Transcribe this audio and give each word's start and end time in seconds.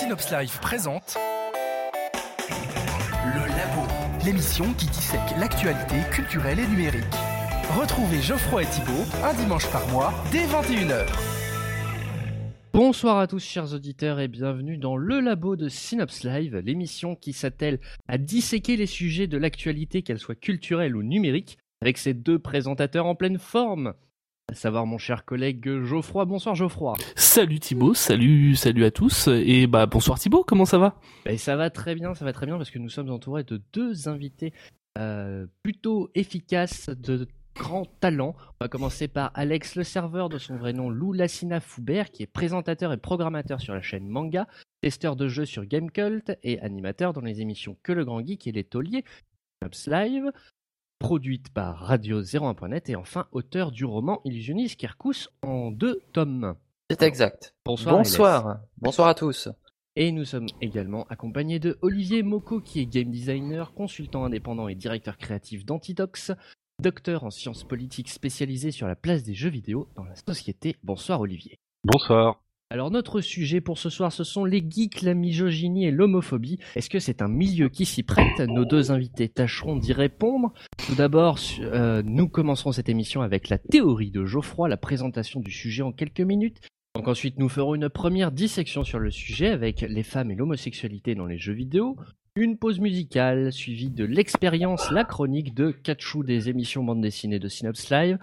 Synops 0.00 0.30
Live 0.30 0.58
présente 0.60 1.18
Le 3.34 3.40
Labo, 3.48 3.86
l'émission 4.24 4.72
qui 4.72 4.86
dissèque 4.86 5.20
l'actualité 5.38 5.96
culturelle 6.10 6.58
et 6.58 6.66
numérique. 6.66 7.04
Retrouvez 7.78 8.22
Geoffroy 8.22 8.62
et 8.62 8.66
Thibault 8.66 9.04
un 9.22 9.34
dimanche 9.34 9.70
par 9.70 9.86
mois 9.88 10.14
dès 10.32 10.46
21h. 10.46 11.04
Bonsoir 12.72 13.18
à 13.18 13.26
tous 13.26 13.44
chers 13.44 13.74
auditeurs 13.74 14.20
et 14.20 14.28
bienvenue 14.28 14.78
dans 14.78 14.96
le 14.96 15.20
labo 15.20 15.54
de 15.54 15.68
Synops 15.68 16.24
Live, 16.24 16.56
l'émission 16.64 17.14
qui 17.14 17.34
s'attelle 17.34 17.78
à 18.08 18.16
disséquer 18.16 18.76
les 18.76 18.86
sujets 18.86 19.26
de 19.26 19.36
l'actualité, 19.36 20.00
qu'elle 20.00 20.18
soit 20.18 20.34
culturelle 20.34 20.96
ou 20.96 21.02
numérique, 21.02 21.58
avec 21.82 21.98
ses 21.98 22.14
deux 22.14 22.38
présentateurs 22.38 23.04
en 23.04 23.14
pleine 23.14 23.38
forme 23.38 23.92
à 24.50 24.54
savoir 24.54 24.84
mon 24.84 24.98
cher 24.98 25.24
collègue 25.24 25.84
Geoffroy. 25.84 26.24
Bonsoir 26.24 26.56
Geoffroy. 26.56 26.94
Salut 27.14 27.60
Thibaut, 27.60 27.94
salut, 27.94 28.56
salut 28.56 28.84
à 28.84 28.90
tous 28.90 29.28
et 29.28 29.68
bah 29.68 29.86
bonsoir 29.86 30.18
Thibaut, 30.18 30.42
comment 30.42 30.64
ça 30.64 30.78
va? 30.78 30.96
Ben, 31.24 31.38
Ça 31.38 31.54
va 31.54 31.70
très 31.70 31.94
bien, 31.94 32.14
ça 32.14 32.24
va 32.24 32.32
très 32.32 32.46
bien 32.46 32.56
parce 32.56 32.70
que 32.70 32.80
nous 32.80 32.88
sommes 32.88 33.10
entourés 33.10 33.44
de 33.44 33.62
deux 33.72 34.08
invités 34.08 34.52
euh, 34.98 35.46
plutôt 35.62 36.10
efficaces, 36.16 36.90
de 36.90 37.28
grands 37.54 37.84
talents. 38.00 38.34
On 38.60 38.64
va 38.64 38.68
commencer 38.68 39.06
par 39.06 39.30
Alex 39.34 39.76
le 39.76 39.84
serveur 39.84 40.28
de 40.28 40.38
son 40.38 40.56
vrai 40.56 40.72
nom 40.72 40.90
Lou 40.90 41.12
Lassina 41.12 41.60
Foubert 41.60 42.10
qui 42.10 42.24
est 42.24 42.26
présentateur 42.26 42.92
et 42.92 42.96
programmateur 42.96 43.60
sur 43.60 43.72
la 43.72 43.82
chaîne 43.82 44.08
Manga, 44.08 44.48
testeur 44.80 45.14
de 45.14 45.28
jeux 45.28 45.46
sur 45.46 45.64
Gamecult 45.64 46.36
et 46.42 46.58
animateur 46.60 47.12
dans 47.12 47.20
les 47.20 47.40
émissions 47.40 47.76
Que 47.84 47.92
le 47.92 48.04
Grand 48.04 48.26
Geek 48.26 48.48
et 48.48 48.52
Les 48.52 48.64
Tauliers, 48.64 49.04
Live 49.86 50.32
produite 51.00 51.48
par 51.48 51.78
Radio 51.78 52.22
01.net 52.22 52.90
et 52.90 52.94
enfin 52.94 53.26
auteur 53.32 53.72
du 53.72 53.84
roman 53.84 54.20
Illusionniste 54.24 54.78
Kirkus 54.78 55.30
en 55.42 55.72
deux 55.72 56.02
tomes. 56.12 56.54
C'est 56.90 57.02
exact. 57.02 57.54
Bonsoir. 57.64 57.96
Bonsoir. 57.96 58.60
Bonsoir 58.78 59.08
à 59.08 59.14
tous. 59.14 59.48
Et 59.96 60.12
nous 60.12 60.24
sommes 60.24 60.46
également 60.60 61.06
accompagnés 61.08 61.58
de 61.58 61.78
Olivier 61.80 62.22
Moko 62.22 62.60
qui 62.60 62.80
est 62.80 62.86
game 62.86 63.10
designer, 63.10 63.72
consultant 63.72 64.24
indépendant 64.24 64.68
et 64.68 64.74
directeur 64.74 65.16
créatif 65.16 65.64
d'Antidox, 65.64 66.32
docteur 66.80 67.24
en 67.24 67.30
sciences 67.30 67.64
politiques 67.64 68.10
spécialisé 68.10 68.70
sur 68.70 68.86
la 68.86 68.94
place 68.94 69.24
des 69.24 69.34
jeux 69.34 69.50
vidéo 69.50 69.88
dans 69.96 70.04
la 70.04 70.14
société. 70.14 70.76
Bonsoir 70.84 71.20
Olivier. 71.20 71.58
Bonsoir. 71.82 72.40
Alors 72.72 72.92
notre 72.92 73.20
sujet 73.20 73.60
pour 73.60 73.78
ce 73.78 73.90
soir, 73.90 74.12
ce 74.12 74.22
sont 74.22 74.44
les 74.44 74.64
geeks, 74.64 75.02
la 75.02 75.14
misogynie 75.14 75.86
et 75.86 75.90
l'homophobie. 75.90 76.60
Est-ce 76.76 76.88
que 76.88 77.00
c'est 77.00 77.20
un 77.20 77.26
milieu 77.26 77.68
qui 77.68 77.84
s'y 77.84 78.04
prête? 78.04 78.38
Nos 78.38 78.64
deux 78.64 78.92
invités 78.92 79.28
tâcheront 79.28 79.74
d'y 79.74 79.92
répondre. 79.92 80.52
Tout 80.86 80.94
d'abord, 80.94 81.40
euh, 81.58 82.04
nous 82.06 82.28
commencerons 82.28 82.70
cette 82.70 82.88
émission 82.88 83.22
avec 83.22 83.48
la 83.48 83.58
théorie 83.58 84.12
de 84.12 84.24
Geoffroy, 84.24 84.68
la 84.68 84.76
présentation 84.76 85.40
du 85.40 85.50
sujet 85.50 85.82
en 85.82 85.90
quelques 85.90 86.20
minutes. 86.20 86.60
Donc 86.94 87.08
ensuite, 87.08 87.40
nous 87.40 87.48
ferons 87.48 87.74
une 87.74 87.88
première 87.88 88.30
dissection 88.30 88.84
sur 88.84 89.00
le 89.00 89.10
sujet 89.10 89.48
avec 89.48 89.80
les 89.80 90.04
femmes 90.04 90.30
et 90.30 90.36
l'homosexualité 90.36 91.16
dans 91.16 91.26
les 91.26 91.38
jeux 91.38 91.54
vidéo. 91.54 91.96
Une 92.36 92.56
pause 92.56 92.78
musicale 92.78 93.52
suivie 93.52 93.90
de 93.90 94.04
l'expérience, 94.04 94.92
la 94.92 95.02
chronique 95.02 95.56
de 95.56 95.72
Katchou 95.72 96.22
des 96.22 96.48
émissions 96.48 96.84
bande 96.84 97.00
dessinée 97.00 97.40
de 97.40 97.48
Synops 97.48 97.90
Live 97.90 98.18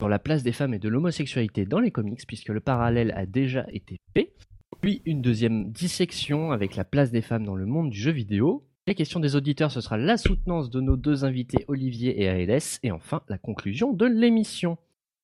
sur 0.00 0.08
la 0.08 0.18
place 0.18 0.42
des 0.42 0.52
femmes 0.52 0.74
et 0.74 0.78
de 0.78 0.88
l'homosexualité 0.88 1.64
dans 1.64 1.80
les 1.80 1.90
comics, 1.90 2.26
puisque 2.26 2.48
le 2.48 2.60
parallèle 2.60 3.12
a 3.16 3.26
déjà 3.26 3.66
été 3.72 3.98
fait. 4.14 4.34
Puis 4.80 5.02
une 5.06 5.22
deuxième 5.22 5.70
dissection 5.72 6.52
avec 6.52 6.76
la 6.76 6.84
place 6.84 7.10
des 7.10 7.22
femmes 7.22 7.44
dans 7.44 7.56
le 7.56 7.66
monde 7.66 7.90
du 7.90 7.98
jeu 7.98 8.10
vidéo. 8.10 8.66
La 8.86 8.94
question 8.94 9.20
des 9.20 9.34
auditeurs, 9.34 9.72
ce 9.72 9.80
sera 9.80 9.96
la 9.96 10.16
soutenance 10.16 10.70
de 10.70 10.80
nos 10.80 10.96
deux 10.96 11.24
invités 11.24 11.64
Olivier 11.66 12.22
et 12.22 12.28
ALS. 12.28 12.78
Et 12.82 12.92
enfin, 12.92 13.22
la 13.28 13.38
conclusion 13.38 13.92
de 13.92 14.06
l'émission. 14.06 14.78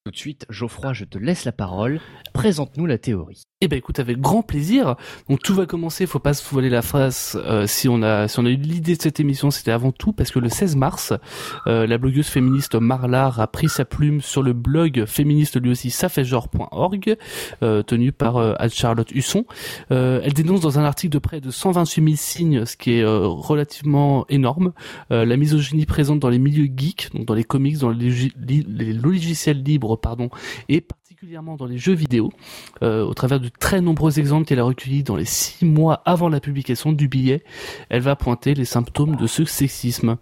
Tout 0.05 0.11
de 0.11 0.17
suite, 0.17 0.47
Geoffroy, 0.51 0.95
je 0.95 1.05
te 1.05 1.17
laisse 1.17 1.45
la 1.45 1.53
parole. 1.53 2.01
Présente-nous 2.33 2.87
la 2.87 2.99
théorie. 2.99 3.45
Eh 3.61 3.69
ben 3.69 3.77
écoute, 3.77 4.01
avec 4.01 4.19
grand 4.19 4.43
plaisir. 4.43 4.97
Donc 5.29 5.39
tout 5.41 5.55
va 5.55 5.67
commencer, 5.67 6.07
faut 6.07 6.19
pas 6.19 6.35
se 6.35 6.45
voiler 6.51 6.69
la 6.69 6.83
face. 6.83 7.39
Euh, 7.41 7.69
si 7.69 7.89
on 7.89 8.03
a 8.03 8.27
si 8.27 8.41
on 8.41 8.45
a 8.45 8.51
eu 8.51 8.57
l'idée 8.57 8.97
de 8.97 9.01
cette 9.01 9.21
émission, 9.21 9.53
c'était 9.53 9.71
avant 9.71 9.93
tout 9.93 10.13
parce 10.13 10.33
que 10.33 10.41
le 10.41 10.49
16 10.49 10.75
mars, 10.75 11.13
euh, 11.69 11.87
la 11.87 11.99
blogueuse 11.99 12.27
féministe 12.27 12.75
Marlar 12.75 13.39
a 13.39 13.47
pris 13.47 13.69
sa 13.69 13.85
plume 13.85 14.21
sur 14.21 14.43
le 14.43 14.53
blog 14.53 15.05
féministe 15.07 15.63
lui 15.63 15.71
aussi 15.71 15.91
safetgenre.org, 15.91 17.17
euh, 17.63 17.85
tenu 17.85 18.11
par 18.11 18.39
euh, 18.39 18.55
Charlotte 18.73 19.13
Husson. 19.13 19.45
Euh, 19.93 20.21
elle 20.25 20.33
dénonce 20.33 20.63
dans 20.63 20.81
un 20.81 20.85
article 20.85 21.13
de 21.13 21.21
près 21.21 21.41
de 21.41 21.53
128 21.53 22.03
000 22.03 22.17
signes, 22.17 22.65
ce 22.67 22.77
qui 22.77 22.95
est 22.95 23.05
relativement 23.05 24.27
énorme, 24.29 24.73
la 25.11 25.37
misogynie 25.37 25.87
présente 25.87 26.19
dans 26.19 26.31
les 26.31 26.41
milieux 26.41 26.69
geeks, 26.77 27.11
donc 27.15 27.27
dans 27.27 27.35
les 27.35 27.45
comics, 27.45 27.79
dans 27.79 27.91
les 27.91 28.93
logiciels 28.93 29.63
libres, 29.63 29.92
et 30.69 30.81
particulièrement 30.81 31.57
dans 31.57 31.67
les 31.67 31.79
jeux 31.79 31.95
vidéo, 31.95 32.31
euh, 32.83 33.05
au 33.05 33.15
travers 33.15 33.41
de 33.41 33.49
très 33.49 33.81
nombreux 33.81 34.19
exemples 34.19 34.47
qu'elle 34.47 34.59
a 34.59 34.65
recueillis 34.65 35.03
dans 35.03 35.17
les 35.17 35.25
six 35.25 35.65
mois 35.65 36.03
avant 36.05 36.29
la 36.29 36.41
publication 36.41 36.93
du 36.93 37.09
billet, 37.09 37.45
elle 37.89 38.03
va 38.03 38.17
pointer 38.17 38.55
les 38.55 38.65
symptômes 38.65 39.17
de 39.17 39.27
ce 39.27 39.45
sexisme 39.45 40.17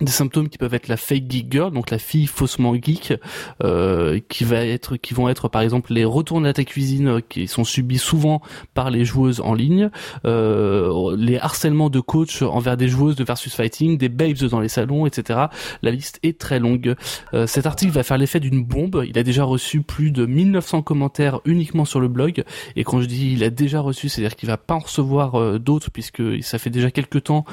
des 0.00 0.10
symptômes 0.10 0.48
qui 0.48 0.58
peuvent 0.58 0.74
être 0.74 0.88
la 0.88 0.96
fake 0.96 1.30
geek 1.30 1.52
girl, 1.52 1.72
donc 1.72 1.90
la 1.90 1.98
fille 1.98 2.26
faussement 2.26 2.74
geek, 2.74 3.14
euh, 3.62 4.20
qui 4.28 4.44
va 4.44 4.64
être, 4.64 4.96
qui 4.96 5.14
vont 5.14 5.28
être 5.28 5.48
par 5.48 5.62
exemple 5.62 5.92
les 5.92 6.04
retours 6.04 6.44
à 6.44 6.52
ta 6.52 6.64
cuisine 6.64 7.08
euh, 7.08 7.20
qui 7.20 7.46
sont 7.46 7.64
subis 7.64 7.98
souvent 7.98 8.42
par 8.74 8.90
les 8.90 9.04
joueuses 9.04 9.40
en 9.40 9.54
ligne, 9.54 9.90
euh, 10.24 11.16
les 11.16 11.38
harcèlements 11.38 11.90
de 11.90 12.00
coach 12.00 12.42
envers 12.42 12.76
des 12.76 12.88
joueuses 12.88 13.16
de 13.16 13.24
versus 13.24 13.54
fighting, 13.54 13.96
des 13.96 14.08
babes 14.08 14.34
dans 14.50 14.60
les 14.60 14.68
salons, 14.68 15.06
etc. 15.06 15.46
La 15.82 15.90
liste 15.90 16.18
est 16.22 16.38
très 16.38 16.58
longue. 16.58 16.94
Euh, 17.32 17.46
cet 17.46 17.66
article 17.66 17.92
va 17.92 18.02
faire 18.02 18.18
l'effet 18.18 18.40
d'une 18.40 18.64
bombe. 18.64 19.04
Il 19.08 19.18
a 19.18 19.22
déjà 19.22 19.44
reçu 19.44 19.82
plus 19.82 20.10
de 20.10 20.26
1900 20.26 20.82
commentaires 20.82 21.40
uniquement 21.44 21.84
sur 21.84 22.00
le 22.00 22.08
blog, 22.08 22.44
et 22.76 22.84
quand 22.84 23.00
je 23.00 23.06
dis 23.06 23.32
il 23.32 23.44
a 23.44 23.50
déjà 23.50 23.80
reçu, 23.80 24.08
c'est-à-dire 24.08 24.36
qu'il 24.36 24.48
va 24.48 24.56
pas 24.56 24.74
en 24.74 24.80
recevoir 24.80 25.36
euh, 25.36 25.58
d'autres 25.58 25.90
puisque 25.90 26.42
ça 26.42 26.58
fait 26.58 26.70
déjà 26.70 26.90
quelques 26.90 27.24
temps 27.24 27.44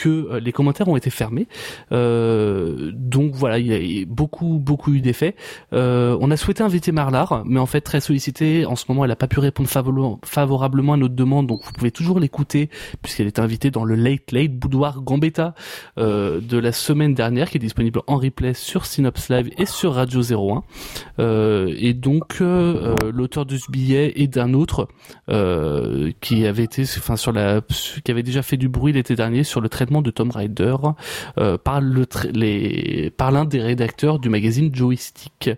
que 0.00 0.08
euh, 0.08 0.40
les 0.40 0.52
commentaires 0.52 0.88
ont 0.88 0.96
été 0.96 1.10
fermés. 1.10 1.46
Euh, 1.92 2.90
donc 2.94 3.34
voilà, 3.34 3.58
il 3.58 3.66
y 3.66 4.02
a 4.02 4.06
beaucoup 4.06 4.58
beaucoup 4.58 4.94
eu 4.94 5.00
d'effets. 5.00 5.36
Euh, 5.74 6.16
on 6.20 6.30
a 6.30 6.36
souhaité 6.36 6.62
inviter 6.62 6.90
Marlar, 6.90 7.42
mais 7.44 7.60
en 7.60 7.66
fait 7.66 7.82
très 7.82 8.00
sollicité. 8.00 8.64
En 8.64 8.76
ce 8.76 8.86
moment, 8.88 9.04
elle 9.04 9.10
a 9.10 9.16
pas 9.16 9.28
pu 9.28 9.40
répondre 9.40 9.68
favorablement 9.68 10.94
à 10.94 10.96
notre 10.96 11.14
demande, 11.14 11.46
donc 11.46 11.60
vous 11.64 11.72
pouvez 11.72 11.90
toujours 11.90 12.18
l'écouter 12.18 12.70
puisqu'elle 13.02 13.26
est 13.26 13.38
invitée 13.38 13.70
dans 13.70 13.84
le 13.84 13.94
Late 13.94 14.32
Late 14.32 14.52
Boudoir 14.52 15.02
Gambetta 15.02 15.54
euh, 15.98 16.40
de 16.40 16.56
la 16.56 16.72
semaine 16.72 17.14
dernière, 17.14 17.50
qui 17.50 17.58
est 17.58 17.60
disponible 17.60 18.00
en 18.06 18.16
replay 18.16 18.54
sur 18.54 18.86
Synops 18.86 19.28
Live 19.28 19.50
et 19.58 19.66
sur 19.66 19.94
Radio 19.94 20.22
01. 20.22 20.62
Euh, 21.18 21.74
et 21.76 21.92
donc 21.92 22.40
l'auteur 22.40 23.44
de 23.44 23.56
ce 23.58 23.70
billet 23.70 24.12
et 24.16 24.28
d'un 24.28 24.54
autre 24.54 24.88
qui 26.20 26.46
avait 26.46 26.64
été, 26.64 26.82
enfin 26.82 27.16
sur 27.16 27.32
la, 27.32 27.60
qui 28.02 28.10
avait 28.10 28.22
déjà 28.22 28.42
fait 28.42 28.56
du 28.56 28.68
bruit 28.68 28.92
l'été 28.94 29.14
dernier 29.14 29.44
sur 29.44 29.60
le 29.60 29.68
traitement 29.68 29.89
de 30.00 30.10
Tom 30.10 30.30
Raider 30.30 30.76
euh, 31.38 31.58
par 31.58 31.80
l'un 31.80 33.44
des 33.44 33.60
rédacteurs 33.60 34.20
du 34.20 34.28
magazine 34.28 34.72
Joystick. 34.72 35.50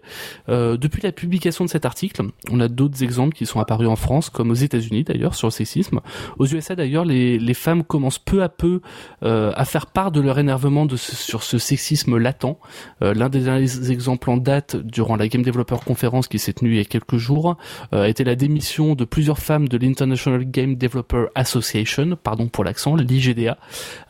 Euh, 0.48 0.78
depuis 0.78 1.02
la 1.02 1.12
publication 1.12 1.64
de 1.64 1.70
cet 1.70 1.84
article, 1.84 2.22
on 2.50 2.60
a 2.60 2.68
d'autres 2.68 3.02
exemples 3.02 3.34
qui 3.34 3.44
sont 3.44 3.60
apparus 3.60 3.88
en 3.88 3.96
France, 3.96 4.30
comme 4.30 4.50
aux 4.50 4.54
États-Unis 4.54 5.04
d'ailleurs 5.04 5.34
sur 5.34 5.48
le 5.48 5.52
sexisme. 5.52 6.00
Aux 6.38 6.46
USA 6.46 6.74
d'ailleurs, 6.74 7.04
les, 7.04 7.52
femmes 7.52 7.84
commencent 7.84 8.18
peu 8.18 8.42
à 8.42 8.48
peu 8.48 8.80
euh, 9.22 9.52
à 9.54 9.66
faire 9.66 9.86
part 9.86 10.10
de 10.10 10.22
leur 10.22 10.38
énervement 10.38 10.86
sur 10.96 11.42
ce 11.42 11.58
sexisme 11.58 12.16
latent. 12.16 12.56
L'un 13.02 13.28
des 13.28 13.92
exemples 13.92 14.30
en 14.30 14.38
date 14.38 14.76
durant 14.76 15.16
la 15.16 15.28
Game 15.28 15.42
Developer 15.42 15.76
Conference 15.84 16.28
qui 16.28 16.38
s'est 16.38 16.54
tenue 16.54 16.70
il 16.70 16.76
y 16.78 16.80
a 16.80 16.84
quelques 16.84 17.18
jours 17.18 17.58
été 17.92 18.24
la 18.24 18.36
démission 18.36 18.94
de 18.94 19.04
plusieurs 19.04 19.38
femmes 19.38 19.68
de 19.68 19.76
l'International 19.76 20.44
Game 20.44 20.76
Developer 20.76 21.26
Association, 21.34 22.16
pardon 22.22 22.48
pour 22.48 22.64
l'accent, 22.64 22.96
l'IGDA, 22.96 23.58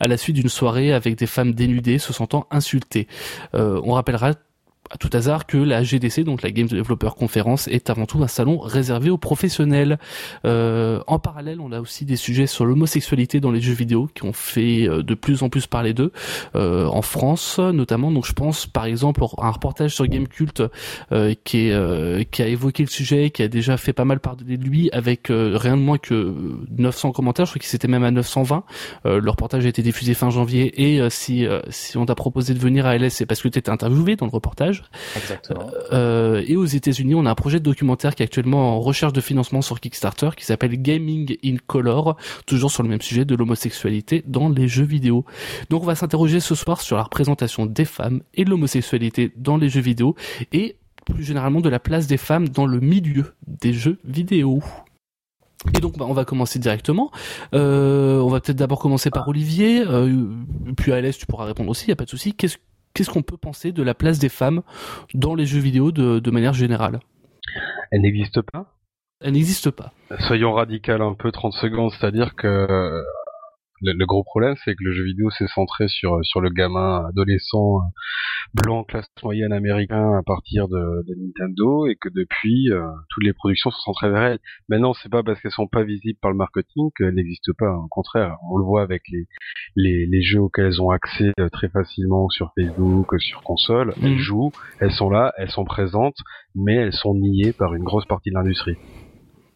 à 0.03 0.07
la 0.07 0.17
suite 0.17 0.35
d'une 0.35 0.49
soirée 0.49 0.91
avec 0.93 1.15
des 1.15 1.27
femmes 1.27 1.53
dénudées 1.53 1.97
se 1.97 2.11
sentant 2.11 2.45
insultées. 2.51 3.07
Euh, 3.55 3.81
on 3.85 3.93
rappellera 3.93 4.33
à 4.93 4.97
tout 4.97 5.09
hasard 5.13 5.47
que 5.47 5.57
la 5.57 5.83
GDC, 5.83 6.23
donc 6.23 6.43
la 6.43 6.51
Game 6.51 6.67
Developer 6.67 7.09
Conference, 7.17 7.67
est 7.67 7.89
avant 7.89 8.05
tout 8.05 8.21
un 8.21 8.27
salon 8.27 8.59
réservé 8.59 9.09
aux 9.09 9.17
professionnels. 9.17 9.97
Euh, 10.45 11.01
en 11.07 11.17
parallèle, 11.17 11.59
on 11.59 11.71
a 11.71 11.81
aussi 11.81 12.05
des 12.05 12.15
sujets 12.15 12.45
sur 12.45 12.65
l'homosexualité 12.65 13.39
dans 13.39 13.49
les 13.49 13.59
jeux 13.59 13.73
vidéo 13.73 14.07
qui 14.13 14.23
ont 14.23 14.33
fait 14.33 14.87
euh, 14.87 15.01
de 15.01 15.15
plus 15.15 15.41
en 15.41 15.49
plus 15.49 15.65
parler 15.65 15.93
d'eux 15.93 16.11
euh, 16.55 16.85
en 16.85 17.01
France, 17.01 17.57
notamment. 17.57 18.11
Donc, 18.11 18.27
je 18.27 18.33
pense 18.33 18.67
par 18.67 18.85
exemple 18.85 19.23
à 19.39 19.47
un 19.47 19.51
reportage 19.51 19.95
sur 19.95 20.05
Gamecult 20.05 20.61
euh, 21.11 21.33
qui, 21.43 21.69
est, 21.69 22.29
qui 22.29 22.41
a 22.43 22.47
évoqué 22.47 22.83
le 22.83 22.89
sujet, 22.89 23.31
qui 23.31 23.41
a 23.41 23.47
déjà 23.47 23.77
fait 23.77 23.93
pas 23.93 24.05
mal 24.05 24.19
parler 24.19 24.57
de 24.57 24.63
lui 24.63 24.91
avec 24.91 25.29
rien 25.29 25.75
de 25.75 25.81
moins 25.81 25.97
que 25.97 26.35
900 26.77 27.13
commentaires. 27.13 27.45
Je 27.45 27.51
crois 27.51 27.59
qu'il 27.59 27.69
s'était 27.69 27.87
même 27.87 28.03
à 28.03 28.11
920. 28.11 28.63
le 29.05 29.29
reportage 29.29 29.65
a 29.65 29.69
été 29.69 29.81
diffusé 29.81 30.13
fin 30.13 30.29
janvier 30.29 30.83
et 30.83 31.09
si 31.09 31.47
si 31.69 31.97
on 31.97 32.05
t'a 32.05 32.15
proposé 32.15 32.53
de 32.53 32.59
venir 32.59 32.85
à 32.85 32.97
LS, 32.97 33.13
c'est 33.13 33.25
parce 33.25 33.41
que 33.41 33.47
tu 33.47 33.59
étais 33.59 33.71
interviewé 33.71 34.15
dans 34.15 34.25
le 34.25 34.31
reportage. 34.31 34.82
Euh, 35.91 36.43
et 36.45 36.55
aux 36.55 36.65
États-Unis, 36.65 37.15
on 37.15 37.25
a 37.25 37.31
un 37.31 37.35
projet 37.35 37.59
de 37.59 37.63
documentaire 37.63 38.15
qui 38.15 38.23
est 38.23 38.25
actuellement 38.25 38.75
en 38.75 38.79
recherche 38.79 39.13
de 39.13 39.21
financement 39.21 39.61
sur 39.61 39.79
Kickstarter 39.79 40.29
qui 40.35 40.45
s'appelle 40.45 40.81
Gaming 40.81 41.37
in 41.43 41.55
Color, 41.65 42.17
toujours 42.45 42.71
sur 42.71 42.83
le 42.83 42.89
même 42.89 43.01
sujet 43.01 43.25
de 43.25 43.35
l'homosexualité 43.35 44.23
dans 44.27 44.49
les 44.49 44.67
jeux 44.67 44.85
vidéo. 44.85 45.25
Donc 45.69 45.83
on 45.83 45.85
va 45.85 45.95
s'interroger 45.95 46.39
ce 46.39 46.55
soir 46.55 46.81
sur 46.81 46.97
la 46.97 47.03
représentation 47.03 47.65
des 47.65 47.85
femmes 47.85 48.21
et 48.33 48.45
de 48.45 48.49
l'homosexualité 48.49 49.31
dans 49.35 49.57
les 49.57 49.69
jeux 49.69 49.81
vidéo 49.81 50.15
et 50.51 50.77
plus 51.05 51.23
généralement 51.23 51.61
de 51.61 51.69
la 51.69 51.79
place 51.79 52.07
des 52.07 52.17
femmes 52.17 52.47
dans 52.49 52.65
le 52.65 52.79
milieu 52.79 53.33
des 53.47 53.73
jeux 53.73 53.99
vidéo. 54.05 54.61
Et 55.75 55.79
donc, 55.79 55.97
bah, 55.97 56.05
on 56.07 56.13
va 56.13 56.25
commencer 56.25 56.59
directement. 56.59 57.11
Euh, 57.53 58.19
on 58.19 58.27
va 58.27 58.41
peut-être 58.41 58.57
d'abord 58.57 58.79
commencer 58.79 59.09
par 59.09 59.27
Olivier, 59.27 59.81
euh, 59.87 60.27
puis 60.75 60.91
à 60.91 61.13
tu 61.13 61.25
pourras 61.25 61.45
répondre 61.45 61.69
aussi, 61.69 61.85
il 61.85 61.89
y 61.89 61.93
a 61.93 61.95
pas 61.95 62.05
de 62.05 62.09
souci. 62.09 62.35
Qu'est-ce 62.93 63.09
qu'on 63.09 63.21
peut 63.21 63.37
penser 63.37 63.71
de 63.71 63.83
la 63.83 63.93
place 63.93 64.19
des 64.19 64.29
femmes 64.29 64.61
dans 65.13 65.35
les 65.35 65.45
jeux 65.45 65.59
vidéo 65.59 65.91
de, 65.91 66.19
de 66.19 66.31
manière 66.31 66.53
générale? 66.53 66.99
Elle 67.91 68.01
n'existe 68.01 68.41
pas? 68.41 68.65
Elle 69.21 69.33
n'existe 69.33 69.71
pas. 69.71 69.93
Soyons 70.27 70.53
radical 70.53 71.01
un 71.01 71.13
peu 71.13 71.31
30 71.31 71.53
secondes, 71.53 71.91
c'est-à-dire 71.91 72.35
que 72.35 73.01
le, 73.83 74.05
gros 74.05 74.23
problème, 74.23 74.55
c'est 74.63 74.75
que 74.75 74.83
le 74.83 74.93
jeu 74.93 75.03
vidéo 75.03 75.29
s'est 75.31 75.47
centré 75.47 75.87
sur 75.87 76.23
sur 76.23 76.41
le 76.41 76.49
gamin 76.49 77.05
adolescent 77.07 77.79
blanc 78.53 78.83
classe 78.83 79.07
moyenne 79.23 79.53
américain 79.53 80.17
à 80.17 80.23
partir 80.23 80.67
de, 80.67 81.03
de 81.07 81.15
Nintendo 81.15 81.87
et 81.87 81.95
que 81.95 82.09
depuis 82.09 82.71
euh, 82.71 82.83
toutes 83.09 83.23
les 83.23 83.33
productions 83.33 83.71
sont 83.71 83.93
centrées 83.93 84.09
vers 84.09 84.23
elle. 84.23 84.39
Maintenant, 84.69 84.93
c'est 84.93 85.09
pas 85.09 85.23
parce 85.23 85.41
qu'elles 85.41 85.51
sont 85.51 85.67
pas 85.67 85.83
visibles 85.83 86.19
par 86.21 86.31
le 86.31 86.37
marketing 86.37 86.89
qu'elles 86.97 87.15
n'existent 87.15 87.53
pas. 87.57 87.73
Au 87.73 87.87
contraire, 87.87 88.37
on 88.51 88.57
le 88.57 88.65
voit 88.65 88.81
avec 88.81 89.03
les 89.09 89.27
les, 89.75 90.05
les 90.05 90.21
jeux 90.21 90.41
auxquels 90.41 90.65
elles 90.65 90.81
ont 90.81 90.89
accès 90.89 91.31
euh, 91.39 91.49
très 91.49 91.69
facilement 91.69 92.29
sur 92.29 92.51
Facebook, 92.55 93.19
sur 93.19 93.41
console. 93.43 93.93
Elles 94.01 94.11
mhm. 94.11 94.17
jouent, 94.17 94.51
elles 94.79 94.91
sont 94.91 95.09
là, 95.09 95.33
elles 95.37 95.49
sont 95.49 95.65
présentes, 95.65 96.17
mais 96.55 96.75
elles 96.75 96.93
sont 96.93 97.15
niées 97.15 97.53
par 97.53 97.73
une 97.73 97.83
grosse 97.83 98.05
partie 98.05 98.29
de 98.29 98.35
l'industrie. 98.35 98.77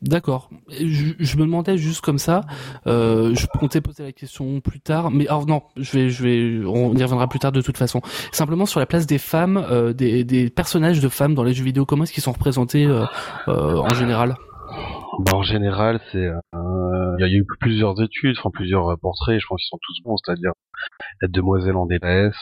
D'accord. 0.02 0.50
Je, 0.70 1.38
me 1.38 1.42
demandais 1.42 1.78
juste 1.78 2.02
comme 2.02 2.20
ça. 2.20 2.42
Euh, 2.86 3.34
je 3.34 3.48
comptais 3.48 3.82
poser 3.82 4.04
la 4.04 4.12
question 4.12 4.62
plus 4.62 4.80
tard, 4.80 5.10
mais 5.10 5.28
alors 5.28 5.48
non, 5.48 5.64
je 5.76 5.92
vais, 5.92 6.10
je 6.10 6.24
vais, 6.24 6.66
on 6.68 6.94
y 6.94 7.02
reviendra 7.02 7.28
plus 7.28 7.40
tard 7.40 7.52
de 7.52 7.62
toute 7.62 7.78
façon. 7.78 8.02
Simplement 8.32 8.68
sur 8.68 8.80
la 8.80 8.86
place 8.86 9.08
des 9.08 9.18
femmes, 9.18 9.58
euh, 9.58 9.94
des, 9.94 10.24
des, 10.24 10.50
personnages 10.52 11.00
de 11.00 11.10
femmes 11.10 11.34
dans 11.34 11.44
les 11.44 11.54
jeux 11.54 11.64
vidéo. 11.64 11.86
Comment 11.86 12.04
est-ce 12.04 12.14
qu'ils 12.14 12.24
sont 12.24 12.32
représentés 12.32 12.86
euh, 12.86 13.06
euh 13.48 13.78
en 13.78 13.94
général? 13.96 14.36
Bah, 15.20 15.32
en 15.34 15.42
général, 15.42 16.00
c'est 16.12 16.28
euh, 16.28 17.16
il 17.18 17.22
y 17.22 17.24
a 17.24 17.34
eu 17.34 17.46
plusieurs 17.60 18.00
études, 18.00 18.36
enfin 18.38 18.52
plusieurs 18.54 19.00
portraits. 19.00 19.40
Je 19.40 19.48
pense 19.48 19.60
qu'ils 19.62 19.70
sont 19.70 19.80
tous 19.82 20.04
bons, 20.04 20.18
c'est-à-dire 20.18 20.52
la 21.22 21.28
demoiselle 21.28 21.76
en 21.76 21.88
détresse, 21.88 22.38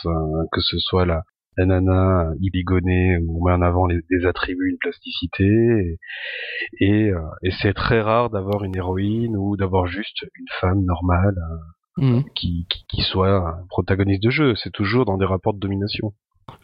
que 0.52 0.60
ce 0.60 0.78
soit 0.80 1.06
la 1.06 1.24
la 1.58 1.66
nana 1.66 2.32
ibigonée 2.42 3.18
on 3.28 3.46
met 3.46 3.54
en 3.54 3.62
avant 3.62 3.86
les, 3.86 4.00
des 4.10 4.26
attributs, 4.26 4.70
une 4.70 4.78
plasticité 4.78 6.00
et, 6.80 7.10
euh, 7.10 7.20
et, 7.44 7.52
c'est 7.62 7.74
très 7.74 8.02
rare 8.02 8.30
d'avoir 8.30 8.64
une 8.64 8.76
héroïne 8.76 9.36
ou 9.38 9.58
d'avoir 9.58 9.88
juste 9.88 10.22
une 10.22 10.48
femme 10.60 10.84
normale 10.84 11.38
euh, 12.00 12.04
mmh. 12.04 12.24
qui, 12.36 12.68
qui, 12.70 12.86
qui, 12.90 13.02
soit 13.04 13.58
protagoniste 13.70 14.24
de 14.24 14.30
jeu. 14.30 14.56
C'est 14.56 14.72
toujours 14.72 15.06
dans 15.06 15.18
des 15.18 15.26
rapports 15.26 15.54
de 15.54 15.60
domination. 15.60 16.14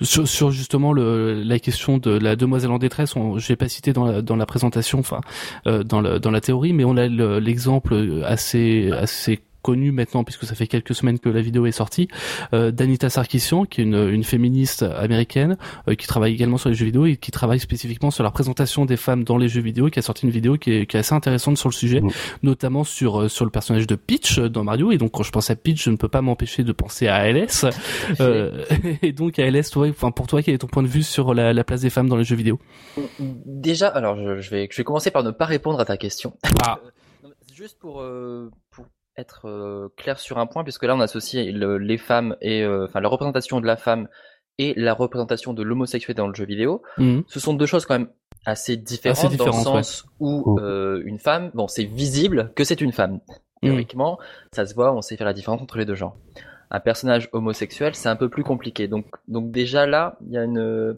Sur, 0.02 0.28
sur, 0.28 0.52
justement 0.52 0.94
le, 0.94 1.42
la 1.44 1.60
question 1.60 1.98
de 1.98 2.12
la 2.12 2.36
demoiselle 2.36 2.72
en 2.72 2.78
détresse, 2.78 3.16
je 3.16 3.50
l'ai 3.50 3.56
pas 3.56 3.68
cité 3.68 3.94
dans 3.94 4.06
la, 4.06 4.22
dans 4.22 4.36
la 4.36 4.46
présentation, 4.46 5.00
enfin 5.00 5.22
euh, 5.68 5.84
dans, 5.84 6.02
le, 6.02 6.20
dans 6.20 6.32
la 6.32 6.42
théorie, 6.42 6.74
mais 6.74 6.86
on 6.86 6.98
a 6.98 7.08
l'exemple 7.08 8.22
assez 8.26 8.92
assez 8.92 9.40
connue 9.62 9.92
maintenant 9.92 10.24
puisque 10.24 10.46
ça 10.46 10.56
fait 10.56 10.68
quelques 10.68 10.96
semaines 10.96 11.20
que 11.20 11.30
la 11.30 11.42
vidéo 11.42 11.66
est 11.66 11.72
sortie, 11.72 12.08
euh, 12.54 12.72
d'Anita 12.72 13.10
Sarkissian 13.10 13.66
qui 13.66 13.82
est 13.82 13.84
une, 13.84 14.10
une 14.10 14.24
féministe 14.24 14.84
américaine 14.84 15.58
euh, 15.88 15.96
qui 15.96 16.08
travaille 16.08 16.34
également 16.34 16.58
sur 16.58 16.70
les 16.70 16.76
jeux 16.76 16.86
vidéo 16.86 17.06
et 17.06 17.18
qui 17.18 17.32
travaille 17.32 17.60
spécifiquement 17.60 18.12
sur 18.12 18.24
la 18.24 18.30
représentation 18.30 18.86
des 18.86 18.98
femmes 18.98 19.24
dans 19.24 19.38
les 19.38 19.48
jeux 19.48 19.62
vidéo 19.62 19.90
qui 19.90 20.00
a 20.00 20.02
sorti 20.02 20.26
une 20.26 20.32
vidéo 20.32 20.58
qui 20.58 20.72
est, 20.72 20.86
qui 20.86 20.98
est 20.98 21.00
assez 21.00 21.14
intéressante 21.14 21.58
sur 21.58 21.70
le 21.70 21.74
sujet, 21.74 22.02
notamment 22.44 22.84
sur 22.84 23.22
euh, 23.22 23.30
sur 23.30 23.46
le 23.46 23.52
personnage 23.52 23.88
de 23.88 23.96
Peach 23.96 24.40
dans 24.40 24.64
Mario 24.64 24.92
et 24.92 24.98
donc 24.98 25.12
quand 25.12 25.24
je 25.24 25.32
pense 25.32 25.50
à 25.50 25.56
Peach 25.56 25.84
je 25.84 25.90
ne 25.90 25.96
peux 25.96 26.10
pas 26.10 26.22
m'empêcher 26.22 26.64
de 26.64 26.72
penser 26.72 27.08
à 27.08 27.32
LS 27.32 27.66
euh, 28.20 28.66
et 29.02 29.12
donc 29.12 29.40
à 29.40 29.50
LS 29.50 29.70
toi 29.70 29.88
enfin 29.90 30.12
pour 30.12 30.28
toi 30.28 30.42
quel 30.42 30.56
est 30.56 30.60
ton 30.60 30.68
point 30.68 30.84
de 30.84 30.88
vue 30.88 31.04
sur 31.04 31.34
la, 31.34 31.54
la 31.54 31.64
place 31.64 31.82
des 31.82 31.90
femmes 31.90 32.10
dans 32.10 32.18
les 32.18 32.24
jeux 32.24 32.36
vidéo? 32.36 32.60
Déjà 33.46 33.88
alors 33.88 34.18
je, 34.18 34.42
je, 34.42 34.50
vais 34.50 34.68
je 34.72 34.78
vais 34.78 34.84
commencer 34.84 35.12
par 35.12 35.24
ne 35.24 35.32
pas 35.32 35.46
répondre 35.46 35.80
à 35.80 35.86
ta 35.86 35.98
question. 35.98 36.34
Ah. 36.64 36.80
Juste 37.54 37.78
pour, 37.80 37.96
pour 37.96 38.61
être 39.22 39.48
euh, 39.48 39.90
clair 39.96 40.20
sur 40.20 40.38
un 40.38 40.46
point, 40.46 40.64
puisque 40.64 40.84
là 40.84 40.96
on 40.96 41.00
associe 41.00 41.48
les 41.54 41.98
femmes 41.98 42.36
et 42.42 42.64
euh, 42.64 42.86
enfin 42.86 43.00
la 43.00 43.08
représentation 43.08 43.62
de 43.62 43.66
la 43.66 43.78
femme 43.78 44.08
et 44.58 44.74
la 44.76 44.94
représentation 44.94 45.54
de 45.54 45.64
l'homosexualité 45.64 46.18
dans 46.22 46.28
le 46.28 46.34
jeu 46.34 46.46
vidéo. 46.46 46.82
Mhm. 46.98 47.24
Ce 47.28 47.40
sont 47.40 47.54
deux 47.54 47.66
choses 47.66 47.86
quand 47.86 47.98
même 47.98 48.10
assez 48.46 48.76
différentes, 48.76 49.36
dans 49.36 49.46
le 49.46 49.52
sens 49.52 50.06
où 50.20 50.60
euh, 50.60 51.02
une 51.06 51.20
femme, 51.20 51.52
bon, 51.54 51.68
c'est 51.68 51.84
visible 51.84 52.52
que 52.56 52.64
c'est 52.64 52.82
une 52.82 52.92
femme. 52.92 53.14
Mhm. 53.14 53.20
Théoriquement, 53.62 54.20
ça 54.52 54.66
se 54.66 54.74
voit, 54.74 54.94
on 54.94 55.02
sait 55.02 55.16
faire 55.16 55.28
la 55.28 55.34
différence 55.34 55.62
entre 55.62 55.78
les 55.78 55.86
deux 55.86 55.96
genres. 55.96 56.18
Un 56.72 56.80
personnage 56.80 57.30
homosexuel, 57.34 57.96
c'est 57.96 58.10
un 58.10 58.16
peu 58.16 58.30
plus 58.30 58.44
compliqué. 58.44 58.88
Donc, 58.88 59.06
donc 59.28 59.52
déjà 59.52 59.86
là, 59.86 60.18
il 60.26 60.32
y 60.32 60.38
a 60.38 60.44
une, 60.44 60.96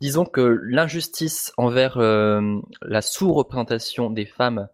disons 0.00 0.24
que 0.24 0.60
l'injustice 0.62 1.52
envers 1.56 1.98
la 1.98 3.02
sous-représentation 3.02 4.08
des 4.08 4.24
femmes 4.24 4.68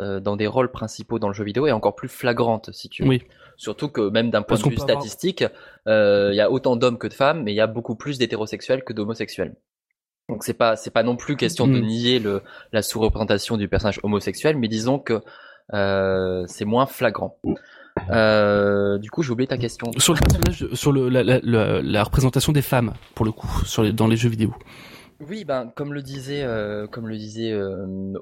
euh, 0.00 0.20
dans 0.20 0.36
des 0.36 0.46
rôles 0.46 0.70
principaux 0.70 1.18
dans 1.18 1.28
le 1.28 1.34
jeu 1.34 1.44
vidéo 1.44 1.66
est 1.66 1.72
encore 1.72 1.96
plus 1.96 2.08
flagrante, 2.08 2.70
si 2.72 2.88
tu 2.88 3.02
veux. 3.02 3.08
Oui. 3.08 3.22
Surtout 3.56 3.88
que 3.88 4.08
même 4.08 4.30
d'un 4.30 4.42
point 4.42 4.56
de 4.56 4.62
vue 4.62 4.76
statistique, 4.76 5.44
euh, 5.88 6.28
il 6.32 6.36
y 6.36 6.40
a 6.40 6.50
autant 6.50 6.76
d'hommes 6.76 6.98
que 6.98 7.08
de 7.08 7.14
femmes, 7.14 7.42
mais 7.42 7.52
il 7.52 7.56
y 7.56 7.60
a 7.60 7.66
beaucoup 7.66 7.96
plus 7.96 8.16
d'hétérosexuels 8.16 8.84
que 8.84 8.92
d'homosexuels. 8.92 9.56
Donc 10.28 10.44
c'est 10.44 10.54
pas 10.54 10.76
c'est 10.76 10.92
pas 10.92 11.02
non 11.02 11.16
plus 11.16 11.36
question 11.36 11.66
de 11.66 11.80
mm. 11.80 11.86
nier 11.86 12.18
le 12.20 12.42
la 12.72 12.82
sous-représentation 12.82 13.56
du 13.56 13.66
personnage 13.66 13.98
homosexuel, 14.04 14.56
mais 14.56 14.68
disons 14.68 15.00
que 15.00 15.20
euh, 15.74 16.44
c'est 16.46 16.64
moins 16.64 16.86
flagrant. 16.86 17.36
Euh, 18.10 18.98
du 18.98 19.10
coup, 19.10 19.24
j'ai 19.24 19.32
oublié 19.32 19.48
ta 19.48 19.58
question. 19.58 19.90
Sur 19.98 20.14
le 20.14 20.20
personnage, 20.20 20.74
sur 20.74 20.92
le, 20.92 21.08
la, 21.08 21.24
la, 21.24 21.40
la, 21.82 22.04
représentation 22.04 22.52
des 22.52 22.62
femmes, 22.62 22.92
pour 23.16 23.26
le 23.26 23.32
coup, 23.32 23.48
sur 23.64 23.82
les, 23.82 23.92
dans 23.92 24.06
les 24.06 24.16
jeux 24.16 24.28
vidéo. 24.28 24.54
Oui, 25.18 25.44
ben 25.44 25.72
comme 25.74 25.92
le 25.92 26.02
disait, 26.02 26.44
euh, 26.44 26.86
comme 26.86 27.08
le 27.08 27.16
disait 27.16 27.52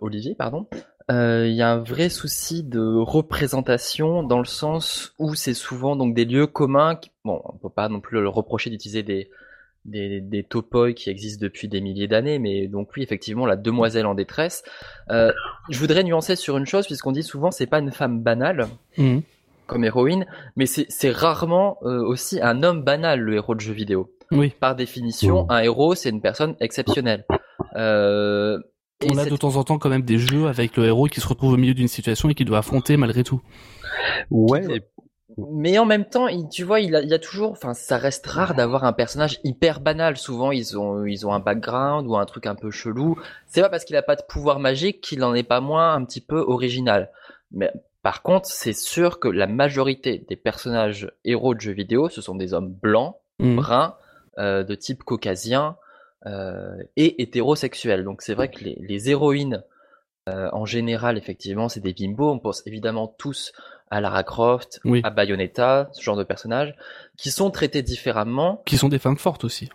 Olivier, 0.01 0.35
pardon, 0.35 0.67
euh, 1.11 1.47
il 1.49 1.55
y 1.55 1.63
a 1.63 1.71
un 1.71 1.79
vrai 1.79 2.09
souci 2.09 2.63
de 2.63 2.81
représentation 2.81 4.23
dans 4.23 4.39
le 4.39 4.45
sens 4.45 5.15
où 5.19 5.35
c'est 5.35 5.55
souvent 5.55 5.97
donc 5.97 6.15
des 6.15 6.25
lieux 6.25 6.47
communs. 6.47 6.97
Qui, 6.97 7.11
bon, 7.25 7.41
on 7.45 7.57
peut 7.57 7.71
pas 7.71 7.89
non 7.89 8.01
plus 8.01 8.21
le 8.21 8.29
reprocher 8.29 8.71
d'utiliser 8.71 9.03
des 9.03 9.31
des, 9.87 10.21
des 10.21 10.43
topoi 10.43 10.93
qui 10.93 11.11
existent 11.11 11.43
depuis 11.43 11.69
des 11.69 11.81
milliers 11.81 12.09
d'années, 12.09 12.39
mais 12.39 12.67
donc 12.67 12.91
oui, 12.97 13.03
effectivement, 13.03 13.47
la 13.47 13.57
demoiselle 13.57 14.07
en 14.07 14.15
détresse. 14.15 14.65
Euh, 15.11 15.33
je 15.71 15.79
voudrais 15.79 16.03
nuancer 16.03 16.37
sur 16.37 16.59
une 16.59 16.67
chose, 16.67 16.87
puisqu'on 16.87 17.13
dit 17.13 17.23
souvent 17.23 17.51
c'est 17.51 17.67
pas 17.67 17.79
une 17.79 17.93
femme 17.93 18.21
banale 18.21 18.67
mmh. 18.99 19.19
comme 19.67 19.85
héroïne, 19.85 20.27
mais 20.57 20.67
c'est 20.67 21.11
rarement 21.11 21.79
euh, 21.83 22.05
aussi 22.05 22.41
un 22.41 22.63
homme 22.63 22.83
banal 22.83 23.21
le 23.21 23.35
héros 23.35 23.55
de 23.55 23.61
jeu 23.61 23.73
vidéo. 23.73 24.13
Oui. 24.33 24.53
Par 24.59 24.75
définition, 24.75 25.49
un 25.51 25.61
héros 25.61 25.95
c'est 25.95 26.11
une 26.11 26.21
personne 26.21 26.57
exceptionnelle. 26.61 27.25
Euh, 27.77 28.59
on 29.05 29.19
a 29.19 29.25
de 29.25 29.37
temps 29.37 29.57
en 29.57 29.65
temps 29.65 29.79
quand 29.79 29.89
même 29.89 30.03
des 30.03 30.19
jeux 30.19 30.47
avec 30.47 30.77
le 30.77 30.85
héros 30.87 31.07
qui 31.07 31.21
se 31.21 31.29
retrouve 31.29 31.53
au 31.53 31.57
milieu 31.57 31.75
d'une 31.75 31.89
situation 31.89 32.29
et 32.29 32.35
qui 32.35 32.45
doit 32.45 32.59
affronter 32.59 32.97
malgré 32.97 33.25
tout. 33.25 33.41
Ouais. 34.31 34.83
Mais 35.39 35.79
en 35.79 35.85
même 35.85 36.07
temps, 36.07 36.29
tu 36.51 36.65
vois, 36.65 36.81
il, 36.81 36.91
y 36.91 37.15
a 37.15 37.19
toujours, 37.19 37.51
enfin, 37.51 37.75
ça 37.75 37.99
reste 37.99 38.27
rare 38.27 38.55
d'avoir 38.55 38.85
un 38.85 38.95
personnage 38.95 39.39
hyper 39.45 39.81
banal. 39.81 40.17
Souvent, 40.17 40.51
ils 40.51 40.79
ont, 40.79 41.05
ils 41.05 41.27
ont 41.27 41.33
un 41.33 41.41
background 41.41 42.07
ou 42.07 42.17
un 42.17 42.25
truc 42.25 42.47
un 42.47 42.55
peu 42.55 42.71
chelou. 42.71 43.19
C'est 43.47 43.61
pas 43.61 43.69
parce 43.69 43.85
qu'il 43.85 43.97
a 43.97 44.03
pas 44.03 44.17
de 44.17 44.23
pouvoir 44.27 44.61
magique 44.61 45.03
qu'il 45.03 45.23
en 45.25 45.35
est 45.35 45.43
pas 45.43 45.61
moins 45.61 45.93
un 45.93 46.05
petit 46.07 46.23
peu 46.23 46.39
original. 46.39 47.11
Mais 47.53 47.71
par 48.03 48.23
contre, 48.23 48.49
c'est 48.49 48.73
sûr 48.73 49.21
que 49.21 49.29
la 49.29 49.47
majorité 49.47 50.25
des 50.27 50.37
personnages 50.37 51.11
héros 51.25 51.55
de 51.55 51.61
jeux 51.61 51.73
vidéo, 51.73 52.09
ce 52.09 52.23
sont 52.23 52.35
des 52.35 52.55
hommes 52.55 52.73
blancs, 52.73 53.17
mmh. 53.39 53.57
bruns, 53.57 53.95
euh, 54.39 54.65
de 54.65 54.75
type 54.75 55.03
caucasien, 55.03 55.77
euh, 55.77 55.83
et 56.27 57.23
hétérosexuels. 57.23 58.05
Donc 58.05 58.23
c'est 58.23 58.35
vrai 58.35 58.51
que 58.51 58.65
les, 58.65 58.77
les 58.81 59.11
héroïnes 59.11 59.63
euh, 60.29 60.49
en 60.53 60.65
général, 60.65 61.17
effectivement, 61.19 61.69
c'est 61.69 61.81
des 61.81 61.93
bimbos. 61.93 62.31
On 62.31 62.39
pense 62.39 62.63
évidemment 62.67 63.07
tous 63.07 63.53
à 63.91 64.01
Lara 64.01 64.25
Croft, 64.25 64.81
à 65.05 65.11
Bayonetta, 65.11 65.89
ce 65.93 66.03
genre 66.03 66.17
de 66.17 66.25
personnages, 66.25 66.75
qui 67.17 67.31
sont 67.31 67.51
traités 67.51 67.83
différemment. 67.83 68.63
Qui 68.67 68.77
sont 68.77 68.89
des 68.89 68.99
femmes 68.99 69.17
fortes 69.17 69.45
aussi. 69.45 69.69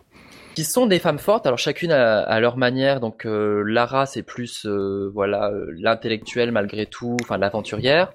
Qui 0.54 0.64
sont 0.64 0.86
des 0.86 0.98
femmes 0.98 1.18
fortes, 1.18 1.46
alors 1.46 1.58
chacune 1.58 1.92
à, 1.92 2.38
leur 2.40 2.58
manière. 2.58 3.00
Donc 3.00 3.24
euh, 3.24 3.62
Lara, 3.66 4.04
c'est 4.04 4.22
plus 4.22 4.66
voilà 4.66 5.50
l'intellectuelle 5.78 6.52
malgré 6.52 6.84
tout, 6.84 7.16
enfin 7.22 7.38
l'aventurière. 7.38 8.12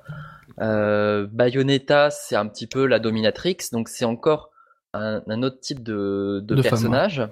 Bayonetta, 0.60 2.12
c'est 2.12 2.36
un 2.36 2.46
petit 2.46 2.67
peu 2.67 2.86
la 2.86 3.00
dominatrix, 3.00 3.58
donc 3.72 3.89
c'est 3.89 4.06
encore 4.06 4.51
un, 4.94 5.24
un, 5.27 5.41
autre 5.41 5.60
type 5.60 5.82
de, 5.82 6.41
de, 6.44 6.62
personnage 6.62 7.24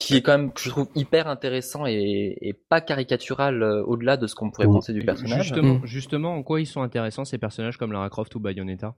qui 0.00 0.16
est 0.16 0.22
quand 0.22 0.32
même, 0.32 0.50
je 0.58 0.70
trouve, 0.70 0.88
hyper 0.96 1.28
intéressant 1.28 1.86
et, 1.86 2.36
et 2.40 2.54
pas 2.54 2.80
caricatural 2.80 3.62
euh, 3.62 3.84
au-delà 3.84 4.16
de 4.16 4.26
ce 4.26 4.34
qu'on 4.34 4.50
pourrait 4.50 4.66
penser 4.66 4.92
du 4.92 5.04
personnage. 5.04 5.42
Justement, 5.42 5.74
mm. 5.74 5.86
justement, 5.86 6.34
en 6.34 6.42
quoi 6.42 6.60
ils 6.60 6.66
sont 6.66 6.82
intéressants 6.82 7.24
ces 7.24 7.38
personnages 7.38 7.76
comme 7.76 7.92
Lara 7.92 8.08
Croft 8.08 8.34
ou 8.34 8.40
Bayonetta? 8.40 8.96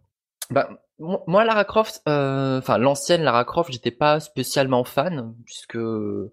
Bah, 0.51 0.71
moi, 0.99 1.45
Lara 1.45 1.65
Croft, 1.65 2.03
euh, 2.09 2.59
enfin 2.59 2.79
l'ancienne 2.79 3.23
Lara 3.23 3.45
Croft, 3.45 3.73
j'étais 3.73 3.91
pas 3.91 4.21
spécialement 4.21 4.85
fan 4.85 5.35
puisque 5.45 5.77
euh, 5.77 6.31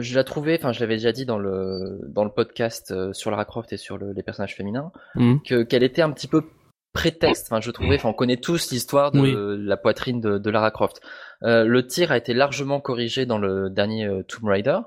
je 0.00 0.14
la 0.14 0.24
trouvais, 0.24 0.58
enfin 0.58 0.72
je 0.72 0.80
l'avais 0.80 0.96
déjà 0.96 1.12
dit 1.12 1.26
dans 1.26 1.38
le 1.38 2.00
dans 2.08 2.24
le 2.24 2.30
podcast 2.30 2.92
euh, 2.92 3.12
sur 3.12 3.30
Lara 3.30 3.44
Croft 3.44 3.72
et 3.72 3.76
sur 3.76 3.98
le, 3.98 4.12
les 4.12 4.22
personnages 4.22 4.56
féminins, 4.56 4.90
mm. 5.16 5.38
que 5.46 5.62
qu'elle 5.62 5.82
était 5.82 6.02
un 6.02 6.10
petit 6.12 6.28
peu 6.28 6.44
prétexte. 6.92 7.48
Enfin, 7.50 7.60
je 7.60 7.70
trouvais, 7.70 7.96
enfin, 7.96 8.10
on 8.10 8.14
connaît 8.14 8.36
tous 8.36 8.70
l'histoire 8.70 9.12
de 9.12 9.56
la 9.60 9.76
poitrine 9.76 10.20
de, 10.20 10.50
Lara 10.50 10.70
Croft. 10.70 11.00
Euh, 11.42 11.64
le 11.64 11.86
tir 11.86 12.10
a 12.10 12.16
été 12.16 12.34
largement 12.34 12.80
corrigé 12.80 13.26
dans 13.26 13.38
le 13.38 13.70
dernier 13.70 14.06
euh, 14.06 14.22
Tomb 14.22 14.48
Raider. 14.48 14.78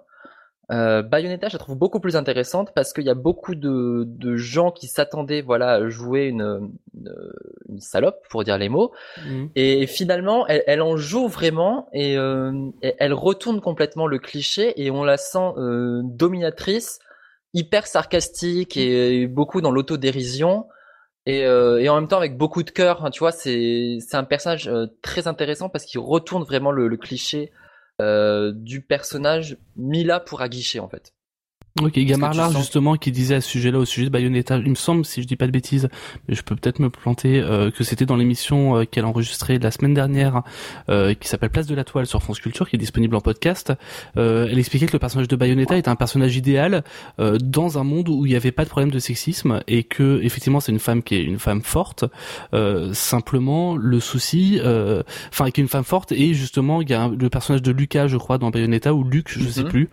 Euh, 0.72 1.02
Bayonetta, 1.02 1.50
je 1.50 1.54
la 1.54 1.60
trouve 1.60 1.78
beaucoup 1.78 2.00
plus 2.00 2.16
intéressante 2.16 2.72
parce 2.74 2.94
qu'il 2.94 3.04
y 3.04 3.10
a 3.10 3.14
beaucoup 3.14 3.56
de, 3.56 4.06
de 4.08 4.36
gens 4.38 4.72
qui 4.72 4.88
s'attendaient, 4.88 5.42
voilà, 5.42 5.72
à 5.72 5.90
jouer 5.90 6.28
une, 6.28 6.72
une, 6.96 7.80
salope, 7.80 8.26
pour 8.30 8.46
dire 8.46 8.58
les 8.58 8.70
mots. 8.70 8.94
Mhm. 9.26 9.50
Et 9.56 9.86
finalement, 9.86 10.48
elle, 10.48 10.64
elle, 10.68 10.82
en 10.82 10.96
joue 10.96 11.28
vraiment 11.28 11.90
et, 11.92 12.14
elle 12.14 13.14
retourne 13.14 13.60
complètement 13.60 14.08
le 14.08 14.18
cliché 14.18 14.82
et 14.82 14.92
on 14.92 15.04
la 15.04 15.18
sent 15.18 15.52
dominatrice, 16.04 17.00
hyper 17.54 17.86
sarcastique 17.86 18.78
et, 18.78 19.28
beaucoup 19.28 19.60
dans 19.60 19.72
l'autodérision. 19.72 20.68
Et, 21.26 21.46
euh, 21.46 21.80
et 21.80 21.88
en 21.90 21.96
même 21.96 22.08
temps 22.08 22.18
avec 22.18 22.38
beaucoup 22.38 22.64
de 22.64 22.72
cœur, 22.72 23.06
hein, 23.06 23.12
tu 23.12 23.20
vois, 23.20 23.32
c'est 23.32 24.00
un 24.14 24.24
personnage 24.24 24.68
euh, 24.68 24.88
très 25.02 25.28
intéressant 25.28 25.70
parce 25.70 25.86
qu'il 25.86 26.00
retourne 26.00 26.44
vraiment 26.44 26.72
le, 26.72 26.88
le 26.88 26.98
cliché 26.98 27.52
euh, 28.02 28.52
du 28.56 28.82
personnage 28.82 29.58
mis 29.76 30.04
là 30.04 30.20
pour 30.20 30.42
aguicher 30.42 30.80
en 30.80 30.90
fait. 30.90 31.14
Ok, 31.80 31.98
Gamarlar 32.00 32.52
justement 32.52 32.98
qui 32.98 33.14
disait 33.14 33.36
à 33.36 33.42
ce 33.42 33.50
sujet-là, 33.50 33.80
au 33.80 33.86
sujet 33.86 34.08
de 34.08 34.12
Bayonetta, 34.12 34.58
il 34.58 34.70
me 34.70 34.76
semble, 34.76 35.06
si 35.06 35.22
je 35.22 35.28
dis 35.28 35.38
pas 35.38 35.48
de 35.48 35.52
bêtises, 35.52 35.88
mais 36.28 36.36
je 36.36 36.42
peux 36.44 36.54
peut-être 36.54 36.80
me 36.80 36.90
planter, 36.90 37.40
euh, 37.40 37.72
que 37.72 37.86
c'était 37.86 38.06
dans 38.06 38.18
l'émission 38.18 38.78
euh, 38.78 38.84
qu'elle 38.84 39.06
a 39.06 39.08
enregistrée 39.08 39.58
la 39.58 39.72
semaine 39.72 39.94
dernière, 39.94 40.44
euh, 40.90 41.14
qui 41.14 41.30
s'appelle 41.30 41.50
Place 41.50 41.68
de 41.68 41.76
la 41.76 41.86
Toile 41.86 42.08
sur 42.08 42.22
France 42.22 42.42
Culture, 42.42 42.70
qui 42.70 42.76
est 42.76 42.80
disponible 42.80 43.16
en 43.16 43.22
podcast. 43.22 43.74
elle 44.16 44.60
expliquait 44.60 44.88
que 44.88 44.94
le 44.94 45.00
personnage 45.00 45.30
de 45.30 45.36
Bayonetta 45.38 45.78
est 45.78 45.88
un 45.88 45.96
personnage 45.96 46.36
idéal 46.36 46.84
dans 47.18 47.78
un 47.78 47.84
monde 47.84 48.10
où 48.10 48.26
il 48.26 48.30
n'y 48.30 48.36
avait 48.36 48.52
pas 48.52 48.66
de 48.66 48.70
problème 48.70 48.92
de 48.92 49.00
sexisme 49.00 49.62
et 49.68 49.84
que 49.84 50.20
effectivement 50.24 50.60
c'est 50.60 50.72
une 50.72 50.80
femme 50.80 51.04
qui 51.04 51.16
est 51.16 51.24
une 51.24 51.40
femme 51.40 51.62
forte. 51.62 52.06
simplement, 52.94 53.76
le 53.78 54.00
souci, 54.00 54.60
enfin, 55.32 55.52
qui 55.52 55.62
est 55.62 55.64
une 55.64 55.70
femme 55.70 55.84
forte 55.84 56.12
et 56.12 56.34
justement 56.34 56.82
il 56.82 56.90
y 56.90 56.94
a 56.94 57.08
le 57.08 57.30
personnage 57.30 57.62
de 57.62 57.72
Lucas, 57.72 58.08
je 58.08 58.18
crois, 58.18 58.38
dans 58.38 58.50
Bayonetta 58.50 58.94
ou 58.94 59.04
Luc, 59.04 59.30
je 59.30 59.48
sais 59.48 59.64
mhm. 59.64 59.70
plus. 59.70 59.90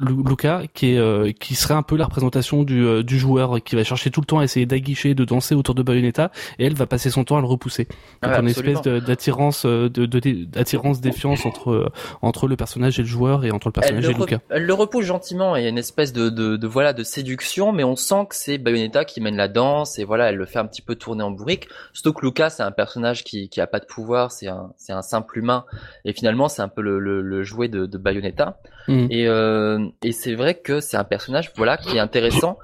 Luca 0.00 0.62
qui 0.74 0.94
est 0.94 0.98
euh, 0.98 1.32
qui 1.32 1.54
serait 1.54 1.74
un 1.74 1.82
peu 1.82 1.96
la 1.96 2.06
représentation 2.06 2.62
du, 2.62 2.84
euh, 2.84 3.02
du 3.02 3.18
joueur 3.18 3.62
qui 3.62 3.76
va 3.76 3.84
chercher 3.84 4.10
tout 4.10 4.20
le 4.20 4.26
temps 4.26 4.38
à 4.38 4.44
essayer 4.44 4.66
d'aguicher, 4.66 5.14
de 5.14 5.24
danser 5.24 5.54
autour 5.54 5.74
de 5.74 5.82
Bayonetta 5.82 6.30
et 6.58 6.66
elle 6.66 6.74
va 6.74 6.86
passer 6.86 7.10
son 7.10 7.24
temps 7.24 7.36
à 7.36 7.40
le 7.40 7.46
repousser. 7.46 7.86
Donc 8.22 8.32
une 8.38 8.48
espèce 8.48 8.82
d'attirance 8.82 9.66
de, 9.66 9.88
de, 9.88 10.44
d'attirance 10.44 11.00
défiance 11.00 11.44
entre 11.46 11.92
entre 12.22 12.48
le 12.48 12.56
personnage 12.56 12.98
et 12.98 13.02
le 13.02 13.08
joueur 13.08 13.44
et 13.44 13.50
entre 13.50 13.68
le 13.68 13.72
personnage 13.72 14.08
et 14.08 14.14
Luca. 14.14 14.40
Elle 14.48 14.64
le 14.64 14.74
repousse 14.74 15.04
gentiment 15.04 15.56
et 15.56 15.60
il 15.60 15.62
y 15.64 15.66
a 15.66 15.70
une 15.70 15.78
espèce 15.78 16.12
de, 16.12 16.30
de, 16.30 16.56
de 16.56 16.66
voilà 16.66 16.92
de 16.92 17.02
séduction 17.02 17.72
mais 17.72 17.84
on 17.84 17.96
sent 17.96 18.26
que 18.30 18.36
c'est 18.36 18.58
Bayonetta 18.58 19.04
qui 19.04 19.20
mène 19.20 19.36
la 19.36 19.48
danse 19.48 19.98
et 19.98 20.04
voilà 20.04 20.30
elle 20.30 20.36
le 20.36 20.46
fait 20.46 20.58
un 20.58 20.66
petit 20.66 20.82
peu 20.82 20.94
tourner 20.94 21.22
en 21.22 21.30
bourrique. 21.30 21.68
Surtout 21.92 22.12
que 22.12 22.24
Luca 22.24 22.50
c'est 22.50 22.62
un 22.62 22.72
personnage 22.72 23.24
qui 23.24 23.48
qui 23.48 23.60
a 23.60 23.66
pas 23.66 23.80
de 23.80 23.86
pouvoir, 23.86 24.32
c'est 24.32 24.48
un 24.48 24.72
c'est 24.76 24.92
un 24.92 25.02
simple 25.02 25.38
humain 25.38 25.64
et 26.04 26.12
finalement 26.12 26.48
c'est 26.48 26.62
un 26.62 26.68
peu 26.68 26.82
le, 26.82 26.98
le, 26.98 27.20
le 27.20 27.42
jouet 27.42 27.68
de, 27.68 27.86
de 27.86 27.98
Bayonetta. 27.98 28.56
Mm. 28.88 29.06
Et, 29.10 29.26
euh, 29.26 29.88
et 30.02 30.12
c'est 30.12 30.34
vrai 30.34 30.54
que 30.54 30.80
c'est 30.80 30.96
un 30.96 31.04
personnage 31.04 31.52
voilà 31.56 31.76
qui 31.76 31.96
est 31.96 32.00
intéressant 32.00 32.58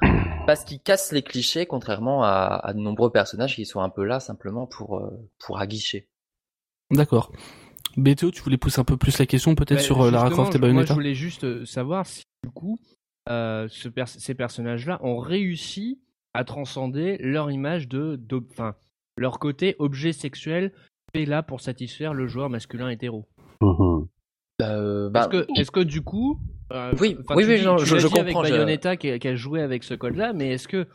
parce 0.47 0.65
qu'il 0.65 0.81
casse 0.81 1.13
les 1.13 1.23
clichés 1.23 1.67
contrairement 1.67 2.23
à, 2.23 2.61
à, 2.63 2.73
de 2.73 2.79
nombreux 2.79 3.11
personnages 3.11 3.55
qui 3.57 3.67
sont 3.67 3.81
un 3.81 3.91
peu 3.91 4.05
là 4.05 4.21
simplement 4.21 4.67
pour 4.67 4.99
euh, 4.99 5.11
pour 5.39 5.59
aguicher. 5.59 6.09
D'accord. 6.91 7.33
BTO, 7.97 8.31
tu 8.31 8.43
voulais 8.43 8.59
pousser 8.59 8.81
un 8.81 8.85
peu 8.85 8.97
plus 8.97 9.19
la 9.19 9.27
question 9.27 9.55
peut-être 9.55 9.81
sur 9.81 10.03
euh, 10.03 10.11
Lara 10.11 10.31
Croft 10.31 10.55
et 10.55 10.59
Bayonetta 10.59 10.95
Moi, 10.95 11.03
je 11.03 11.07
voulais 11.07 11.15
juste 11.15 11.65
savoir 11.65 12.07
si 12.07 12.25
du 12.45 12.51
coup 12.51 12.79
euh, 13.29 13.67
ce 13.69 13.89
ces 14.05 14.35
personnages-là 14.35 15.01
ont 15.03 15.19
réussi 15.19 16.01
à 16.35 16.45
transcender 16.45 17.17
leur 17.21 17.51
image 17.51 17.89
de, 17.89 18.21
enfin, 18.51 18.75
leur 19.17 19.39
côté 19.39 19.75
objet 19.79 20.13
sexuel 20.13 20.73
fait 21.13 21.25
là 21.25 21.43
pour 21.43 21.61
satisfaire 21.61 22.13
le 22.13 22.27
joueur 22.27 22.51
masculin 22.51 22.91
hétéro. 22.91 23.27
Mm-hmm. 23.63 24.07
Euh, 24.63 25.11
bah, 25.11 25.29
est-ce 25.57 25.71
que, 25.71 25.81
du 25.81 26.03
coup, 26.03 26.41
euh, 26.73 26.93
oui, 27.01 27.17
oui, 27.31 27.45
oui, 27.45 27.57
je, 27.59 27.85
je, 27.85 27.99
je 27.99 28.07
comprends. 28.07 28.21
Avec 28.21 28.35
Bayonetta 28.35 28.97
qui, 28.97 29.11
a 29.11 29.37
joué 29.37 29.61
avec 29.61 29.85
ce 29.85 29.95
code-là, 29.95 30.33
mais 30.33 30.53
est-ce 30.53 30.69
que 30.69 30.87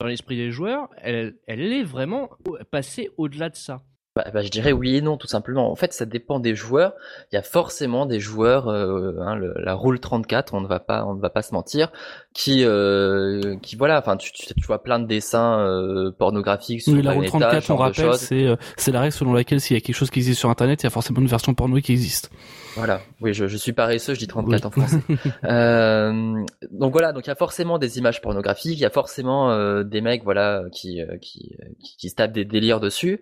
dans 0.00 0.06
l'esprit 0.06 0.36
des 0.36 0.50
joueurs, 0.50 0.90
elle, 0.98 1.36
elle 1.46 1.72
est 1.72 1.82
vraiment 1.82 2.30
passée 2.70 3.10
au-delà 3.16 3.48
de 3.48 3.56
ça? 3.56 3.82
Bah, 4.16 4.24
bah, 4.32 4.40
je 4.40 4.48
dirais 4.48 4.72
oui 4.72 4.96
et 4.96 5.02
non, 5.02 5.18
tout 5.18 5.26
simplement. 5.26 5.70
En 5.70 5.76
fait, 5.76 5.92
ça 5.92 6.06
dépend 6.06 6.40
des 6.40 6.54
joueurs. 6.54 6.94
Il 7.30 7.34
y 7.34 7.38
a 7.38 7.42
forcément 7.42 8.06
des 8.06 8.18
joueurs, 8.18 8.68
euh, 8.68 9.12
hein, 9.20 9.38
la 9.56 9.74
rule 9.74 10.00
34, 10.00 10.54
on 10.54 10.62
ne 10.62 10.66
va 10.66 10.80
pas, 10.80 11.04
on 11.04 11.14
ne 11.14 11.20
va 11.20 11.28
pas 11.28 11.42
se 11.42 11.52
mentir, 11.52 11.92
qui, 12.32 12.64
euh, 12.64 13.56
qui 13.60 13.76
voilà, 13.76 13.98
enfin, 13.98 14.16
tu, 14.16 14.32
tu, 14.32 14.66
vois 14.66 14.82
plein 14.82 15.00
de 15.00 15.06
dessins 15.06 15.60
euh, 15.60 16.12
pornographiques 16.12 16.80
sur 16.80 16.94
oui, 16.94 17.02
la 17.02 17.12
rule 17.12 17.26
34, 17.26 17.70
on 17.70 17.76
rappelle, 17.76 18.14
c'est, 18.14 18.46
euh, 18.46 18.56
c'est 18.78 18.90
la 18.90 19.02
règle 19.02 19.12
selon 19.12 19.34
laquelle 19.34 19.60
s'il 19.60 19.76
y 19.76 19.78
a 19.78 19.82
quelque 19.82 19.94
chose 19.94 20.10
qui 20.10 20.20
existe 20.20 20.40
sur 20.40 20.48
Internet, 20.48 20.82
il 20.82 20.84
y 20.84 20.88
a 20.88 20.90
forcément 20.90 21.20
une 21.20 21.26
version 21.26 21.52
porno 21.52 21.78
qui 21.78 21.92
existe. 21.92 22.30
Voilà. 22.74 23.02
Oui, 23.20 23.34
je, 23.34 23.48
je 23.48 23.56
suis 23.58 23.74
paresseux, 23.74 24.14
je 24.14 24.20
dis 24.20 24.26
34 24.26 24.64
en 24.64 24.70
français. 24.70 25.00
euh, 25.44 26.42
donc 26.70 26.92
voilà, 26.92 27.12
donc 27.12 27.26
il 27.26 27.28
y 27.28 27.32
a 27.32 27.36
forcément 27.36 27.78
des 27.78 27.98
images 27.98 28.22
pornographiques, 28.22 28.78
il 28.78 28.82
y 28.82 28.86
a 28.86 28.90
forcément 28.90 29.82
des 29.82 30.00
mecs, 30.00 30.24
voilà, 30.24 30.62
qui, 30.72 31.02
qui, 31.20 31.54
qui, 31.82 31.96
qui 31.98 32.08
se 32.08 32.14
tapent 32.14 32.32
des 32.32 32.46
délires 32.46 32.80
dessus. 32.80 33.20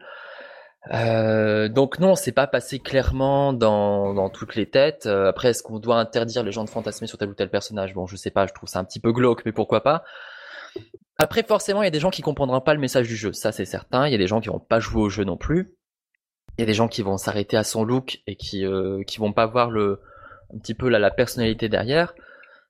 Euh, 0.92 1.68
donc 1.68 1.98
non, 1.98 2.14
c'est 2.14 2.32
pas 2.32 2.46
passé 2.46 2.78
clairement 2.78 3.52
dans, 3.52 4.12
dans 4.12 4.28
toutes 4.28 4.54
les 4.54 4.68
têtes. 4.68 5.06
Euh, 5.06 5.28
après, 5.28 5.48
est-ce 5.48 5.62
qu'on 5.62 5.78
doit 5.78 5.98
interdire 5.98 6.42
les 6.42 6.52
gens 6.52 6.64
de 6.64 6.70
fantasmer 6.70 7.06
sur 7.06 7.18
tel 7.18 7.30
ou 7.30 7.34
tel 7.34 7.48
personnage? 7.48 7.94
Bon, 7.94 8.06
je 8.06 8.16
sais 8.16 8.30
pas, 8.30 8.46
je 8.46 8.52
trouve 8.52 8.68
ça 8.68 8.80
un 8.80 8.84
petit 8.84 9.00
peu 9.00 9.12
glauque, 9.12 9.42
mais 9.46 9.52
pourquoi 9.52 9.82
pas 9.82 10.04
Après, 11.18 11.42
forcément, 11.42 11.82
il 11.82 11.86
y 11.86 11.88
a 11.88 11.92
des 11.92 12.00
gens 12.00 12.10
qui 12.10 12.22
comprendront 12.22 12.60
pas 12.60 12.74
le 12.74 12.80
message 12.80 13.08
du 13.08 13.16
jeu, 13.16 13.32
ça 13.32 13.52
c'est 13.52 13.64
certain. 13.64 14.06
Il 14.06 14.12
y 14.12 14.14
a 14.14 14.18
des 14.18 14.26
gens 14.26 14.40
qui 14.40 14.48
vont 14.48 14.60
pas 14.60 14.80
jouer 14.80 15.02
au 15.02 15.08
jeu 15.08 15.24
non 15.24 15.36
plus. 15.36 15.74
Il 16.58 16.60
y 16.60 16.64
a 16.64 16.66
des 16.66 16.74
gens 16.74 16.88
qui 16.88 17.02
vont 17.02 17.16
s'arrêter 17.16 17.56
à 17.56 17.64
son 17.64 17.82
look 17.84 18.20
et 18.26 18.36
qui 18.36 18.64
euh, 18.64 19.02
qui 19.04 19.18
vont 19.18 19.32
pas 19.32 19.46
voir 19.46 19.70
le 19.70 20.00
un 20.54 20.58
petit 20.58 20.74
peu 20.74 20.88
la, 20.88 20.98
la 20.98 21.10
personnalité 21.10 21.68
derrière. 21.68 22.14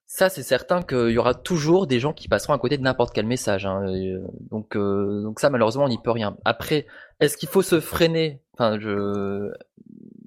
Ça, 0.07 0.29
c'est 0.29 0.43
certain 0.43 0.83
qu'il 0.83 1.11
y 1.11 1.19
aura 1.19 1.35
toujours 1.35 1.87
des 1.87 1.99
gens 1.99 2.13
qui 2.13 2.29
passeront 2.29 2.53
à 2.53 2.59
côté 2.59 2.77
de 2.77 2.83
n'importe 2.83 3.15
quel 3.15 3.27
message. 3.27 3.67
Hein. 3.67 3.83
donc, 4.51 4.77
donc 4.77 5.41
ça, 5.41 5.51
malheureusement, 5.51 5.85
on 5.85 5.89
n'y 5.89 5.99
peut 5.99 6.11
rien. 6.11 6.37
Après, 6.45 6.87
est-ce 7.21 7.37
qu'il 7.37 7.49
faut 7.49 7.63
se 7.63 7.81
freiner? 7.81 8.41
Enfin, 8.53 8.79
je 8.79 9.51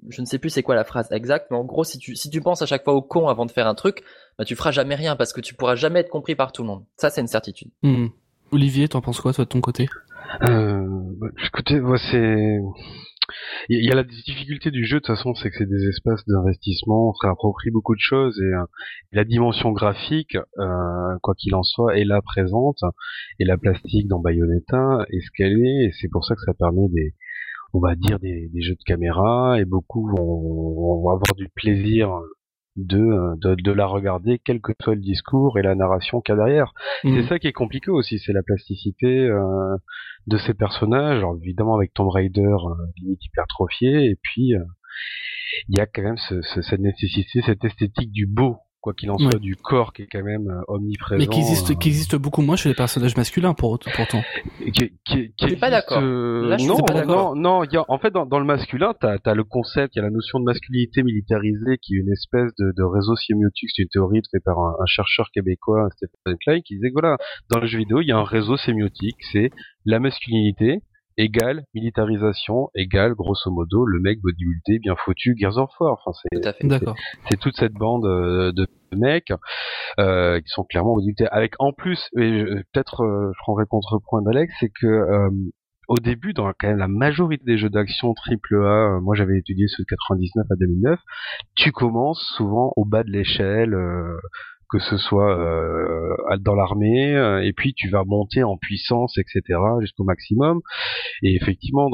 je 0.08 0.20
ne 0.20 0.26
sais 0.26 0.38
plus 0.38 0.50
c'est 0.50 0.62
quoi 0.62 0.74
la 0.74 0.84
phrase 0.84 1.08
exacte, 1.12 1.48
mais 1.50 1.56
en 1.56 1.64
gros, 1.64 1.84
si 1.84 1.98
tu 1.98 2.16
si 2.16 2.30
tu 2.30 2.40
penses 2.40 2.62
à 2.62 2.66
chaque 2.66 2.84
fois 2.84 2.94
au 2.94 3.02
con 3.02 3.28
avant 3.28 3.46
de 3.46 3.50
faire 3.52 3.66
un 3.66 3.74
truc, 3.74 4.02
bah 4.38 4.44
tu 4.44 4.56
feras 4.56 4.70
jamais 4.70 4.94
rien 4.94 5.16
parce 5.16 5.32
que 5.32 5.40
tu 5.40 5.54
pourras 5.54 5.74
jamais 5.74 6.00
être 6.00 6.08
compris 6.08 6.34
par 6.34 6.52
tout 6.52 6.62
le 6.62 6.68
monde. 6.68 6.84
Ça, 6.96 7.10
c'est 7.10 7.20
une 7.20 7.28
certitude. 7.28 7.70
Mmh. 7.82 8.08
Olivier, 8.50 8.88
t'en 8.88 9.00
penses 9.00 9.20
quoi 9.20 9.32
toi 9.32 9.44
de 9.44 9.50
ton 9.50 9.60
côté? 9.60 9.88
Euh, 10.42 10.84
bah, 11.18 11.28
Écoutez, 11.46 11.80
moi 11.80 11.98
c'est 12.10 12.58
il 13.68 13.84
y 13.84 13.90
a 13.90 13.94
la 13.94 14.04
difficulté 14.04 14.70
du 14.70 14.84
jeu 14.84 14.96
de 14.96 15.00
toute 15.00 15.16
façon, 15.16 15.34
c'est 15.34 15.50
que 15.50 15.56
c'est 15.58 15.68
des 15.68 15.88
espaces 15.88 16.24
d'investissement, 16.26 17.10
on 17.10 17.12
se 17.12 17.26
réapproprie 17.26 17.70
beaucoup 17.70 17.94
de 17.94 18.00
choses 18.00 18.40
et, 18.40 18.54
euh, 18.54 18.64
la 19.12 19.24
dimension 19.24 19.72
graphique, 19.72 20.36
euh, 20.58 21.18
quoi 21.22 21.34
qu'il 21.34 21.54
en 21.54 21.62
soit, 21.62 21.98
est 21.98 22.04
là 22.04 22.22
présente. 22.22 22.78
Et 23.38 23.44
la 23.44 23.58
plastique 23.58 24.08
dans 24.08 24.20
Bayonetta 24.20 25.04
est 25.10 25.20
ce 25.20 25.30
qu'elle 25.36 25.58
est 25.58 25.86
et 25.86 25.92
c'est 26.00 26.08
pour 26.08 26.24
ça 26.24 26.34
que 26.34 26.40
ça 26.42 26.54
permet 26.54 26.88
des, 26.88 27.14
on 27.74 27.80
va 27.80 27.94
dire 27.94 28.18
des, 28.18 28.50
jeux 28.60 28.74
de 28.74 28.84
caméra 28.84 29.60
et 29.60 29.64
beaucoup 29.64 30.08
vont, 30.08 31.00
vont 31.02 31.10
avoir 31.10 31.34
du 31.36 31.48
plaisir 31.54 32.10
de, 32.76 33.34
de, 33.40 33.72
la 33.72 33.86
regarder, 33.86 34.40
quel 34.44 34.60
que 34.60 34.72
soit 34.80 34.94
le 34.94 35.00
discours 35.00 35.58
et 35.58 35.62
la 35.62 35.74
narration 35.74 36.20
qu'il 36.20 36.34
y 36.34 36.38
a 36.38 36.44
derrière. 36.44 36.72
C'est 37.02 37.08
mm. 37.08 37.28
ça 37.28 37.38
qui 37.38 37.48
est 37.48 37.52
compliqué 37.52 37.90
aussi, 37.90 38.18
c'est 38.18 38.32
la 38.32 38.42
plasticité 38.42 39.24
euh, 39.24 39.76
de 40.26 40.38
ces 40.38 40.54
personnages. 40.54 41.18
Alors 41.18 41.36
évidemment 41.42 41.74
avec 41.74 41.92
Tomb 41.92 42.08
Raider, 42.08 42.40
euh, 42.42 42.74
limite 42.98 43.24
hypertrophié, 43.24 44.10
et 44.10 44.16
puis 44.22 44.54
euh, 44.54 44.62
il 45.68 45.78
y 45.78 45.80
a 45.80 45.86
quand 45.86 46.02
même 46.02 46.18
ce, 46.18 46.40
cette 46.42 46.80
nécessité, 46.80 47.42
cette 47.44 47.64
esthétique 47.64 48.12
du 48.12 48.26
beau 48.26 48.58
quoi 48.80 48.94
qu'il 48.94 49.10
en 49.10 49.18
soit, 49.18 49.38
du 49.38 49.56
corps 49.56 49.92
qui 49.92 50.02
est 50.02 50.06
quand 50.06 50.22
même 50.22 50.48
euh, 50.48 50.62
omniprésent. 50.68 51.18
Mais 51.18 51.26
qui 51.26 51.40
existe, 51.40 51.70
euh, 51.70 51.74
qui 51.74 51.88
existe 51.88 52.16
beaucoup 52.16 52.42
moins 52.42 52.56
chez 52.56 52.68
les 52.68 52.74
personnages 52.74 53.16
masculins, 53.16 53.54
pour, 53.54 53.78
pourtant. 53.78 54.22
Qui, 54.72 54.92
qui, 55.04 55.32
qui 55.36 55.56
pas 55.56 55.70
d'accord. 55.70 56.00
Euh, 56.02 56.56
non, 56.60 56.78
pas 56.78 57.04
non, 57.04 57.34
non, 57.34 57.64
y 57.64 57.76
a, 57.76 57.84
en 57.88 57.98
fait, 57.98 58.10
dans, 58.10 58.26
dans 58.26 58.38
le 58.38 58.44
masculin, 58.44 58.94
t'as 59.00 59.16
as 59.24 59.34
le 59.34 59.44
concept, 59.44 59.96
il 59.96 59.98
y 59.98 60.00
a 60.00 60.04
la 60.04 60.10
notion 60.10 60.38
de 60.38 60.44
masculinité 60.44 61.02
militarisée, 61.02 61.78
qui 61.82 61.94
est 61.94 61.98
une 61.98 62.12
espèce 62.12 62.52
de, 62.58 62.72
de 62.76 62.82
réseau 62.82 63.16
sémiotique, 63.16 63.70
c'est 63.74 63.82
une 63.82 63.88
théorie 63.88 64.20
faite 64.30 64.42
par 64.44 64.58
un, 64.58 64.76
un, 64.80 64.86
chercheur 64.86 65.28
québécois, 65.32 65.88
Stephen 65.96 66.38
Klein, 66.38 66.60
qui 66.60 66.74
disait 66.74 66.88
que 66.88 67.00
voilà, 67.00 67.16
dans 67.50 67.60
le 67.60 67.66
jeu 67.66 67.78
vidéo, 67.78 68.00
il 68.00 68.08
y 68.08 68.12
a 68.12 68.16
un 68.16 68.24
réseau 68.24 68.56
sémiotique, 68.56 69.16
c'est 69.32 69.50
la 69.84 69.98
masculinité, 70.00 70.82
égale 71.18 71.64
militarisation, 71.74 72.70
égale 72.74 73.14
grosso 73.14 73.50
modo 73.50 73.84
le 73.84 74.00
mec 74.00 74.20
bodybuildé 74.22 74.78
bien 74.78 74.94
foutu, 74.96 75.34
Gears 75.36 75.58
of 75.58 75.70
War. 75.80 75.98
Enfin, 76.04 76.18
c'est 76.22 76.40
c'est 77.28 77.38
toute 77.38 77.56
cette 77.56 77.74
bande 77.74 78.06
euh, 78.06 78.52
de 78.52 78.66
mecs 78.96 79.32
euh, 79.98 80.40
qui 80.40 80.48
sont 80.48 80.64
clairement 80.64 80.94
bodybuildés. 80.94 81.26
Avec 81.30 81.54
en 81.58 81.72
plus, 81.72 82.08
peut-être 82.14 83.02
euh, 83.02 83.32
je 83.34 83.38
prendrai 83.40 83.66
contre-point 83.66 84.22
d'Alex, 84.22 84.52
c'est 84.60 84.70
que 84.70 84.86
euh, 84.86 85.30
au 85.88 85.96
début, 85.96 86.34
dans 86.34 86.46
quand 86.58 86.68
même 86.68 86.78
la 86.78 86.88
majorité 86.88 87.44
des 87.44 87.58
jeux 87.58 87.70
d'action 87.70 88.14
AAA, 88.14 89.00
moi 89.00 89.14
j'avais 89.14 89.38
étudié 89.38 89.66
ceux 89.68 89.82
de 89.82 89.88
99 89.88 90.46
à 90.50 90.54
2009, 90.56 91.00
tu 91.56 91.72
commences 91.72 92.22
souvent 92.36 92.72
au 92.76 92.84
bas 92.84 93.04
de 93.04 93.10
l'échelle, 93.10 93.74
que 94.70 94.78
ce 94.78 94.98
soit 94.98 95.38
euh, 95.38 96.16
dans 96.40 96.54
l'armée, 96.54 97.14
euh, 97.14 97.42
et 97.42 97.52
puis 97.52 97.74
tu 97.74 97.88
vas 97.88 98.04
monter 98.04 98.42
en 98.42 98.56
puissance, 98.56 99.16
etc., 99.18 99.58
jusqu'au 99.80 100.04
maximum. 100.04 100.60
Et 101.22 101.34
effectivement, 101.34 101.88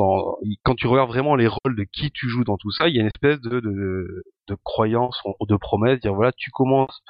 quand 0.65 0.75
tu 0.75 0.87
regardes 0.87 1.11
vraiment 1.11 1.37
les 1.37 1.47
rôles 1.47 1.77
de 1.77 1.85
qui 1.85 2.11
tu 2.11 2.29
joues 2.29 2.45
dans 2.45 2.57
tout 2.57 2.71
ça, 2.73 2.89
il 2.89 2.97
y 2.97 2.99
a 2.99 3.03
une 3.03 3.11
espèce 3.15 3.41
de, 3.41 3.61
de, 3.61 4.25
de 4.49 4.57
croyance, 4.65 5.21
de 5.49 5.57
promesse, 5.57 6.01
dire 6.01 6.15
voilà, 6.15 6.33
tu 6.33 6.51
commences 6.51 7.03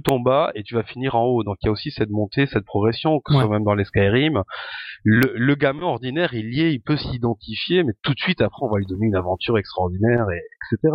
tout 0.00 0.12
en 0.12 0.20
bas 0.20 0.50
et 0.54 0.62
tu 0.62 0.74
vas 0.74 0.82
finir 0.82 1.14
en 1.14 1.24
haut. 1.24 1.42
Donc 1.44 1.56
il 1.62 1.66
y 1.66 1.68
a 1.68 1.72
aussi 1.72 1.90
cette 1.90 2.10
montée, 2.10 2.46
cette 2.46 2.64
progression, 2.64 3.20
que 3.24 3.32
soit 3.32 3.48
même 3.48 3.64
dans 3.64 3.74
les 3.74 3.84
Skyrim. 3.84 4.42
Le, 5.04 5.32
le 5.34 5.54
gamin 5.54 5.82
ordinaire, 5.82 6.34
il 6.34 6.52
y 6.54 6.62
est, 6.62 6.72
il 6.72 6.80
peut 6.80 6.96
s'identifier, 6.96 7.84
mais 7.84 7.92
tout 8.02 8.12
de 8.12 8.18
suite 8.18 8.40
après, 8.40 8.58
on 8.62 8.70
va 8.70 8.78
lui 8.78 8.86
donner 8.86 9.06
une 9.06 9.16
aventure 9.16 9.56
extraordinaire, 9.58 10.26
et 10.30 10.40
etc. 10.74 10.94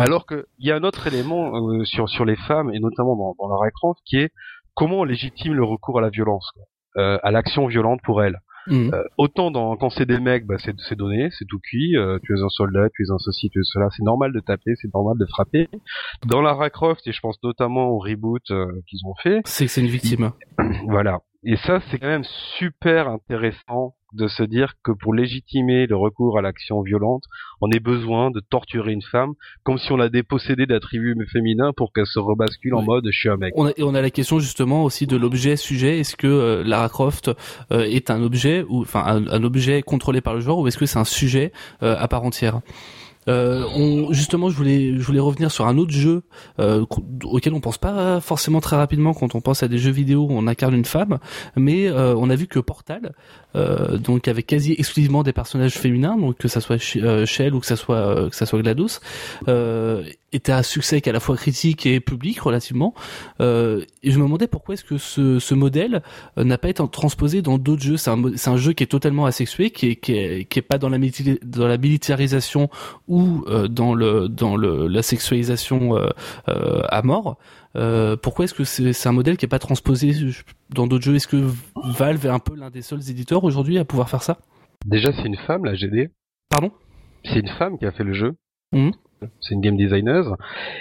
Alors 0.00 0.26
qu'il 0.26 0.44
y 0.58 0.70
a 0.70 0.76
un 0.76 0.82
autre 0.82 1.06
élément 1.06 1.54
euh, 1.56 1.84
sur 1.84 2.08
sur 2.08 2.24
les 2.24 2.36
femmes 2.36 2.70
et 2.72 2.80
notamment 2.80 3.16
dans, 3.16 3.34
dans 3.38 3.48
Lara 3.48 3.70
Croft 3.70 4.00
qui 4.04 4.16
est 4.18 4.30
comment 4.74 5.00
on 5.00 5.04
légitime 5.04 5.54
le 5.54 5.64
recours 5.64 5.98
à 5.98 6.02
la 6.02 6.10
violence, 6.10 6.52
euh, 6.96 7.18
à 7.22 7.30
l'action 7.30 7.66
violente 7.66 8.00
pour 8.04 8.22
elle. 8.22 8.38
Mhm. 8.66 8.90
Euh, 8.94 9.02
autant 9.18 9.50
dans, 9.50 9.76
quand 9.76 9.90
c'est 9.90 10.06
des 10.06 10.20
mecs, 10.20 10.46
bah, 10.46 10.56
c'est 10.58 10.94
donné, 10.96 11.28
c'est 11.38 11.44
tout 11.44 11.58
cuit. 11.58 11.96
Euh, 11.96 12.18
tu 12.22 12.36
es 12.36 12.42
un 12.42 12.48
soldat, 12.48 12.88
tu 12.94 13.02
es 13.02 13.10
un 13.10 13.18
ceci, 13.18 13.50
tu 13.50 13.60
es 13.60 13.64
cela. 13.64 13.88
C'est 13.96 14.02
normal 14.02 14.32
de 14.32 14.40
taper, 14.40 14.74
c'est 14.80 14.92
normal 14.92 15.16
de 15.18 15.26
frapper. 15.26 15.68
Dans 16.26 16.40
Lara 16.40 16.70
Croft, 16.70 17.06
et 17.06 17.12
je 17.12 17.20
pense 17.20 17.42
notamment 17.42 17.88
au 17.88 17.98
reboot 17.98 18.50
euh, 18.50 18.66
qu'ils 18.88 19.00
ont 19.06 19.14
fait, 19.22 19.40
c'est 19.44 19.66
que 19.66 19.70
c'est 19.70 19.80
une 19.80 19.88
victime. 19.88 20.32
Voilà. 20.88 21.20
Et 21.46 21.56
ça, 21.56 21.80
c'est 21.90 21.98
quand 21.98 22.06
même 22.08 22.24
super 22.58 23.08
intéressant 23.08 23.94
de 24.14 24.28
se 24.28 24.42
dire 24.42 24.74
que 24.82 24.92
pour 24.92 25.12
légitimer 25.12 25.86
le 25.86 25.96
recours 25.96 26.38
à 26.38 26.42
l'action 26.42 26.80
violente, 26.82 27.24
on 27.60 27.70
ait 27.70 27.80
besoin 27.80 28.30
de 28.30 28.40
torturer 28.40 28.92
une 28.92 29.02
femme 29.02 29.32
comme 29.62 29.76
si 29.76 29.92
on 29.92 29.96
la 29.96 30.08
dépossédait 30.08 30.66
d'attributs 30.66 31.16
féminins 31.32 31.72
pour 31.76 31.92
qu'elle 31.92 32.06
se 32.06 32.18
rebascule 32.18 32.74
en 32.74 32.82
mode 32.82 33.06
je 33.10 33.18
suis 33.18 33.28
un 33.28 33.36
mec. 33.36 33.52
On 33.56 33.66
a, 33.66 33.70
et 33.76 33.82
on 33.82 33.94
a 33.94 34.00
la 34.00 34.10
question 34.10 34.38
justement 34.38 34.84
aussi 34.84 35.06
de 35.06 35.16
l'objet 35.16 35.56
sujet. 35.56 35.98
Est-ce 35.98 36.16
que 36.16 36.26
euh, 36.26 36.62
Lara 36.64 36.88
Croft 36.88 37.30
euh, 37.72 37.82
est 37.82 38.10
un 38.10 38.22
objet 38.22 38.64
ou 38.68 38.82
enfin 38.82 39.04
un, 39.04 39.44
objet 39.44 39.82
contrôlé 39.82 40.20
par 40.20 40.34
le 40.34 40.40
joueur 40.40 40.58
ou 40.58 40.66
est-ce 40.68 40.78
que 40.78 40.86
c'est 40.86 40.98
un 40.98 41.04
sujet 41.04 41.52
euh, 41.82 41.96
à 41.98 42.08
part 42.08 42.24
entière? 42.24 42.60
Euh, 43.28 43.64
on, 43.74 44.12
justement, 44.12 44.50
je 44.50 44.56
voulais, 44.56 44.94
je 44.98 45.02
voulais 45.02 45.20
revenir 45.20 45.50
sur 45.50 45.66
un 45.66 45.78
autre 45.78 45.92
jeu 45.92 46.22
euh, 46.58 46.84
auquel 47.24 47.54
on 47.54 47.60
pense 47.60 47.78
pas 47.78 48.20
forcément 48.20 48.60
très 48.60 48.76
rapidement 48.76 49.14
quand 49.14 49.34
on 49.34 49.40
pense 49.40 49.62
à 49.62 49.68
des 49.68 49.78
jeux 49.78 49.90
vidéo 49.90 50.26
où 50.28 50.32
on 50.32 50.46
incarne 50.46 50.74
une 50.74 50.84
femme, 50.84 51.18
mais 51.56 51.86
euh, 51.86 52.14
on 52.16 52.30
a 52.30 52.36
vu 52.36 52.46
que 52.46 52.58
Portal, 52.58 53.12
euh, 53.56 53.98
donc 53.98 54.28
avec 54.28 54.46
quasi 54.46 54.74
exclusivement 54.78 55.22
des 55.22 55.32
personnages 55.32 55.74
féminins, 55.74 56.16
donc 56.16 56.38
que 56.38 56.48
ça 56.48 56.60
soit 56.60 56.78
euh, 56.96 57.26
Shell 57.26 57.54
ou 57.54 57.60
que 57.60 57.66
ça 57.66 57.76
soit 57.76 58.28
que 58.30 58.36
ça 58.36 58.46
soit 58.46 58.60
Glados, 58.60 59.00
était 60.36 60.52
un 60.52 60.62
succès 60.62 61.00
qui 61.00 61.08
est 61.08 61.10
à 61.10 61.12
la 61.12 61.20
fois 61.20 61.36
critique 61.36 61.86
et 61.86 62.00
public 62.00 62.40
relativement. 62.40 62.94
et 63.40 63.44
je 64.10 64.18
me 64.18 64.24
demandais 64.24 64.46
pourquoi 64.48 64.74
est-ce 64.74 64.84
que 64.84 64.98
ce, 64.98 65.38
ce 65.38 65.54
modèle 65.54 66.02
n'a 66.36 66.58
pas 66.58 66.68
été 66.68 66.82
transposé 66.90 67.42
dans 67.42 67.58
d'autres 67.58 67.82
jeux. 67.82 67.96
C'est 67.96 68.10
un, 68.10 68.22
un, 68.24 68.56
jeu 68.56 68.72
qui 68.72 68.82
est 68.82 68.88
totalement 68.88 69.26
asexué, 69.26 69.70
qui 69.70 69.90
est, 69.90 69.96
qui 69.96 70.12
est, 70.12 70.44
qui 70.44 70.58
est 70.58 70.62
pas 70.62 70.78
dans 70.78 70.88
la, 70.88 70.98
dans 71.42 71.66
la 71.66 71.78
militarisation 71.78 72.70
ou 73.08 73.44
euh, 73.48 73.68
dans 73.68 73.94
le 73.94 74.28
dans 74.28 74.56
le 74.56 74.86
la 74.86 75.02
sexualisation 75.02 75.96
euh, 75.96 76.08
euh, 76.48 76.82
à 76.88 77.02
mort. 77.02 77.38
pourquoi 78.22 78.44
est-ce 78.44 78.54
que 78.54 78.64
c'est 78.64 79.08
un 79.08 79.12
modèle 79.12 79.36
qui 79.36 79.44
est 79.44 79.48
pas 79.48 79.58
transposé 79.58 80.12
dans 80.70 80.86
d'autres 80.86 81.04
jeux? 81.04 81.16
Est-ce 81.16 81.28
que 81.28 81.44
Valve 81.84 82.26
est 82.26 82.30
un 82.30 82.38
peu 82.38 82.54
l'un 82.56 82.70
des 82.70 82.82
seuls 82.82 83.10
éditeurs 83.10 83.44
aujourd'hui 83.44 83.78
à 83.78 83.84
pouvoir 83.84 84.08
faire 84.08 84.22
ça? 84.22 84.38
Déjà, 84.86 85.12
c'est 85.12 85.24
une 85.26 85.36
femme, 85.36 85.64
la 85.64 85.74
GD. 85.74 86.10
Pardon? 86.50 86.70
C'est 87.24 87.40
une 87.40 87.48
femme 87.58 87.78
qui 87.78 87.86
a 87.86 87.92
fait 87.92 88.04
le 88.04 88.12
jeu. 88.12 88.34
Mmh. 88.72 88.90
C'est 89.40 89.54
une 89.54 89.60
game 89.60 89.76
designer. 89.76 90.36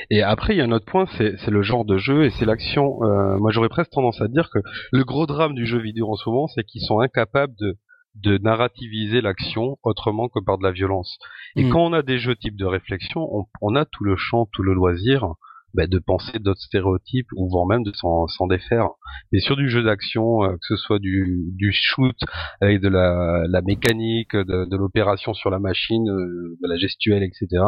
Et 0.09 0.21
après, 0.21 0.53
il 0.53 0.57
y 0.57 0.61
a 0.61 0.65
un 0.65 0.71
autre 0.71 0.85
point, 0.85 1.05
c'est 1.17 1.47
le 1.47 1.61
genre 1.61 1.85
de 1.85 1.97
jeu 1.97 2.25
et 2.25 2.29
c'est 2.31 2.45
l'action. 2.45 2.99
moi, 3.39 3.51
j'aurais 3.51 3.69
presque 3.69 3.91
tendance 3.91 4.21
à 4.21 4.27
dire 4.27 4.49
que 4.53 4.59
le 4.91 5.03
gros 5.03 5.25
drame 5.25 5.53
du 5.53 5.65
jeu 5.65 5.79
vidéo 5.79 6.11
en 6.11 6.15
ce 6.15 6.29
moment, 6.29 6.47
c'est 6.47 6.63
qu'ils 6.63 6.81
sont 6.81 6.99
incapables 6.99 7.53
de 7.59 7.77
de 8.15 8.37
narrativiser 8.37 9.21
l'action 9.21 9.77
autrement 9.83 10.29
que 10.29 10.39
par 10.39 10.57
de 10.57 10.63
la 10.63 10.71
violence. 10.71 11.17
Et 11.55 11.63
mm. 11.63 11.69
quand 11.69 11.85
on 11.85 11.93
a 11.93 12.01
des 12.01 12.19
jeux 12.19 12.35
type 12.35 12.55
de 12.55 12.65
réflexion, 12.65 13.47
on, 13.61 13.75
a 13.75 13.85
tout 13.85 14.03
le 14.03 14.15
champ, 14.15 14.47
tout 14.51 14.63
le 14.63 14.73
loisir 14.73 15.33
bah, 15.73 15.87
de 15.87 15.99
penser 15.99 16.39
d'autres 16.39 16.61
stéréotypes 16.61 17.27
ou 17.35 17.49
voire 17.49 17.65
même 17.65 17.83
de 17.83 17.91
s'en 17.93 18.47
défaire. 18.47 18.89
Mais 19.31 19.39
sur 19.39 19.55
du 19.55 19.69
jeu 19.69 19.83
d'action, 19.83 20.43
euh, 20.43 20.53
que 20.53 20.67
ce 20.67 20.75
soit 20.75 20.99
du, 20.99 21.51
du 21.55 21.71
shoot 21.73 22.15
avec 22.61 22.81
de 22.81 22.89
la, 22.89 23.43
la 23.47 23.61
mécanique, 23.61 24.35
de, 24.35 24.77
l'opération 24.77 25.33
sur 25.33 25.49
la 25.49 25.59
machine, 25.59 26.09
euh, 26.09 26.57
de 26.61 26.67
la 26.67 26.77
gestuelle, 26.77 27.23
etc. 27.23 27.63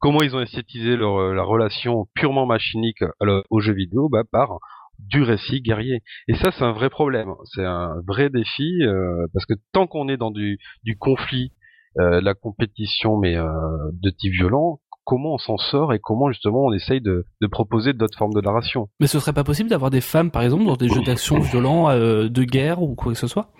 Comment 0.00 0.20
ils 0.22 0.34
ont 0.34 0.40
esthétisé 0.40 0.96
leur, 0.96 1.34
la 1.34 1.42
relation 1.42 2.06
purement 2.14 2.46
machinique 2.46 3.02
au 3.50 3.60
jeu 3.60 3.72
vidéo 3.72 4.08
bah, 4.08 4.22
par 4.30 4.58
du 4.98 5.22
récit 5.22 5.60
guerrier. 5.60 6.02
Et 6.26 6.34
ça, 6.34 6.50
c'est 6.50 6.64
un 6.64 6.72
vrai 6.72 6.90
problème. 6.90 7.32
C'est 7.54 7.64
un 7.64 8.00
vrai 8.06 8.30
défi 8.30 8.82
euh, 8.82 9.26
parce 9.32 9.46
que 9.46 9.54
tant 9.72 9.86
qu'on 9.86 10.08
est 10.08 10.16
dans 10.16 10.30
du, 10.30 10.58
du 10.84 10.96
conflit, 10.96 11.52
euh, 11.98 12.20
la 12.20 12.34
compétition, 12.34 13.16
mais 13.16 13.36
euh, 13.36 13.48
de 13.92 14.10
type 14.10 14.32
violent, 14.32 14.80
comment 15.08 15.32
on 15.32 15.38
s'en 15.38 15.56
sort 15.56 15.94
et 15.94 15.98
comment 15.98 16.30
justement 16.30 16.66
on 16.66 16.72
essaye 16.74 17.00
de, 17.00 17.24
de 17.40 17.46
proposer 17.46 17.94
d'autres 17.94 18.18
formes 18.18 18.34
de 18.34 18.42
narration. 18.42 18.90
Mais 19.00 19.06
ce 19.06 19.18
serait 19.18 19.32
pas 19.32 19.42
possible 19.42 19.70
d'avoir 19.70 19.90
des 19.90 20.02
femmes, 20.02 20.30
par 20.30 20.42
exemple, 20.42 20.66
dans 20.66 20.76
des 20.76 20.90
jeux 20.90 21.02
d'action 21.02 21.40
violents, 21.40 21.88
de 21.88 22.44
guerre 22.44 22.82
ou 22.82 22.94
quoi 22.94 23.12
que 23.12 23.18
ce 23.18 23.26
soit? 23.26 23.50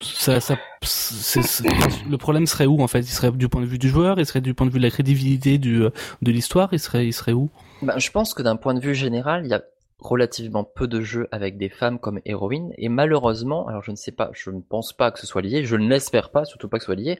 Ça, 0.00 0.40
ça 0.40 0.56
le 2.10 2.16
problème 2.16 2.46
serait 2.46 2.66
où 2.66 2.82
en 2.82 2.88
fait? 2.88 2.98
Il 3.00 3.06
serait 3.06 3.30
du 3.30 3.48
point 3.48 3.60
de 3.60 3.66
vue 3.66 3.78
du 3.78 3.88
joueur, 3.88 4.18
il 4.18 4.26
serait 4.26 4.40
du 4.40 4.52
point 4.52 4.66
de 4.66 4.72
vue 4.72 4.80
de 4.80 4.84
la 4.84 4.90
crédibilité 4.90 5.58
du, 5.58 5.84
de 6.22 6.32
l'histoire, 6.32 6.70
il 6.72 6.80
serait, 6.80 7.06
il 7.06 7.12
serait 7.12 7.32
où? 7.32 7.50
Ben, 7.80 7.96
Je 7.98 8.10
pense 8.10 8.34
que 8.34 8.42
d'un 8.42 8.56
point 8.56 8.74
de 8.74 8.80
vue 8.80 8.96
général, 8.96 9.46
il 9.46 9.50
y 9.50 9.54
a 9.54 9.62
relativement 10.00 10.64
peu 10.64 10.88
de 10.88 11.00
jeux 11.00 11.28
avec 11.30 11.56
des 11.56 11.68
femmes 11.68 12.00
comme 12.00 12.20
héroïnes 12.26 12.72
et 12.76 12.88
malheureusement, 12.88 13.68
alors 13.68 13.82
je 13.84 13.92
ne 13.92 13.96
sais 13.96 14.12
pas, 14.12 14.30
je 14.32 14.50
ne 14.50 14.60
pense 14.60 14.92
pas 14.92 15.12
que 15.12 15.20
ce 15.20 15.26
soit 15.26 15.40
lié, 15.40 15.64
je 15.64 15.76
ne 15.76 15.88
l'espère 15.88 16.30
pas, 16.30 16.44
surtout 16.44 16.68
pas 16.68 16.78
que 16.78 16.82
ce 16.82 16.86
soit 16.86 16.96
lié. 16.96 17.18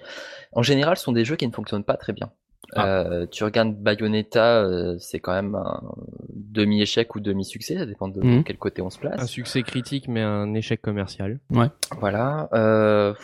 En 0.52 0.62
général, 0.62 0.96
ce 0.96 1.04
sont 1.04 1.12
des 1.12 1.24
jeux 1.24 1.36
qui 1.36 1.46
ne 1.46 1.52
fonctionnent 1.52 1.84
pas 1.84 1.96
très 1.96 2.12
bien. 2.12 2.32
Ah. 2.76 2.86
Euh, 2.86 3.26
tu 3.30 3.44
regardes 3.44 3.74
Bayonetta, 3.74 4.62
euh, 4.62 4.96
c'est 4.98 5.20
quand 5.20 5.32
même 5.32 5.54
un 5.54 5.82
demi-échec 6.30 7.14
ou 7.14 7.20
demi-succès, 7.20 7.76
ça 7.76 7.86
dépend 7.86 8.08
de 8.08 8.20
mhm. 8.20 8.44
quel 8.44 8.58
côté 8.58 8.82
on 8.82 8.90
se 8.90 8.98
place. 8.98 9.20
Un 9.20 9.26
succès 9.26 9.62
critique 9.62 10.08
mais 10.08 10.22
un 10.22 10.54
échec 10.54 10.80
commercial. 10.80 11.38
Ouais. 11.50 11.68
Voilà. 11.98 12.48
Euh, 12.52 13.14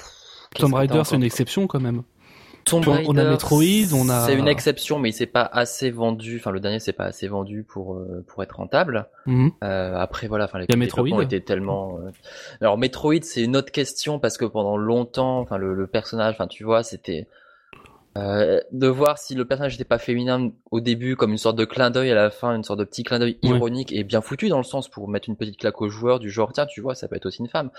Tomb 0.54 0.74
Raider, 0.74 1.02
c'est 1.04 1.16
une 1.16 1.22
exception 1.22 1.66
quand 1.66 1.80
même 1.80 2.02
on 2.72 3.16
a 3.16 3.24
Metroid, 3.24 3.94
on 3.94 4.08
a. 4.08 4.26
C'est 4.26 4.34
une 4.34 4.48
exception, 4.48 4.98
mais 4.98 5.10
il 5.10 5.12
s'est 5.12 5.26
pas 5.26 5.42
assez 5.42 5.90
vendu. 5.90 6.36
Enfin, 6.38 6.50
le 6.50 6.60
dernier 6.60 6.78
c'est 6.78 6.92
pas 6.92 7.04
assez 7.04 7.28
vendu 7.28 7.62
pour 7.62 7.94
euh, 7.94 8.24
pour 8.26 8.42
être 8.42 8.56
rentable. 8.56 9.06
Mhm. 9.26 9.50
Euh, 9.62 9.96
après, 9.96 10.28
voilà. 10.28 10.44
Enfin, 10.44 10.58
les 10.58 10.76
Metroid. 10.76 11.22
étaient 11.22 11.40
tellement. 11.40 11.98
Euh, 11.98 12.10
alors 12.60 12.78
Metroid, 12.78 13.22
c'est 13.22 13.42
une 13.42 13.56
autre 13.56 13.72
question 13.72 14.18
parce 14.18 14.36
que 14.36 14.44
pendant 14.44 14.76
longtemps, 14.76 15.40
enfin 15.40 15.58
le, 15.58 15.86
personnage, 15.86 16.34
enfin 16.34 16.46
tu 16.46 16.64
vois, 16.64 16.82
c'était 16.82 17.26
de 18.16 18.86
voir 18.86 19.18
si 19.18 19.34
le 19.34 19.44
personnage 19.44 19.72
n'était 19.74 19.84
pas 19.84 19.98
féminin 19.98 20.50
au 20.70 20.80
début 20.80 21.16
comme 21.16 21.32
une 21.32 21.38
sorte 21.38 21.56
de 21.56 21.64
clin 21.64 21.90
d'œil 21.90 22.10
à 22.10 22.14
la 22.14 22.30
fin, 22.30 22.54
une 22.54 22.64
sorte 22.64 22.80
de 22.80 22.84
petit 22.84 23.04
clin 23.04 23.18
d'œil 23.18 23.38
ironique 23.42 23.92
et 23.92 24.04
bien 24.04 24.20
foutu 24.20 24.48
dans 24.48 24.58
le 24.58 24.64
sens 24.64 24.88
pour 24.88 25.08
mettre 25.08 25.28
une 25.28 25.36
petite 25.36 25.58
claque 25.58 25.80
au 25.80 25.88
joueur 25.88 26.18
du 26.18 26.30
genre 26.30 26.52
tiens 26.52 26.66
tu 26.66 26.80
vois 26.80 26.94
ça 26.94 27.08
peut 27.08 27.16
être 27.16 27.26
aussi 27.26 27.40
une 27.40 27.48
femme. 27.48 27.70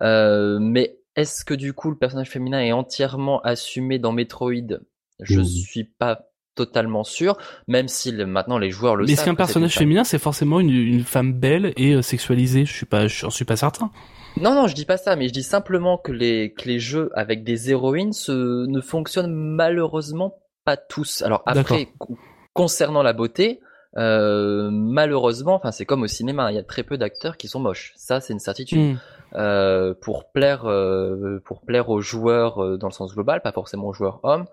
mais 0.00 0.98
est-ce 1.16 1.44
que 1.44 1.54
du 1.54 1.72
coup 1.72 1.90
le 1.90 1.96
personnage 1.96 2.30
féminin 2.30 2.60
est 2.60 2.72
entièrement 2.72 3.40
assumé 3.40 3.98
dans 3.98 4.12
Metroid? 4.12 4.78
Je 5.20 5.42
suis 5.42 5.84
pas 5.84 6.30
totalement 6.54 7.04
sûr, 7.04 7.36
même 7.68 7.88
si 7.88 8.12
maintenant 8.12 8.58
les 8.58 8.70
joueurs 8.70 8.96
le 8.96 9.04
savent. 9.04 9.08
Mais 9.08 9.12
est-ce 9.14 9.24
qu'un 9.24 9.34
personnage 9.34 9.74
féminin 9.74 10.04
c'est 10.04 10.18
forcément 10.18 10.60
une, 10.60 11.02
femme 11.04 11.32
belle 11.32 11.72
et 11.76 11.94
euh, 11.94 12.02
sexualisée? 12.02 12.64
Je 12.64 12.72
suis 12.72 12.86
pas, 12.86 13.06
j'en 13.06 13.30
suis 13.30 13.44
pas 13.44 13.56
certain. 13.56 13.90
Non, 14.36 14.54
non, 14.54 14.66
je 14.66 14.74
dis 14.74 14.84
pas 14.84 14.96
ça, 14.96 15.16
mais 15.16 15.28
je 15.28 15.32
dis 15.32 15.42
simplement 15.42 15.98
que 15.98 16.12
les, 16.12 16.52
que 16.52 16.68
les 16.68 16.78
jeux 16.78 17.10
avec 17.14 17.44
des 17.44 17.70
héroïnes 17.70 18.12
se, 18.12 18.66
ne 18.66 18.80
fonctionnent 18.80 19.32
malheureusement 19.32 20.38
pas 20.64 20.76
tous. 20.76 21.22
Alors 21.22 21.42
après, 21.46 21.88
concernant 22.52 23.02
la 23.02 23.12
beauté, 23.12 23.60
euh, 23.96 24.70
malheureusement, 24.70 25.54
enfin 25.54 25.72
c'est 25.72 25.84
comme 25.84 26.02
au 26.02 26.06
cinéma, 26.06 26.52
il 26.52 26.54
y 26.54 26.58
a 26.58 26.62
très 26.62 26.82
peu 26.82 26.96
d'acteurs 26.96 27.36
qui 27.36 27.48
sont 27.48 27.60
moches. 27.60 27.92
Ça, 27.96 28.20
c'est 28.20 28.32
une 28.32 28.38
certitude. 28.38 28.94
Hmm. 28.94 28.96
Euh, 29.36 29.94
pour 29.94 30.32
plaire 30.32 30.64
euh, 30.64 31.40
pour 31.44 31.60
plaire 31.60 31.88
aux 31.88 32.00
joueurs 32.00 32.64
euh, 32.64 32.76
dans 32.76 32.88
le 32.88 32.92
sens 32.92 33.14
global, 33.14 33.42
pas 33.42 33.52
forcément 33.52 33.86
aux 33.86 33.92
joueurs 33.92 34.18
hommes. 34.24 34.46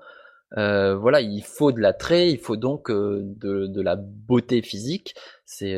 Voilà, 0.55 1.21
il 1.21 1.43
faut 1.43 1.71
de 1.71 1.79
l'attrait, 1.79 2.31
il 2.31 2.39
faut 2.39 2.55
donc 2.55 2.89
de, 2.91 3.67
de, 3.67 3.81
la 3.81 3.95
beauté 3.95 4.61
physique. 4.61 5.15
C'est 5.45 5.77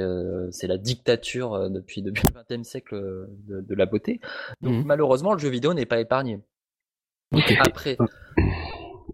c'est 0.51 0.67
la 0.67 0.77
dictature 0.77 1.69
depuis 1.69 2.01
depuis 2.01 2.23
le 2.27 2.57
XXe 2.57 2.67
siècle 2.67 3.27
de, 3.47 3.61
de, 3.61 3.75
la 3.75 3.85
beauté. 3.85 4.19
Donc 4.61 4.73
mhm. 4.73 4.85
malheureusement, 4.85 5.33
le 5.33 5.39
jeu 5.39 5.49
vidéo 5.49 5.73
n'est 5.73 5.85
pas 5.85 5.99
épargné. 5.99 6.39
Après, 7.59 7.97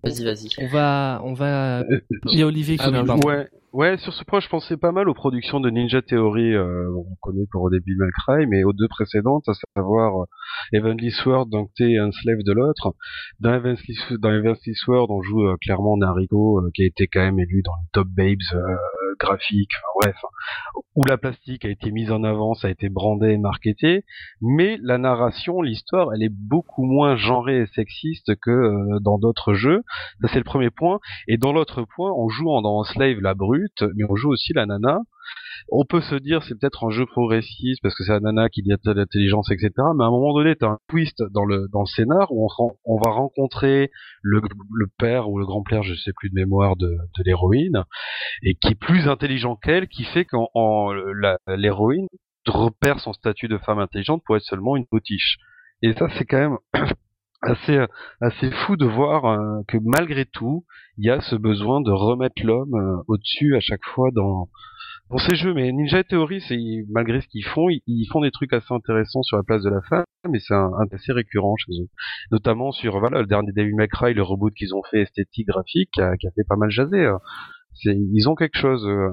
vas-y, 0.04 0.24
vas-y. 0.24 0.50
On 0.60 0.68
va 0.68 1.22
on 1.24 1.34
va. 1.34 1.84
Il 2.32 2.40
y 2.40 2.42
a 2.42 2.46
Olivier 2.46 2.78
qui 2.78 2.86
ah, 2.86 3.16
ouais. 3.26 3.50
Ouais, 3.76 3.98
sur 3.98 4.14
ce 4.14 4.24
point, 4.24 4.40
je 4.40 4.48
pensais 4.48 4.78
pas 4.78 4.94
mal 4.94 5.10
aux 5.10 5.14
productions 5.14 5.60
de 5.60 5.70
Ninja 5.70 6.02
Theory, 6.02 6.54
euh, 6.54 6.90
on 6.96 7.14
connaît 7.20 7.46
pour 7.52 7.70
Devil 7.70 7.98
May 7.98 8.10
Cry, 8.24 8.48
mais 8.48 8.64
aux 8.64 8.72
deux 8.72 8.88
précédentes, 8.88 9.50
à 9.50 9.54
savoir 9.76 10.22
euh, 10.22 10.26
Heavenly 10.72 11.12
Sword 11.12 11.50
côté 11.52 11.96
et 11.96 12.12
Slave 12.14 12.44
de 12.46 12.54
l'autre. 12.54 12.96
Dans 13.42 13.54
Heavenly, 13.54 13.76
dans 14.18 14.56
Sword, 14.76 15.12
on 15.12 15.22
joue 15.22 15.46
euh, 15.46 15.58
clairement 15.60 15.98
Nariko, 15.98 16.62
qui 16.74 16.84
a 16.84 16.86
été 16.86 17.08
quand 17.08 17.20
même 17.20 17.38
élu 17.38 17.64
dans 17.66 17.74
les 17.74 17.90
top 17.92 18.08
babes 18.08 18.38
graphiques, 19.20 19.72
enfin, 19.76 20.12
bref, 20.12 20.16
où 20.96 21.04
la 21.06 21.18
plastique 21.18 21.66
a 21.66 21.70
été 21.70 21.92
mise 21.92 22.12
en 22.12 22.24
avant, 22.24 22.54
ça 22.54 22.68
a 22.68 22.72
été 22.72 22.90
brandé 22.90 23.32
et 23.32 23.38
marketé, 23.38 24.04
mais 24.42 24.78
la 24.82 24.98
narration, 24.98 25.62
l'histoire, 25.62 26.14
elle 26.14 26.24
est 26.24 26.34
beaucoup 26.34 26.84
moins 26.86 27.16
genrée 27.16 27.62
et 27.62 27.66
sexiste 27.68 28.36
que 28.42 29.00
dans 29.02 29.18
d'autres 29.18 29.54
jeux. 29.54 29.84
Ça 30.22 30.30
c'est 30.30 30.38
le 30.38 30.44
premier 30.44 30.70
point. 30.70 31.00
Et 31.28 31.38
dans 31.38 31.54
l'autre 31.54 31.86
point, 31.96 32.12
on 32.12 32.28
joue 32.30 32.50
en, 32.50 32.62
dans 32.62 32.84
Slave 32.84 33.20
la 33.20 33.36
mais 33.96 34.04
on 34.10 34.16
joue 34.16 34.30
aussi 34.30 34.54
la 34.54 34.66
nana. 34.66 35.00
on 35.72 35.86
peut 35.86 36.02
se 36.02 36.16
dire 36.16 36.44
c'est 36.44 36.58
peut-être 36.60 36.86
un 36.86 36.90
jeu 36.90 37.06
progressiste 37.06 37.82
parce 37.82 37.96
que 37.96 38.04
c'est 38.04 38.12
un 38.12 38.20
nana 38.20 38.50
qui 38.50 38.62
dit 38.62 38.70
de 38.70 38.92
l'intelligence, 38.92 39.52
etc. 39.52 39.72
Mais 39.78 40.04
à 40.04 40.08
un 40.08 40.12
moment 40.12 40.34
donné, 40.34 40.56
t'as 40.56 40.68
un 40.68 40.80
twist 40.88 41.24
dans 41.32 41.46
le 41.46 41.68
dans 41.72 41.82
le 41.82 41.88
scénar 41.88 42.32
où 42.32 42.48
on, 42.86 42.98
va 42.98 43.12
rencontrer 43.12 43.92
le, 44.22 44.42
père 44.98 45.30
ou 45.30 45.40
le 45.40 45.46
grand-père, 45.46 45.84
je 45.84 45.96
sais 45.96 46.14
plus 46.16 46.30
de 46.30 46.36
mémoire 46.36 46.76
de, 46.76 46.88
de 46.88 47.24
l'héroïne, 47.24 47.84
et 48.44 48.56
qui 48.56 48.70
est 48.70 48.80
plus 48.80 49.08
intelligent 49.08 49.56
qu'elle, 49.56 49.88
qui 49.88 50.04
fait 50.04 50.26
qu'en 50.26 50.92
l'héroïne 51.48 52.08
repère 52.48 53.00
son 53.00 53.14
statut 53.14 53.48
de 53.48 53.58
femme 53.58 53.80
intelligente 53.80 54.22
pour 54.26 54.36
être 54.36 54.44
seulement 54.44 54.76
une 54.76 54.86
potiche. 54.86 55.38
Et 55.82 55.94
ça, 55.94 56.08
c'est 56.18 56.26
quand 56.26 56.38
même 56.40 56.58
assez 57.46 57.80
assez 58.22 58.52
fou 58.52 58.76
de 58.76 58.86
voir 58.86 59.26
euh, 59.26 59.62
que 59.68 59.78
malgré 59.84 60.26
tout, 60.26 60.66
il 60.98 61.06
y 61.06 61.10
a 61.10 61.22
ce 61.22 61.36
besoin 61.36 61.82
de 61.82 61.92
remettre 61.92 62.44
l'homme 62.44 62.76
euh, 62.76 63.04
au-dessus 63.08 63.56
à 63.56 63.60
chaque 63.60 63.84
fois 63.84 64.10
dans 64.14 64.50
dans 65.10 65.18
ces 65.18 65.36
jeux. 65.36 65.54
Mais 65.54 65.72
Ninja 65.72 66.04
Theory, 66.04 66.42
c'est 66.42 66.58
malgré 66.90 67.22
ce 67.22 67.28
qu'ils 67.28 67.46
font, 67.46 67.70
ils, 67.70 68.08
font 68.12 68.22
des 68.22 68.32
trucs 68.32 68.54
assez 68.54 68.74
intéressants 68.74 69.24
sur 69.24 69.38
la 69.38 69.44
place 69.44 69.64
de 69.64 69.70
la 69.70 69.82
femme, 69.82 70.06
mais 70.30 70.40
c'est 70.40 70.56
un, 70.56 70.72
assez 70.92 71.12
récurrent 71.12 71.56
chez 71.58 71.72
eux. 71.74 71.90
Notamment 72.32 72.72
sur 72.72 73.00
voilà 73.00 73.22
le 73.22 73.28
dernier 73.28 73.52
May 73.74 73.88
Cry, 73.88 74.14
le 74.14 74.24
reboot 74.24 74.54
qu'ils 74.54 74.74
ont 74.76 74.84
fait 74.90 75.02
esthétique 75.02 75.48
graphique, 75.48 75.92
qui 75.92 76.02
a, 76.02 76.32
fait 76.36 76.48
pas 76.48 76.56
mal 76.56 76.70
jaser. 76.70 77.10
C'est 77.74 77.96
ils 77.96 78.30
ont 78.30 78.36
quelque 78.36 78.58
chose 78.58 78.86
euh, 78.88 79.10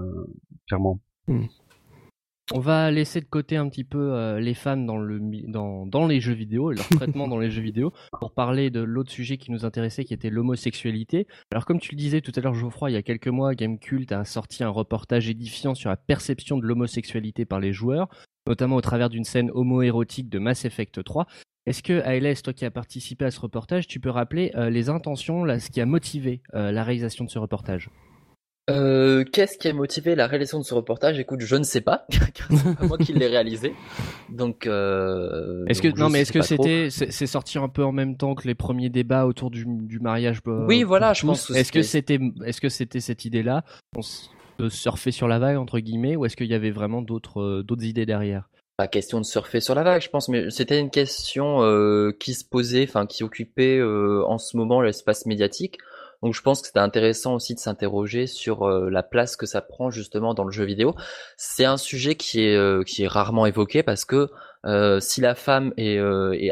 clairement. 0.68 1.00
Hmm. 1.28 1.46
On 2.50 2.58
va 2.58 2.90
laisser 2.90 3.20
de 3.20 3.26
côté 3.26 3.56
un 3.56 3.68
petit 3.68 3.84
peu 3.84 4.12
euh, 4.12 4.40
les 4.40 4.54
femmes 4.54 4.84
dans, 4.84 4.98
le, 4.98 5.20
dans, 5.46 5.86
dans 5.86 6.06
les 6.06 6.20
jeux 6.20 6.34
vidéo 6.34 6.72
et 6.72 6.74
leur 6.74 6.88
traitement 6.88 7.28
dans 7.28 7.38
les 7.38 7.50
jeux 7.50 7.62
vidéo 7.62 7.92
pour 8.18 8.32
parler 8.32 8.68
de 8.68 8.80
l'autre 8.80 9.12
sujet 9.12 9.36
qui 9.36 9.52
nous 9.52 9.64
intéressait 9.64 10.04
qui 10.04 10.12
était 10.12 10.28
l'homosexualité. 10.28 11.28
Alors 11.52 11.64
comme 11.64 11.78
tu 11.78 11.92
le 11.92 11.96
disais 11.96 12.20
tout 12.20 12.32
à 12.34 12.40
l'heure 12.40 12.54
Geoffroy, 12.54 12.90
il 12.90 12.94
y 12.94 12.96
a 12.96 13.02
quelques 13.02 13.28
mois, 13.28 13.54
Gamecult 13.54 14.10
a 14.10 14.24
sorti 14.24 14.64
un 14.64 14.68
reportage 14.68 15.28
édifiant 15.28 15.74
sur 15.74 15.88
la 15.88 15.96
perception 15.96 16.58
de 16.58 16.66
l'homosexualité 16.66 17.44
par 17.44 17.60
les 17.60 17.72
joueurs, 17.72 18.08
notamment 18.48 18.76
au 18.76 18.82
travers 18.82 19.08
d'une 19.08 19.24
scène 19.24 19.50
homo-érotique 19.54 20.28
de 20.28 20.40
Mass 20.40 20.64
Effect 20.64 21.02
3. 21.02 21.26
Est-ce 21.66 21.84
que 21.84 22.00
ALS, 22.02 22.42
toi 22.42 22.52
qui 22.52 22.64
as 22.64 22.72
participé 22.72 23.24
à 23.24 23.30
ce 23.30 23.38
reportage, 23.38 23.86
tu 23.86 24.00
peux 24.00 24.10
rappeler 24.10 24.50
euh, 24.56 24.68
les 24.68 24.88
intentions, 24.88 25.46
ce 25.60 25.70
qui 25.70 25.80
a 25.80 25.86
motivé 25.86 26.42
euh, 26.54 26.72
la 26.72 26.82
réalisation 26.82 27.24
de 27.24 27.30
ce 27.30 27.38
reportage? 27.38 27.88
Euh, 28.72 29.24
qu'est-ce 29.24 29.58
qui 29.58 29.68
a 29.68 29.72
motivé 29.72 30.14
la 30.14 30.26
réalisation 30.26 30.58
de 30.58 30.64
ce 30.64 30.74
reportage? 30.74 31.18
Écoute, 31.18 31.40
je 31.40 31.56
ne 31.56 31.62
sais 31.62 31.80
pas, 31.80 32.06
c'est 32.10 32.76
pas 32.76 32.86
moi 32.86 32.98
qui 32.98 33.12
l'ai 33.12 33.26
réalisé. 33.26 33.74
Donc, 34.28 34.66
euh, 34.66 35.64
est-ce 35.66 35.82
que 35.82 35.88
non, 35.88 36.08
mais 36.08 36.22
est-ce 36.22 36.32
que 36.32 36.42
c'était 36.42 36.88
c'est 36.90 37.26
sorti 37.26 37.58
un 37.58 37.68
peu 37.68 37.84
en 37.84 37.92
même 37.92 38.16
temps 38.16 38.34
que 38.34 38.46
les 38.46 38.54
premiers 38.54 38.90
débats 38.90 39.26
autour 39.26 39.50
du, 39.50 39.66
mariage 40.00 40.40
euh, 40.46 40.66
Oui, 40.66 40.82
voilà, 40.82 41.12
je 41.12 41.26
pense. 41.26 41.50
Est-ce 41.50 41.72
que 41.72 41.82
c'était 41.82 42.18
est-ce 42.44 42.60
que 42.60 42.68
c'était 42.68 43.00
cette 43.00 43.24
idée-là, 43.24 43.64
de 44.58 44.68
surfer 44.68 45.10
sur 45.10 45.28
la 45.28 45.38
vague 45.38 45.56
entre 45.56 45.78
guillemets, 45.78 46.16
ou 46.16 46.24
est-ce 46.24 46.36
qu'il 46.36 46.48
y 46.48 46.54
avait 46.54 46.70
vraiment 46.70 47.02
d'autres 47.02 47.62
d'autres 47.62 47.84
idées 47.84 48.06
derrière? 48.06 48.48
Pas 48.78 48.88
question 48.88 49.20
de 49.20 49.26
surfer 49.26 49.60
sur 49.60 49.74
la 49.74 49.82
vague, 49.82 50.00
je 50.00 50.08
pense, 50.08 50.28
mais 50.28 50.50
c'était 50.50 50.78
une 50.80 50.90
question 50.90 51.58
qui 52.18 52.34
se 52.34 52.44
posait, 52.44 52.84
enfin 52.88 53.06
qui 53.06 53.22
occupait 53.22 53.82
en 53.82 54.38
ce 54.38 54.56
moment 54.56 54.80
l'espace 54.80 55.26
médiatique. 55.26 55.78
Donc 56.22 56.34
je 56.34 56.42
pense 56.42 56.60
que 56.60 56.68
c'était 56.68 56.78
intéressant 56.78 57.34
aussi 57.34 57.54
de 57.54 57.58
s'interroger 57.58 58.26
sur 58.26 58.62
euh, 58.62 58.88
la 58.90 59.02
place 59.02 59.36
que 59.36 59.46
ça 59.46 59.60
prend 59.60 59.90
justement 59.90 60.34
dans 60.34 60.44
le 60.44 60.52
jeu 60.52 60.64
vidéo. 60.64 60.94
C'est 61.36 61.64
un 61.64 61.76
sujet 61.76 62.14
qui 62.14 62.44
est 62.44 62.56
euh, 62.56 62.84
qui 62.84 63.02
est 63.02 63.08
rarement 63.08 63.46
évoqué 63.46 63.82
parce 63.82 64.04
que 64.04 64.28
euh, 64.64 65.00
si 65.00 65.20
la 65.20 65.34
femme 65.34 65.72
est, 65.76 65.98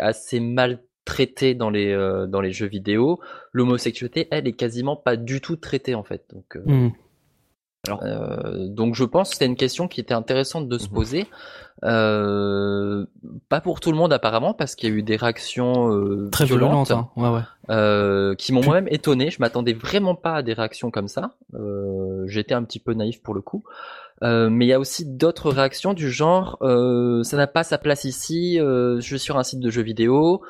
assez 0.01 0.41
mal 0.41 0.83
traitée 1.05 1.55
dans 1.55 1.71
les 1.71 1.95
dans 2.29 2.41
les 2.41 2.53
jeux 2.53 2.67
vidéo, 2.67 3.21
l'homosexualité 3.53 4.29
elle 4.31 4.49
est 4.49 4.53
quasiment 4.53 4.97
pas 4.97 5.17
du 5.17 5.41
tout 5.41 5.57
traitée 5.57 5.95
en 5.95 6.05
fait. 6.05 6.25
Mmh. 6.67 6.89
Alors, 7.87 8.03
euh, 8.03 8.69
donc 8.69 8.95
je 8.95 9.05
pense 9.05 9.31
que 9.31 9.35
c'était 9.35 9.47
une 9.47 9.57
question 9.57 9.89
qui 9.89 10.01
était 10.01 10.15
intéressante 10.15 10.69
de 10.69 10.79
se 10.79 10.89
mmh 10.89 10.93
poser. 10.93 11.27
Euh, 11.83 13.07
pas 13.49 13.63
pour 13.63 13.81
tout 13.81 13.91
le 13.91 13.97
monde 13.97 14.13
apparemment 14.13 14.53
parce 14.53 14.75
qu'il 14.75 14.91
y 14.91 14.93
a 14.93 14.95
eu 14.95 15.03
des 15.03 15.17
réactions 15.17 15.91
euh, 15.95 16.29
très 16.31 16.45
violentes, 16.45 16.91
hein. 16.91 17.09
ouais, 17.17 17.31
ouais. 17.31 17.41
Euh, 17.71 18.35
qui 18.35 18.53
m'ont 18.53 18.63
moi-même 18.63 18.89
étonné. 18.91 19.31
Je 19.31 19.41
m'attendais 19.41 19.73
vraiment 19.73 20.15
pas 20.15 20.35
à 20.35 20.43
des 20.43 20.53
réactions 20.53 20.91
comme 20.91 21.09
ça. 21.09 21.33
J'étais 22.27 22.55
un 22.55 22.65
petit 22.65 22.81
peu 22.81 22.93
naïf 22.93 23.23
pour 23.23 23.35
le 23.35 23.41
coup. 23.41 23.65
mais 24.21 24.67
il 24.67 24.69
y 24.69 24.75
a 24.75 24.81
aussi 24.81 25.07
d'autres 25.07 25.51
réactions 25.51 25.95
du 25.95 26.11
genre 26.11 26.59
ça 26.61 27.37
n'a 27.37 27.47
pas 27.47 27.65
sa 27.65 27.79
place 27.79 28.05
ici. 28.05 28.59
je 28.59 29.01
suis 29.01 29.19
sur 29.19 29.39
un 29.39 29.43
site 29.43 29.61
de 29.61 29.71
jeux 29.71 29.83
vidéo. 29.83 30.43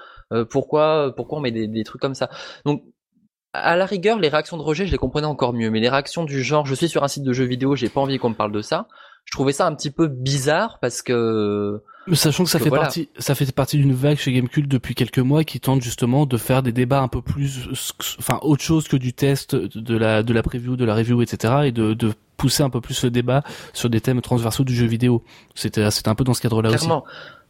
pourquoi 0.50 1.12
pourquoi 1.14 1.38
on 1.38 1.42
met 1.42 1.52
des, 1.52 1.68
des 1.68 1.84
trucs 1.84 2.00
comme 2.00 2.14
ça? 2.14 2.28
Donc 2.64 2.82
à 3.52 3.76
la 3.76 3.86
rigueur, 3.86 4.18
les 4.18 4.28
réactions 4.28 4.56
de 4.56 4.62
rejet, 4.62 4.86
je 4.86 4.92
les 4.92 4.98
comprenais 4.98 5.26
encore 5.26 5.52
mieux, 5.52 5.70
mais 5.70 5.80
les 5.80 5.88
réactions 5.88 6.24
du 6.24 6.42
genre, 6.42 6.66
je 6.66 6.74
suis 6.74 6.88
sur 6.88 7.02
un 7.02 7.08
site 7.08 7.24
de 7.24 7.32
jeux 7.32 7.44
vidéo, 7.44 7.76
j'ai 7.76 7.88
pas 7.88 8.00
envie 8.00 8.18
qu'on 8.18 8.30
me 8.30 8.34
parle 8.34 8.52
de 8.52 8.62
ça, 8.62 8.86
je 9.24 9.32
trouvais 9.32 9.52
ça 9.52 9.66
un 9.66 9.74
petit 9.74 9.90
peu 9.90 10.06
bizarre 10.06 10.78
parce 10.80 11.02
que 11.02 11.82
Sachant 12.14 12.44
que 12.44 12.50
ça 12.50 12.58
fait 12.58 12.70
partie, 12.70 13.08
ça 13.18 13.34
fait 13.34 13.52
partie 13.52 13.76
d'une 13.76 13.92
vague 13.92 14.16
chez 14.16 14.32
Gamecult 14.32 14.66
depuis 14.66 14.94
quelques 14.94 15.18
mois 15.18 15.44
qui 15.44 15.60
tente 15.60 15.82
justement 15.82 16.26
de 16.26 16.36
faire 16.38 16.62
des 16.62 16.72
débats 16.72 17.00
un 17.00 17.08
peu 17.08 17.20
plus, 17.22 17.68
enfin 18.18 18.38
autre 18.42 18.62
chose 18.62 18.88
que 18.88 18.96
du 18.96 19.12
test 19.12 19.54
de 19.54 19.96
la 19.96 20.22
de 20.22 20.32
la 20.32 20.42
preview, 20.42 20.76
de 20.76 20.84
la 20.84 20.94
review, 20.94 21.22
etc. 21.22 21.54
et 21.66 21.72
de, 21.72 21.92
de 21.92 22.12
pousser 22.40 22.62
un 22.62 22.70
peu 22.70 22.80
plus 22.80 23.04
le 23.04 23.10
débat 23.10 23.42
sur 23.74 23.90
des 23.90 24.00
thèmes 24.00 24.22
transversaux 24.22 24.64
du 24.64 24.74
jeu 24.74 24.86
vidéo. 24.86 25.22
C'était 25.54 25.90
c'était 25.90 26.08
un 26.08 26.14
peu 26.14 26.24
dans 26.24 26.32
ce 26.32 26.40
cadre-là 26.40 26.70
aussi. 26.70 26.88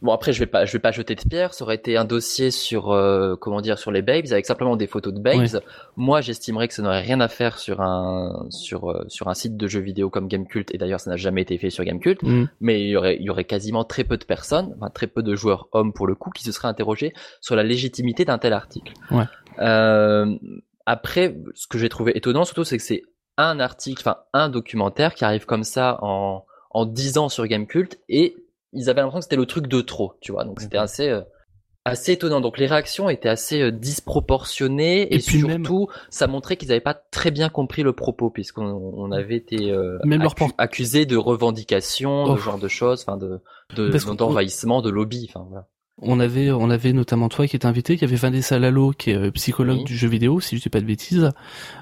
Bon 0.01 0.11
après 0.11 0.33
je 0.33 0.39
vais 0.39 0.47
pas 0.47 0.65
je 0.65 0.73
vais 0.73 0.79
pas 0.79 0.91
jeter 0.91 1.15
de 1.15 1.21
pierre, 1.21 1.53
ça 1.53 1.63
aurait 1.63 1.75
été 1.75 1.95
un 1.95 2.05
dossier 2.05 2.49
sur 2.51 2.91
euh, 2.91 3.35
comment 3.39 3.61
dire 3.61 3.77
sur 3.77 3.91
les 3.91 4.01
babes 4.01 4.25
avec 4.31 4.45
simplement 4.45 4.75
des 4.75 4.87
photos 4.87 5.13
de 5.13 5.19
babes. 5.19 5.61
Moi 5.95 6.19
j'estimerais 6.21 6.67
que 6.67 6.73
ça 6.73 6.81
n'aurait 6.81 7.01
rien 7.01 7.21
à 7.21 7.29
faire 7.29 7.57
sur 7.57 7.81
un 7.81 8.47
sur 8.49 8.89
euh, 8.89 9.05
sur 9.07 9.29
un 9.29 9.33
site 9.33 9.55
de 9.55 9.67
jeux 9.67 9.79
vidéo 9.79 10.09
comme 10.09 10.27
Gamecult 10.27 10.73
et 10.73 10.77
d'ailleurs 10.77 10.99
ça 10.99 11.11
n'a 11.11 11.17
jamais 11.17 11.43
été 11.43 11.57
fait 11.57 11.69
sur 11.69 11.85
Gamecult, 11.85 12.21
mm. 12.23 12.45
mais 12.59 12.81
il 12.81 12.89
y 12.89 12.97
aurait 12.97 13.15
il 13.17 13.23
y 13.23 13.29
aurait 13.29 13.45
quasiment 13.45 13.85
très 13.85 14.03
peu 14.03 14.17
de 14.17 14.25
personnes, 14.25 14.73
enfin, 14.75 14.89
très 14.89 15.07
peu 15.07 15.23
de 15.23 15.35
joueurs 15.35 15.67
hommes 15.71 15.93
pour 15.93 16.07
le 16.07 16.15
coup 16.15 16.31
qui 16.31 16.43
se 16.43 16.51
seraient 16.51 16.67
interrogés 16.67 17.13
sur 17.39 17.55
la 17.55 17.63
légitimité 17.63 18.25
d'un 18.25 18.39
tel 18.39 18.53
article. 18.53 18.93
Ouais. 19.11 19.25
Euh, 19.59 20.35
après 20.87 21.37
ce 21.53 21.67
que 21.67 21.77
j'ai 21.77 21.89
trouvé 21.89 22.17
étonnant 22.17 22.43
surtout 22.43 22.63
c'est 22.63 22.77
que 22.77 22.83
c'est 22.83 23.03
un 23.49 23.59
article, 23.59 24.01
enfin 24.01 24.17
un 24.33 24.49
documentaire 24.49 25.13
qui 25.15 25.25
arrive 25.25 25.45
comme 25.45 25.63
ça 25.63 25.97
en 26.01 26.45
en 26.73 26.85
10 26.85 27.17
ans 27.17 27.29
sur 27.29 27.45
Gamecult 27.45 27.99
et 28.09 28.35
ils 28.73 28.89
avaient 28.89 29.01
l'impression 29.01 29.19
que 29.19 29.23
c'était 29.25 29.35
le 29.35 29.45
truc 29.45 29.67
de 29.67 29.81
trop, 29.81 30.13
tu 30.21 30.31
vois. 30.31 30.45
Donc 30.45 30.61
c'était 30.61 30.77
assez 30.77 31.09
euh, 31.09 31.21
assez 31.83 32.13
étonnant. 32.13 32.41
Donc 32.41 32.57
les 32.57 32.67
réactions 32.67 33.09
étaient 33.09 33.29
assez 33.29 33.61
euh, 33.61 33.71
disproportionnées 33.71 35.13
et, 35.13 35.19
surtout 35.19 35.87
ça 36.09 36.27
montrait 36.27 36.55
qu'ils 36.55 36.69
n'avaient 36.69 36.79
pas 36.79 36.93
très 36.93 37.31
bien 37.31 37.49
compris 37.49 37.83
le 37.83 37.93
propos 37.93 38.29
puisqu'on 38.29 39.11
avait 39.11 39.35
été 39.35 39.71
euh, 39.71 39.99
accusés 40.57 41.05
de 41.05 41.17
revendication, 41.17 42.33
de 42.33 42.37
genre 42.37 42.59
de 42.59 42.67
choses, 42.67 43.03
enfin 43.05 43.17
de 43.17 43.41
d'envahissement, 44.15 44.81
de, 44.81 44.89
lobby, 44.89 45.27
enfin 45.29 45.45
voilà. 45.49 45.67
On 46.01 46.19
avait, 46.19 46.51
on 46.51 46.69
avait 46.69 46.93
notamment 46.93 47.29
toi 47.29 47.45
qui 47.47 47.55
était 47.55 47.65
invité, 47.65 47.97
qui 47.97 48.05
avait 48.05 48.15
Vanessa 48.15 48.57
Lalo, 48.57 48.91
qui 48.91 49.11
est 49.11 49.31
psychologue 49.31 49.83
du 49.83 49.95
jeu 49.95 50.07
vidéo, 50.07 50.39
si 50.39 50.57
je 50.57 50.61
dis 50.61 50.69
pas 50.69 50.81
de 50.81 50.85
bêtises. 50.85 51.31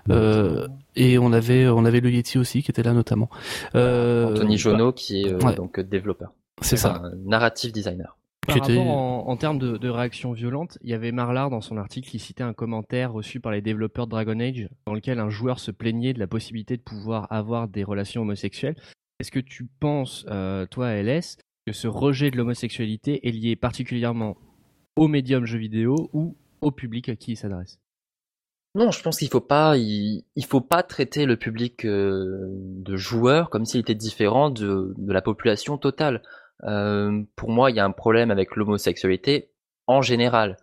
Euh, 0.09 0.67
et 0.95 1.17
on 1.17 1.31
avait, 1.31 1.67
on 1.67 1.85
avait 1.85 2.01
le 2.01 2.11
Yeti 2.11 2.37
aussi, 2.37 2.61
qui 2.61 2.71
était 2.71 2.83
là 2.83 2.93
notamment. 2.93 3.29
Euh, 3.75 4.31
Anthony 4.31 4.57
Jono, 4.57 4.91
qui 4.91 5.21
est 5.21 5.55
donc 5.55 5.79
développeur. 5.79 6.33
C'est 6.61 6.77
ça. 6.77 7.01
narrative 7.25 7.71
designer. 7.71 8.17
Par 8.45 8.67
rapport 8.67 8.87
en, 8.87 9.37
termes 9.37 9.59
de, 9.59 9.77
de 9.77 9.89
réactions 9.89 10.31
violentes, 10.31 10.77
il 10.81 10.89
y 10.89 10.93
avait 10.93 11.11
Marlar 11.11 11.49
dans 11.49 11.61
son 11.61 11.77
article 11.77 12.09
qui 12.09 12.19
citait 12.19 12.43
un 12.43 12.53
commentaire 12.53 13.13
reçu 13.13 13.39
par 13.39 13.51
les 13.51 13.61
développeurs 13.61 14.07
de 14.07 14.11
Dragon 14.11 14.39
Age 14.39 14.67
dans 14.87 14.93
lequel 14.93 15.19
un 15.19 15.29
joueur 15.29 15.59
se 15.59 15.71
plaignait 15.71 16.13
de 16.13 16.19
la 16.19 16.27
possibilité 16.27 16.75
de 16.75 16.81
pouvoir 16.81 17.27
avoir 17.31 17.67
des 17.67 17.83
relations 17.83 18.23
homosexuelles. 18.23 18.75
Est-ce 19.19 19.31
que 19.31 19.39
tu 19.39 19.67
penses, 19.79 20.25
euh, 20.29 20.65
toi, 20.65 20.93
LS, 20.93 21.37
que 21.69 21.75
ce 21.75 21.87
rejet 21.87 22.31
de 22.31 22.37
l'homosexualité 22.37 23.27
est 23.27 23.31
lié 23.31 23.55
particulièrement 23.55 24.37
au 24.95 25.07
médium 25.07 25.45
jeu 25.45 25.59
vidéo 25.59 26.09
ou 26.13 26.35
au 26.61 26.71
public 26.71 27.09
à 27.09 27.15
qui 27.15 27.33
il 27.33 27.35
s'adresse 27.35 27.79
non, 28.75 28.91
je 28.91 29.01
pense 29.01 29.17
qu'il 29.17 29.29
faut 29.29 29.41
pas, 29.41 29.77
il, 29.77 30.23
faut 30.47 30.61
pas 30.61 30.83
traiter 30.83 31.25
le 31.25 31.37
public 31.37 31.85
euh, 31.85 32.47
de 32.49 32.95
joueurs 32.95 33.49
comme 33.49 33.65
s'il 33.65 33.79
était 33.79 33.95
différent 33.95 34.51
de, 34.51 34.93
de 34.95 35.11
la 35.11 35.23
population 35.23 35.79
totale. 35.79 36.21
Euh, 36.65 37.23
pour 37.35 37.49
moi, 37.49 37.71
il 37.71 37.77
y 37.77 37.79
a 37.79 37.85
un 37.85 37.91
problème 37.91 38.29
avec 38.29 38.55
l'homosexualité 38.55 39.49
en 39.87 40.03
général. 40.03 40.57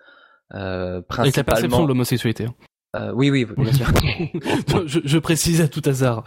Euh, 0.54 1.02
principalement... 1.02 1.22
Avec 1.22 1.36
la 1.36 1.44
perception 1.44 1.82
de 1.82 1.88
l'homosexualité. 1.88 2.44
Hein. 2.44 2.54
Euh, 2.94 3.12
oui, 3.12 3.30
oui, 3.30 3.44
bien 3.44 3.72
sûr. 3.72 3.86
je, 4.86 5.00
je, 5.04 5.18
précise 5.18 5.60
à 5.60 5.66
tout 5.66 5.82
hasard. 5.84 6.22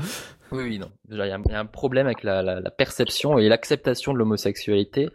Oui, 0.51 0.63
oui, 0.63 0.79
non. 0.79 0.89
Il 1.09 1.17
y, 1.17 1.21
a, 1.21 1.59
un 1.59 1.65
problème 1.65 2.07
avec 2.07 2.23
la, 2.23 2.41
la, 2.41 2.59
la 2.59 2.71
perception 2.71 3.37
et 3.37 3.47
l'acceptation 3.47 4.13
de 4.13 4.17
l'homosexualité, 4.17 5.09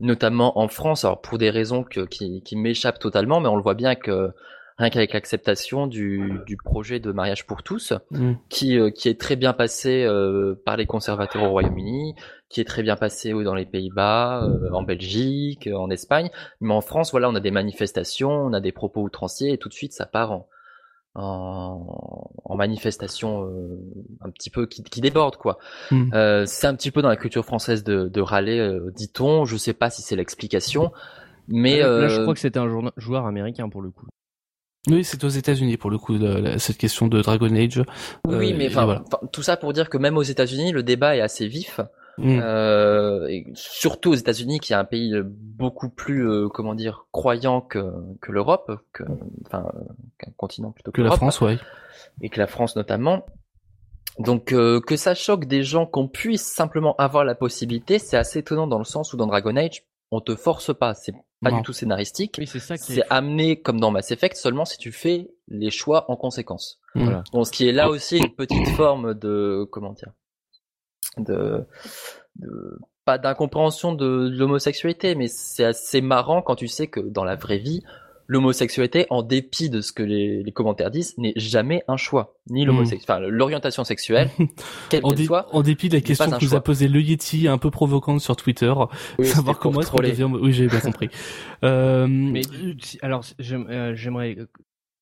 notamment 0.00 0.58
en 0.58 0.68
France. 0.68 1.04
Alors 1.04 1.20
pour 1.20 1.38
des 1.38 1.50
raisons 1.50 1.84
que, 1.84 2.00
qui, 2.00 2.42
qui 2.42 2.56
m'échappent 2.56 2.98
totalement, 2.98 3.40
mais 3.40 3.48
on 3.48 3.56
le 3.56 3.62
voit 3.62 3.74
bien 3.74 3.94
que 3.94 4.32
rien 4.80 4.88
qu'avec 4.88 5.12
l'acceptation 5.12 5.86
du, 5.86 6.40
du, 6.46 6.56
projet 6.56 7.00
de 7.00 7.12
mariage 7.12 7.46
pour 7.46 7.62
tous, 7.62 7.92
mm. 8.10 8.32
qui, 8.48 8.78
euh, 8.78 8.90
qui 8.90 9.10
est 9.10 9.20
très 9.20 9.36
bien 9.36 9.52
passé 9.52 10.04
euh, 10.04 10.54
par 10.64 10.78
les 10.78 10.86
conservateurs 10.86 11.42
au 11.42 11.50
Royaume-Uni, 11.50 12.14
qui 12.48 12.62
est 12.62 12.64
très 12.64 12.82
bien 12.82 12.96
passé 12.96 13.32
dans 13.32 13.54
les 13.54 13.66
Pays-Bas, 13.66 14.44
euh, 14.44 14.72
en 14.72 14.82
Belgique, 14.82 15.68
en 15.72 15.90
Espagne, 15.90 16.30
mais 16.60 16.72
en 16.72 16.80
France, 16.80 17.10
voilà, 17.10 17.28
on 17.28 17.34
a 17.34 17.40
des 17.40 17.50
manifestations, 17.50 18.30
on 18.30 18.54
a 18.54 18.60
des 18.60 18.72
propos 18.72 19.02
outranciers, 19.02 19.52
et 19.52 19.58
tout 19.58 19.68
de 19.68 19.74
suite, 19.74 19.92
ça 19.92 20.06
part 20.06 20.32
en, 20.32 20.48
en, 21.14 22.56
manifestation 22.56 23.48
un 24.20 24.30
petit 24.30 24.50
peu 24.50 24.66
qui, 24.66 24.82
qui 24.82 25.00
déborde 25.00 25.36
quoi. 25.36 25.58
Hmm. 25.90 26.10
c'est 26.46 26.66
un 26.66 26.74
petit 26.74 26.90
peu 26.90 27.00
dans 27.00 27.08
la 27.08 27.16
culture 27.16 27.44
française 27.44 27.84
de, 27.84 28.08
de 28.08 28.20
râler, 28.20 28.78
dit-on. 28.94 29.44
Je 29.46 29.56
sais 29.56 29.72
pas 29.72 29.88
si 29.88 30.02
c'est 30.02 30.16
l'explication, 30.16 30.92
mais 31.48 31.80
là, 31.80 32.08
je 32.08 32.20
crois 32.20 32.34
que 32.34 32.40
c'était 32.40 32.58
un 32.58 32.90
joueur 32.96 33.26
américain 33.26 33.68
pour 33.68 33.82
le 33.82 33.90
coup. 33.90 34.06
Oui, 34.88 35.04
c'est 35.04 35.22
aux 35.24 35.28
États-Unis 35.28 35.76
pour 35.76 35.90
le 35.90 35.98
coup 35.98 36.16
cette 36.58 36.78
question 36.78 37.06
de 37.06 37.20
Dragon 37.20 37.54
Age. 37.54 37.82
Oui, 38.26 38.54
mais 38.54 38.68
enfin, 38.68 39.04
tout 39.32 39.42
ça 39.42 39.56
pour 39.56 39.72
dire 39.72 39.90
que 39.90 39.98
même 39.98 40.16
aux 40.16 40.22
États-Unis, 40.22 40.72
le 40.72 40.82
débat 40.82 41.16
est 41.16 41.20
assez 41.20 41.46
vif. 41.46 41.80
Mm. 42.20 42.40
Euh, 42.42 43.26
et 43.28 43.46
surtout 43.54 44.10
aux 44.10 44.14
États-Unis, 44.14 44.60
qui 44.60 44.72
est 44.72 44.76
un 44.76 44.84
pays 44.84 45.14
beaucoup 45.24 45.88
plus, 45.88 46.28
euh, 46.28 46.48
comment 46.48 46.74
dire, 46.74 47.06
croyant 47.12 47.60
que, 47.60 47.92
que 48.20 48.32
l'Europe, 48.32 48.70
que, 48.92 49.04
enfin, 49.46 49.70
qu'un 50.18 50.32
continent 50.36 50.70
plutôt 50.70 50.92
que, 50.92 51.00
que 51.00 51.06
la 51.06 51.12
France, 51.12 51.40
ouais. 51.40 51.58
Et 52.20 52.28
que 52.28 52.38
la 52.38 52.46
France 52.46 52.76
notamment. 52.76 53.24
Donc 54.18 54.52
euh, 54.52 54.80
que 54.80 54.96
ça 54.96 55.14
choque 55.14 55.46
des 55.46 55.62
gens 55.62 55.86
qu'on 55.86 56.08
puisse 56.08 56.42
simplement 56.42 56.94
avoir 56.96 57.24
la 57.24 57.34
possibilité, 57.34 57.98
c'est 57.98 58.16
assez 58.16 58.40
étonnant 58.40 58.66
dans 58.66 58.78
le 58.78 58.84
sens 58.84 59.14
où 59.14 59.16
dans 59.16 59.26
Dragon 59.26 59.56
Age, 59.56 59.84
on 60.10 60.20
te 60.20 60.34
force 60.34 60.76
pas, 60.76 60.94
c'est 60.94 61.14
pas 61.40 61.52
du 61.52 61.62
tout 61.62 61.72
scénaristique. 61.72 62.36
Oui, 62.38 62.46
c'est 62.46 62.58
ça 62.58 62.76
C'est 62.76 63.02
amené 63.08 63.62
comme 63.62 63.80
dans 63.80 63.90
Mass 63.90 64.10
Effect 64.10 64.36
seulement 64.36 64.66
si 64.66 64.76
tu 64.76 64.92
fais 64.92 65.30
les 65.48 65.70
choix 65.70 66.10
en 66.10 66.16
conséquence. 66.16 66.80
Mm. 66.94 67.04
Voilà. 67.04 67.24
Bon, 67.32 67.44
ce 67.44 67.52
qui 67.52 67.66
est 67.66 67.72
là 67.72 67.88
aussi 67.88 68.18
une 68.18 68.34
petite 68.34 68.68
forme 68.70 69.14
de 69.14 69.66
comment 69.70 69.92
dire 69.92 70.12
de, 71.18 71.66
pas 73.04 73.18
d'incompréhension 73.18 73.94
de, 73.94 74.28
l'homosexualité, 74.30 75.14
mais 75.14 75.28
c'est 75.28 75.64
assez 75.64 76.00
marrant 76.00 76.42
quand 76.42 76.56
tu 76.56 76.68
sais 76.68 76.86
que 76.86 77.00
dans 77.00 77.24
la 77.24 77.36
vraie 77.36 77.58
vie, 77.58 77.82
l'homosexualité, 78.26 79.06
en 79.10 79.22
dépit 79.22 79.70
de 79.70 79.80
ce 79.80 79.92
que 79.92 80.04
les, 80.04 80.52
commentaires 80.52 80.90
disent, 80.90 81.18
n'est 81.18 81.32
jamais 81.34 81.82
un 81.88 81.96
choix. 81.96 82.36
Ni 82.48 82.64
l'homosexualité, 82.64 83.12
enfin, 83.12 83.20
l'orientation 83.20 83.82
sexuelle, 83.82 84.30
quelle 84.88 85.02
qu'elle 85.02 85.26
soit. 85.26 85.48
En 85.52 85.62
dépit 85.62 85.88
de 85.88 85.94
la 85.96 86.00
question 86.00 86.30
que 86.30 86.44
vous 86.44 86.54
a 86.54 86.60
posée 86.60 86.86
le 86.86 87.00
Yeti, 87.00 87.48
un 87.48 87.58
peu 87.58 87.70
provocante 87.70 88.20
sur 88.20 88.36
Twitter, 88.36 88.72
savoir 89.24 89.58
comment 89.58 89.80
est-ce 89.80 89.90
qu'on 89.90 89.98
devient... 89.98 90.28
Oui, 90.30 90.52
j'ai 90.52 90.68
bien 90.68 90.80
compris. 90.80 91.08
euh... 91.64 92.06
Mais, 92.08 92.42
alors, 93.02 93.24
euh, 93.40 93.94
j'aimerais 93.96 94.36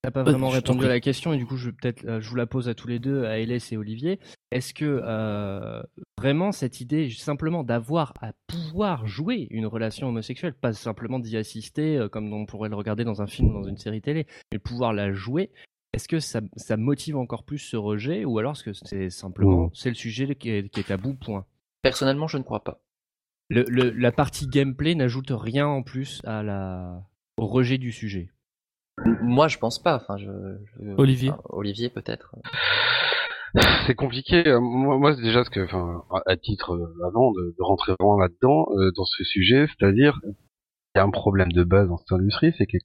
T'as 0.09 0.25
pas 0.25 0.31
vraiment 0.31 0.49
répondu 0.49 0.87
à 0.87 0.89
la 0.89 1.01
question 1.01 1.35
et 1.35 1.37
du 1.37 1.45
coup 1.45 1.59
je 1.59 1.69
peut-être 1.69 2.03
euh, 2.07 2.19
je 2.19 2.31
vous 2.31 2.37
la 2.37 2.47
pose 2.47 2.71
à 2.71 2.75
tous 2.75 2.89
les 2.89 2.99
deux, 2.99 3.27
à 3.27 3.41
Hélès 3.41 3.73
et 3.73 3.77
Olivier. 3.77 4.21
Est-ce 4.51 4.73
que 4.73 5.03
euh, 5.05 5.83
vraiment 6.17 6.51
cette 6.51 6.81
idée 6.81 7.11
simplement 7.11 7.63
d'avoir 7.63 8.15
à 8.23 8.33
pouvoir 8.47 9.07
jouer 9.07 9.49
une 9.51 9.67
relation 9.67 10.09
homosexuelle, 10.09 10.55
pas 10.55 10.73
simplement 10.73 11.19
d'y 11.19 11.37
assister 11.37 11.99
euh, 11.99 12.09
comme 12.09 12.33
on 12.33 12.47
pourrait 12.47 12.71
le 12.71 12.75
regarder 12.75 13.05
dans 13.05 13.21
un 13.21 13.27
film 13.27 13.51
ou 13.51 13.53
dans 13.53 13.69
une 13.69 13.77
série 13.77 14.01
télé, 14.01 14.27
mais 14.51 14.59
pouvoir 14.59 14.95
la 14.95 15.13
jouer, 15.13 15.51
est-ce 15.93 16.09
que 16.09 16.21
ça, 16.21 16.41
ça, 16.57 16.79
motive 16.79 17.19
encore 17.19 17.45
plus 17.45 17.59
ce 17.59 17.77
rejet 17.77 18.25
ou 18.25 18.39
alors 18.39 18.53
est-ce 18.53 18.65
que 18.65 18.73
c'est 18.73 19.11
simplement 19.11 19.71
c'est 19.75 19.91
le 19.91 19.95
sujet 19.95 20.35
qui 20.37 20.49
est, 20.49 20.71
qui 20.71 20.81
est 20.81 20.85
tabou 20.85 21.13
point? 21.13 21.45
Personnellement 21.83 22.29
je 22.29 22.39
ne 22.39 22.45
crois 22.45 22.65
pas. 22.65 22.81
Le, 23.51 23.63
le, 23.69 23.91
la 23.91 24.13
partie 24.13 24.47
gameplay 24.47 24.95
n'ajoute 24.95 25.33
rien 25.33 25.67
en 25.67 25.83
plus 25.83 26.23
à 26.25 26.43
la, 26.43 27.03
au 27.37 27.47
rejet 27.47 27.77
du 27.77 27.93
sujet. 27.93 28.31
Moi, 29.23 29.49
je 29.49 29.59
pense 29.59 29.83
pas. 29.83 29.97
Enfin, 29.97 30.17
je, 30.17 30.31
Olivier. 30.97 31.33
Olivier, 31.51 31.89
peut-être. 31.89 32.35
C'est 33.87 33.95
compliqué. 33.95 34.47
Euh, 34.47 34.61
moi, 34.61 34.99
moi 34.99 35.15
déjà, 35.15 35.45
ce 35.45 35.51
que, 35.51 35.61
enfin, 35.65 36.03
à 36.27 36.37
titre 36.37 36.75
euh, 36.75 37.07
avant 37.07 37.33
de, 37.33 37.55
rentrer 37.61 37.93
vraiment 37.99 38.19
là-dedans, 38.19 38.69
euh, 38.77 38.91
dans 38.97 39.05
ce 39.05 39.25
sujet, 39.25 39.67
c'est-à-dire, 39.69 40.21
il 40.25 40.99
y 40.99 41.01
a 41.01 41.05
un 41.05 41.11
problème 41.11 41.53
de 41.53 41.65
base 41.65 41.89
dans 41.89 41.97
cette 41.99 42.13
industrie, 42.13 42.53
c'est 42.59 42.67
que 42.67 42.77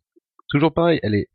toujours 0.50 0.74
pareil, 0.74 1.00
elle 1.04 1.16
est 1.16 1.28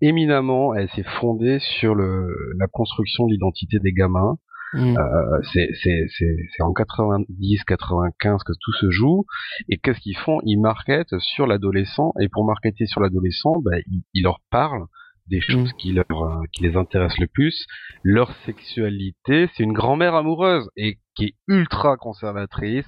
éminemment, 0.00 0.74
elle 0.74 0.88
s'est 0.90 1.04
fondée 1.20 1.58
sur 1.58 1.94
le, 1.94 2.54
la 2.58 2.66
construction 2.66 3.26
de 3.26 3.32
l'identité 3.32 3.78
des 3.80 3.92
gamins, 3.92 4.38
Mm. 4.72 4.96
Euh, 4.96 5.40
c'est 5.82 6.62
en 6.62 6.72
90, 6.72 7.64
95 7.64 8.42
que 8.44 8.52
tout 8.60 8.72
se 8.72 8.90
joue. 8.90 9.24
Et 9.68 9.78
qu'est-ce 9.78 10.00
qu'ils 10.00 10.16
font? 10.16 10.40
Ils 10.44 10.60
marketent 10.60 11.18
sur 11.18 11.46
l'adolescent. 11.46 12.12
Et 12.20 12.28
pour 12.28 12.44
marketer 12.44 12.86
sur 12.86 13.00
l'adolescent, 13.00 13.60
bah, 13.60 13.76
ils, 14.14 14.22
leur 14.22 14.40
parlent 14.50 14.86
des 15.28 15.38
mm. 15.38 15.50
choses 15.50 15.72
qui 15.74 15.92
leur 15.92 16.04
euh, 16.10 16.42
qui 16.52 16.62
les 16.62 16.76
intéressent 16.76 17.18
le 17.18 17.26
plus. 17.26 17.66
Leur 18.02 18.32
sexualité, 18.46 19.48
c'est 19.54 19.62
une 19.62 19.72
grand-mère 19.72 20.14
amoureuse 20.14 20.68
et 20.76 20.98
qui 21.14 21.24
est 21.24 21.34
ultra 21.48 21.96
conservatrice 21.96 22.86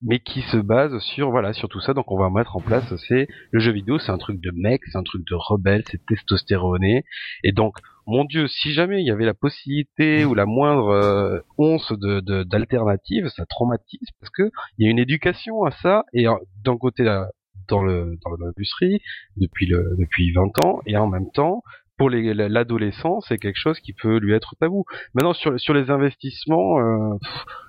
mais 0.00 0.20
qui 0.20 0.42
se 0.42 0.56
base 0.56 0.96
sur 1.00 1.30
voilà 1.30 1.52
sur 1.52 1.68
tout 1.68 1.80
ça 1.80 1.92
donc 1.92 2.10
on 2.12 2.18
va 2.18 2.30
mettre 2.30 2.56
en 2.56 2.60
place 2.60 2.94
c'est 3.08 3.26
le 3.50 3.58
jeu 3.58 3.72
vidéo 3.72 3.98
c'est 3.98 4.12
un 4.12 4.18
truc 4.18 4.40
de 4.40 4.52
mec 4.54 4.80
c'est 4.86 4.96
un 4.96 5.02
truc 5.02 5.26
de 5.28 5.34
rebelle 5.34 5.82
c'est 5.90 6.04
testostéroné 6.06 7.04
et 7.42 7.52
donc 7.52 7.74
mon 8.08 8.24
dieu 8.24 8.48
si 8.48 8.72
jamais 8.72 9.00
il 9.00 9.06
y 9.06 9.10
avait 9.10 9.26
la 9.26 9.34
possibilité 9.34 10.24
ou 10.24 10.34
la 10.34 10.46
moindre 10.46 10.88
euh, 10.88 11.40
once 11.58 11.92
de 11.92 12.42
d'alternative 12.42 13.28
ça 13.28 13.44
traumatise 13.46 14.08
parce 14.18 14.30
que 14.30 14.50
il 14.78 14.86
y 14.86 14.88
a 14.88 14.90
une 14.90 14.98
éducation 14.98 15.62
à 15.64 15.70
ça 15.70 16.04
et 16.12 16.24
d'un 16.64 16.76
côté 16.76 17.04
dans 17.68 17.82
le 17.82 18.16
dans 18.24 18.30
l'industrie 18.44 19.00
depuis 19.36 19.66
le 19.66 19.94
depuis 19.98 20.32
20 20.32 20.64
ans 20.64 20.80
et 20.86 20.96
en 20.96 21.06
même 21.06 21.30
temps 21.30 21.62
pour 21.98 22.10
l'adolescent, 22.10 23.20
c'est 23.22 23.38
quelque 23.38 23.58
chose 23.58 23.80
qui 23.80 23.92
peut 23.92 24.18
lui 24.18 24.32
être 24.32 24.54
tabou. 24.60 24.84
Maintenant, 25.14 25.34
sur, 25.34 25.58
sur 25.58 25.74
les 25.74 25.90
investissements, 25.90 26.78
euh, 26.78 27.16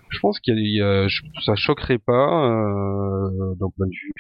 je 0.10 0.20
pense 0.20 0.40
qu'il 0.40 0.60
y 0.60 0.82
a, 0.82 1.08
ça 1.46 1.56
choquerait 1.56 2.00
pas 2.00 2.50
euh, 2.50 3.56
d'un 3.56 3.70
point 3.70 3.88
de 3.88 3.92
vue. 3.92 4.12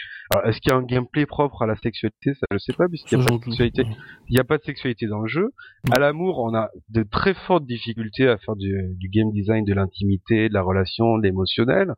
est-ce 0.45 0.61
qu'il 0.61 0.71
y 0.71 0.75
a 0.75 0.77
un 0.77 0.83
gameplay 0.83 1.25
propre 1.25 1.63
à 1.63 1.67
la 1.67 1.75
sexualité? 1.75 2.33
Ça, 2.35 2.45
je 2.51 2.57
sais 2.57 2.73
pas, 2.73 2.87
puisqu'il 2.87 3.17
n'y 3.17 3.23
a 3.23 3.27
pas 3.27 3.37
de 3.37 3.43
sexualité. 3.43 3.83
Il 4.29 4.33
n'y 4.33 4.39
a 4.39 4.43
pas 4.43 4.57
de 4.57 4.63
sexualité 4.63 5.07
dans 5.07 5.21
le 5.21 5.27
jeu. 5.27 5.51
À 5.91 5.99
l'amour, 5.99 6.39
on 6.39 6.53
a 6.53 6.69
de 6.89 7.03
très 7.03 7.33
fortes 7.33 7.65
difficultés 7.65 8.27
à 8.27 8.37
faire 8.37 8.55
du, 8.55 8.95
du 8.95 9.09
game 9.09 9.31
design, 9.31 9.65
de 9.65 9.73
l'intimité, 9.73 10.49
de 10.49 10.53
la 10.53 10.61
relation, 10.61 11.17
de 11.17 11.23
l'émotionnel. 11.23 11.93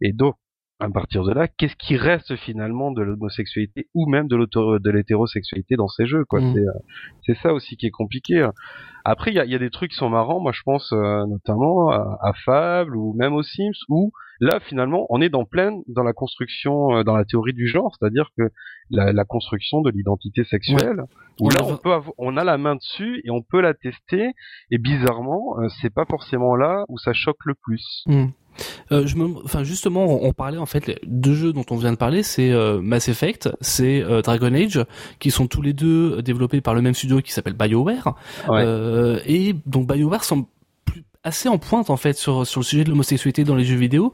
Et 0.00 0.12
donc, 0.12 0.36
à 0.80 0.88
partir 0.88 1.24
de 1.24 1.32
là, 1.32 1.48
qu'est-ce 1.48 1.74
qui 1.76 1.96
reste 1.96 2.36
finalement 2.36 2.92
de 2.92 3.02
l'homosexualité 3.02 3.88
ou 3.94 4.08
même 4.08 4.28
de 4.28 4.36
de 4.78 4.90
l'hétérosexualité 4.90 5.74
dans 5.74 5.88
ces 5.88 6.06
jeux 6.06 6.24
quoi. 6.24 6.40
Mm. 6.40 6.54
C'est, 6.54 6.60
euh, 6.60 6.72
c'est 7.26 7.36
ça 7.38 7.52
aussi 7.52 7.76
qui 7.76 7.86
est 7.86 7.90
compliqué. 7.90 8.42
Hein. 8.42 8.52
Après, 9.04 9.32
il 9.32 9.34
y 9.34 9.40
a, 9.40 9.44
y 9.44 9.54
a, 9.54 9.58
des 9.58 9.70
trucs 9.70 9.90
qui 9.90 9.96
sont 9.96 10.10
marrants. 10.10 10.38
Moi, 10.38 10.52
je 10.52 10.62
pense 10.64 10.92
euh, 10.92 11.26
notamment 11.26 11.90
à, 11.90 12.32
Fable 12.44 12.96
ou 12.96 13.14
même 13.14 13.32
aux 13.32 13.42
Sims 13.42 13.72
où 13.88 14.12
là, 14.38 14.60
finalement, 14.60 15.06
on 15.08 15.20
est 15.20 15.30
dans 15.30 15.44
plein 15.44 15.80
dans 15.88 16.04
la 16.04 16.12
construction, 16.12 16.98
euh, 16.98 17.02
dans 17.02 17.16
la 17.16 17.24
théorie 17.24 17.54
du 17.54 17.66
genre, 17.66 17.96
c'est-à-dire 17.98 18.30
que 18.36 18.50
la, 18.90 19.12
la, 19.12 19.24
construction 19.24 19.80
de 19.80 19.90
l'identité 19.90 20.44
sexuelle. 20.44 21.02
Où 21.40 21.48
là, 21.48 21.60
on 21.64 21.76
peut, 21.76 21.90
on 22.18 22.36
a 22.36 22.44
la 22.44 22.58
main 22.58 22.76
dessus 22.76 23.20
et 23.24 23.30
on 23.30 23.42
peut 23.42 23.60
la 23.60 23.74
tester. 23.74 24.32
Et 24.70 24.78
bizarrement, 24.78 25.56
c'est 25.80 25.92
pas 25.92 26.04
forcément 26.04 26.54
là 26.54 26.84
où 26.88 26.98
ça 26.98 27.12
choque 27.12 27.44
le 27.44 27.54
plus. 27.54 28.04
Mm. 28.06 28.26
Euh, 28.92 29.06
je 29.06 29.16
me, 29.16 29.36
enfin 29.44 29.64
justement, 29.64 30.22
on, 30.22 30.32
parlait 30.32 30.58
en 30.58 30.66
fait 30.66 30.98
deux 31.06 31.34
jeux 31.34 31.52
dont 31.52 31.64
on 31.70 31.76
vient 31.76 31.92
de 31.92 31.96
parler, 31.96 32.22
c'est 32.22 32.50
euh, 32.50 32.80
Mass 32.80 33.08
Effect, 33.08 33.50
c'est 33.60 34.02
euh, 34.02 34.22
Dragon 34.22 34.52
Age, 34.54 34.84
qui 35.18 35.30
sont 35.30 35.46
tous 35.46 35.62
les 35.62 35.72
deux 35.72 36.22
développés 36.22 36.60
par 36.60 36.74
le 36.74 36.82
même 36.82 36.94
studio 36.94 37.20
qui 37.20 37.32
s'appelle 37.32 37.54
BioWare. 37.54 38.14
Et 39.26 39.54
donc 39.66 39.92
BioWare 39.92 40.24
semble 40.24 40.46
plus, 40.84 41.04
assez 41.24 41.48
en 41.48 41.58
pointe 41.58 41.90
en 41.90 41.96
fait 41.96 42.16
sur 42.16 42.46
sur 42.46 42.60
le 42.60 42.64
sujet 42.64 42.84
de 42.84 42.90
l'homosexualité 42.90 43.44
dans 43.44 43.56
les 43.56 43.64
jeux 43.64 43.76
vidéo. 43.76 44.12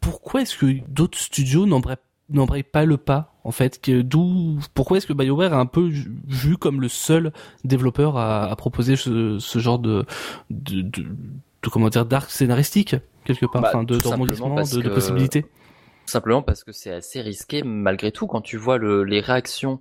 pourquoi 0.00 0.42
est-ce 0.42 0.56
que 0.56 0.66
d'autres 0.88 1.18
studios 1.18 1.66
n'embrayent 1.66 2.62
pas 2.62 2.84
le 2.84 2.96
pas 2.96 3.34
en 3.44 3.50
fait 3.50 3.90
d'où 3.90 4.58
pourquoi 4.74 4.96
est-ce 4.96 5.06
que 5.06 5.12
BioWare 5.12 5.52
est 5.52 5.56
un 5.56 5.66
peu 5.66 5.90
vu 6.26 6.56
comme 6.56 6.80
le 6.80 6.88
seul 6.88 7.32
développeur 7.64 8.16
à, 8.16 8.50
à 8.50 8.56
proposer 8.56 8.96
ce, 8.96 9.38
ce 9.38 9.58
genre 9.58 9.78
de, 9.78 10.04
de, 10.50 10.82
de 10.82 11.06
comment 11.70 11.88
dire 11.88 12.06
d'arc 12.06 12.30
scénaristique 12.30 12.96
quelque 13.24 13.46
part, 13.46 13.62
bah, 13.62 13.72
de, 13.84 13.94
de, 13.94 14.82
de, 14.82 14.88
possibilités. 14.90 15.46
simplement 16.06 16.42
parce 16.42 16.62
que 16.62 16.72
c'est 16.72 16.92
assez 16.92 17.20
risqué 17.20 17.62
malgré 17.62 18.12
tout 18.12 18.26
quand 18.26 18.42
tu 18.42 18.56
vois 18.56 18.78
le, 18.78 19.02
les 19.02 19.20
réactions 19.20 19.80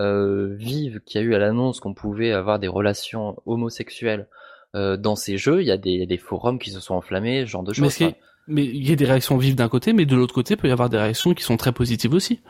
euh, 0.00 0.54
vives 0.56 1.00
qu'il 1.04 1.20
y 1.20 1.24
a 1.24 1.26
eu 1.26 1.34
à 1.34 1.38
l'annonce 1.38 1.80
qu'on 1.80 1.94
pouvait 1.94 2.32
avoir 2.32 2.58
des 2.58 2.68
relations 2.68 3.36
homosexuelles 3.46 4.26
euh, 4.74 4.96
dans 4.96 5.14
ces 5.14 5.36
jeux. 5.36 5.62
Il 5.62 5.66
y 5.66 5.70
a 5.70 5.76
des, 5.76 6.06
des, 6.06 6.18
forums 6.18 6.58
qui 6.58 6.70
se 6.70 6.80
sont 6.80 6.94
enflammés, 6.94 7.46
ce 7.46 7.50
genre 7.50 7.62
de 7.62 7.72
choses. 7.72 8.00
Mais 8.00 8.16
il 8.48 8.88
y 8.88 8.92
a 8.92 8.96
des 8.96 9.04
réactions 9.06 9.36
vives 9.36 9.54
d'un 9.54 9.68
côté, 9.68 9.92
mais 9.92 10.06
de 10.06 10.16
l'autre 10.16 10.34
côté, 10.34 10.54
il 10.54 10.56
peut 10.56 10.68
y 10.68 10.72
avoir 10.72 10.88
des 10.88 10.98
réactions 10.98 11.34
qui 11.34 11.42
sont 11.42 11.56
très 11.56 11.72
positives 11.72 12.12
aussi 12.12 12.40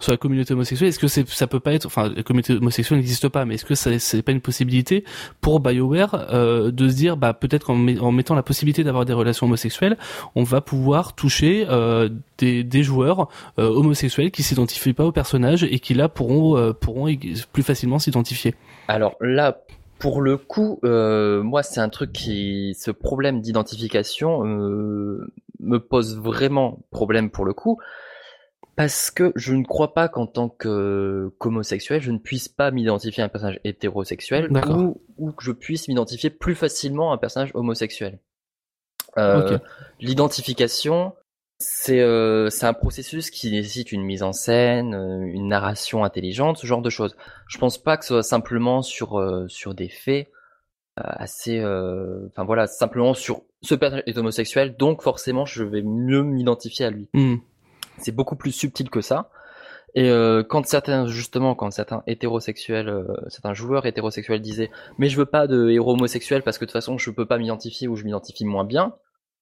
sur 0.00 0.12
la 0.12 0.16
communauté 0.16 0.54
homosexuelle. 0.54 0.88
Est-ce 0.88 0.98
que 0.98 1.08
c'est, 1.08 1.28
ça 1.28 1.46
peut 1.46 1.60
pas 1.60 1.74
être, 1.74 1.86
enfin, 1.86 2.10
la 2.14 2.22
communauté 2.22 2.54
homosexuelle 2.54 2.98
n'existe 2.98 3.28
pas, 3.28 3.44
mais 3.44 3.54
est-ce 3.54 3.64
que 3.64 3.74
ça, 3.74 3.98
c'est 3.98 4.22
pas 4.22 4.32
une 4.32 4.40
possibilité 4.40 5.04
pour 5.40 5.60
BioWare 5.60 6.28
euh, 6.30 6.70
de 6.70 6.88
se 6.88 6.94
dire, 6.94 7.16
bah 7.16 7.34
peut-être 7.34 7.66
qu'en 7.66 7.74
en 7.74 8.12
mettant 8.12 8.34
la 8.34 8.42
possibilité 8.42 8.82
d'avoir 8.82 9.04
des 9.04 9.12
relations 9.12 9.46
homosexuelles, 9.46 9.98
on 10.34 10.42
va 10.42 10.60
pouvoir 10.60 11.14
toucher 11.14 11.66
euh, 11.68 12.08
des, 12.38 12.64
des 12.64 12.82
joueurs 12.82 13.28
euh, 13.58 13.68
homosexuels 13.68 14.30
qui 14.30 14.42
s'identifient 14.42 14.94
pas 14.94 15.04
au 15.04 15.12
personnage 15.12 15.64
et 15.64 15.78
qui 15.78 15.94
là 15.94 16.08
pourront 16.08 16.56
euh, 16.56 16.72
pourront 16.72 17.14
plus 17.52 17.62
facilement 17.62 17.98
s'identifier. 17.98 18.54
Alors 18.88 19.16
là, 19.20 19.58
pour 20.00 20.22
le 20.22 20.38
coup, 20.38 20.80
euh, 20.82 21.42
moi, 21.42 21.62
c'est 21.62 21.80
un 21.80 21.90
truc 21.90 22.12
qui, 22.12 22.74
ce 22.80 22.90
problème 22.90 23.40
d'identification 23.40 24.44
euh, 24.46 25.32
me 25.60 25.78
pose 25.78 26.18
vraiment 26.18 26.80
problème 26.90 27.30
pour 27.30 27.44
le 27.44 27.52
coup 27.52 27.78
parce 28.76 29.10
que 29.10 29.32
je 29.36 29.54
ne 29.54 29.62
crois 29.62 29.92
pas 29.92 30.08
qu'en 30.08 30.26
tant 30.26 30.48
que 30.48 31.30
qu'homosexuel, 31.38 32.00
je 32.00 32.12
ne 32.12 32.18
puisse 32.18 32.48
pas 32.48 32.70
m'identifier 32.70 33.22
à 33.22 33.26
un 33.26 33.28
personnage 33.28 33.60
hétérosexuel 33.62 34.50
ou, 34.70 35.02
ou, 35.18 35.32
que 35.32 35.44
je 35.44 35.52
puisse 35.52 35.86
m'identifier 35.86 36.30
plus 36.30 36.54
facilement 36.54 37.12
à 37.12 37.16
un 37.16 37.18
personnage 37.18 37.50
homosexuel. 37.52 38.20
Euh, 39.18 39.58
L'identification, 40.00 41.12
c'est 41.60 42.00
euh, 42.00 42.50
c'est 42.50 42.66
un 42.66 42.72
processus 42.72 43.30
qui 43.30 43.50
nécessite 43.50 43.92
une 43.92 44.02
mise 44.02 44.22
en 44.22 44.32
scène, 44.32 44.94
euh, 44.94 45.22
une 45.22 45.48
narration 45.48 46.02
intelligente, 46.04 46.56
ce 46.56 46.66
genre 46.66 46.82
de 46.82 46.90
choses. 46.90 47.14
Je 47.46 47.58
pense 47.58 47.78
pas 47.78 47.96
que 47.96 48.04
ce 48.04 48.14
soit 48.14 48.22
simplement 48.22 48.82
sur 48.82 49.20
euh, 49.20 49.46
sur 49.48 49.74
des 49.74 49.88
faits 49.88 50.28
euh, 50.98 51.02
assez, 51.04 51.58
enfin 51.60 52.44
voilà, 52.44 52.66
simplement 52.66 53.14
sur 53.14 53.42
ce 53.62 53.74
personnage 53.74 54.04
est 54.06 54.16
homosexuel, 54.16 54.76
donc 54.76 55.02
forcément 55.02 55.44
je 55.44 55.62
vais 55.62 55.82
mieux 55.82 56.22
m'identifier 56.22 56.86
à 56.86 56.90
lui. 56.90 57.08
Hmm. 57.12 57.36
C'est 57.98 58.12
beaucoup 58.12 58.36
plus 58.36 58.52
subtil 58.52 58.88
que 58.88 59.02
ça. 59.02 59.30
Et 59.94 60.08
euh, 60.08 60.42
quand 60.42 60.64
certains, 60.66 61.06
justement, 61.08 61.54
quand 61.54 61.70
certains 61.70 62.02
hétérosexuels, 62.06 62.88
euh, 62.88 63.04
certains 63.28 63.54
joueurs 63.54 63.86
hétérosexuels 63.86 64.40
disaient, 64.40 64.70
mais 64.98 65.08
je 65.08 65.16
veux 65.16 65.26
pas 65.26 65.46
de 65.46 65.68
héros 65.68 65.92
homosexuels 65.92 66.42
parce 66.42 66.58
que 66.58 66.64
de 66.64 66.70
toute 66.70 66.74
façon 66.74 66.96
je 66.96 67.10
peux 67.10 67.26
pas 67.26 67.38
m'identifier 67.38 67.88
ou 67.88 67.96
je 67.96 68.04
m'identifie 68.04 68.44
moins 68.44 68.64
bien, 68.64 68.94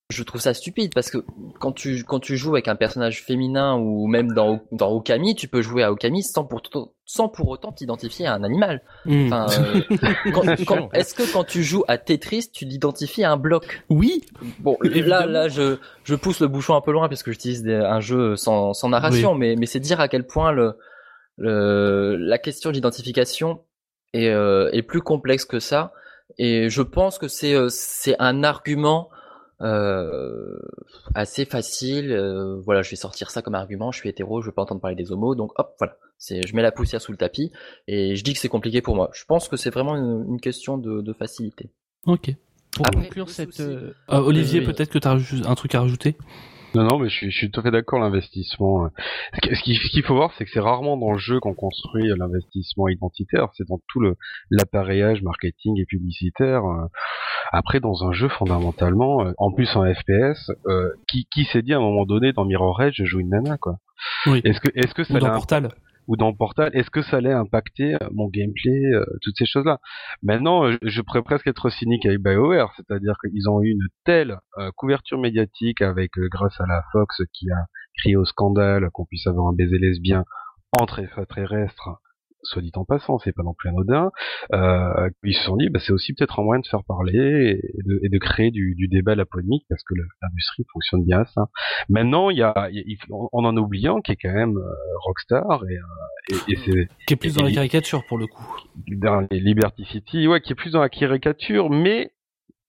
je 0.09 0.23
trouve 0.23 0.41
ça 0.41 0.55
stupide 0.55 0.91
parce 0.95 1.11
que 1.11 1.19
quand 1.59 1.71
tu 1.71 2.03
quand 2.03 2.19
tu 2.19 2.35
joues 2.35 2.55
avec 2.55 2.67
un 2.67 2.75
personnage 2.75 3.23
féminin 3.23 3.75
ou 3.77 4.07
même 4.07 4.33
dans 4.33 4.59
dans 4.71 4.91
Okami, 4.91 5.35
tu 5.35 5.47
peux 5.47 5.61
jouer 5.61 5.83
à 5.83 5.91
Okami 5.91 6.23
sans 6.23 6.45
pour 6.45 6.63
sans 7.05 7.29
pour 7.29 7.49
autant 7.49 7.71
t'identifier 7.71 8.25
à 8.25 8.33
un 8.33 8.43
animal. 8.43 8.81
Hmm. 9.05 9.27
Enfin, 9.27 9.45
euh, 9.51 10.89
est-ce 10.93 11.13
que 11.13 11.31
quand 11.31 11.43
tu 11.43 11.63
joues 11.63 11.83
à 11.87 11.99
Tetris, 11.99 12.49
tu 12.51 12.65
l'identifies 12.65 13.23
à 13.23 13.31
un 13.31 13.37
bloc? 13.37 13.83
Oui. 13.89 14.25
Bon, 14.59 14.77
là 14.81 15.27
là 15.27 15.47
je 15.47 15.77
je 16.03 16.15
pousse 16.15 16.39
le 16.39 16.47
bouchon 16.47 16.73
un 16.73 16.81
peu 16.81 16.91
loin 16.91 17.07
parce 17.07 17.21
que 17.21 17.31
j'utilise 17.31 17.67
un 17.67 17.99
jeu 17.99 18.35
sans 18.35 18.73
sans 18.73 18.89
narration, 18.89 19.35
mais 19.35 19.55
mais 19.57 19.67
c'est 19.67 19.79
dire 19.79 19.99
à 19.99 20.07
quel 20.07 20.25
point 20.25 20.51
le 20.51 20.75
le 21.37 22.15
la 22.15 22.39
question 22.39 22.71
d'identification 22.71 23.61
est 24.13 24.29
euh, 24.29 24.71
est 24.71 24.81
plus 24.81 25.01
complexe 25.01 25.45
que 25.45 25.59
ça. 25.59 25.93
Et 26.39 26.69
je 26.69 26.81
pense 26.81 27.19
que 27.19 27.27
c'est 27.27 27.53
euh, 27.53 27.67
c'est 27.69 28.15
un 28.17 28.43
argument 28.43 29.09
assez 31.15 31.45
facile. 31.45 32.11
Euh, 32.11 32.59
voilà, 32.61 32.81
je 32.81 32.89
vais 32.89 32.95
sortir 32.95 33.29
ça 33.31 33.41
comme 33.41 33.55
argument. 33.55 33.91
Je 33.91 33.99
suis 33.99 34.09
hétéro, 34.09 34.41
je 34.41 34.47
veux 34.47 34.51
pas 34.51 34.61
entendre 34.61 34.81
parler 34.81 34.95
des 34.95 35.11
homos, 35.11 35.35
donc 35.35 35.51
hop, 35.57 35.75
voilà. 35.79 35.95
C'est, 36.17 36.45
je 36.45 36.53
mets 36.53 36.61
la 36.61 36.73
poussière 36.73 37.01
sous 37.01 37.13
le 37.13 37.17
tapis 37.17 37.51
et 37.87 38.17
je 38.17 38.23
dis 38.25 38.33
que 38.33 38.39
c'est 38.39 38.49
compliqué 38.49 38.81
pour 38.81 38.95
moi. 38.95 39.09
Je 39.13 39.23
pense 39.23 39.47
que 39.47 39.55
c'est 39.55 39.69
vraiment 39.69 39.95
une, 39.95 40.41
question 40.41 40.77
de, 40.77 40.99
de, 40.99 41.13
facilité. 41.13 41.69
Ok. 42.05 42.35
Pour 42.71 42.85
conclure 42.87 43.29
cette, 43.29 43.61
euh, 43.61 43.93
Olivier, 44.09 44.61
peut-être 44.61 44.89
que 44.89 44.99
tu 44.99 45.07
as 45.07 45.11
un 45.11 45.55
truc 45.55 45.75
à 45.75 45.81
rajouter? 45.81 46.17
Non, 46.75 46.83
non, 46.83 46.99
mais 46.99 47.09
je 47.09 47.15
suis, 47.15 47.31
je 47.31 47.37
suis 47.37 47.51
tout 47.51 47.59
à 47.59 47.63
fait 47.63 47.71
d'accord. 47.71 47.99
L'investissement, 47.99 48.85
euh, 48.85 48.89
ce 49.43 49.89
qu'il 49.91 50.03
faut 50.03 50.15
voir, 50.15 50.31
c'est 50.37 50.45
que 50.45 50.51
c'est 50.51 50.59
rarement 50.59 50.97
dans 50.97 51.11
le 51.11 51.17
jeu 51.17 51.39
qu'on 51.39 51.53
construit 51.53 52.11
l'investissement 52.17 52.87
identitaire. 52.87 53.49
C'est 53.55 53.67
dans 53.67 53.79
tout 53.87 53.99
le 53.99 54.15
l'appareillage 54.51 55.21
marketing 55.21 55.79
et 55.79 55.85
publicitaire. 55.85 56.63
Euh. 56.65 56.85
Après, 57.51 57.79
dans 57.79 58.03
un 58.05 58.11
jeu, 58.11 58.29
fondamentalement, 58.29 59.25
euh, 59.25 59.31
en 59.37 59.51
plus 59.51 59.75
en 59.75 59.91
FPS, 59.91 60.51
qui, 61.07 61.27
qui 61.31 61.45
s'est 61.45 61.61
dit 61.61 61.73
à 61.73 61.77
un 61.77 61.81
moment 61.81 62.05
donné 62.05 62.33
dans 62.33 62.45
Mirror 62.45 62.81
Edge, 62.83 62.95
je 62.97 63.05
joue 63.05 63.19
une 63.19 63.29
nana, 63.29 63.57
quoi. 63.57 63.77
Oui. 64.27 64.41
Est-ce 64.43 64.59
que, 64.59 64.69
est-ce 64.75 64.93
que 64.93 65.03
ça 65.03 65.15
Ou 65.15 65.19
dans 65.19 65.31
Portal 65.31 65.69
ou 66.09 66.17
dans 66.17 66.33
Portal, 66.33 66.71
est-ce 66.73 66.89
que 66.89 67.03
ça 67.03 67.17
allait 67.17 67.31
impacter 67.31 67.93
euh, 67.93 68.09
mon 68.11 68.27
gameplay, 68.29 68.83
euh, 68.95 69.05
toutes 69.21 69.35
ces 69.37 69.45
choses-là? 69.45 69.79
Maintenant, 70.23 70.65
euh, 70.65 70.75
je 70.81 71.01
pourrais 71.01 71.21
presque 71.21 71.45
être 71.45 71.69
cynique 71.69 72.03
avec 72.07 72.19
BioWare, 72.19 72.73
c'est-à-dire 72.75 73.13
qu'ils 73.21 73.47
ont 73.47 73.61
eu 73.61 73.69
une 73.69 73.87
telle 74.05 74.39
couverture 74.75 75.19
médiatique 75.19 75.81
avec 75.81 76.11
grâce 76.17 76.59
à 76.59 76.65
la 76.65 76.81
Fox 76.91 77.21
qui 77.31 77.51
a 77.51 77.67
crié 77.99 78.15
au 78.15 78.25
scandale 78.25 78.89
qu'on 78.91 79.05
puisse 79.05 79.27
avoir 79.27 79.47
un 79.47 79.53
baiser 79.53 79.77
lesbien 79.77 80.25
entre 80.79 80.99
extraterrestres 80.99 81.89
soit 82.43 82.61
dit 82.61 82.71
en 82.75 82.85
passant, 82.85 83.19
c'est 83.19 83.33
pas 83.33 83.43
non 83.43 83.53
plus 83.53 83.69
anodin, 83.69 84.11
euh, 84.53 85.09
ils 85.23 85.35
se 85.35 85.43
sont 85.43 85.57
dit, 85.57 85.69
bah, 85.69 85.79
c'est 85.79 85.91
aussi 85.91 86.13
peut-être 86.13 86.39
un 86.39 86.43
moyen 86.43 86.59
de 86.61 86.67
faire 86.67 86.83
parler 86.83 87.59
et 88.03 88.09
de, 88.09 88.17
créer 88.19 88.51
du, 88.51 88.87
débat 88.89 89.13
à 89.13 89.15
la 89.15 89.25
polémique, 89.25 89.65
parce 89.69 89.83
que 89.83 89.93
l'industrie 90.21 90.65
fonctionne 90.71 91.03
bien 91.03 91.21
à 91.21 91.25
ça. 91.25 91.49
Maintenant, 91.89 92.29
il 92.29 92.37
y 92.37 92.43
a, 92.43 92.69
on 93.09 93.45
en 93.45 93.55
oubliant, 93.57 94.01
qui 94.01 94.13
est 94.13 94.17
quand 94.17 94.33
même 94.33 94.57
euh, 94.57 94.73
Rockstar, 95.05 95.63
et, 95.69 95.75
euh, 95.75 96.37
et, 96.47 96.55
c'est... 96.55 96.87
Qui 97.07 97.13
est 97.13 97.17
plus 97.17 97.35
dans 97.35 97.43
la 97.43 97.51
caricature, 97.51 98.03
pour 98.07 98.17
le 98.17 98.27
coup. 98.27 98.55
Dans 98.87 99.27
les 99.31 99.39
Liberty 99.39 99.85
City, 99.85 100.27
ouais, 100.27 100.41
qui 100.41 100.53
est 100.53 100.55
plus 100.55 100.71
dans 100.71 100.81
la 100.81 100.89
caricature, 100.89 101.69
mais 101.69 102.11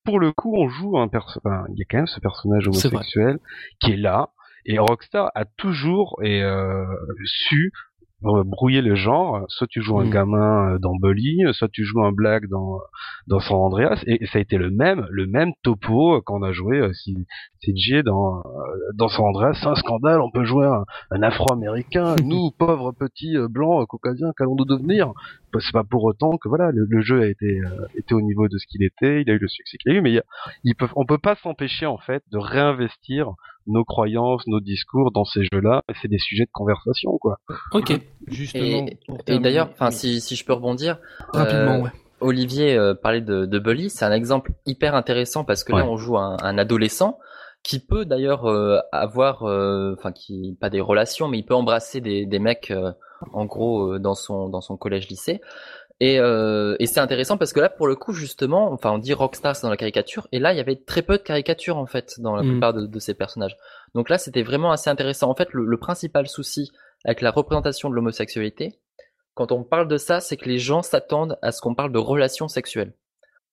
pour 0.05 0.19
le 0.19 0.33
coup, 0.33 0.57
on 0.57 0.69
joue 0.69 0.99
un 0.99 1.09
personnage, 1.09 1.67
il 1.71 1.79
y 1.79 1.83
a 1.83 1.85
quand 1.89 1.99
même 1.99 2.07
ce 2.07 2.21
personnage 2.21 2.67
homosexuel 2.67 3.39
qui 3.81 3.93
est 3.93 3.97
là, 3.97 4.31
et 4.65 4.79
Rockstar 4.79 5.31
a 5.35 5.45
toujours 5.45 6.19
et, 6.23 6.43
euh, 6.43 6.85
su 7.25 7.73
brouiller 8.23 8.83
le 8.83 8.95
genre. 8.95 9.45
Soit 9.49 9.67
tu 9.67 9.83
joues 9.83 9.99
un 9.99 10.07
mm. 10.07 10.11
gamin 10.11 10.75
euh, 10.75 10.79
dans 10.79 10.95
Bully, 10.95 11.43
soit 11.53 11.69
tu 11.69 11.85
joues 11.85 12.03
un 12.03 12.13
black 12.13 12.47
dans 12.49 12.79
dans 13.27 13.41
San 13.41 13.57
Andreas, 13.57 14.03
et, 14.07 14.27
ça 14.27 14.39
a 14.39 14.41
été 14.41 14.59
le 14.59 14.71
même 14.71 15.07
le 15.11 15.27
même 15.27 15.53
topo 15.63 16.21
quand 16.23 16.39
on 16.39 16.43
a 16.43 16.53
joué 16.53 16.81
euh, 16.81 16.93
CJ 17.65 18.03
dans 18.05 18.39
euh, 18.39 18.43
dans 18.95 19.09
San 19.09 19.27
Andreas. 19.27 19.59
C'est 19.61 19.69
un 19.69 19.75
scandale, 19.75 20.21
on 20.21 20.31
peut 20.31 20.45
jouer 20.45 20.67
un, 20.67 21.23
Afro-américain, 21.23 22.17
nous 22.25 22.51
pauvres 22.51 22.93
petits 22.93 23.37
blancs 23.49 23.87
caucasiens, 23.87 24.33
qu'allons-nous 24.37 24.65
devenir? 24.65 25.13
C'est 25.59 25.73
pas 25.73 25.85
pour 25.85 26.05
autant 26.05 26.39
que 26.39 26.49
voilà 26.49 26.71
le, 26.73 27.01
jeu 27.01 27.23
a 27.23 27.27
été 27.27 27.61
été 27.97 28.15
au 28.15 28.21
niveau 28.21 28.47
de 28.49 28.57
ce 28.57 28.67
qu'il 28.69 28.85
était, 28.85 29.23
il 29.23 29.31
a 29.31 29.35
eu 29.35 29.39
le 29.39 29.49
succès 29.49 29.79
qu'il 29.79 29.93
a 29.93 29.95
eu, 29.97 30.01
mais 30.01 30.13
il, 30.13 30.23
il 30.65 30.75
peut, 30.77 30.87
on 30.95 31.05
peut 31.05 31.19
pas 31.19 31.35
s'empêcher 31.43 31.87
en 31.87 31.99
fait 31.99 32.23
de 32.31 32.39
réinvestir 32.39 33.35
nos 33.67 33.85
croyances, 33.85 34.47
nos 34.47 34.61
discours 34.61 35.11
dans 35.13 35.25
ces 35.25 35.43
jeux-là. 35.53 35.83
C'est 36.01 36.09
des 36.09 36.19
sujets 36.19 36.45
de 36.45 36.51
conversation, 36.53 37.19
quoi. 37.19 37.39
Ok. 37.73 37.93
Justement. 38.27 38.87
Et, 39.27 39.39
d'ailleurs, 39.39 39.71
enfin, 39.73 39.91
si, 39.91 40.21
si 40.21 40.37
je 40.37 40.45
peux 40.45 40.53
rebondir. 40.53 40.99
Rapidement, 41.33 41.75
euh, 41.75 41.83
ouais. 41.83 41.91
Olivier 42.21 42.77
euh, 42.77 42.95
parlait 42.95 43.23
de, 43.23 43.47
de 43.47 43.59
Bully, 43.59 43.89
c'est 43.89 44.05
un 44.05 44.13
exemple 44.13 44.53
hyper 44.67 44.95
intéressant 44.95 45.45
parce 45.45 45.65
que 45.65 45.73
là, 45.73 45.87
on 45.87 45.97
joue 45.97 46.19
un, 46.19 46.37
un 46.43 46.59
adolescent 46.59 47.19
qui 47.63 47.79
peut 47.79 48.05
d'ailleurs 48.05 48.47
euh, 48.47 48.79
avoir, 48.93 49.43
enfin, 49.43 50.13
qui 50.13 50.57
pas 50.61 50.71
des 50.71 50.81
relations, 50.81 51.29
mais 51.29 51.39
il 51.39 51.45
peut 51.45 51.55
embrasser 51.55 52.01
des, 52.01 52.27
des 52.27 52.39
mecs, 52.39 52.73
en 53.33 53.45
gros, 53.45 53.99
dans 53.99 54.15
son 54.15 54.49
dans 54.49 54.61
son 54.61 54.77
collège 54.77 55.09
lycée. 55.09 55.41
Et, 56.01 56.19
euh, 56.19 56.77
et 56.79 56.87
c'est 56.87 57.01
intéressant 57.01 57.37
parce 57.37 57.53
que 57.53 57.61
là, 57.61 57.69
pour 57.69 57.87
le 57.87 57.95
coup, 57.95 58.15
justement, 58.15 58.73
enfin, 58.73 58.91
on 58.91 58.99
dit 58.99 59.13
Rockstar, 59.13 59.55
c'est 59.55 59.63
dans 59.63 59.71
la 59.71 59.77
caricature, 59.77 60.27
et 60.33 60.39
là, 60.39 60.53
il 60.53 60.57
y 60.57 60.61
avait 60.61 60.77
très 60.77 61.03
peu 61.03 61.19
de 61.19 61.23
caricatures 61.23 61.77
en 61.77 61.85
fait 61.85 62.19
dans 62.21 62.35
la 62.35 62.43
mm. 62.43 62.51
plupart 62.51 62.73
de, 62.73 62.87
de, 62.87 62.99
ces 62.99 63.13
personnages. 63.13 63.57
Donc 63.95 64.09
là, 64.09 64.17
c'était 64.17 64.43
vraiment 64.43 64.73
assez 64.73 64.89
intéressant. 64.89 65.29
En 65.29 65.35
fait, 65.35 65.53
le, 65.53 65.67
le 65.67 65.77
principal 65.77 66.27
souci 66.27 66.73
avec 67.05 67.21
la 67.21 67.31
représentation 67.31 67.91
de 67.91 67.95
l'homosexualité, 67.95 68.81
quand 69.35 69.53
on 69.53 69.63
parle 69.63 69.89
de 69.89 69.99
ça, 69.99 70.21
c'est 70.21 70.39
que 70.39 70.49
les 70.49 70.59
gens 70.59 70.81
s'attendent 70.81 71.39
à 71.43 71.53
ce 71.53 71.61
qu'on 71.61 71.75
parle 71.75 71.93
de 71.93 71.99
relations 71.99 72.49
sexuelles. 72.49 72.95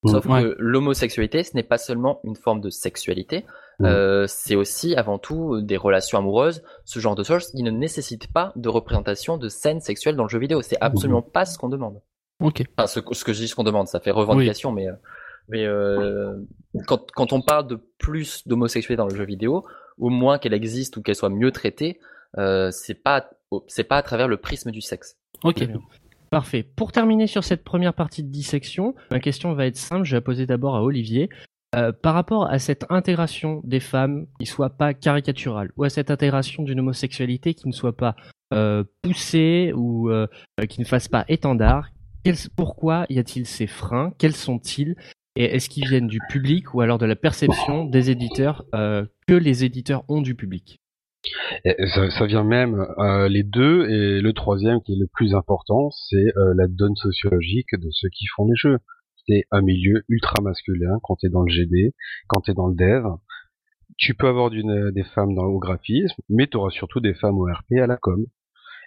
Sauf 0.06 0.26
que 0.26 0.56
l'homosexualité, 0.58 1.44
ce 1.44 1.56
n'est 1.56 1.64
pas 1.64 1.78
seulement 1.78 2.22
une 2.24 2.36
forme 2.36 2.62
de 2.62 2.70
sexualité, 2.70 3.46
mm. 3.80 3.86
euh, 3.86 4.26
c'est 4.28 4.56
aussi 4.56 4.96
avant 4.96 5.18
tout 5.18 5.62
des 5.62 5.78
relations 5.78 6.18
amoureuses, 6.18 6.64
ce 6.86 7.00
genre 7.00 7.16
de 7.16 7.24
choses 7.24 7.48
qui 7.52 7.64
ne 7.64 7.72
nécessitent 7.72 8.32
pas 8.32 8.52
de 8.56 8.70
représentation 8.70 9.38
de 9.38 9.50
scènes 9.50 9.82
sexuelles 9.82 10.16
dans 10.16 10.24
le 10.24 10.30
jeu 10.30 10.40
vidéo. 10.40 10.62
C'est 10.62 10.78
absolument 10.82 11.22
pas 11.22 11.46
ce 11.46 11.58
qu'on 11.58 11.70
demande. 11.70 12.02
Ok. 12.40 12.64
Enfin, 12.78 12.88
ce, 12.88 13.00
ce, 13.12 13.24
que 13.24 13.34
je 13.34 13.40
dis, 13.40 13.48
ce 13.48 13.56
qu'on 13.56 13.64
demande, 13.64 13.88
ça 13.88 14.00
fait 14.00 14.12
revendication, 14.12 14.72
mais 14.72 14.88
euh, 14.88 14.94
mais 15.50 15.66
euh, 15.66 16.36
quand 16.86 17.10
quand 17.12 17.34
on 17.34 17.42
parle 17.42 17.68
de 17.68 17.80
plus 17.98 18.48
d'homosexualité 18.48 18.98
dans 18.98 19.08
le 19.08 19.16
jeu 19.16 19.26
vidéo, 19.26 19.66
au 19.98 20.10
moins 20.10 20.38
qu'elle 20.38 20.54
existe 20.54 20.98
ou 20.98 21.02
qu'elle 21.02 21.16
soit 21.16 21.30
mieux 21.30 21.52
traitée, 21.52 22.00
euh, 22.38 22.70
c'est 22.72 23.02
pas 23.02 23.30
c'est 23.68 23.86
pas 23.86 23.98
à 23.98 24.04
travers 24.04 24.28
le 24.28 24.38
prisme 24.38 24.72
du 24.72 24.82
sexe. 24.82 25.18
Ok. 25.44 25.68
Parfait. 26.30 26.64
Pour 26.64 26.92
terminer 26.92 27.26
sur 27.26 27.46
cette 27.46 27.64
première 27.64 27.94
partie 27.94 28.22
de 28.22 28.30
dissection, 28.30 28.96
ma 29.12 29.20
question 29.20 29.54
va 29.54 29.66
être 29.66 29.78
simple. 29.78 30.04
Je 30.04 30.12
vais 30.12 30.18
la 30.18 30.22
poser 30.22 30.46
d'abord 30.46 30.76
à 30.76 30.84
Olivier. 30.84 31.30
Euh, 31.76 31.92
par 31.92 32.14
rapport 32.14 32.50
à 32.50 32.60
cette 32.60 32.86
intégration 32.90 33.60
des 33.66 33.82
femmes 33.82 34.26
qui 34.40 34.46
soit 34.46 34.70
pas 34.70 34.94
caricaturale, 34.94 35.72
ou 35.76 35.84
à 35.84 35.90
cette 35.90 36.10
intégration 36.10 36.64
d'une 36.64 36.80
homosexualité 36.80 37.54
qui 37.56 37.68
ne 37.68 37.74
soit 37.74 37.98
pas 37.98 38.16
euh, 38.54 38.86
poussée 39.02 39.74
ou 39.76 40.10
euh, 40.10 40.28
qui 40.70 40.80
ne 40.80 40.86
fasse 40.86 41.10
pas 41.10 41.26
étendard, 41.28 41.90
pourquoi 42.56 43.06
y 43.10 43.20
a-t-il 43.20 43.46
ces 43.46 43.68
freins? 43.68 44.14
Quels 44.18 44.36
sont-ils? 44.36 44.96
Et 45.36 45.44
est-ce 45.56 45.70
qu'ils 45.70 45.88
viennent 45.88 46.08
du 46.08 46.20
public 46.30 46.74
ou 46.74 46.80
alors 46.80 47.00
de 47.00 47.06
la 47.06 47.18
perception 47.18 47.86
des 47.86 48.10
éditeurs 48.10 48.66
que 48.74 49.34
les 49.34 49.64
éditeurs 49.64 50.04
ont 50.10 50.22
du 50.22 50.36
public? 50.36 50.80
Ça, 52.10 52.26
vient 52.26 52.44
même 52.44 52.86
les 53.30 53.44
deux 53.44 53.88
et 53.90 54.20
le 54.20 54.34
troisième 54.34 54.82
qui 54.82 54.94
est 54.94 55.00
le 55.00 55.08
plus 55.08 55.36
important, 55.36 55.90
c'est 55.92 56.34
la 56.36 56.68
donne 56.68 56.96
sociologique 56.96 57.70
de 57.74 57.88
ceux 57.92 58.10
qui 58.10 58.26
font 58.36 58.46
les 58.46 58.56
jeux. 58.56 58.80
Un 59.52 59.62
milieu 59.62 60.04
ultra 60.08 60.42
masculin 60.42 61.00
quand 61.04 61.18
t'es 61.18 61.30
dans 61.30 61.44
le 61.44 61.52
GD, 61.52 61.94
quand 62.28 62.42
t'es 62.42 62.54
dans 62.54 62.68
le 62.68 62.76
dev. 62.76 63.06
Tu 63.98 64.14
peux 64.14 64.28
avoir 64.28 64.52
des 64.52 65.04
femmes 65.16 65.34
dans 65.34 65.46
le 65.46 65.58
graphisme, 65.60 66.22
mais 66.30 66.48
tu 66.48 66.58
auras 66.58 66.70
surtout 66.70 67.00
des 67.00 67.14
femmes 67.14 67.38
au 67.38 67.46
RP 67.46 67.80
à 67.82 67.88
la 67.88 67.98
com. 67.98 68.26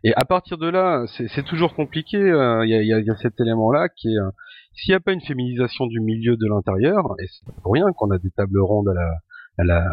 Et 0.03 0.15
à 0.15 0.25
partir 0.25 0.57
de 0.57 0.69
là, 0.69 1.05
c'est 1.09 1.45
toujours 1.45 1.75
compliqué. 1.75 2.17
Euh, 2.17 2.65
il 2.65 2.71
y, 2.71 3.11
a, 3.11 3.17
cet 3.17 3.39
élément-là 3.39 3.89
qui 3.91 4.09
est, 4.09 4.19
euh, 4.19 4.31
s'il 4.73 4.93
n'y 4.93 4.97
a 4.97 5.01
pas 5.01 5.13
une 5.13 5.21
féminisation 5.21 5.87
du 5.87 6.01
milieu 6.01 6.37
de 6.37 6.47
l'intérieur, 6.47 7.15
et 7.21 7.27
c'est 7.27 7.55
pour 7.63 7.75
rien 7.75 7.85
qu'on 7.97 8.11
a 8.11 8.19
des 8.19 8.31
tables 8.31 8.61
rondes 8.61 8.89
à 8.89 8.95
la 8.95 9.11
à 9.59 9.65
la, 9.65 9.85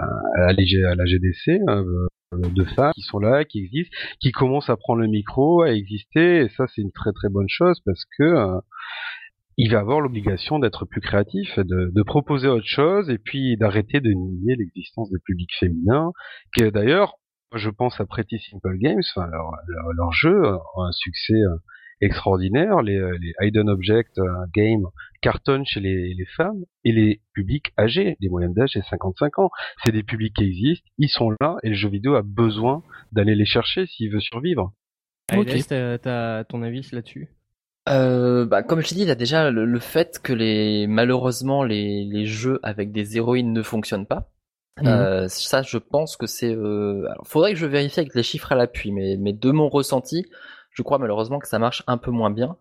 à 0.47 0.53
la, 0.53 1.05
GDC, 1.05 1.59
euh, 1.67 2.07
de 2.31 2.63
femmes 2.63 2.93
qui 2.93 3.01
sont 3.01 3.19
là, 3.19 3.43
qui 3.43 3.59
existent, 3.59 3.93
qui 4.21 4.31
commencent 4.31 4.69
à 4.69 4.77
prendre 4.77 5.01
le 5.01 5.07
micro, 5.07 5.63
à 5.63 5.71
exister, 5.71 6.43
et 6.43 6.49
ça 6.49 6.67
c'est 6.67 6.81
une 6.81 6.91
très 6.91 7.11
très 7.11 7.27
bonne 7.27 7.49
chose 7.49 7.81
parce 7.83 8.03
que 8.17 8.61
il 9.57 9.71
va 9.71 9.79
avoir 9.79 10.01
l'obligation 10.01 10.59
d'être 10.59 10.85
plus 10.85 11.01
créatif, 11.01 11.57
de, 11.57 11.91
de, 11.91 12.03
proposer 12.03 12.47
autre 12.47 12.67
chose, 12.67 13.09
et 13.09 13.17
puis 13.17 13.57
d'arrêter 13.57 13.99
de 13.99 14.11
nier 14.11 14.55
l'existence 14.55 15.09
des 15.09 15.19
publics 15.25 15.53
féminins, 15.59 16.11
qui 16.55 16.71
d'ailleurs, 16.71 17.15
je 17.55 17.69
pense 17.69 17.99
à 17.99 18.05
Pretty 18.05 18.37
Simple 18.39 18.77
Games, 18.77 19.01
enfin 19.15 19.27
leur, 19.27 19.51
leur, 19.95 20.11
jeu 20.11 20.45
a 20.45 20.59
un 20.77 20.91
succès 20.91 21.33
euh, 21.33 21.57
extraordinaire, 22.01 22.83
les, 22.83 22.97
euh, 22.97 23.17
les 23.19 23.33
Hidden 23.41 23.67
Object 23.69 24.19
Game 24.53 24.85
cartonnent 25.21 25.65
chez 25.65 25.79
les, 25.79 26.13
les, 26.13 26.25
femmes 26.35 26.63
et 26.83 26.91
les 26.91 27.21
publics 27.33 27.73
âgés, 27.79 28.15
les 28.19 28.29
moyennes 28.29 28.53
d'âge 28.53 28.71
c'est 28.73 28.83
55 28.83 29.39
ans. 29.39 29.49
C'est 29.83 29.91
des 29.91 30.03
publics 30.03 30.35
qui 30.35 30.43
existent, 30.43 30.87
ils 30.99 31.09
sont 31.09 31.31
là 31.41 31.55
et 31.63 31.69
le 31.69 31.75
jeu 31.75 31.89
vidéo 31.89 32.13
a 32.13 32.21
besoin 32.21 32.83
d'aller 33.11 33.33
les 33.33 33.45
chercher 33.45 33.87
s'il 33.87 34.11
veut 34.11 34.19
survivre. 34.19 34.73
Ok, 35.35 35.47
t'as 35.67 36.43
ton 36.43 36.61
avis 36.61 36.87
là-dessus? 36.91 37.27
Euh, 37.87 38.45
bah, 38.45 38.63
comme 38.63 38.81
je 38.81 38.89
t'ai 38.89 38.95
dit, 38.95 39.01
il 39.01 39.07
y 39.07 39.11
a 39.11 39.15
déjà 39.15 39.49
le, 39.51 39.79
fait 39.79 40.19
que 40.21 40.33
les 40.33 40.87
malheureusement 40.87 41.63
les, 41.63 42.05
les, 42.05 42.25
jeux 42.25 42.59
avec 42.63 42.91
des 42.91 43.17
héroïnes 43.17 43.53
ne 43.53 43.61
fonctionnent 43.61 44.05
pas. 44.05 44.29
Mhm. 44.81 44.87
Euh, 44.87 45.27
ça, 45.27 45.61
je 45.61 45.77
pense 45.77 46.17
que 46.17 46.27
c'est. 46.27 46.53
Euh... 46.53 47.07
Alors, 47.11 47.27
faudrait 47.27 47.53
que 47.53 47.59
je 47.59 47.65
vérifie 47.65 47.99
avec 47.99 48.13
les 48.13 48.23
chiffres 48.23 48.51
à 48.51 48.55
l'appui, 48.55 48.91
mais, 48.91 49.17
mais 49.17 49.33
de 49.33 49.51
mon 49.51 49.69
ressenti, 49.69 50.25
je 50.71 50.83
crois 50.83 50.99
malheureusement 50.99 51.39
que 51.39 51.47
ça 51.47 51.59
marche 51.59 51.83
un 51.87 51.97
peu 51.97 52.11
moins 52.11 52.29
bien. 52.29 52.57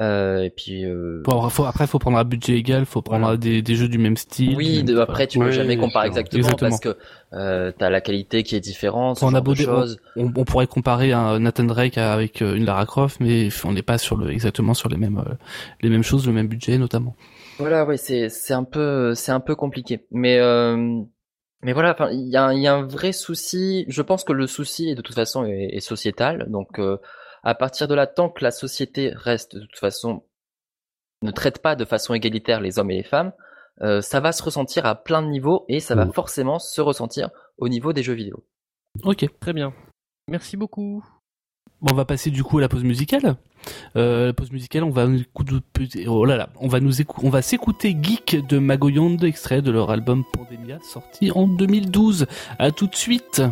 Euh, 0.00 0.42
et 0.42 0.50
puis 0.50 0.84
euh... 0.84 1.22
bon, 1.24 1.48
faut, 1.50 1.64
après, 1.64 1.86
faut 1.86 2.00
prendre 2.00 2.18
un 2.18 2.24
budget 2.24 2.54
égal, 2.54 2.84
faut 2.84 3.00
prendre 3.00 3.36
des, 3.36 3.62
des, 3.62 3.76
jeux 3.76 3.86
du 3.86 3.98
même 3.98 4.16
style. 4.16 4.56
Oui, 4.56 4.82
de, 4.82 4.98
après 4.98 5.28
tu 5.28 5.38
peux 5.38 5.52
jamais 5.52 5.76
comparer 5.76 6.08
exactement, 6.08 6.50
parce 6.58 6.80
que 6.80 6.96
euh, 7.32 7.70
t'as 7.76 7.90
la 7.90 8.00
qualité 8.00 8.42
qui 8.42 8.56
est 8.56 8.60
différente. 8.60 9.22
On, 9.22 9.34
a 9.34 9.40
beau 9.40 9.54
on, 10.16 10.32
on, 10.34 10.44
pourrait 10.44 10.66
comparer 10.66 11.12
un 11.12 11.38
Nathan 11.38 11.64
Drake 11.64 11.96
avec 11.96 12.42
euh, 12.42 12.56
une 12.56 12.64
Lara 12.64 12.86
Croft, 12.86 13.20
mais 13.20 13.50
on 13.64 13.72
n'est 13.72 13.82
pas 13.82 13.98
sur 13.98 14.16
le 14.16 14.32
exactement 14.32 14.74
sur 14.74 14.88
les 14.88 14.96
mêmes 14.96 15.18
euh, 15.18 15.34
les 15.80 15.90
mêmes 15.90 16.02
choses, 16.02 16.26
le 16.26 16.32
même 16.32 16.48
budget 16.48 16.76
notamment. 16.76 17.14
Voilà, 17.58 17.84
oui, 17.84 17.96
c'est 17.96 18.28
c'est 18.30 18.54
un 18.54 18.64
peu 18.64 19.14
c'est 19.14 19.32
un 19.32 19.40
peu 19.40 19.54
compliqué, 19.54 20.06
mais 20.10 20.38
euh, 20.40 21.02
mais 21.62 21.72
voilà, 21.72 21.92
enfin 21.92 22.08
il 22.10 22.28
y 22.28 22.36
a, 22.36 22.52
y 22.52 22.66
a 22.66 22.74
un 22.74 22.82
vrai 22.82 23.12
souci. 23.12 23.84
Je 23.86 24.02
pense 24.02 24.24
que 24.24 24.32
le 24.32 24.48
souci 24.48 24.96
de 24.96 25.02
toute 25.02 25.14
façon 25.14 25.44
est, 25.44 25.68
est 25.72 25.80
sociétal, 25.80 26.46
donc 26.48 26.80
à 27.44 27.54
partir 27.54 27.86
de 27.88 27.94
là, 27.94 28.06
tant 28.06 28.30
que 28.30 28.42
la 28.42 28.50
société 28.50 29.12
reste 29.14 29.54
de 29.54 29.60
toute 29.60 29.78
façon 29.78 30.24
ne 31.22 31.30
traite 31.30 31.60
pas 31.60 31.76
de 31.76 31.84
façon 31.84 32.14
égalitaire 32.14 32.60
les 32.60 32.78
hommes 32.78 32.90
et 32.90 32.96
les 32.96 33.02
femmes, 33.02 33.32
euh, 33.82 34.00
ça 34.00 34.20
va 34.20 34.32
se 34.32 34.42
ressentir 34.42 34.86
à 34.86 34.94
plein 34.94 35.22
de 35.22 35.28
niveaux 35.28 35.64
et 35.68 35.80
ça 35.80 35.94
va 35.94 36.04
mmh. 36.06 36.12
forcément 36.12 36.58
se 36.58 36.80
ressentir 36.80 37.30
au 37.58 37.68
niveau 37.68 37.92
des 37.92 38.02
jeux 38.02 38.14
vidéo. 38.14 38.44
Ok, 39.02 39.26
très 39.40 39.52
bien. 39.52 39.72
Merci 40.28 40.56
beaucoup. 40.56 41.04
Bon, 41.80 41.92
on 41.92 41.96
va 41.96 42.04
passer 42.04 42.30
du 42.30 42.44
coup 42.44 42.58
à 42.58 42.60
la 42.60 42.68
pause 42.68 42.84
musicale. 42.84 43.36
Euh, 43.96 44.26
la 44.26 44.32
pause 44.32 44.52
musicale, 44.52 44.84
on 44.84 44.90
va 44.90 45.06
oh 46.06 46.24
là 46.24 46.36
là, 46.36 46.48
on 46.60 46.68
va 46.68 46.80
nous 46.80 46.92
on 47.22 47.30
va 47.30 47.42
s'écouter 47.42 47.96
Geek 48.00 48.46
de 48.46 48.58
Magoyond, 48.58 49.16
extrait 49.18 49.60
de 49.60 49.70
leur 49.70 49.90
album 49.90 50.24
Pandemia, 50.32 50.78
sorti 50.80 51.30
en 51.32 51.46
2012. 51.46 52.26
À 52.58 52.70
tout 52.70 52.86
de 52.86 52.94
suite. 52.94 53.42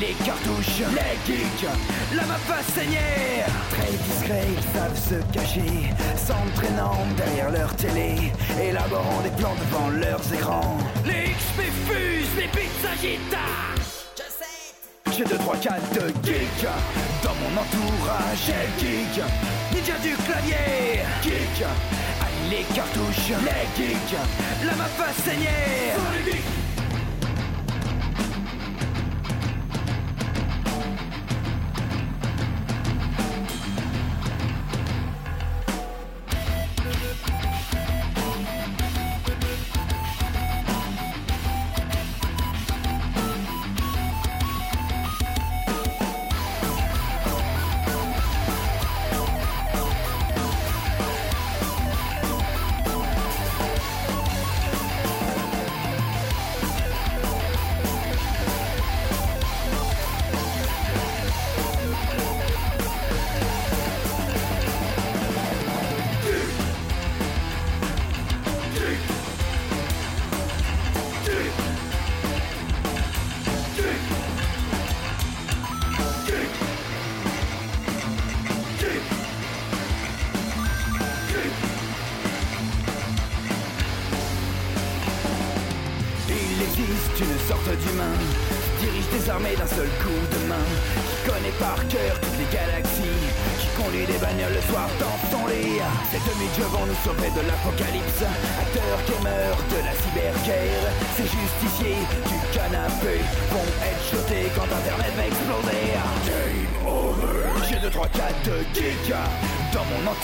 Les 0.00 0.14
cartouches, 0.24 0.82
les 0.92 1.16
geeks 1.26 1.68
La 2.14 2.24
map 2.26 2.38
va 2.48 2.62
Très 2.62 3.92
discret, 4.08 4.46
ils 4.56 4.78
savent 4.78 4.98
se 4.98 5.32
cacher 5.32 5.92
S'entraînant 6.16 6.98
derrière 7.16 7.50
leur 7.50 7.74
télé 7.76 8.32
Élaborant 8.60 9.20
des 9.22 9.30
plans 9.30 9.54
devant 9.54 9.88
leurs 9.90 10.32
écrans. 10.32 10.78
Les 11.04 11.32
XP 11.32 11.62
fusent, 11.86 12.36
les 12.36 12.48
s'agitent 12.82 13.36
j'ai 15.16 15.24
2, 15.24 15.38
3, 15.38 15.56
4 15.56 15.94
de 15.94 16.08
geek 16.26 16.66
Dans 17.22 17.34
mon 17.36 17.62
entourage, 17.62 18.36
j'ai 18.44 18.84
geek 18.84 19.24
Ninja 19.72 19.98
du 20.02 20.14
clavier, 20.26 21.00
geek 21.22 21.64
les 22.50 22.62
cartouches, 22.74 23.32
les 23.44 23.82
geeks, 23.82 24.16
la 24.64 24.76
map 24.76 24.84
va 24.98 25.06
des 25.26 26.32
armées 26.32 26.65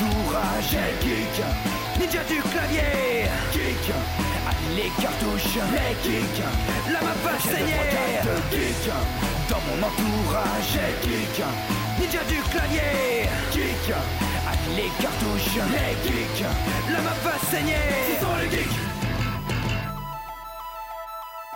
entourage. 0.02 0.76
Geek, 1.00 1.44
ninja 1.98 2.22
du 2.24 2.40
clavier. 2.42 3.28
Geek, 3.52 3.92
les 4.76 4.90
cartouches, 5.02 5.58
les 5.72 5.94
kicks, 6.02 6.44
la 6.92 7.00
map 7.00 7.16
va 7.24 7.38
saigner. 7.38 8.22
Geek, 8.50 8.90
dans 9.48 9.60
mon 9.68 9.82
entourage. 9.86 10.78
Geek, 11.02 11.44
ninja 11.98 12.24
du 12.28 12.40
clavier. 12.50 13.28
Geek, 13.52 13.94
les 14.76 14.90
cartouches, 15.00 15.58
les 15.72 15.94
kicks, 16.08 16.46
la 16.90 17.00
map 17.00 17.16
va 17.24 17.38
saigner. 17.50 17.76
Ce 18.08 18.24
sont 18.24 18.36
les 18.42 18.50
geeks. 18.50 18.78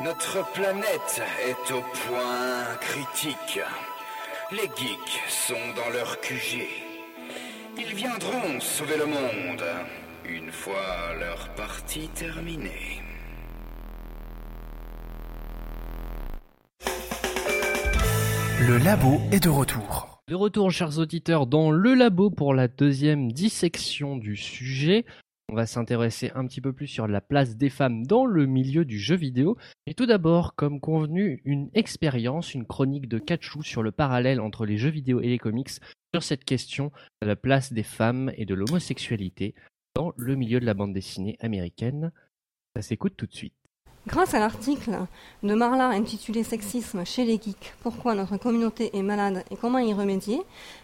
Notre 0.02 0.52
planète 0.52 1.22
est 1.48 1.72
au 1.72 1.80
point 1.80 2.76
critique. 2.80 3.60
Les 4.52 4.70
geeks 4.76 5.22
sont 5.28 5.54
dans 5.74 5.90
leur 5.90 6.20
QG. 6.20 6.85
Viendront 8.06 8.60
sauver 8.60 8.98
le 8.98 9.06
monde 9.06 9.64
une 10.28 10.52
fois 10.52 11.12
leur 11.18 11.52
partie 11.56 12.06
terminée. 12.14 13.02
Le 18.60 18.78
labo 18.78 19.20
est 19.32 19.42
de 19.42 19.48
retour. 19.48 20.22
De 20.28 20.36
retour, 20.36 20.70
chers 20.70 21.00
auditeurs, 21.00 21.48
dans 21.48 21.72
le 21.72 21.94
labo 21.94 22.30
pour 22.30 22.54
la 22.54 22.68
deuxième 22.68 23.32
dissection 23.32 24.16
du 24.16 24.36
sujet. 24.36 25.04
On 25.48 25.54
va 25.54 25.66
s'intéresser 25.66 26.32
un 26.34 26.44
petit 26.46 26.60
peu 26.60 26.72
plus 26.72 26.88
sur 26.88 27.06
la 27.06 27.20
place 27.20 27.56
des 27.56 27.70
femmes 27.70 28.04
dans 28.04 28.26
le 28.26 28.46
milieu 28.46 28.84
du 28.84 28.98
jeu 28.98 29.14
vidéo. 29.14 29.56
Et 29.86 29.94
tout 29.94 30.06
d'abord, 30.06 30.56
comme 30.56 30.80
convenu, 30.80 31.40
une 31.44 31.70
expérience, 31.72 32.52
une 32.52 32.66
chronique 32.66 33.08
de 33.08 33.20
Kachou 33.20 33.62
sur 33.62 33.84
le 33.84 33.92
parallèle 33.92 34.40
entre 34.40 34.66
les 34.66 34.76
jeux 34.76 34.90
vidéo 34.90 35.20
et 35.20 35.28
les 35.28 35.38
comics 35.38 35.70
sur 36.12 36.22
cette 36.24 36.44
question 36.44 36.90
de 37.22 37.28
la 37.28 37.36
place 37.36 37.72
des 37.72 37.84
femmes 37.84 38.32
et 38.36 38.44
de 38.44 38.54
l'homosexualité 38.54 39.54
dans 39.94 40.12
le 40.16 40.34
milieu 40.34 40.58
de 40.58 40.66
la 40.66 40.74
bande 40.74 40.92
dessinée 40.92 41.36
américaine. 41.38 42.10
Ça 42.74 42.82
s'écoute 42.82 43.16
tout 43.16 43.26
de 43.26 43.34
suite. 43.34 43.65
Grâce 44.06 44.34
à 44.34 44.38
l'article 44.38 44.98
de 45.42 45.54
Marla 45.54 45.88
intitulé 45.88 46.44
Sexisme 46.44 47.04
chez 47.04 47.24
les 47.24 47.40
geeks, 47.42 47.74
pourquoi 47.82 48.14
notre 48.14 48.36
communauté 48.36 48.96
est 48.96 49.02
malade 49.02 49.42
et 49.50 49.56
comment 49.56 49.80
y 49.80 49.92
remédier, 49.92 50.40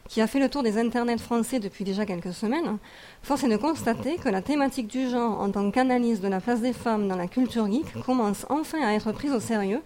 qui 0.08 0.20
a 0.20 0.26
fait 0.26 0.40
le 0.40 0.48
tour 0.48 0.64
des 0.64 0.76
internets 0.76 1.18
français 1.18 1.60
depuis 1.60 1.84
déjà 1.84 2.04
quelques 2.04 2.32
semaines, 2.32 2.78
force 3.22 3.44
est 3.44 3.48
de 3.48 3.56
constater 3.56 4.16
que 4.16 4.28
la 4.28 4.42
thématique 4.42 4.88
du 4.88 5.08
genre 5.08 5.40
en 5.40 5.52
tant 5.52 5.70
qu'analyse 5.70 6.20
de 6.20 6.26
la 6.26 6.40
place 6.40 6.62
des 6.62 6.72
femmes 6.72 7.06
dans 7.06 7.14
la 7.14 7.28
culture 7.28 7.70
geek 7.70 8.02
commence 8.04 8.44
enfin 8.48 8.82
à 8.82 8.92
être 8.92 9.12
prise 9.12 9.32
au 9.32 9.40
sérieux 9.40 9.82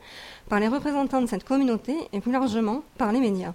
par 0.48 0.58
les 0.58 0.68
représentants 0.68 1.20
de 1.20 1.26
cette 1.26 1.44
communauté 1.44 1.94
et 2.14 2.20
plus 2.20 2.32
largement 2.32 2.84
par 2.96 3.12
les 3.12 3.20
médias. 3.20 3.52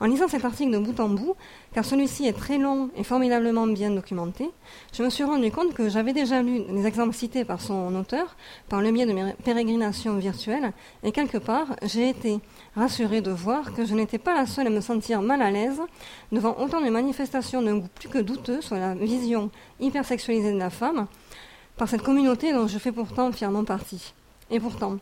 En 0.00 0.06
lisant 0.06 0.28
cet 0.28 0.44
article 0.44 0.70
de 0.70 0.78
bout 0.78 1.00
en 1.00 1.08
bout, 1.08 1.34
car 1.74 1.84
celui-ci 1.84 2.26
est 2.26 2.32
très 2.32 2.56
long 2.56 2.88
et 2.96 3.02
formidablement 3.02 3.66
bien 3.66 3.90
documenté, 3.90 4.48
je 4.92 5.02
me 5.02 5.10
suis 5.10 5.24
rendu 5.24 5.50
compte 5.50 5.74
que 5.74 5.88
j'avais 5.88 6.12
déjà 6.12 6.40
lu 6.40 6.62
les 6.70 6.86
exemples 6.86 7.14
cités 7.14 7.44
par 7.44 7.60
son 7.60 7.92
auteur 7.96 8.36
par 8.68 8.80
le 8.80 8.92
biais 8.92 9.06
de 9.06 9.12
mes 9.12 9.32
pérégrinations 9.44 10.16
virtuelles, 10.16 10.72
et 11.02 11.10
quelque 11.10 11.38
part, 11.38 11.74
j'ai 11.82 12.10
été 12.10 12.38
rassurée 12.76 13.22
de 13.22 13.32
voir 13.32 13.74
que 13.74 13.84
je 13.84 13.94
n'étais 13.94 14.18
pas 14.18 14.34
la 14.34 14.46
seule 14.46 14.68
à 14.68 14.70
me 14.70 14.80
sentir 14.80 15.20
mal 15.20 15.42
à 15.42 15.50
l'aise 15.50 15.80
devant 16.30 16.56
autant 16.60 16.80
de 16.80 16.90
manifestations 16.90 17.60
d'un 17.60 17.78
goût 17.78 17.88
plus 17.96 18.08
que 18.08 18.18
douteux 18.18 18.60
sur 18.60 18.76
la 18.76 18.94
vision 18.94 19.50
hypersexualisée 19.80 20.52
de 20.52 20.58
la 20.58 20.70
femme 20.70 21.08
par 21.76 21.88
cette 21.88 22.02
communauté 22.02 22.52
dont 22.52 22.68
je 22.68 22.78
fais 22.78 22.92
pourtant 22.92 23.32
fièrement 23.32 23.64
partie. 23.64 24.14
Et 24.50 24.60
pourtant, 24.60 24.98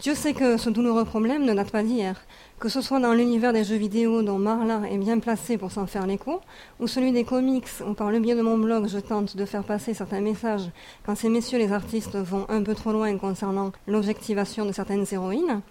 Dieu 0.00 0.14
sait 0.14 0.32
que 0.32 0.56
ce 0.56 0.70
douloureux 0.70 1.04
problème 1.04 1.44
ne 1.44 1.52
date 1.52 1.70
pas 1.70 1.82
d'hier, 1.82 2.18
que 2.60 2.68
ce 2.68 2.82
soit 2.82 3.00
dans 3.00 3.14
l'univers 3.14 3.54
des 3.54 3.64
jeux 3.64 3.76
vidéo 3.76 4.20
dont 4.20 4.36
Marla 4.36 4.82
est 4.90 4.98
bien 4.98 5.18
placé 5.18 5.56
pour 5.56 5.72
s'en 5.72 5.86
faire 5.86 6.06
l'écho, 6.06 6.42
ou 6.78 6.86
celui 6.86 7.10
des 7.10 7.24
comics 7.24 7.66
où 7.86 7.94
par 7.94 8.10
le 8.10 8.20
biais 8.20 8.34
de 8.36 8.42
mon 8.42 8.58
blog 8.58 8.86
je 8.86 8.98
tente 8.98 9.34
de 9.34 9.46
faire 9.46 9.64
passer 9.64 9.94
certains 9.94 10.20
messages 10.20 10.70
quand 11.06 11.14
ces 11.14 11.30
messieurs 11.30 11.58
les 11.58 11.72
artistes 11.72 12.16
vont 12.16 12.44
un 12.50 12.62
peu 12.62 12.74
trop 12.74 12.92
loin 12.92 13.16
concernant 13.16 13.72
l'objectivation 13.86 14.66
de 14.66 14.72
certaines 14.72 15.06
héroïnes, 15.10 15.62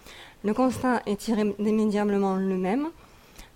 le 0.44 0.54
constat 0.56 1.04
est 1.06 1.28
irrémédiablement 1.28 2.38
le 2.38 2.58
même. 2.58 2.88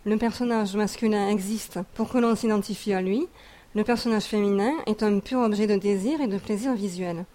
Le 0.05 0.17
personnage 0.17 0.75
masculin 0.75 1.29
existe 1.29 1.79
pour 1.95 2.09
que 2.09 2.19
l'on 2.19 2.35
s'identifie 2.35 2.93
à 2.93 3.01
lui, 3.01 3.27
le 3.73 3.83
personnage 3.83 4.25
féminin 4.25 4.73
est 4.85 5.01
un 5.01 5.17
pur 5.17 5.39
objet 5.39 5.65
de 5.65 5.75
désir 5.75 6.21
et 6.21 6.27
de 6.27 6.37
plaisir 6.37 6.75
visuel. 6.75 7.25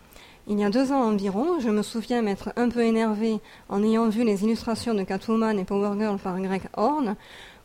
Il 0.51 0.59
y 0.59 0.65
a 0.65 0.71
deux 0.71 0.93
ans 0.93 1.03
environ, 1.03 1.61
je 1.61 1.69
me 1.69 1.83
souviens 1.83 2.23
m'être 2.23 2.55
un 2.57 2.71
peu 2.71 2.81
énervé 2.81 3.39
en 3.69 3.83
ayant 3.83 4.09
vu 4.09 4.25
les 4.25 4.45
illustrations 4.45 4.95
de 4.95 5.03
Catwoman 5.03 5.59
et 5.59 5.65
Power 5.65 5.91
Girl 5.99 6.17
par 6.17 6.41
Greg 6.41 6.63
Horn, 6.75 7.17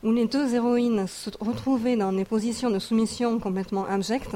où 0.04 0.12
les 0.12 0.26
deux 0.26 0.54
héroïnes 0.54 1.08
se 1.08 1.30
retrouvaient 1.40 1.96
dans 1.96 2.12
des 2.12 2.26
positions 2.26 2.70
de 2.70 2.80
soumission 2.80 3.40
complètement 3.40 3.86
abjectes, 3.86 4.36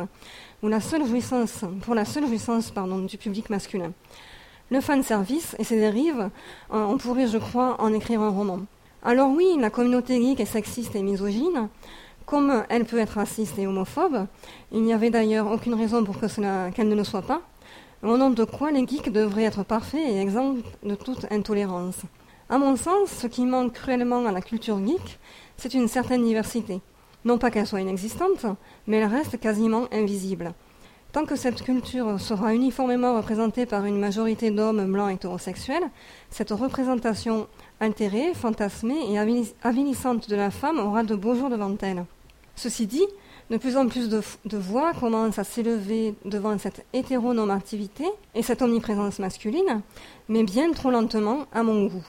où 0.64 0.70
la 0.70 0.80
seule 0.80 1.06
jouissance, 1.06 1.66
pour 1.82 1.93
la 1.93 2.06
seule 2.06 2.26
jouissance 2.26 2.72
pardon, 2.72 3.00
du 3.00 3.18
public 3.18 3.50
masculin. 3.50 3.91
Le 4.72 4.80
fan 4.80 5.04
service 5.04 5.54
et 5.60 5.66
ses 5.66 5.82
dérives, 5.82 6.30
euh, 6.74 6.86
on 6.86 6.98
pourrait, 6.98 7.28
je 7.28 7.39
crois, 7.39 7.76
en 7.82 7.93
écrire 7.93 8.22
un 8.22 8.30
roman. 8.30 8.60
Alors 9.04 9.30
oui, 9.30 9.58
la 9.60 9.70
communauté 9.70 10.22
geek 10.22 10.39
est 10.39 10.45
sexiste 10.45 10.95
et 10.95 11.04
misogyne, 11.04 11.68
comme 12.26 12.64
elle 12.70 12.86
peut 12.86 13.00
être 13.00 13.16
raciste 13.16 13.60
et 13.60 13.68
homophobe. 13.68 14.26
Il 14.72 14.84
n'y 14.84 14.93
avait 14.93 15.10
d'ailleurs 15.10 15.52
aucune 15.52 15.74
raison 15.74 16.06
pour 16.06 16.16
cela, 16.30 16.72
qu'elle 16.72 16.88
ne 16.88 16.95
le 16.95 17.04
soit 17.04 17.24
pas 17.24 17.41
au 18.10 18.18
nom 18.18 18.30
de 18.30 18.43
quoi 18.43 18.72
les 18.72 18.88
geeks 18.88 19.12
devraient 19.12 19.43
être 19.43 19.64
parfaits 19.64 20.08
et 20.08 20.20
exempts 20.20 20.55
de 20.84 20.95
toute 20.95 21.32
intolérance. 21.32 22.01
À 22.49 22.58
mon 22.58 22.76
sens, 22.76 23.10
ce 23.10 23.28
qui 23.28 23.45
manque 23.45 23.74
cruellement 23.74 24.26
à 24.26 24.32
la 24.32 24.41
culture 24.41 24.80
geek, 24.86 25.20
c'est 25.58 25.74
une 25.74 25.88
certaine 25.88 26.24
diversité. 26.24 26.80
Non 27.26 27.38
pas 27.38 27.51
qu'elle 27.51 27.68
soit 27.68 27.82
inexistante, 27.82 28.45
mais 28.86 28.97
elle 28.97 29.10
reste 29.10 29.39
quasiment 29.39 29.88
invisible. 29.91 30.53
Tant 31.12 31.26
que 31.26 31.36
cette 31.36 31.64
culture 31.64 32.20
sera 32.20 32.53
uniformément 32.53 33.16
représentée 33.16 33.66
par 33.66 33.86
une 33.86 33.99
majorité 33.99 34.51
d'hommes 34.51 34.91
blancs 34.91 35.12
hétérosexuels, 35.12 35.89
cette 36.30 36.51
représentation 36.51 37.47
altérée, 37.80 38.34
fantasmée 38.34 39.12
et 39.12 39.18
avilissante 39.64 40.30
de 40.30 40.36
la 40.36 40.51
femme 40.51 40.80
aura 40.80 41.03
de 41.03 41.16
beaux 41.16 41.36
jours 41.36 41.49
devant 41.49 41.76
elle. 41.82 42.05
Ceci 42.55 42.88
dit, 42.88 43.05
de 43.50 43.58
plus 43.58 43.78
en 43.78 43.88
plus 43.88 44.10
de, 44.10 44.58
voix 44.58 44.93
commencent 44.93 45.39
à 45.39 45.43
s'élever 45.43 46.16
devant 46.26 46.58
cette 46.58 46.86
hétéronormativité 46.93 48.06
et 48.36 48.43
cette 48.43 48.62
omniprésence 48.62 49.20
masculine, 49.20 49.82
mais 50.28 50.43
bien 50.43 50.72
trop 50.72 50.91
lentement 50.91 51.45
à 51.54 51.64
mon 51.64 51.88
goût. 51.88 52.06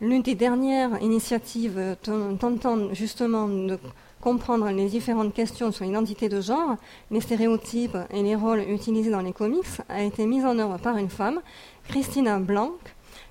L'une 0.00 0.22
des 0.22 0.34
dernières 0.34 1.00
initiatives 1.02 1.96
tentant 2.02 2.92
justement 2.94 3.46
de 3.48 3.78
comprendre 4.20 4.68
les 4.70 4.86
différentes 4.86 5.32
questions 5.32 5.72
sur 5.72 5.84
l'identité 5.84 6.28
de 6.28 6.40
genre, 6.40 6.76
les 7.10 7.20
stéréotypes 7.20 7.96
et 8.10 8.22
les 8.22 8.34
rôles 8.34 8.60
utilisés 8.60 9.10
dans 9.10 9.20
les 9.20 9.32
comics 9.32 9.64
a 9.88 10.02
été 10.02 10.26
mise 10.26 10.44
en 10.44 10.58
œuvre 10.58 10.78
par 10.78 10.96
une 10.96 11.08
femme, 11.08 11.40
Christina 11.88 12.38
Blanc, 12.38 12.72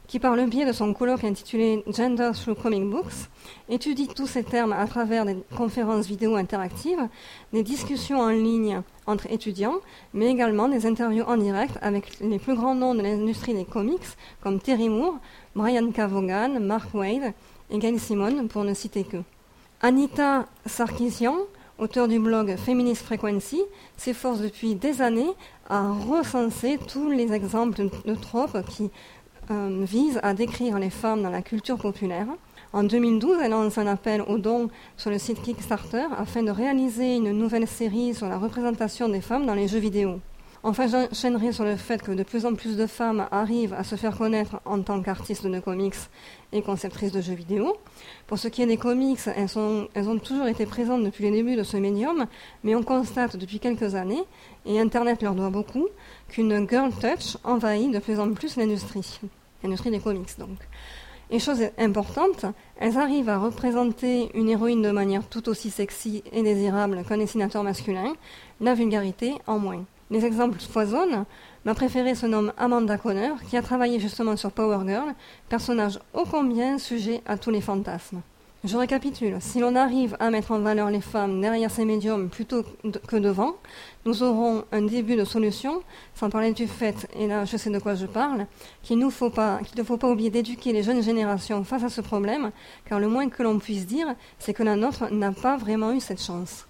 qui, 0.10 0.18
par 0.18 0.36
le 0.36 0.48
biais 0.48 0.66
de 0.66 0.72
son 0.72 0.92
colloque 0.92 1.24
intitulé 1.24 1.84
Gender 1.88 2.32
Through 2.34 2.56
Comic 2.60 2.84
Books, 2.84 3.30
étudie 3.70 4.08
tous 4.08 4.26
ces 4.26 4.44
termes 4.44 4.74
à 4.74 4.88
travers 4.88 5.24
des 5.24 5.38
conférences 5.56 6.08
vidéo 6.08 6.36
interactives, 6.36 7.08
des 7.54 7.62
discussions 7.62 8.20
en 8.20 8.30
ligne 8.30 8.82
entre 9.06 9.32
étudiants, 9.32 9.76
mais 10.16 10.26
également 10.32 10.68
des 10.68 10.88
interviews 10.88 11.26
en 11.28 11.38
direct 11.38 11.78
avec 11.84 12.20
les 12.22 12.40
plus 12.40 12.56
grands 12.56 12.74
noms 12.74 12.96
de 12.96 13.04
l'industrie 13.04 13.54
des 13.54 13.66
comics, 13.66 14.02
comme 14.42 14.60
Terry 14.60 14.90
Moore, 14.90 15.20
Brian. 15.56 15.92
Vaughan, 15.92 16.60
Mark 16.60 16.92
Wade 16.96 17.34
et 17.70 17.78
Gail 17.78 18.00
Simon, 18.00 18.48
pour 18.48 18.64
ne 18.64 18.74
citer 18.74 19.04
que. 19.04 19.18
Anita 19.80 20.48
Sarkisian, 20.66 21.38
auteur 21.78 22.08
du 22.08 22.20
blog 22.20 22.56
Feminist 22.58 23.04
Frequency, 23.04 23.62
s'efforce 23.96 24.40
depuis 24.40 24.74
des 24.74 25.04
années 25.04 25.30
à 25.70 25.92
recenser 25.92 26.80
tous 26.88 27.12
les 27.12 27.32
exemples 27.32 27.88
de 28.06 28.16
tropes 28.16 28.58
qui 28.70 28.90
euh, 29.52 29.84
vise 29.84 30.20
à 30.24 30.34
décrire 30.34 30.78
les 30.80 30.90
femmes 30.90 31.24
dans 31.24 31.30
la 31.30 31.42
culture 31.42 31.78
populaire. 31.78 32.28
En 32.72 32.84
2012, 32.84 33.38
elle 33.42 33.52
lance 33.52 33.78
un 33.78 33.88
appel 33.88 34.22
aux 34.22 34.38
dons 34.38 34.70
sur 34.96 35.10
le 35.10 35.18
site 35.18 35.42
Kickstarter 35.42 36.06
afin 36.18 36.44
de 36.44 36.52
réaliser 36.52 37.16
une 37.16 37.32
nouvelle 37.32 37.68
série 37.68 38.14
sur 38.14 38.28
la 38.28 38.38
représentation 38.38 39.10
des 39.10 39.22
femmes 39.22 39.48
dans 39.48 39.56
les 39.56 39.68
jeux 39.68 39.80
vidéo. 39.80 40.20
Enfin, 40.62 40.88
j'enchaînerai 40.88 41.54
sur 41.54 41.64
le 41.64 41.78
fait 41.78 42.02
que 42.02 42.12
de 42.12 42.22
plus 42.22 42.46
en 42.46 42.54
plus 42.54 42.76
de 42.76 42.86
femmes 42.86 43.26
arrivent 43.32 43.74
à 43.74 43.86
se 43.86 43.96
faire 43.96 44.18
connaître 44.18 44.60
en 44.66 44.82
tant 44.82 45.02
qu'artistes 45.02 45.48
de 45.48 45.60
comics 45.62 45.96
et 46.52 46.62
conceptrices 46.62 47.14
de 47.14 47.22
jeux 47.22 47.34
vidéo. 47.34 47.78
Pour 48.28 48.38
ce 48.38 48.50
qui 48.50 48.62
est 48.62 48.66
des 48.66 48.76
comics, 48.76 49.20
elles, 49.26 49.48
elles, 49.94 50.10
ont 50.10 50.20
toujours 50.20 50.48
été 50.48 50.66
présentes 50.66 51.04
depuis 51.04 51.24
les 51.24 51.32
débuts 51.32 51.56
de 51.56 51.64
ce 51.64 51.78
médium, 51.78 52.26
mais 52.66 52.76
on 52.76 52.84
constate 52.84 53.38
depuis 53.38 53.60
quelques 53.60 53.96
années, 53.96 54.24
et 54.66 54.82
Internet 54.82 55.24
leur 55.24 55.34
doit 55.34 55.50
beaucoup, 55.50 55.88
qu'une 56.28 56.68
girl 56.70 56.92
touch 56.92 57.38
envahit 57.46 57.92
de 57.92 58.00
plus 58.00 58.20
en 58.20 58.34
plus 58.34 58.58
l'industrie 58.58 59.22
l'industrie 59.64 59.92
des 59.92 60.00
comics 60.00 60.38
donc. 60.38 60.58
Et 61.32 61.38
chose 61.38 61.62
importante, 61.78 62.46
elles 62.80 62.98
arrivent 62.98 63.30
à 63.30 63.38
représenter 63.38 64.32
une 64.34 64.50
héroïne 64.50 64.82
de 64.82 64.90
manière 64.90 65.28
tout 65.28 65.48
aussi 65.48 65.70
sexy 65.70 66.24
et 66.32 66.42
désirable 66.42 67.04
qu'un 67.08 67.18
dessinateur 67.18 67.64
masculin, 67.64 68.14
la 68.62 68.74
vulgarité 68.74 69.36
en 69.46 69.60
moins. 69.60 69.86
Les 70.10 70.26
exemples 70.26 70.60
foisonnent. 70.60 71.26
Ma 71.66 71.76
préférée 71.76 72.16
se 72.16 72.26
nomme 72.26 72.52
Amanda 72.58 72.98
Conner, 72.98 73.34
qui 73.48 73.58
a 73.58 73.62
travaillé 73.62 74.00
justement 74.00 74.36
sur 74.38 74.52
Power 74.52 74.80
Girl, 74.88 75.14
personnage 75.50 76.00
ô 76.14 76.24
combien 76.30 76.80
sujet 76.80 77.22
à 77.28 77.38
tous 77.38 77.52
les 77.52 77.62
fantasmes. 77.62 78.22
Je 78.66 78.76
récapitule. 78.76 79.38
Si 79.40 79.60
l'on 79.60 79.76
arrive 79.76 80.18
à 80.20 80.30
mettre 80.32 80.52
en 80.52 80.60
valeur 80.60 80.92
les 80.92 81.00
femmes 81.00 81.40
derrière 81.40 81.72
ces 81.72 81.86
médiums 81.86 82.30
plutôt 82.30 82.66
que 83.08 83.16
devant, 83.16 83.56
nous 84.06 84.22
aurons 84.22 84.66
un 84.74 84.82
début 84.82 85.16
de 85.16 85.24
solution, 85.24 85.82
sans 86.14 86.30
parler 86.30 86.52
du 86.52 86.68
fait, 86.68 87.08
et 87.18 87.26
là 87.28 87.46
je 87.46 87.56
sais 87.56 87.70
de 87.70 87.80
quoi 87.80 87.96
je 87.96 88.06
parle, 88.06 88.48
qu'il 88.84 89.00
ne 89.00 89.10
faut 89.10 89.30
pas, 89.30 89.62
faut 89.86 89.96
pas 89.96 90.10
oublier 90.10 90.30
d'éduquer 90.30 90.74
les 90.74 90.84
jeunes 90.84 91.02
générations 91.02 91.64
face 91.64 91.84
à 91.84 91.90
ce 91.90 92.02
problème, 92.02 92.52
car 92.84 93.00
le 93.00 93.08
moins 93.08 93.30
que 93.30 93.44
l'on 93.44 93.60
puisse 93.60 93.88
dire, 93.88 94.14
c'est 94.40 94.54
que 94.54 94.64
la 94.64 94.76
nôtre 94.76 95.10
n'a 95.10 95.32
pas 95.32 95.56
vraiment 95.56 95.94
eu 95.94 96.02
cette 96.02 96.22
chance. 96.22 96.68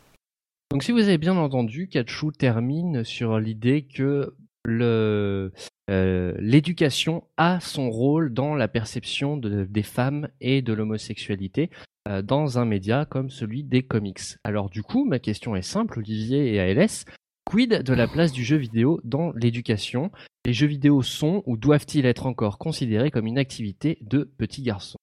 Donc 0.70 0.84
si 0.84 0.92
vous 0.92 1.00
avez 1.00 1.18
bien 1.18 1.36
entendu, 1.36 1.88
Kachou 1.88 2.32
termine 2.32 3.04
sur 3.04 3.40
l'idée 3.40 3.82
que 3.82 4.36
le, 4.66 5.52
euh, 5.90 6.34
l'éducation 6.40 7.24
a 7.38 7.60
son 7.60 7.90
rôle 7.90 8.34
dans 8.34 8.56
la 8.56 8.68
perception 8.68 9.38
des 9.38 9.84
femmes 9.84 10.30
et 10.42 10.62
de 10.62 10.74
l'homosexualité 10.74 11.70
euh, 12.08 12.22
dans 12.22 12.60
un 12.60 12.66
média 12.66 13.06
comme 13.06 13.30
celui 13.30 13.64
des 13.64 13.84
comics. 13.84 14.38
Alors 14.44 14.70
du 14.70 14.84
coup, 14.84 15.06
ma 15.06 15.20
question 15.20 15.56
est 15.56 15.62
simple, 15.62 16.00
Olivier 16.00 16.54
et 16.54 16.60
ALS. 16.60 17.06
Quid 17.46 17.82
de 17.82 17.94
la 17.94 18.08
place 18.08 18.32
du 18.32 18.44
jeu 18.44 18.58
vidéo 18.58 19.02
dans 19.04 19.32
l'éducation? 19.32 20.12
Les 20.46 20.54
jeux 20.54 20.68
vidéo 20.68 21.02
sont 21.02 21.42
ou 21.48 21.58
doivent-ils 21.58 22.06
être 22.06 22.28
encore 22.28 22.60
considérés 22.60 23.10
comme 23.10 23.26
une 23.26 23.40
activité 23.40 23.98
de 24.02 24.24
petits 24.24 24.62
garçons? 24.62 25.00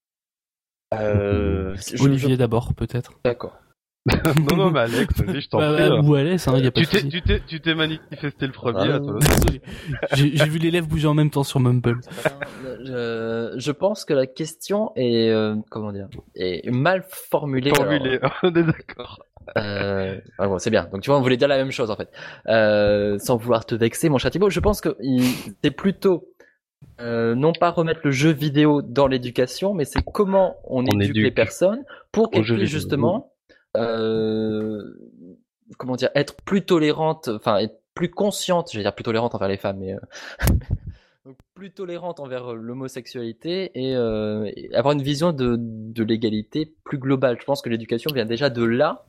Euh, 0.94 1.76
Olivier 1.98 2.36
d'abord, 2.36 2.74
peut-être? 2.74 3.18
D'accord. 3.24 3.58
non, 4.50 4.56
non, 4.56 4.70
mais 4.70 4.80
Alex, 4.80 5.20
vas-y, 5.20 5.40
je 5.40 5.48
t'en 5.48 5.58
bah, 5.58 5.72
prie. 5.74 5.88
bah, 5.88 6.00
ou 6.00 6.14
Alex, 6.14 6.46
hein, 6.46 6.58
y 6.58 6.66
a 6.66 6.70
pas 6.70 6.80
tu 6.80 7.04
de 7.04 7.10
tu 7.10 7.22
t'es, 7.22 7.42
tu 7.46 7.60
t'es 7.60 7.74
manifesté 7.74 8.46
le 8.46 8.52
premier, 8.52 8.78
Ah, 8.80 8.86
là, 8.86 9.00
toi. 9.00 9.18
J'ai 10.14 10.36
j'ai 10.36 10.48
vu 10.48 10.58
les 10.58 10.70
lèvres 10.70 10.86
bouger 10.86 11.08
en 11.08 11.14
même 11.14 11.30
temps 11.30 11.42
sur 11.42 11.58
Mumble. 11.58 12.00
Je, 12.84 13.54
je 13.56 13.72
pense 13.72 14.04
que 14.04 14.14
la 14.14 14.26
question 14.26 14.92
est 14.94 15.30
euh, 15.30 15.56
comment 15.70 15.92
dire 15.92 16.08
est 16.36 16.70
mal 16.70 17.04
formulée. 17.08 17.70
Formulé, 17.74 18.20
on 18.42 18.48
est 18.48 18.62
d'accord. 18.62 19.18
Euh, 19.56 20.20
ah 20.38 20.48
bon, 20.48 20.58
c'est 20.58 20.70
bien. 20.70 20.88
Donc 20.92 21.02
tu 21.02 21.10
vois, 21.10 21.18
on 21.18 21.22
voulait 21.22 21.36
dire 21.36 21.48
la 21.48 21.56
même 21.56 21.72
chose 21.72 21.90
en 21.90 21.96
fait. 21.96 22.10
Euh, 22.48 23.18
sans 23.18 23.36
vouloir 23.36 23.66
te 23.66 23.74
vexer, 23.74 24.08
mon 24.08 24.18
Thibaut, 24.18 24.50
je 24.50 24.60
pense 24.60 24.80
que 24.80 24.96
c'est 25.62 25.70
plutôt 25.70 26.28
euh, 27.00 27.34
non 27.34 27.52
pas 27.52 27.70
remettre 27.70 28.00
le 28.04 28.10
jeu 28.10 28.30
vidéo 28.30 28.82
dans 28.82 29.06
l'éducation, 29.06 29.74
mais 29.74 29.84
c'est 29.84 30.02
comment 30.02 30.56
on, 30.64 30.82
On 30.82 30.86
éduque, 30.86 31.10
éduque 31.10 31.24
les 31.24 31.30
personnes 31.30 31.84
pour 32.10 32.30
qu'elles 32.30 32.44
puissent 32.44 32.70
justement 32.70 33.16
euh, 33.18 33.35
comment 35.78 35.96
dire 35.96 36.10
être 36.14 36.36
plus 36.44 36.62
tolérantes, 36.64 37.28
enfin 37.28 37.58
être 37.58 37.80
plus 37.94 38.10
conscientes, 38.10 38.70
je 38.72 38.78
vais 38.78 38.82
dire 38.84 38.94
plus 38.94 39.04
tolérantes 39.04 39.34
envers 39.34 39.48
les 39.48 39.56
femmes, 39.56 39.78
mais 39.78 39.94
euh, 39.94 39.98
donc 41.24 41.36
plus 41.54 41.72
tolérante 41.72 42.20
envers 42.20 42.52
euh, 42.52 42.54
l'homosexualité 42.54 43.70
et, 43.74 43.96
euh, 43.96 44.50
et 44.54 44.74
avoir 44.74 44.92
une 44.92 45.02
vision 45.02 45.32
de, 45.32 45.56
de 45.58 46.04
l'égalité 46.04 46.74
plus 46.84 46.98
globale. 46.98 47.38
Je 47.40 47.44
pense 47.44 47.62
que 47.62 47.68
l'éducation 47.68 48.10
vient 48.12 48.26
déjà 48.26 48.50
de 48.50 48.62
là. 48.64 49.04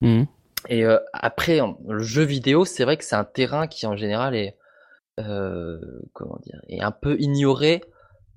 Mhm. 0.00 0.26
Et 0.68 0.84
euh, 0.86 0.98
après, 1.12 1.60
en- 1.60 1.76
le 1.88 2.02
jeu 2.02 2.22
vidéo, 2.22 2.64
c'est 2.64 2.84
vrai 2.84 2.96
que 2.96 3.04
c'est 3.04 3.16
un 3.16 3.24
terrain 3.24 3.66
qui 3.66 3.86
en 3.86 3.96
général 3.96 4.34
est 4.34 4.56
euh, 5.20 5.78
comment 6.14 6.38
dire 6.42 6.60
est 6.68 6.80
un 6.80 6.92
peu 6.92 7.16
ignoré 7.20 7.82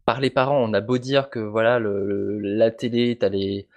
par 0.06 0.20
les 0.20 0.30
parents. 0.32 0.58
On 0.62 0.74
a 0.74 0.82
beau 0.82 0.98
dire 0.98 1.30
que 1.30 1.40
voilà 1.40 1.78
le, 1.80 2.06
le- 2.06 2.40
la 2.40 2.72
télé, 2.72 3.16
t'as 3.18 3.30
les 3.30 3.68
euh, 3.70 3.76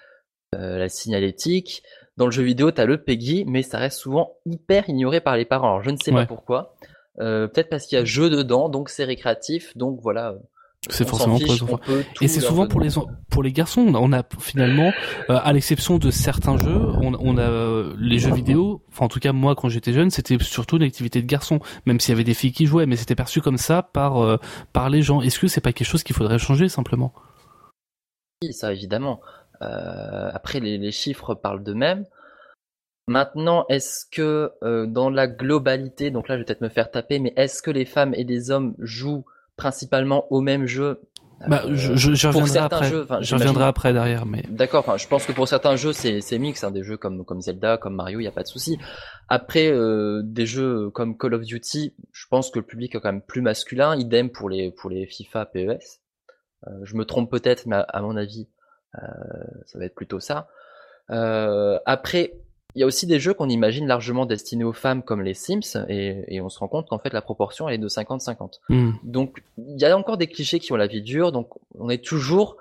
la 0.56 0.88
signalétique. 0.88 1.82
Dans 2.16 2.24
le 2.26 2.32
jeu 2.32 2.42
vidéo, 2.42 2.70
t'as 2.70 2.84
le 2.84 3.02
PEGI, 3.02 3.44
mais 3.46 3.62
ça 3.62 3.78
reste 3.78 3.98
souvent 3.98 4.32
hyper 4.44 4.88
ignoré 4.88 5.20
par 5.20 5.36
les 5.36 5.44
parents. 5.44 5.68
Alors 5.68 5.82
je 5.82 5.90
ne 5.90 5.96
sais 5.96 6.12
Ouais. 6.12 6.22
pas 6.22 6.26
pourquoi. 6.26 6.74
Euh, 7.20 7.46
Peut-être 7.48 7.68
parce 7.68 7.86
qu'il 7.86 7.98
y 7.98 8.00
a 8.00 8.04
jeu 8.04 8.30
dedans, 8.30 8.68
donc 8.68 8.88
c'est 8.88 9.04
récréatif, 9.04 9.76
donc 9.76 10.00
voilà. 10.02 10.30
euh, 10.30 10.38
C'est 10.90 11.06
forcément 11.06 11.38
pour 11.38 11.52
les 11.52 12.04
Et 12.24 12.28
c'est 12.28 12.40
souvent 12.40 12.66
pour 12.66 12.80
les 12.80 12.96
en- 12.98 13.06
pour 13.30 13.42
les 13.42 13.52
garçons. 13.52 13.92
On 13.94 14.12
a 14.12 14.22
finalement, 14.40 14.92
euh, 15.28 15.38
à 15.42 15.52
l'exception 15.52 15.98
de 15.98 16.10
certains 16.10 16.56
jeux, 16.56 16.80
on, 17.02 17.14
on 17.20 17.36
a 17.36 17.42
euh, 17.42 17.94
les 17.98 18.18
jeux 18.18 18.32
vidéo. 18.32 18.82
Enfin, 18.88 19.04
en 19.06 19.08
tout 19.08 19.18
cas, 19.20 19.32
moi, 19.32 19.54
quand 19.56 19.68
j'étais 19.68 19.92
jeune, 19.92 20.10
c'était 20.10 20.38
surtout 20.40 20.76
une 20.76 20.84
activité 20.84 21.20
de 21.20 21.26
garçons. 21.26 21.58
Même 21.86 21.98
s'il 22.00 22.12
y 22.12 22.14
avait 22.16 22.24
des 22.24 22.34
filles 22.34 22.52
qui 22.52 22.66
jouaient, 22.66 22.86
mais 22.86 22.96
c'était 22.96 23.16
perçu 23.16 23.40
comme 23.40 23.58
ça 23.58 23.82
par 23.82 24.18
euh, 24.22 24.36
par 24.72 24.88
les 24.88 25.02
gens. 25.02 25.20
Est-ce 25.20 25.38
que 25.40 25.46
c'est 25.48 25.60
pas 25.60 25.72
quelque 25.72 25.88
chose 25.88 26.02
qu'il 26.04 26.16
faudrait 26.16 26.38
changer 26.38 26.68
simplement? 26.68 27.12
Oui, 28.42 28.52
ça 28.52 28.72
évidemment. 28.72 29.20
Euh, 29.62 30.30
après, 30.32 30.60
les, 30.60 30.78
les 30.78 30.92
chiffres 30.92 31.34
parlent 31.34 31.62
d'eux-mêmes. 31.62 32.04
Maintenant, 33.06 33.64
est-ce 33.70 34.04
que 34.10 34.52
euh, 34.62 34.86
dans 34.86 35.08
la 35.08 35.26
globalité, 35.26 36.10
donc 36.10 36.28
là 36.28 36.34
je 36.36 36.40
vais 36.40 36.44
peut-être 36.44 36.60
me 36.60 36.68
faire 36.68 36.90
taper, 36.90 37.18
mais 37.18 37.32
est-ce 37.36 37.62
que 37.62 37.70
les 37.70 37.86
femmes 37.86 38.12
et 38.14 38.22
les 38.24 38.50
hommes 38.50 38.74
jouent 38.78 39.24
principalement 39.56 40.30
au 40.30 40.42
même 40.42 40.66
jeu? 40.66 41.00
Bah, 41.48 41.62
Euh, 41.64 41.74
je, 41.74 41.94
je, 41.96 42.12
j'y 42.12 42.26
pour 42.26 42.40
reviendrai 42.42 42.48
certains 42.52 42.76
après. 42.76 42.88
jeux, 42.90 43.00
reviendrai 43.02 43.24
j'imagine- 43.24 43.62
après 43.62 43.92
derrière, 43.94 44.26
mais 44.26 44.42
D'accord, 44.50 44.80
enfin, 44.80 44.98
je 44.98 45.06
pense 45.08 45.24
que 45.24 45.32
pour 45.32 45.48
certains 45.48 45.76
jeux, 45.76 45.92
c'est, 45.94 46.20
c'est 46.20 46.38
mix, 46.38 46.62
hein, 46.64 46.70
des 46.70 46.82
jeux 46.82 46.96
comme, 46.98 47.24
comme 47.24 47.40
Zelda, 47.40 47.78
comme 47.78 47.94
Mario, 47.94 48.18
il 48.18 48.22
n'y 48.24 48.28
a 48.28 48.32
pas 48.32 48.42
de 48.42 48.48
souci. 48.48 48.76
Après, 49.28 49.68
euh, 49.70 50.20
des 50.24 50.44
jeux 50.46 50.90
comme 50.90 51.16
Call 51.16 51.32
of 51.34 51.42
Duty, 51.42 51.94
je 52.12 52.26
pense 52.28 52.50
que 52.50 52.58
le 52.58 52.64
public 52.66 52.94
est 52.94 53.00
quand 53.00 53.12
même 53.12 53.22
plus 53.22 53.40
masculin, 53.40 53.96
idem 53.96 54.28
pour 54.30 54.50
les, 54.50 54.70
pour 54.72 54.90
les 54.90 55.06
FIFA, 55.06 55.46
PES. 55.46 55.78
Euh, 56.66 56.70
je 56.82 56.94
me 56.96 57.04
trompe 57.06 57.30
peut-être, 57.30 57.66
mais 57.66 57.76
à, 57.76 57.80
à 57.82 58.02
mon 58.02 58.16
avis, 58.16 58.48
ça 58.94 59.78
va 59.78 59.84
être 59.84 59.94
plutôt 59.94 60.20
ça. 60.20 60.48
Euh, 61.10 61.78
après, 61.86 62.34
il 62.74 62.80
y 62.80 62.82
a 62.82 62.86
aussi 62.86 63.06
des 63.06 63.18
jeux 63.18 63.34
qu'on 63.34 63.48
imagine 63.48 63.86
largement 63.86 64.26
destinés 64.26 64.64
aux 64.64 64.72
femmes 64.72 65.02
comme 65.02 65.22
les 65.22 65.34
Sims, 65.34 65.84
et, 65.88 66.24
et 66.28 66.40
on 66.40 66.48
se 66.48 66.58
rend 66.58 66.68
compte 66.68 66.88
qu'en 66.88 66.98
fait 66.98 67.12
la 67.12 67.22
proportion 67.22 67.68
elle 67.68 67.76
est 67.76 67.78
de 67.78 67.88
50-50. 67.88 68.60
Hmm. 68.68 68.92
Donc 69.02 69.42
il 69.56 69.80
y 69.80 69.84
a 69.84 69.96
encore 69.96 70.18
des 70.18 70.26
clichés 70.26 70.58
qui 70.58 70.72
ont 70.72 70.76
la 70.76 70.86
vie 70.86 71.02
dure, 71.02 71.32
donc 71.32 71.48
on 71.78 71.88
est 71.88 72.04
toujours 72.04 72.56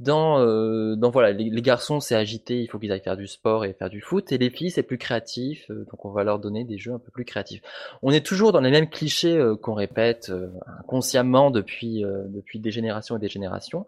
dans, 0.00 0.40
euh, 0.40 0.96
voilà, 1.12 1.32
les, 1.32 1.60
garçons 1.60 2.00
c'est 2.00 2.14
agité, 2.14 2.62
il 2.62 2.68
faut 2.68 2.78
qu'ils 2.78 2.90
aillent 2.90 3.02
faire 3.02 3.18
du 3.18 3.26
sport 3.26 3.66
et 3.66 3.74
faire 3.74 3.90
du 3.90 4.00
foot, 4.00 4.32
et 4.32 4.38
les 4.38 4.48
filles 4.48 4.70
c'est 4.70 4.82
plus 4.82 4.96
créatif, 4.96 5.70
euh, 5.70 5.84
donc 5.90 6.06
on 6.06 6.10
va 6.10 6.24
leur 6.24 6.38
donner 6.38 6.64
des 6.64 6.78
jeux 6.78 6.94
un 6.94 6.98
peu 6.98 7.10
plus 7.10 7.26
créatifs. 7.26 7.60
On 8.00 8.10
est 8.10 8.24
toujours 8.24 8.52
dans 8.52 8.62
les 8.62 8.70
mêmes 8.70 8.88
clichés 8.88 9.36
euh, 9.36 9.56
qu'on 9.56 9.74
répète 9.74 10.30
euh, 10.30 10.48
inconsciemment 10.78 11.50
depuis, 11.50 12.02
depuis 12.28 12.60
des 12.60 12.70
générations 12.70 13.18
et 13.18 13.20
des 13.20 13.28
générations, 13.28 13.84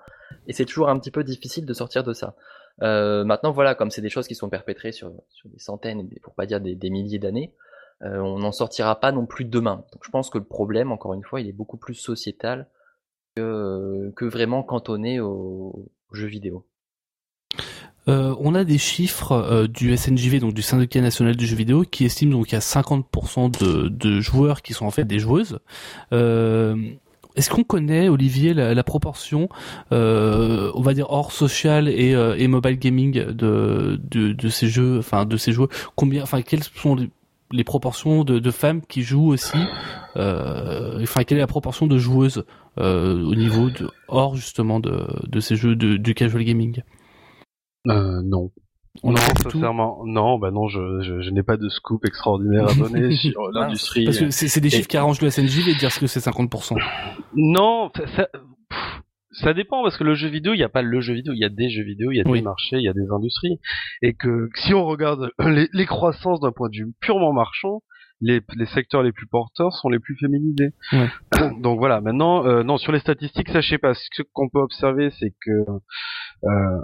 et 0.46 0.52
c'est 0.52 0.66
toujours 0.66 0.90
un 0.90 0.98
petit 0.98 1.10
peu 1.10 1.24
difficile 1.24 1.64
de 1.64 1.72
sortir 1.72 2.04
de 2.04 2.12
ça. 2.12 2.36
Maintenant 2.80 3.52
voilà, 3.52 3.74
comme 3.74 3.90
c'est 3.90 4.02
des 4.02 4.10
choses 4.10 4.28
qui 4.28 4.34
sont 4.34 4.50
perpétrées 4.50 4.92
sur, 4.92 5.12
sur 5.30 5.48
des 5.48 5.58
centaines, 5.58 6.06
pour 6.22 6.34
pas 6.34 6.44
dire 6.44 6.60
des, 6.60 6.90
milliers 6.90 7.18
d'années, 7.18 7.54
on 8.02 8.38
n'en 8.38 8.52
sortira 8.52 9.00
pas 9.00 9.12
non 9.12 9.24
plus 9.24 9.46
demain. 9.46 9.84
Donc 9.92 10.04
je 10.04 10.10
pense 10.10 10.28
que 10.28 10.36
le 10.36 10.44
problème, 10.44 10.92
encore 10.92 11.14
une 11.14 11.22
fois, 11.22 11.40
il 11.40 11.48
est 11.48 11.52
beaucoup 11.52 11.78
plus 11.78 11.94
sociétal 11.94 12.66
que, 13.36 14.12
que 14.16 14.24
vraiment 14.24 14.62
cantonné 14.62 15.20
aux 15.20 15.90
Euh, 18.08 18.34
on 18.40 18.54
a 18.54 18.64
des 18.64 18.78
chiffres 18.78 19.32
euh, 19.32 19.66
du 19.68 19.96
SNJV, 19.96 20.40
donc 20.40 20.54
du 20.54 20.62
syndicat 20.62 21.00
national 21.00 21.36
du 21.36 21.46
jeu 21.46 21.56
vidéo, 21.56 21.84
qui 21.88 22.04
estime 22.04 22.30
donc 22.30 22.52
a 22.52 22.58
50% 22.58 23.90
de, 23.90 24.20
joueurs 24.20 24.62
qui 24.62 24.72
sont 24.72 24.86
en 24.86 24.90
fait 24.90 25.04
des 25.04 25.18
joueuses. 25.18 25.60
Euh, 26.12 26.76
Est-ce 27.36 27.48
qu'on 27.48 27.62
connaît, 27.62 28.08
Olivier, 28.08 28.54
la, 28.54 28.82
proportion, 28.82 29.48
on 29.90 30.80
va 30.80 30.94
dire 30.94 31.10
hors 31.10 31.32
social 31.32 31.88
et, 31.88 32.48
mobile 32.48 32.78
gaming 32.78 33.12
de, 33.12 34.48
ces 34.48 34.66
jeux, 34.66 35.00
Combien, 35.94 36.22
enfin 36.22 36.42
quelles 36.42 36.64
sont 36.64 36.96
les, 37.52 37.64
proportions 37.64 38.24
de, 38.24 38.50
femmes 38.50 38.82
qui 38.82 39.02
jouent 39.02 39.28
aussi 39.28 39.58
Enfin 40.16 41.24
quelle 41.24 41.38
est 41.38 41.42
la 41.42 41.46
proportion 41.46 41.86
de 41.86 41.98
joueuses 41.98 42.44
au 42.78 43.34
niveau 43.34 43.70
de 43.70 43.88
hors 44.08 44.34
justement 44.36 44.80
de, 44.80 45.06
de 45.28 45.40
ces 45.40 45.56
jeux 45.56 45.76
de, 45.76 45.96
du 45.96 46.14
casual 46.14 46.44
gaming 46.44 46.82
Euh, 47.88 48.20
non. 48.24 48.50
On 49.02 49.12
non, 49.12 49.16
sincèrement, 49.42 50.02
non, 50.04 50.38
bah 50.38 50.50
non, 50.50 50.68
je, 50.68 51.00
je, 51.02 51.22
je 51.22 51.30
n'ai 51.30 51.42
pas 51.42 51.56
de 51.56 51.68
scoop 51.70 52.04
extraordinaire 52.04 52.68
à 52.68 52.74
donner 52.74 53.10
sur 53.16 53.50
l'industrie. 53.50 54.04
Parce 54.04 54.18
que 54.18 54.30
c'est 54.30 54.48
c'est 54.48 54.60
des 54.60 54.68
Et- 54.68 54.70
chiffres 54.76 54.88
qui 54.88 54.98
arrangent 54.98 55.22
le 55.22 55.30
SNJ 55.30 55.66
de 55.66 55.78
dire 55.78 55.98
que 55.98 56.06
c'est 56.06 56.20
50%. 56.20 56.76
Non, 57.34 57.90
ça, 57.96 58.06
ça, 58.16 58.28
pff, 58.68 58.78
ça 59.32 59.54
dépend 59.54 59.82
parce 59.82 59.96
que 59.96 60.04
le 60.04 60.14
jeu 60.14 60.28
vidéo, 60.28 60.52
il 60.52 60.58
n'y 60.58 60.62
a 60.62 60.68
pas 60.68 60.82
le 60.82 61.00
jeu 61.00 61.14
vidéo, 61.14 61.32
il 61.32 61.40
y 61.40 61.44
a 61.44 61.48
des 61.48 61.70
jeux 61.70 61.84
vidéo, 61.84 62.10
il 62.10 62.16
y 62.18 62.20
a 62.20 62.24
Oui. 62.28 62.40
des 62.40 62.44
marchés, 62.44 62.76
il 62.76 62.82
y 62.84 62.88
a 62.88 62.92
des 62.92 63.08
industries, 63.10 63.58
et 64.02 64.12
que 64.12 64.50
si 64.56 64.74
on 64.74 64.84
regarde 64.84 65.30
les, 65.38 65.68
les 65.72 65.86
croissances 65.86 66.40
d'un 66.40 66.52
point 66.52 66.68
de 66.68 66.76
vue 66.76 66.92
purement 67.00 67.32
marchand, 67.32 67.82
les, 68.22 68.40
les 68.56 68.66
secteurs 68.66 69.02
les 69.02 69.12
plus 69.12 69.26
porteurs 69.26 69.72
sont 69.74 69.90
les 69.90 69.98
plus 69.98 70.16
féminisés. 70.16 70.70
Ouais. 70.92 71.08
Donc 71.60 71.78
voilà. 71.78 72.00
Maintenant, 72.00 72.46
euh, 72.46 72.62
non, 72.62 72.78
sur 72.78 72.92
les 72.92 73.00
statistiques, 73.00 73.50
sais 73.68 73.78
pas. 73.78 73.92
Ce 73.94 74.22
qu'on 74.32 74.48
peut 74.48 74.60
observer, 74.60 75.10
c'est 75.18 75.34
que 75.44 75.50
euh, 76.44 76.78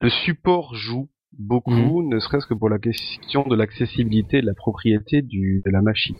le 0.00 0.10
support 0.10 0.74
joue 0.74 1.08
beaucoup, 1.38 2.02
ne 2.08 2.18
serait-ce 2.20 2.46
que 2.46 2.54
pour 2.54 2.68
la 2.68 2.78
question 2.78 3.44
de 3.44 3.56
l'accessibilité, 3.56 4.40
de 4.40 4.46
la 4.46 4.54
propriété 4.54 5.22
du, 5.22 5.62
de 5.64 5.70
la 5.70 5.80
machine 5.80 6.16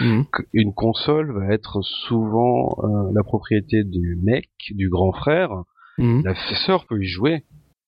Mhm. 0.00 0.24
une 0.52 0.72
console 0.72 1.32
va 1.32 1.52
être 1.52 1.82
souvent 1.82 2.76
euh, 2.84 3.10
la 3.12 3.24
propriété 3.24 3.82
du 3.82 4.16
mec, 4.22 4.48
du 4.70 4.88
grand 4.88 5.12
frère, 5.12 5.64
Mhm. 5.98 6.22
La 6.24 6.34
sœur 6.64 6.86
peut 6.86 7.02
y 7.02 7.06
jouer, 7.06 7.42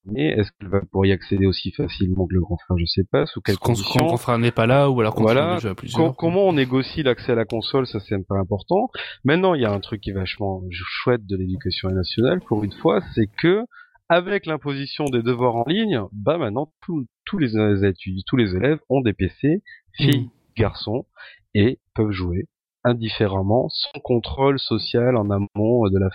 mais 0.05 0.31
est-ce 0.31 0.51
qu'elle 0.53 0.69
va 0.69 0.81
pouvoir 0.81 1.07
y 1.07 1.13
accéder 1.13 1.47
aussi 1.47 1.71
facilement 1.71 2.27
que 2.27 2.35
le 2.35 2.41
grand 2.41 2.57
frère 2.57 2.77
Je 2.77 2.87
sais 2.87 3.05
pas. 3.05 3.27
Sous 3.27 3.41
quelles 3.41 3.59
conditions 3.59 3.93
Quand 3.93 4.05
le 4.05 4.09
grand 4.09 4.17
frère 4.17 4.39
n'est 4.39 4.51
pas 4.51 4.67
là, 4.67 4.91
ou 4.91 5.01
alors 5.01 5.15
quand 5.15 5.23
voilà. 5.23 5.55
déjà 5.55 5.75
plusieurs. 5.75 6.17
comment 6.17 6.49
on 6.49 6.55
négocie 6.55 7.03
l'accès 7.03 7.33
à 7.33 7.35
la 7.35 7.45
console 7.45 7.87
Ça, 7.87 8.01
c'est 8.01 8.17
pas 8.27 8.39
important. 8.39 8.91
Maintenant, 9.25 9.55
il 9.55 9.63
y 9.63 9.65
a 9.65 9.73
un 9.73 9.81
truc 9.81 10.01
qui 10.01 10.11
est 10.11 10.15
vachement 10.15 10.63
chouette 10.71 11.25
de 11.27 11.37
l'éducation 11.37 11.91
nationale, 11.91 12.41
pour 12.41 12.65
une 12.65 12.73
fois, 12.73 13.01
c'est 13.15 13.29
que 13.41 13.65
avec 14.09 14.47
l'imposition 14.47 15.05
des 15.05 15.23
devoirs 15.23 15.57
en 15.57 15.65
ligne, 15.67 16.03
bah 16.13 16.37
maintenant 16.37 16.73
tous 16.81 17.39
les 17.39 17.57
étudiants, 17.85 18.23
tous 18.27 18.37
les 18.37 18.55
élèves 18.55 18.79
ont 18.91 19.01
des 19.01 19.15
PC, 19.15 19.63
filles, 19.97 20.25
mmh. 20.25 20.31
garçons, 20.61 21.07
et 21.55 21.79
peuvent 21.95 22.11
jouer 22.11 22.47
indifféremment, 22.85 23.69
sans 23.69 24.01
contrôle 24.01 24.59
social 24.59 25.17
en 25.17 25.31
amont 25.31 25.89
de 25.89 25.99
la. 25.99 26.09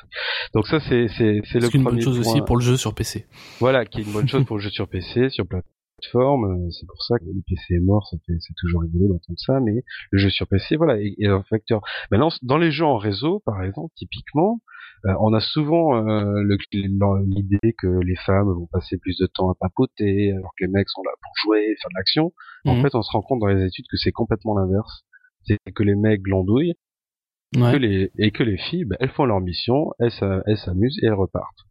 Donc 0.53 0.67
ça 0.67 0.79
c'est 0.79 1.07
c'est 1.17 1.41
c'est 1.45 1.59
le 1.59 1.75
une 1.75 1.83
bonne 1.83 2.01
chose 2.01 2.19
aussi 2.19 2.41
pour 2.41 2.57
le 2.57 2.61
jeu 2.61 2.77
sur 2.77 2.93
PC. 2.93 3.25
Voilà, 3.59 3.85
qui 3.85 4.01
est 4.01 4.03
une 4.03 4.11
bonne 4.11 4.27
chose 4.27 4.45
pour 4.45 4.57
le 4.57 4.61
jeu 4.61 4.69
sur 4.69 4.87
PC, 4.87 5.29
sur 5.29 5.45
plateforme. 5.47 6.69
C'est 6.71 6.85
pour 6.85 7.01
ça 7.03 7.17
que 7.19 7.25
le 7.25 7.41
PC 7.47 7.75
est 7.75 7.79
mort, 7.79 8.07
c'est 8.09 8.55
toujours 8.57 8.81
rigolo 8.81 9.07
d'entendre 9.07 9.39
ça, 9.39 9.59
mais 9.59 9.83
le 10.11 10.17
jeu 10.17 10.29
sur 10.29 10.47
PC, 10.47 10.75
voilà, 10.75 10.99
est, 10.99 11.25
un 11.25 11.43
facteur. 11.43 11.81
Maintenant, 12.11 12.29
dans 12.43 12.57
les 12.57 12.71
jeux 12.71 12.85
en 12.85 12.97
réseau, 12.97 13.41
par 13.45 13.63
exemple, 13.63 13.93
typiquement, 13.95 14.61
euh, 15.05 15.13
on 15.19 15.33
a 15.33 15.39
souvent 15.39 15.95
euh, 16.07 16.43
l'idée 16.43 17.73
que 17.77 17.87
les 18.03 18.15
femmes 18.15 18.51
vont 18.51 18.67
passer 18.71 18.97
plus 18.97 19.17
de 19.17 19.27
temps 19.27 19.49
à 19.49 19.55
papoter, 19.55 20.31
alors 20.31 20.51
que 20.57 20.65
les 20.65 20.71
mecs 20.71 20.89
sont 20.89 21.03
là 21.03 21.11
pour 21.21 21.31
jouer, 21.43 21.75
faire 21.81 21.89
de 21.89 21.97
l'action. 21.97 22.33
En 22.65 22.75
mhm. 22.75 22.81
fait, 22.81 22.95
on 22.95 23.01
se 23.01 23.11
rend 23.11 23.21
compte 23.21 23.39
dans 23.39 23.47
les 23.47 23.65
études 23.65 23.85
que 23.89 23.97
c'est 23.97 24.11
complètement 24.11 24.57
l'inverse 24.57 25.05
c'est 25.47 25.57
que 25.73 25.83
les 25.83 25.95
mecs 25.95 26.21
glandouillent 26.21 26.75
que 27.53 27.77
les, 27.77 28.11
et 28.17 28.31
que 28.31 28.43
les 28.43 28.57
filles, 28.57 28.85
ben, 28.85 28.97
elles 28.99 29.11
font 29.11 29.25
leur 29.25 29.39
mission, 29.39 29.91
elles, 29.99 30.11
s'amusent 30.11 30.99
et 31.01 31.07
elles 31.07 31.13
repartent. 31.13 31.65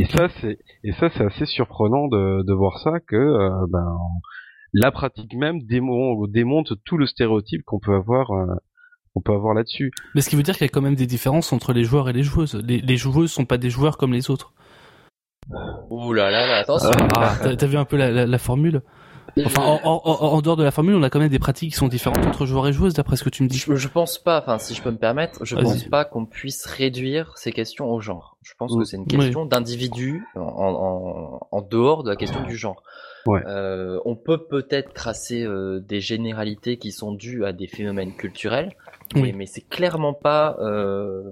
Et 0.00 0.06
ça, 0.06 0.28
c'est 0.40 0.58
et 0.82 0.92
ça, 0.92 1.08
c'est 1.10 1.24
assez 1.24 1.46
surprenant 1.46 2.08
de, 2.08 2.42
de 2.42 2.52
voir 2.52 2.78
ça 2.80 2.98
que 3.06 3.16
euh, 3.16 3.66
ben, 3.68 3.96
la 4.72 4.90
pratique 4.90 5.34
même 5.34 5.60
démonte 5.62 6.72
tout 6.84 6.96
le 6.96 7.06
stéréotype 7.06 7.62
qu'on 7.64 7.78
peut 7.78 7.94
avoir. 7.94 8.30
Euh, 8.32 8.46
on 9.16 9.20
peut 9.20 9.32
avoir 9.32 9.54
là-dessus. 9.54 9.92
Mais 10.16 10.22
ce 10.22 10.28
qui 10.28 10.34
veut 10.34 10.42
dire 10.42 10.54
qu'il 10.54 10.64
y 10.64 10.68
a 10.68 10.72
quand 10.72 10.82
même 10.82 10.96
des 10.96 11.06
différences 11.06 11.52
entre 11.52 11.72
les 11.72 11.84
joueurs 11.84 12.08
et 12.08 12.12
les 12.12 12.24
joueuses. 12.24 12.60
Les, 12.66 12.80
les 12.80 12.96
joueuses 12.96 13.30
sont 13.30 13.44
pas 13.44 13.58
des 13.58 13.70
joueurs 13.70 13.96
comme 13.96 14.12
les 14.12 14.28
autres. 14.28 14.52
Ouh 15.90 16.12
là 16.12 16.32
là 16.32 16.48
là, 16.48 16.56
attention. 16.56 16.90
Ah, 17.16 17.36
t'as 17.56 17.66
vu 17.66 17.76
un 17.76 17.84
peu 17.84 17.96
la, 17.96 18.26
la 18.26 18.38
formule? 18.38 18.82
Enfin, 19.44 19.80
en, 19.82 20.40
dehors 20.42 20.56
de 20.56 20.62
la 20.62 20.70
formule, 20.70 20.94
on 20.94 21.02
a 21.02 21.10
quand 21.10 21.18
même 21.18 21.28
des 21.28 21.38
pratiques 21.38 21.72
qui 21.72 21.76
sont 21.76 21.88
différentes 21.88 22.24
entre 22.24 22.46
joueurs 22.46 22.68
et 22.68 22.72
joueuses, 22.72 22.94
d'après 22.94 23.16
ce 23.16 23.24
que 23.24 23.30
tu 23.30 23.42
me 23.42 23.48
dis. 23.48 23.58
Je, 23.58 23.88
pense 23.88 24.18
pas, 24.18 24.40
enfin, 24.40 24.58
si 24.58 24.74
je 24.74 24.82
peux 24.82 24.90
me 24.90 24.98
permettre, 24.98 25.44
je 25.44 25.56
pense 25.56 25.84
pas 25.84 26.04
qu'on 26.04 26.26
puisse 26.26 26.66
réduire 26.66 27.36
ces 27.36 27.52
questions 27.52 27.90
au 27.90 28.00
genre. 28.00 28.36
Je 28.42 28.52
pense 28.58 28.76
que 28.76 28.84
c'est 28.84 28.96
une 28.96 29.06
question 29.06 29.46
d'individu 29.46 30.24
en, 30.36 31.40
en, 31.50 31.60
dehors 31.62 32.04
de 32.04 32.10
la 32.10 32.16
question 32.16 32.42
du 32.44 32.56
genre. 32.56 32.82
Ouais. 33.26 33.40
Euh, 33.46 33.98
on 34.04 34.16
peut 34.16 34.44
peut-être 34.46 34.92
tracer 34.92 35.44
euh, 35.44 35.80
des 35.80 36.00
généralités 36.00 36.76
qui 36.76 36.92
sont 36.92 37.12
dues 37.12 37.46
à 37.46 37.54
des 37.54 37.66
phénomènes 37.66 38.14
culturels, 38.14 38.76
oui. 39.14 39.32
mais, 39.32 39.46
c'est 39.46 39.66
clairement 39.68 40.14
pas 40.14 40.56
euh, 40.60 41.22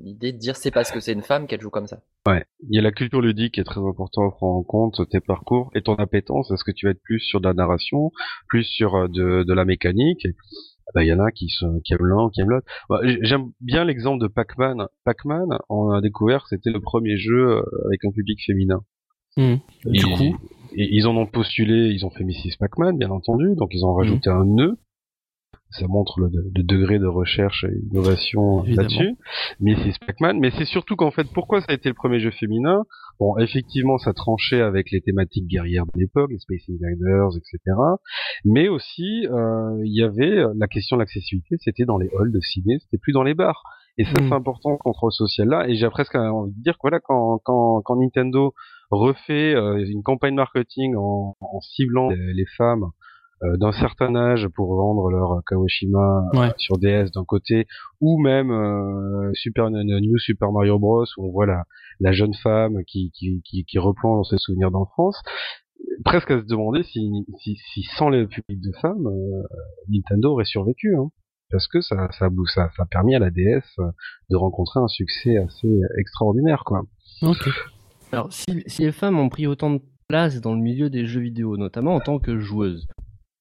l'idée 0.00 0.32
de 0.32 0.38
dire 0.38 0.56
c'est 0.56 0.70
parce 0.70 0.90
que 0.90 1.00
c'est 1.00 1.12
une 1.12 1.22
femme 1.22 1.46
qu'elle 1.46 1.60
joue 1.60 1.70
comme 1.70 1.86
ça. 1.86 2.00
Ouais, 2.26 2.44
il 2.68 2.74
y 2.74 2.78
a 2.78 2.82
la 2.82 2.92
culture 2.92 3.20
ludique 3.20 3.54
qui 3.54 3.60
est 3.60 3.64
très 3.64 3.80
importante 3.80 4.32
à 4.32 4.36
prendre 4.36 4.56
en 4.56 4.62
compte, 4.62 5.08
tes 5.10 5.20
parcours 5.20 5.70
et 5.74 5.82
ton 5.82 5.94
appétence. 5.96 6.50
Est-ce 6.50 6.64
que 6.64 6.72
tu 6.72 6.86
vas 6.86 6.92
être 6.92 7.02
plus 7.02 7.20
sur 7.20 7.40
de 7.40 7.46
la 7.46 7.54
narration, 7.54 8.10
plus 8.48 8.64
sur 8.64 9.08
de, 9.08 9.42
de 9.42 9.52
la 9.52 9.64
mécanique 9.64 10.26
bah, 10.94 11.02
il 11.02 11.08
y 11.08 11.12
en 11.12 11.18
a 11.18 11.32
qui, 11.32 11.48
sont, 11.48 11.80
qui 11.82 11.94
aiment 11.94 12.06
l'un, 12.06 12.28
qui 12.30 12.42
aiment 12.42 12.50
l'autre. 12.50 12.66
Bah, 12.88 13.00
J'aime 13.22 13.50
bien 13.60 13.84
l'exemple 13.84 14.22
de 14.22 14.28
Pac-Man. 14.28 14.86
Pac-Man, 15.04 15.58
on 15.68 15.90
a 15.90 16.00
découvert 16.00 16.46
c'était 16.46 16.70
le 16.70 16.80
premier 16.80 17.16
jeu 17.16 17.64
avec 17.86 18.04
un 18.04 18.10
public 18.10 18.38
féminin. 18.44 18.84
Mmh. 19.36 19.56
Du 19.86 20.04
coup, 20.04 20.38
et 20.76 20.88
ils 20.90 21.06
en 21.06 21.16
ont 21.16 21.26
postulé, 21.26 21.90
ils 21.92 22.04
ont 22.04 22.10
fait 22.10 22.24
Mrs. 22.24 22.56
Pac-Man, 22.58 22.98
bien 22.98 23.10
entendu, 23.10 23.54
donc 23.56 23.70
ils 23.72 23.84
ont 23.84 23.94
rajouté 23.94 24.30
mhm. 24.30 24.36
un 24.36 24.44
nœud. 24.44 24.78
Ça 25.78 25.86
montre 25.88 26.20
le, 26.20 26.30
degré 26.62 26.98
de 26.98 27.06
recherche 27.06 27.64
et 27.64 27.80
d'innovation 27.82 28.62
là-dessus. 28.62 29.16
Mrs. 29.60 29.98
Pac-Man, 30.06 30.38
mais 30.38 30.50
c'est 30.56 30.64
surtout 30.64 30.96
qu'en 30.96 31.10
fait, 31.10 31.26
pourquoi 31.32 31.60
ça 31.60 31.66
a 31.70 31.74
été 31.74 31.88
le 31.88 31.94
premier 31.94 32.20
jeu 32.20 32.30
féminin? 32.30 32.84
Bon, 33.18 33.36
effectivement, 33.38 33.98
ça 33.98 34.12
tranchait 34.12 34.60
avec 34.60 34.90
les 34.90 35.00
thématiques 35.00 35.46
guerrières 35.46 35.86
de 35.86 36.00
l'époque, 36.00 36.30
les 36.30 36.38
Space 36.38 36.68
Invaders, 36.68 37.36
etc. 37.36 37.76
Mais 38.44 38.68
aussi, 38.68 39.26
euh, 39.26 39.80
il 39.84 39.96
y 39.96 40.02
avait 40.02 40.44
la 40.56 40.66
question 40.68 40.96
de 40.96 41.02
l'accessibilité, 41.02 41.56
c'était 41.60 41.84
dans 41.84 41.98
les 41.98 42.10
halls 42.18 42.32
de 42.32 42.40
ciné, 42.40 42.78
c'était 42.80 42.98
plus 42.98 43.12
dans 43.12 43.22
les 43.22 43.34
bars. 43.34 43.62
Et 43.96 44.04
ça, 44.04 44.12
mhm. 44.20 44.28
c'est 44.28 44.34
important, 44.34 44.70
le 44.72 44.78
contrôle 44.78 45.12
social 45.12 45.48
là. 45.48 45.68
Et 45.68 45.76
j'ai 45.76 45.88
presque 45.88 46.14
envie 46.16 46.52
de 46.52 46.62
dire 46.62 46.74
que 46.74 46.80
voilà, 46.82 46.98
quand, 47.00 47.40
quand, 47.44 47.80
quand 47.82 47.96
Nintendo 47.96 48.52
refait 48.90 49.54
euh, 49.54 49.84
une 49.86 50.02
campagne 50.02 50.34
marketing 50.34 50.96
en, 50.96 51.36
en 51.40 51.60
ciblant 51.60 52.10
les, 52.10 52.46
femmes 52.56 52.84
euh, 52.84 53.03
d'un 53.42 53.72
certain 53.72 54.14
âge 54.14 54.48
pour 54.54 54.74
vendre 54.74 55.10
leur 55.10 55.42
Kawashima 55.46 56.30
euh, 56.34 56.50
sur 56.56 56.78
DS 56.78 57.10
d'un 57.14 57.24
côté, 57.24 57.66
ou 58.00 58.18
même 58.18 58.50
Super 59.34 59.70
New 59.70 60.18
Super 60.18 60.52
Mario 60.52 60.78
Bros 60.78 61.04
où 61.16 61.28
on 61.28 61.30
voit 61.30 61.46
la, 61.46 61.64
la 62.00 62.12
jeune 62.12 62.34
femme 62.34 62.78
qui, 62.86 63.10
qui, 63.14 63.42
qui, 63.44 63.64
qui 63.64 63.78
replonge 63.78 64.18
dans 64.18 64.24
ses 64.24 64.38
souvenirs 64.38 64.70
d'enfance, 64.70 65.20
presque 66.04 66.30
à 66.30 66.40
se 66.40 66.46
demander 66.46 66.82
si, 66.84 67.10
si, 67.40 67.56
si 67.72 67.82
sans 67.96 68.08
le 68.08 68.26
public 68.26 68.60
de 68.60 68.72
femmes, 68.80 69.08
Nintendo 69.88 70.32
aurait 70.32 70.44
survécu. 70.44 70.96
Hein 70.96 71.10
parce 71.50 71.68
que 71.68 71.80
ça, 71.80 72.08
ça, 72.18 72.28
ça, 72.54 72.68
ça 72.76 72.82
a 72.82 72.86
permis 72.86 73.14
à 73.14 73.20
la 73.20 73.30
DS 73.30 73.76
de 74.30 74.36
rencontrer 74.36 74.80
un 74.80 74.88
succès 74.88 75.36
assez 75.36 75.68
extraordinaire, 75.98 76.64
quoi. 76.64 76.82
Ok. 77.22 77.48
Alors, 78.12 78.32
si, 78.32 78.64
les 78.78 78.92
femmes 78.92 79.18
ont 79.18 79.28
pris 79.28 79.46
autant 79.46 79.70
de 79.70 79.80
place 80.08 80.40
dans 80.40 80.54
le 80.54 80.60
milieu 80.60 80.90
des 80.90 81.06
jeux 81.06 81.20
vidéo, 81.20 81.56
notamment 81.56 81.94
en 81.94 82.00
tant 82.00 82.18
que 82.18 82.38
joueuses, 82.38 82.86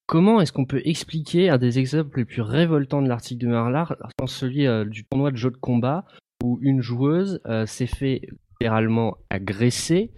comment 0.08 0.42
est-ce 0.42 0.52
qu'on 0.52 0.66
peut 0.66 0.82
expliquer 0.86 1.50
un 1.50 1.58
des 1.58 1.80
exemples 1.80 2.20
les 2.20 2.26
plus 2.26 2.42
révoltants 2.42 3.02
de 3.02 3.08
l'article 3.08 3.46
de 3.46 3.50
Marlar, 3.50 3.96
celui 4.26 4.68
euh, 4.68 4.86
du 4.86 5.06
tournoi 5.06 5.32
de 5.32 5.38
jeux 5.38 5.52
de 5.52 5.58
combat, 5.58 6.06
où 6.44 6.60
une 6.62 6.82
joueuse 6.82 7.42
euh, 7.46 7.66
s'est 7.66 7.88
fait 7.88 8.22
littéralement 8.52 9.18
agresser 9.30 10.12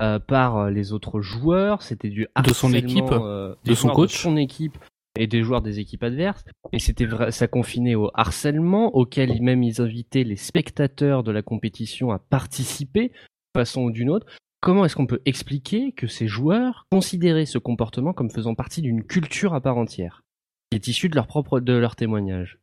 euh, 0.00 0.18
par 0.18 0.70
les 0.70 0.92
autres 0.92 1.20
joueurs, 1.20 1.82
c'était 1.82 2.10
du 2.10 2.26
harcèlement 2.34 2.50
de 2.50 2.54
son 2.54 2.72
équipe, 2.72 3.64
de 3.64 3.74
son 3.74 3.88
coach, 3.88 4.12
de 4.12 4.18
son 4.18 4.36
équipe 4.36 4.78
et 5.18 5.26
des 5.26 5.42
joueurs 5.42 5.62
des 5.62 5.80
équipes 5.80 6.02
adverses. 6.02 6.44
Et 6.72 6.78
c'était 6.78 7.08
ça 7.30 7.48
confinait 7.48 7.94
au 7.94 8.10
harcèlement, 8.14 8.94
auquel 8.94 9.40
même 9.40 9.62
ils 9.62 9.80
invitaient 9.80 10.24
les 10.24 10.36
spectateurs 10.36 11.22
de 11.22 11.32
la 11.32 11.42
compétition 11.42 12.10
à 12.10 12.18
participer 12.18 13.12
façon 13.54 13.84
ou 13.84 13.90
d'une 13.90 14.10
autre. 14.10 14.26
Comment 14.66 14.84
est-ce 14.84 14.96
qu'on 14.96 15.06
peut 15.06 15.22
expliquer 15.26 15.92
que 15.92 16.08
ces 16.08 16.26
joueurs 16.26 16.88
considéraient 16.90 17.46
ce 17.46 17.56
comportement 17.58 18.12
comme 18.12 18.32
faisant 18.32 18.56
partie 18.56 18.82
d'une 18.82 19.04
culture 19.04 19.54
à 19.54 19.60
part 19.60 19.78
entière, 19.78 20.24
qui 20.72 20.74
est 20.74 20.88
issue 20.88 21.08
de 21.08 21.14
leur 21.14 21.28
propre 21.28 21.60
de 21.60 21.72
leur 21.72 21.94
témoignage? 21.94 22.58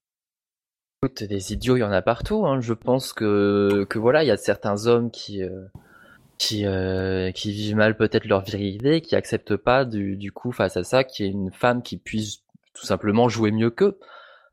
Écoute, 1.02 1.24
des 1.24 1.54
idiots, 1.54 1.78
il 1.78 1.80
y 1.80 1.84
en 1.84 1.94
a 1.94 2.02
partout. 2.02 2.46
Hein. 2.46 2.60
Je 2.60 2.74
pense 2.74 3.14
que 3.14 3.86
que 3.90 4.00
voilà, 4.00 4.22
il 4.26 4.28
y 4.28 4.32
a 4.32 4.36
certains 4.36 4.86
hommes 4.86 5.12
qui 5.12 5.44
euh, 5.44 5.64
qui 6.38 6.66
euh, 6.66 7.32
qui 7.32 7.54
vivent 7.54 7.78
mal 7.78 7.96
peut-être 7.96 8.26
leur 8.26 8.42
virilité, 8.42 9.00
qui 9.00 9.16
acceptent 9.16 9.56
pas 9.56 9.86
du, 9.86 10.18
du 10.18 10.34
coup 10.34 10.52
face 10.52 10.76
à 10.76 10.84
ça, 10.84 11.06
qui 11.06 11.24
est 11.24 11.30
une 11.30 11.54
femme 11.54 11.82
qui 11.82 11.96
puisse 11.96 12.44
tout 12.74 12.86
simplement 12.86 13.30
jouer 13.30 13.52
mieux 13.52 13.70
qu'eux. 13.70 13.98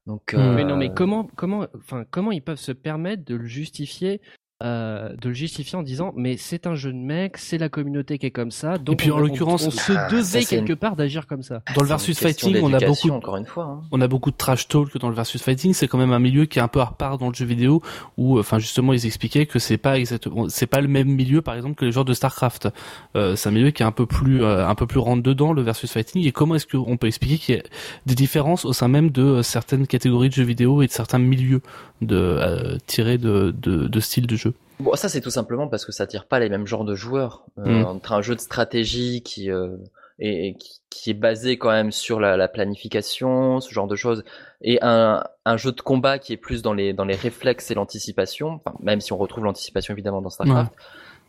Donc, 0.06 0.34
Mais 0.34 0.62
non, 0.62 0.76
mais 0.76 0.90
euh, 0.90 0.94
comment, 0.94 1.24
comment, 1.34 1.66
enfin, 1.76 2.04
comment 2.12 2.30
ils 2.30 2.42
peuvent 2.42 2.60
se 2.60 2.72
permettre 2.72 3.24
de 3.24 3.34
le 3.34 3.46
justifier 3.46 4.20
euh, 4.62 5.16
de 5.16 5.28
le 5.28 5.34
justifier 5.34 5.78
en 5.78 5.82
disant 5.82 6.12
mais 6.16 6.36
c'est 6.36 6.66
un 6.66 6.74
jeune 6.74 7.02
mec, 7.02 7.38
c'est 7.38 7.56
la 7.56 7.70
communauté 7.70 8.18
qui 8.18 8.26
est 8.26 8.30
comme 8.30 8.50
ça. 8.50 8.76
Donc 8.76 8.94
et 8.94 8.96
puis 8.96 9.10
en 9.10 9.18
l'occurrence, 9.18 9.66
on, 9.66 9.70
se 9.70 9.92
ah, 9.92 10.08
devait 10.10 10.44
quelque 10.44 10.74
part 10.74 10.96
d'agir 10.96 11.26
comme 11.26 11.42
ça. 11.42 11.62
Dans 11.74 11.80
le 11.80 11.88
versus 11.88 12.18
fighting, 12.18 12.58
on 12.62 12.72
a 12.74 12.78
beaucoup, 12.78 13.10
encore 13.10 13.36
une 13.36 13.46
fois, 13.46 13.64
hein. 13.64 13.80
on 13.90 14.00
a 14.00 14.08
beaucoup 14.08 14.30
de 14.30 14.36
trash 14.36 14.68
talk 14.68 14.96
dans 14.98 15.08
le 15.08 15.14
versus 15.14 15.42
fighting. 15.42 15.72
C'est 15.72 15.88
quand 15.88 15.96
même 15.96 16.12
un 16.12 16.18
milieu 16.18 16.44
qui 16.44 16.58
est 16.58 16.62
un 16.62 16.68
peu 16.68 16.80
à 16.80 16.86
part 16.86 17.16
dans 17.16 17.28
le 17.28 17.34
jeu 17.34 17.46
vidéo 17.46 17.80
où, 18.18 18.38
enfin 18.38 18.58
justement, 18.58 18.92
ils 18.92 19.06
expliquaient 19.06 19.46
que 19.46 19.58
c'est 19.58 19.78
pas 19.78 19.98
exactement, 19.98 20.48
c'est 20.50 20.66
pas 20.66 20.82
le 20.82 20.88
même 20.88 21.08
milieu 21.08 21.40
par 21.40 21.54
exemple 21.54 21.74
que 21.76 21.86
les 21.86 21.92
joueurs 21.92 22.04
de 22.04 22.12
Starcraft. 22.12 22.68
Euh, 23.16 23.36
c'est 23.36 23.48
un 23.48 23.52
milieu 23.52 23.70
qui 23.70 23.82
est 23.82 23.86
un 23.86 23.92
peu 23.92 24.06
plus, 24.06 24.42
euh, 24.42 24.66
un 24.66 24.74
peu 24.74 24.86
plus 24.86 24.98
rentre 24.98 25.22
dedans 25.22 25.52
le 25.52 25.62
versus 25.62 25.90
fighting. 25.90 26.26
Et 26.26 26.32
comment 26.32 26.54
est-ce 26.56 26.66
qu'on 26.66 26.96
peut 26.96 27.06
expliquer 27.06 27.38
qu'il 27.38 27.54
y 27.54 27.58
a 27.58 27.62
des 28.06 28.14
différences 28.14 28.64
au 28.64 28.72
sein 28.72 28.88
même 28.88 29.10
de 29.10 29.40
certaines 29.42 29.86
catégories 29.86 30.28
de 30.28 30.34
jeux 30.34 30.44
vidéo 30.44 30.82
et 30.82 30.86
de 30.86 30.92
certains 30.92 31.18
milieux 31.18 31.62
de 32.02 32.16
euh, 32.16 32.78
tirés 32.86 33.18
de, 33.18 33.54
de, 33.56 33.88
de 33.88 34.00
style 34.00 34.26
de 34.26 34.36
jeu? 34.36 34.49
Bon, 34.80 34.94
ça 34.94 35.08
c'est 35.08 35.20
tout 35.20 35.30
simplement 35.30 35.68
parce 35.68 35.84
que 35.84 35.92
ça 35.92 36.04
attire 36.04 36.26
pas 36.26 36.38
les 36.38 36.48
mêmes 36.48 36.66
genres 36.66 36.84
de 36.84 36.94
joueurs. 36.94 37.46
Euh, 37.58 37.82
mm. 37.82 37.84
Entre 37.84 38.12
un 38.12 38.22
jeu 38.22 38.34
de 38.34 38.40
stratégie 38.40 39.22
qui, 39.22 39.50
euh, 39.50 39.76
et, 40.18 40.56
qui, 40.90 41.10
est 41.10 41.14
basé 41.14 41.58
quand 41.58 41.70
même 41.70 41.92
sur 41.92 42.20
la, 42.20 42.36
la, 42.36 42.48
planification, 42.48 43.60
ce 43.60 43.72
genre 43.72 43.86
de 43.86 43.96
choses, 43.96 44.24
et 44.62 44.78
un, 44.82 45.22
un, 45.44 45.56
jeu 45.56 45.72
de 45.72 45.80
combat 45.80 46.18
qui 46.18 46.32
est 46.32 46.36
plus 46.36 46.62
dans 46.62 46.74
les 46.74 46.92
dans 46.92 47.04
les 47.04 47.14
réflexes 47.14 47.70
et 47.70 47.74
l'anticipation, 47.74 48.60
enfin, 48.64 48.76
même 48.80 49.00
si 49.00 49.12
on 49.12 49.16
retrouve 49.16 49.44
l'anticipation 49.44 49.94
évidemment 49.94 50.22
dans 50.22 50.30
Starcraft. 50.30 50.72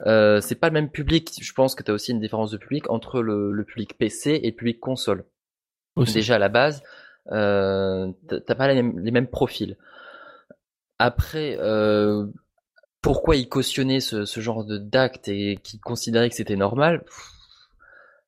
Euh, 0.08 0.42
c'est 0.42 0.56
pas 0.56 0.68
le 0.68 0.74
même 0.74 0.90
public. 0.90 1.32
Je 1.40 1.54
pense 1.54 1.76
que 1.76 1.84
tu 1.84 1.92
as 1.92 1.94
aussi 1.94 2.12
une 2.12 2.20
différence 2.20 2.52
de 2.52 2.58
public 2.58 2.90
entre 2.90 3.22
le, 3.22 3.52
le 3.52 3.64
public 3.64 3.98
PC 3.98 4.40
et 4.44 4.50
le 4.50 4.56
public 4.56 4.80
console. 4.80 5.26
Déjà 5.98 6.36
à 6.36 6.40
la 6.40 6.50
base, 6.50 6.82
euh, 7.32 8.12
t'as 8.28 8.56
pas 8.56 8.68
les 8.68 8.76
mêmes, 8.76 9.00
les 9.00 9.12
mêmes 9.12 9.28
profils. 9.28 9.78
Après, 10.98 11.58
euh, 11.60 12.26
pourquoi 13.02 13.36
ils 13.36 13.50
cautionnaient 13.50 14.00
ce, 14.00 14.26
ce 14.26 14.40
genre 14.40 14.64
de 14.64 14.78
d'actes 14.78 15.28
et 15.28 15.58
qui 15.64 15.80
considéraient 15.80 16.30
que 16.30 16.36
c'était 16.36 16.56
normal. 16.56 17.04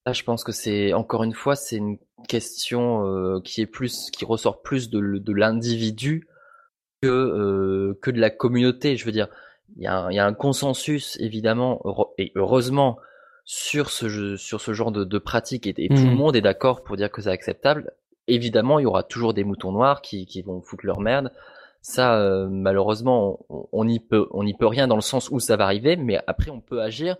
Là, 0.05 0.13
je 0.13 0.23
pense 0.23 0.43
que 0.43 0.51
c'est 0.51 0.93
encore 0.93 1.23
une 1.23 1.33
fois, 1.33 1.55
c'est 1.55 1.77
une 1.77 1.97
question 2.27 3.07
euh, 3.07 3.39
qui 3.41 3.61
est 3.61 3.65
plus, 3.65 4.09
qui 4.11 4.25
ressort 4.25 4.61
plus 4.61 4.89
de, 4.89 4.99
de 4.99 5.33
l'individu 5.33 6.27
que 7.01 7.07
euh, 7.07 7.99
que 8.01 8.11
de 8.11 8.19
la 8.19 8.29
communauté. 8.29 8.97
Je 8.97 9.05
veux 9.05 9.11
dire, 9.11 9.27
il 9.77 9.83
y 9.83 9.87
a 9.87 9.97
un, 9.97 10.11
il 10.11 10.15
y 10.15 10.19
a 10.19 10.25
un 10.25 10.33
consensus 10.33 11.17
évidemment 11.19 11.81
et 12.17 12.31
heureusement 12.35 12.97
sur 13.45 13.89
ce 13.89 14.37
sur 14.37 14.59
ce 14.61 14.73
genre 14.73 14.91
de, 14.91 15.03
de 15.03 15.17
pratique 15.19 15.67
et, 15.67 15.73
tout 15.73 15.95
le 15.95 16.11
mmh. 16.11 16.15
monde 16.15 16.35
est 16.35 16.41
d'accord 16.41 16.83
pour 16.83 16.97
dire 16.97 17.11
que 17.11 17.21
c'est 17.21 17.29
acceptable. 17.29 17.91
Évidemment, 18.27 18.79
il 18.79 18.83
y 18.83 18.85
aura 18.85 19.03
toujours 19.03 19.33
des 19.33 19.43
moutons 19.43 19.73
noirs 19.73 20.01
qui, 20.01 20.25
qui 20.25 20.41
vont 20.41 20.61
foutre 20.61 20.85
leur 20.85 21.01
merde. 21.01 21.31
Ça, 21.83 22.15
euh, 22.15 22.47
malheureusement, 22.49 23.45
on 23.49 23.85
n'y 23.85 23.99
peut, 23.99 24.27
on 24.31 24.45
n'y 24.45 24.53
peut 24.55 24.67
rien 24.67 24.87
dans 24.87 24.95
le 24.95 25.01
sens 25.01 25.29
où 25.29 25.39
ça 25.39 25.57
va 25.57 25.65
arriver, 25.65 25.97
mais 25.97 26.17
après, 26.27 26.49
on 26.49 26.61
peut 26.61 26.81
agir 26.81 27.17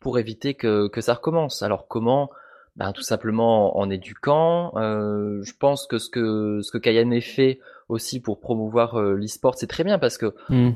pour 0.00 0.18
éviter 0.18 0.52
que, 0.54 0.88
que 0.88 1.00
ça 1.00 1.14
recommence. 1.14 1.62
Alors 1.62 1.88
comment? 1.88 2.30
Ben, 2.76 2.92
tout 2.92 3.02
simplement 3.02 3.78
en 3.78 3.90
éduquant. 3.90 4.72
Euh, 4.76 5.42
je 5.42 5.52
pense 5.58 5.86
que 5.86 5.98
ce 5.98 6.08
que 6.08 6.60
ce 6.62 6.70
que 6.70 6.78
Kayane 6.78 7.20
fait 7.20 7.58
aussi 7.88 8.20
pour 8.20 8.40
promouvoir 8.40 8.98
euh, 8.98 9.14
l'e-sport, 9.14 9.54
c'est 9.56 9.66
très 9.66 9.84
bien 9.84 9.98
parce 9.98 10.16
que 10.16 10.34
hmm. 10.48 10.72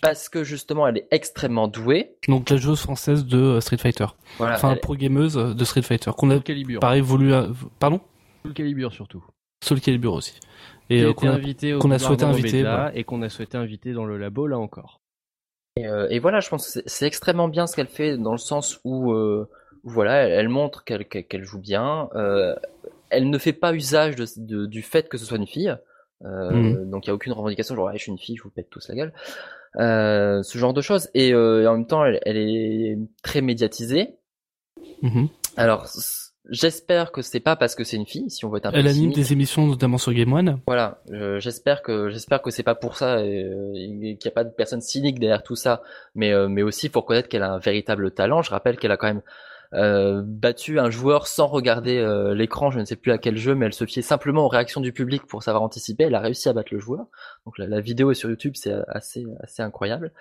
parce 0.00 0.30
que 0.30 0.44
justement 0.44 0.86
elle 0.86 0.98
est 0.98 1.08
extrêmement 1.10 1.68
douée. 1.68 2.16
Donc 2.28 2.48
la 2.48 2.56
joueuse 2.56 2.80
française 2.80 3.26
de 3.26 3.38
euh, 3.38 3.60
Street 3.60 3.76
Fighter. 3.76 4.06
Voilà, 4.38 4.54
enfin 4.54 4.76
pro 4.76 4.96
gameuse 4.96 5.34
de 5.34 5.64
Street 5.64 5.82
Fighter 5.82 6.10
qu'on 6.16 6.30
a 6.30 6.38
Calibur. 6.40 6.80
pareil 6.80 7.02
voulu 7.02 7.32
pardon? 7.78 8.00
Soul 8.42 8.54
Calibur 8.54 8.92
surtout. 8.94 9.22
Soul 9.66 9.80
Calibur 9.80 10.14
aussi. 10.14 10.38
Et 10.88 11.02
qu'on 11.14 11.28
a, 11.28 11.38
qu'on 11.80 11.90
a 11.90 11.98
souhaité 11.98 12.24
inviter 12.24 12.64
et 12.94 13.04
qu'on 13.04 13.22
a 13.22 13.28
souhaité 13.28 13.58
inviter 13.58 13.92
dans 13.92 14.04
le 14.04 14.16
labo 14.18 14.46
là 14.46 14.58
encore. 14.58 15.00
Euh, 15.78 16.06
et, 16.10 16.18
voilà, 16.18 16.40
je 16.40 16.48
pense 16.48 16.72
que 16.72 16.80
c'est 16.86 17.06
extrêmement 17.06 17.48
bien 17.48 17.66
ce 17.66 17.76
qu'elle 17.76 17.88
fait 17.88 18.16
dans 18.16 18.32
le 18.32 18.38
sens 18.38 18.80
où, 18.84 19.12
euh, 19.12 19.48
voilà, 19.82 20.28
elle, 20.28 20.48
montre 20.48 20.84
qu'elle 20.84 21.44
joue 21.44 21.60
bien. 21.60 22.08
Euh, 22.14 22.54
elle 23.10 23.30
ne 23.30 23.38
fait 23.38 23.52
pas 23.52 23.74
usage 23.74 24.16
de, 24.16 24.66
du 24.66 24.82
fait 24.82 25.08
que 25.08 25.18
ce 25.18 25.24
soit 25.24 25.36
une 25.36 25.46
fille. 25.46 25.74
Mhm. 26.22 26.88
Donc 26.88 27.06
il 27.06 27.10
n'y 27.10 27.12
a 27.12 27.14
aucune 27.14 27.34
revendication, 27.34 27.74
genre 27.74 27.92
je 27.92 27.98
suis 27.98 28.10
une 28.10 28.18
fille, 28.18 28.36
je 28.36 28.42
vous 28.42 28.50
pète 28.50 28.70
tous 28.70 28.88
la 28.88 28.94
gueule. 28.94 29.12
ce 29.74 30.58
genre 30.58 30.72
de 30.72 30.80
choses. 30.80 31.10
Et, 31.14 31.34
en 31.34 31.72
même 31.74 31.86
temps, 31.86 32.04
elle, 32.04 32.36
est 32.36 32.98
très 33.22 33.42
médiatisée. 33.42 34.16
Mhm. 35.02 35.28
Alors 35.56 35.88
J'espère 36.48 37.10
que 37.10 37.22
c'est 37.22 37.40
pas 37.40 37.56
parce 37.56 37.74
que 37.74 37.82
c'est 37.82 37.96
une 37.96 38.06
fille, 38.06 38.30
si 38.30 38.44
on 38.44 38.50
veut 38.50 38.58
être 38.58 38.66
un 38.66 38.72
Elle 38.72 38.86
anime 38.86 39.12
des 39.12 39.32
émissions 39.32 39.66
notamment 39.66 39.98
sur 39.98 40.12
Game 40.12 40.32
One. 40.32 40.60
Voilà, 40.66 41.02
j'espère 41.38 41.82
que 41.82 42.08
j'espère 42.08 42.40
que 42.40 42.50
c'est 42.50 42.62
pas 42.62 42.76
pour 42.76 42.96
ça 42.96 43.20
et, 43.24 43.50
qu'il 43.74 44.00
n'y 44.00 44.28
a 44.28 44.30
pas 44.30 44.44
de 44.44 44.50
personne 44.50 44.80
cynique 44.80 45.18
derrière 45.18 45.42
tout 45.42 45.56
ça, 45.56 45.82
mais 46.14 46.32
euh, 46.32 46.48
mais 46.48 46.62
aussi 46.62 46.88
pour 46.88 47.04
connaître 47.04 47.28
qu'elle 47.28 47.42
a 47.42 47.52
un 47.52 47.58
véritable 47.58 48.12
talent. 48.12 48.42
Je 48.42 48.50
rappelle 48.50 48.76
qu'elle 48.76 48.92
a 48.92 48.96
quand 48.96 49.08
même 49.08 49.22
euh, 49.74 50.22
battu 50.24 50.78
un 50.78 50.88
joueur 50.88 51.26
sans 51.26 51.48
regarder 51.48 51.98
euh, 51.98 52.32
l'écran, 52.32 52.70
je 52.70 52.78
ne 52.78 52.84
sais 52.84 52.96
plus 52.96 53.10
à 53.10 53.18
quel 53.18 53.36
jeu, 53.36 53.56
mais 53.56 53.66
elle 53.66 53.74
se 53.74 53.84
fiait 53.84 54.02
simplement 54.02 54.44
aux 54.44 54.48
réactions 54.48 54.80
du 54.80 54.92
public 54.92 55.26
pour 55.26 55.42
savoir 55.42 55.64
anticiper. 55.64 56.04
Elle 56.04 56.14
a 56.14 56.20
réussi 56.20 56.48
à 56.48 56.52
battre 56.52 56.72
le 56.72 56.78
joueur. 56.78 57.06
Donc 57.44 57.58
la, 57.58 57.80
vidéo 57.80 58.12
est 58.12 58.14
sur 58.14 58.30
YouTube, 58.30 58.52
c'est 58.54 58.74
assez 58.86 59.26
assez 59.40 59.62
incroyable. 59.62 60.12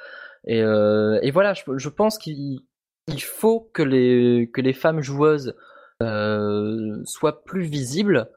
Et, 0.47 0.59
et 0.59 1.31
voilà, 1.31 1.53
je, 1.53 1.61
je 1.77 1.89
pense 1.89 2.17
qu'il 2.17 2.63
faut 3.19 3.69
que 3.73 3.83
les 3.83 4.49
que 4.51 4.61
les 4.61 4.73
femmes 4.73 5.01
joueuses 5.01 5.49
euh, 5.49 5.53
soit 6.01 7.43
plus 7.43 7.63
visible. 7.63 8.29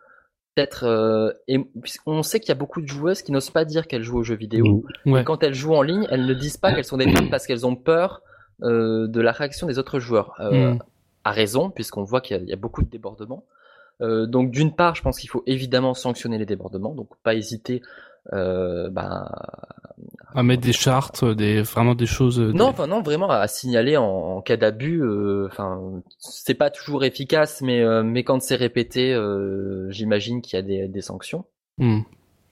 Peut-être, 0.54 0.84
euh, 0.84 1.30
et 1.46 1.60
on 2.04 2.24
sait 2.24 2.40
qu'il 2.40 2.48
y 2.48 2.52
a 2.52 2.56
beaucoup 2.56 2.80
de 2.80 2.88
joueuses 2.88 3.22
qui 3.22 3.30
n'osent 3.30 3.50
pas 3.50 3.64
dire 3.64 3.86
qu'elles 3.86 4.02
jouent 4.02 4.18
aux 4.18 4.24
jeux 4.24 4.34
vidéo. 4.34 4.84
Mmh. 5.04 5.22
Quand 5.22 5.44
elles 5.44 5.54
jouent 5.54 5.74
en 5.74 5.82
ligne, 5.82 6.04
elles 6.10 6.26
ne 6.26 6.34
disent 6.34 6.56
pas 6.56 6.72
qu'elles 6.72 6.84
sont 6.84 6.96
des 6.96 7.08
femmes 7.12 7.30
parce 7.30 7.46
qu'elles 7.46 7.64
ont 7.64 7.76
peur 7.76 8.22
euh, 8.64 9.06
de 9.06 9.20
la 9.20 9.30
réaction 9.30 9.68
des 9.68 9.78
autres 9.78 10.00
joueurs. 10.00 10.34
Euh, 10.40 10.72
mmh. 10.72 10.78
À 11.22 11.30
raison, 11.30 11.70
puisqu'on 11.70 12.02
voit 12.02 12.20
qu'il 12.20 12.42
y, 12.48 12.52
a 12.52 12.56
beaucoup 12.56 12.82
de 12.82 12.88
débordements. 12.88 13.44
Euh, 14.00 14.26
donc 14.26 14.50
d'une 14.50 14.74
part, 14.74 14.96
je 14.96 15.02
pense 15.02 15.20
qu'il 15.20 15.28
faut 15.30 15.44
évidemment 15.46 15.94
sanctionner 15.94 16.38
les 16.38 16.46
débordements, 16.46 16.94
donc 16.94 17.08
pas 17.22 17.34
hésiter 17.34 17.82
euh, 18.32 18.90
bah, 18.90 19.30
à 20.34 20.42
mettre 20.42 20.62
des 20.62 20.72
chartes, 20.72 21.24
des 21.24 21.62
vraiment 21.62 21.94
des 21.94 22.06
choses. 22.06 22.38
Non, 22.38 22.66
enfin 22.66 22.86
non, 22.86 23.02
vraiment 23.02 23.30
à 23.30 23.48
signaler 23.48 23.96
en, 23.96 24.40
cas 24.42 24.56
d'abus. 24.56 25.02
Euh, 25.02 25.46
enfin, 25.46 25.80
c'est 26.18 26.54
pas 26.54 26.70
toujours 26.70 27.04
efficace, 27.04 27.62
mais 27.62 27.80
euh, 27.80 28.02
mais 28.02 28.24
quand 28.24 28.40
c'est 28.42 28.56
répété, 28.56 29.12
euh, 29.14 29.90
j'imagine 29.90 30.42
qu'il 30.42 30.56
y 30.56 30.60
a 30.60 30.62
des, 30.62 30.88
des 30.88 31.00
sanctions. 31.00 31.44
Hmm. 31.78 32.00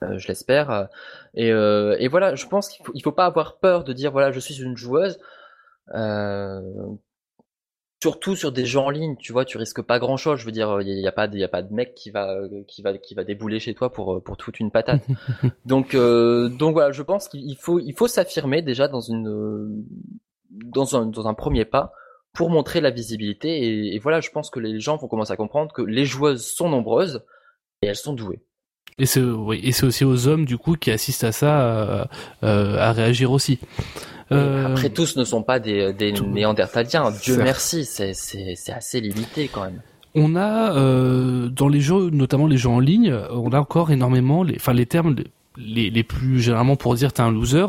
je 0.01 0.27
l'espère. 0.27 0.87
Et, 1.33 1.47
et 1.49 2.07
voilà, 2.07 2.35
je 2.35 2.45
pense 2.47 2.69
qu'il 2.69 2.85
faut, 2.85 2.91
il 2.95 3.01
faut 3.01 3.11
pas 3.11 3.25
avoir 3.25 3.57
peur 3.57 3.83
de 3.83 3.93
dire 3.93 4.11
voilà, 4.11 4.31
je 4.31 4.39
suis 4.39 4.61
une 4.61 4.75
joueuse. 4.75 5.19
Surtout 8.03 8.35
sur 8.35 8.51
des 8.51 8.65
jeux 8.65 8.79
en 8.79 8.91
ligne, 8.91 9.15
tu 9.17 9.31
vois, 9.31 9.43
tu 9.43 9.57
risques 9.57 9.81
pas 9.81 9.97
grand 9.97 10.17
chose. 10.17 10.39
Je 10.39 10.45
veux 10.45 10.51
dire, 10.51 10.81
il 10.81 10.87
y, 10.87 11.07
a 11.07 11.11
pas, 11.11 11.27
il 11.33 11.43
a 11.43 11.47
pas 11.47 11.63
de 11.63 11.73
mec 11.73 11.95
qui 11.95 12.11
va, 12.11 12.37
qui 12.67 12.83
va, 12.83 12.95
qui 12.97 13.15
va 13.15 13.23
débouler 13.23 13.59
chez 13.59 13.73
toi 13.73 13.91
pour 13.91 14.21
pour 14.23 14.37
toute 14.37 14.59
une 14.59 14.69
patate. 14.69 15.03
donc, 15.65 15.95
euh, 15.95 16.47
donc 16.47 16.73
voilà, 16.73 16.91
je 16.91 17.01
pense 17.01 17.27
qu'il 17.27 17.57
faut, 17.57 17.79
il 17.79 17.93
faut 17.93 18.07
s'affirmer 18.07 18.61
déjà 18.61 18.87
dans 18.87 19.01
une, 19.01 19.83
dans 20.51 20.95
un, 20.95 21.07
dans 21.07 21.27
un 21.27 21.33
premier 21.33 21.65
pas 21.65 21.91
pour 22.37 22.51
montrer 22.51 22.81
la 22.81 22.91
visibilité. 22.91 23.93
Et, 23.95 23.99
voilà, 23.99 24.21
je 24.21 24.29
pense 24.29 24.51
que 24.51 24.59
les 24.59 24.79
gens 24.79 24.95
vont 24.97 25.07
commencer 25.07 25.33
à 25.33 25.35
comprendre 25.35 25.73
que 25.73 25.81
les 25.81 26.05
joueuses 26.05 26.45
sont 26.45 26.69
nombreuses 26.69 27.23
et 27.81 27.87
elles 27.87 27.95
sont 27.95 28.13
douées. 28.13 28.41
Et 28.99 29.05
c'est 29.05 29.21
oui, 29.21 29.59
et 29.63 29.71
c'est 29.71 29.85
aussi 29.85 30.05
aux 30.05 30.27
hommes 30.27 30.45
du 30.45 30.57
coup 30.57 30.75
qui 30.75 30.89
assistent 30.91 31.23
à 31.23 31.31
ça 31.31 31.61
euh, 31.61 32.05
euh, 32.43 32.77
à 32.77 32.91
réagir 32.93 33.31
aussi. 33.31 33.59
Euh, 34.31 34.67
après, 34.67 34.89
tous 34.89 35.15
ne 35.17 35.23
sont 35.23 35.43
pas 35.43 35.59
des, 35.59 35.93
des 35.93 36.11
néandertaliens. 36.11 37.11
Dieu 37.11 37.37
merci, 37.37 37.85
c'est 37.85 38.13
assez 38.71 38.99
limité 38.99 39.49
quand 39.51 39.63
même. 39.63 39.81
On 40.15 40.35
a 40.35 40.75
euh, 40.75 41.47
dans 41.49 41.67
les 41.67 41.79
jeux, 41.79 42.09
notamment 42.09 42.47
les 42.47 42.57
jeux 42.57 42.69
en 42.69 42.79
ligne, 42.79 43.15
on 43.31 43.49
a 43.51 43.59
encore 43.59 43.91
énormément, 43.91 44.43
les, 44.43 44.55
enfin 44.55 44.73
les 44.73 44.87
termes 44.87 45.15
les, 45.57 45.89
les 45.89 46.03
plus 46.03 46.39
généralement 46.39 46.75
pour 46.75 46.93
dire 46.95 47.11
t'es 47.11 47.21
un 47.21 47.31
loser, 47.31 47.65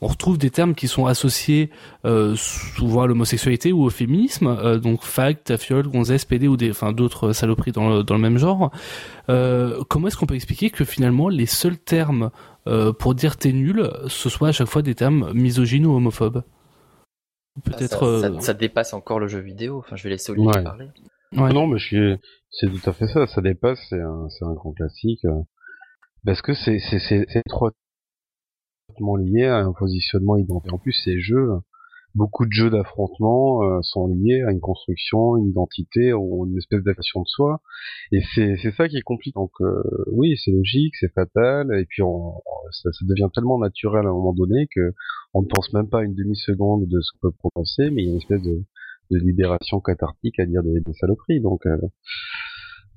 on 0.00 0.06
retrouve 0.06 0.38
des 0.38 0.50
termes 0.50 0.74
qui 0.74 0.88
sont 0.88 1.06
associés 1.06 1.70
euh, 2.04 2.34
souvent 2.36 3.02
à 3.02 3.06
l'homosexualité 3.06 3.72
ou 3.72 3.84
au 3.84 3.90
féminisme, 3.90 4.46
euh, 4.46 4.78
donc 4.78 5.02
fag, 5.02 5.42
tafiole, 5.42 5.88
gonzesse, 5.88 6.24
PD 6.24 6.48
ou 6.48 6.56
des, 6.56 6.70
enfin 6.70 6.92
d'autres 6.92 7.32
saloperies 7.32 7.72
dans 7.72 7.88
le, 7.88 8.02
dans 8.02 8.14
le 8.14 8.20
même 8.20 8.38
genre. 8.38 8.70
Euh, 9.28 9.82
comment 9.88 10.08
est-ce 10.08 10.16
qu'on 10.16 10.26
peut 10.26 10.34
expliquer 10.34 10.70
que 10.70 10.84
finalement 10.84 11.28
les 11.28 11.46
seuls 11.46 11.78
termes 11.78 12.30
euh, 12.66 12.92
pour 12.92 13.14
dire 13.14 13.36
t'es 13.36 13.52
nul, 13.52 13.90
ce 14.08 14.28
soit 14.28 14.48
à 14.48 14.52
chaque 14.52 14.68
fois 14.68 14.82
des 14.82 14.94
termes 14.94 15.32
misogynes 15.32 15.86
ou 15.86 15.94
homophobes 15.94 16.44
Peut-être. 17.64 18.20
Ça, 18.20 18.40
ça, 18.40 18.54
dépasse 18.54 18.94
encore 18.94 19.20
le 19.20 19.28
jeu 19.28 19.40
vidéo. 19.40 19.78
Enfin, 19.78 19.96
je 19.96 20.04
vais 20.04 20.10
laisser 20.10 20.32
Olivier 20.32 20.62
parler. 20.62 20.88
Ouais. 21.36 21.52
Non, 21.52 21.66
mais 21.66 21.78
je 21.78 21.84
suis, 21.84 22.16
c'est 22.50 22.66
tout 22.66 22.88
à 22.88 22.94
fait 22.94 23.06
ça. 23.08 23.26
Ça 23.26 23.42
dépasse. 23.42 23.78
C'est 23.90 24.00
un, 24.00 24.28
c'est 24.30 24.44
un 24.46 24.54
grand 24.54 24.72
classique. 24.72 25.26
Parce 26.24 26.40
que 26.40 26.54
c'est, 26.54 26.78
c'est, 26.78 26.98
c'est, 26.98 27.26
étroitement 27.34 27.76
lié 29.18 29.46
à 29.46 29.58
un 29.58 29.72
positionnement 29.72 30.36
identitaire. 30.36 30.74
En 30.74 30.78
plus, 30.78 30.92
ces 31.04 31.20
jeux, 31.20 31.48
beaucoup 32.14 32.44
de 32.46 32.52
jeux 32.52 32.70
d'affrontement 32.70 33.62
euh, 33.62 33.80
sont 33.82 34.06
liés 34.06 34.42
à 34.46 34.52
une 34.52 34.60
construction, 34.60 35.36
une 35.36 35.48
identité 35.48 36.12
ou 36.12 36.46
une 36.46 36.56
espèce 36.58 36.82
d'action 36.82 37.22
de 37.22 37.28
soi. 37.28 37.60
Et 38.12 38.20
c'est, 38.34 38.56
c'est 38.62 38.72
ça 38.72 38.88
qui 38.88 38.96
est 38.96 39.02
compliqué. 39.02 39.34
Donc 39.34 39.52
euh, 39.60 39.82
oui, 40.10 40.36
c'est 40.42 40.50
logique, 40.50 40.94
c'est 41.00 41.12
fatal. 41.12 41.68
Et 41.78 41.86
puis 41.86 42.02
on, 42.02 42.34
ça, 42.70 42.90
ça, 42.92 43.04
devient 43.06 43.28
tellement 43.34 43.58
naturel 43.58 44.06
à 44.06 44.10
un 44.10 44.12
moment 44.12 44.32
donné 44.32 44.68
que 44.74 44.92
on 45.34 45.42
ne 45.42 45.46
pense 45.46 45.72
même 45.72 45.88
pas 45.88 46.02
une 46.02 46.14
demi 46.14 46.36
seconde 46.36 46.86
de 46.86 47.00
ce 47.00 47.12
qu'on 47.12 47.30
peut 47.30 47.36
prononcer, 47.38 47.90
mais 47.90 48.02
il 48.02 48.06
y 48.06 48.08
a 48.08 48.12
une 48.12 48.18
espèce 48.18 48.42
de, 48.42 48.62
de 49.10 49.18
libération 49.18 49.80
cathartique 49.80 50.38
à 50.38 50.46
dire 50.46 50.62
des, 50.62 50.80
des 50.80 50.92
saloperies. 50.94 51.40
Donc 51.40 51.66
euh, 51.66 51.76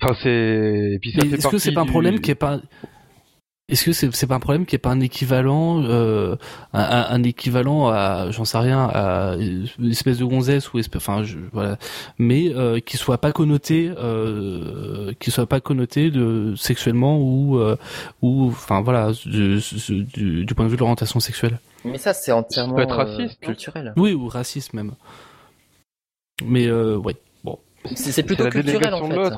Enfin, 0.02 0.14
c'est. 0.22 0.92
Et 0.94 1.00
puis 1.00 1.12
ça 1.12 1.26
Est-ce 1.26 1.48
que 1.48 1.58
c'est 1.58 1.72
pas 1.72 1.82
un 1.82 1.86
problème 1.86 2.20
qui 2.20 2.32
est 2.32 2.36
pas 2.36 2.62
est-ce 3.68 3.84
que 3.84 3.94
c'est 3.94 4.14
c'est 4.16 4.28
pas 4.28 4.36
un 4.36 4.40
problème 4.40 4.68
qu'il 4.68 4.76
n'y 4.76 4.80
ait 4.80 4.86
pas 4.88 4.92
un 4.92 5.00
équivalent, 5.00 5.82
euh, 5.84 6.36
un, 6.74 7.08
un, 7.10 7.24
équivalent 7.24 7.88
à, 7.88 8.30
j'en 8.30 8.46
sais 8.46 8.60
rien, 8.60 8.88
à 8.94 9.36
une 9.38 9.90
espèce 9.90 10.20
de 10.20 10.26
gonzesse 10.26 10.72
ou 10.72 10.78
espèce, 10.78 11.02
enfin 11.02 11.24
je, 11.24 11.40
voilà, 11.52 11.78
mais 12.20 12.54
euh, 12.54 12.80
qui 12.80 12.98
soit 12.98 13.18
pas 13.18 13.32
connoté, 13.32 13.92
euh, 13.98 15.14
qui 15.20 15.32
soit 15.32 15.48
pas 15.48 15.62
connoté 15.62 16.12
de 16.12 16.54
sexuellement 16.56 17.18
ou 17.18 17.58
euh, 17.58 17.76
ou 18.22 18.50
enfin 18.50 18.82
voilà 18.82 19.12
du, 19.26 19.60
du, 20.14 20.46
du, 20.46 20.56
point 20.56 20.66
de 20.66 20.70
vue 20.70 20.76
de 20.76 20.82
l'orientation 20.82 21.20
sexuelle. 21.20 21.58
Mais 21.86 21.98
ça 21.98 22.14
c'est 22.14 22.32
entièrement 22.32 22.78
être 22.78 22.96
raciste, 22.96 23.40
culturel. 23.40 23.94
Oui 23.98 24.14
ou 24.14 24.28
raciste 24.28 24.74
même. 24.74 24.92
Mais 26.46 26.68
euh, 26.68 26.98
ouais. 26.98 27.16
Bon. 27.44 27.58
C'est 27.96 28.22
plutôt 28.22 28.48
culturel 28.48 28.94
en 28.94 29.10
fait. 29.10 29.34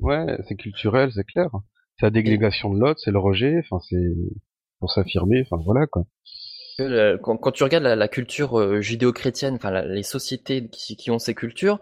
Ouais, 0.00 0.26
c'est 0.46 0.56
culturel, 0.56 1.10
c'est 1.14 1.24
clair 1.24 1.48
c'est 2.00 2.06
la 2.06 2.10
dégrégation 2.10 2.72
de 2.72 2.80
l'autre, 2.80 2.98
c'est 3.04 3.10
le 3.10 3.18
rejet, 3.18 3.58
enfin 3.58 3.78
c'est 3.88 4.02
pour 4.78 4.90
s'affirmer, 4.90 5.42
enfin 5.42 5.62
voilà 5.64 5.86
quoi. 5.86 6.04
Quand, 6.78 7.36
quand 7.36 7.50
tu 7.50 7.62
regardes 7.62 7.84
la, 7.84 8.08
culture 8.08 8.58
euh, 8.58 8.80
judéo-chrétienne, 8.80 9.56
enfin 9.56 9.82
les 9.82 10.02
sociétés 10.02 10.66
qui, 10.68 10.96
qui, 10.96 11.10
ont 11.10 11.18
ces 11.18 11.34
cultures, 11.34 11.78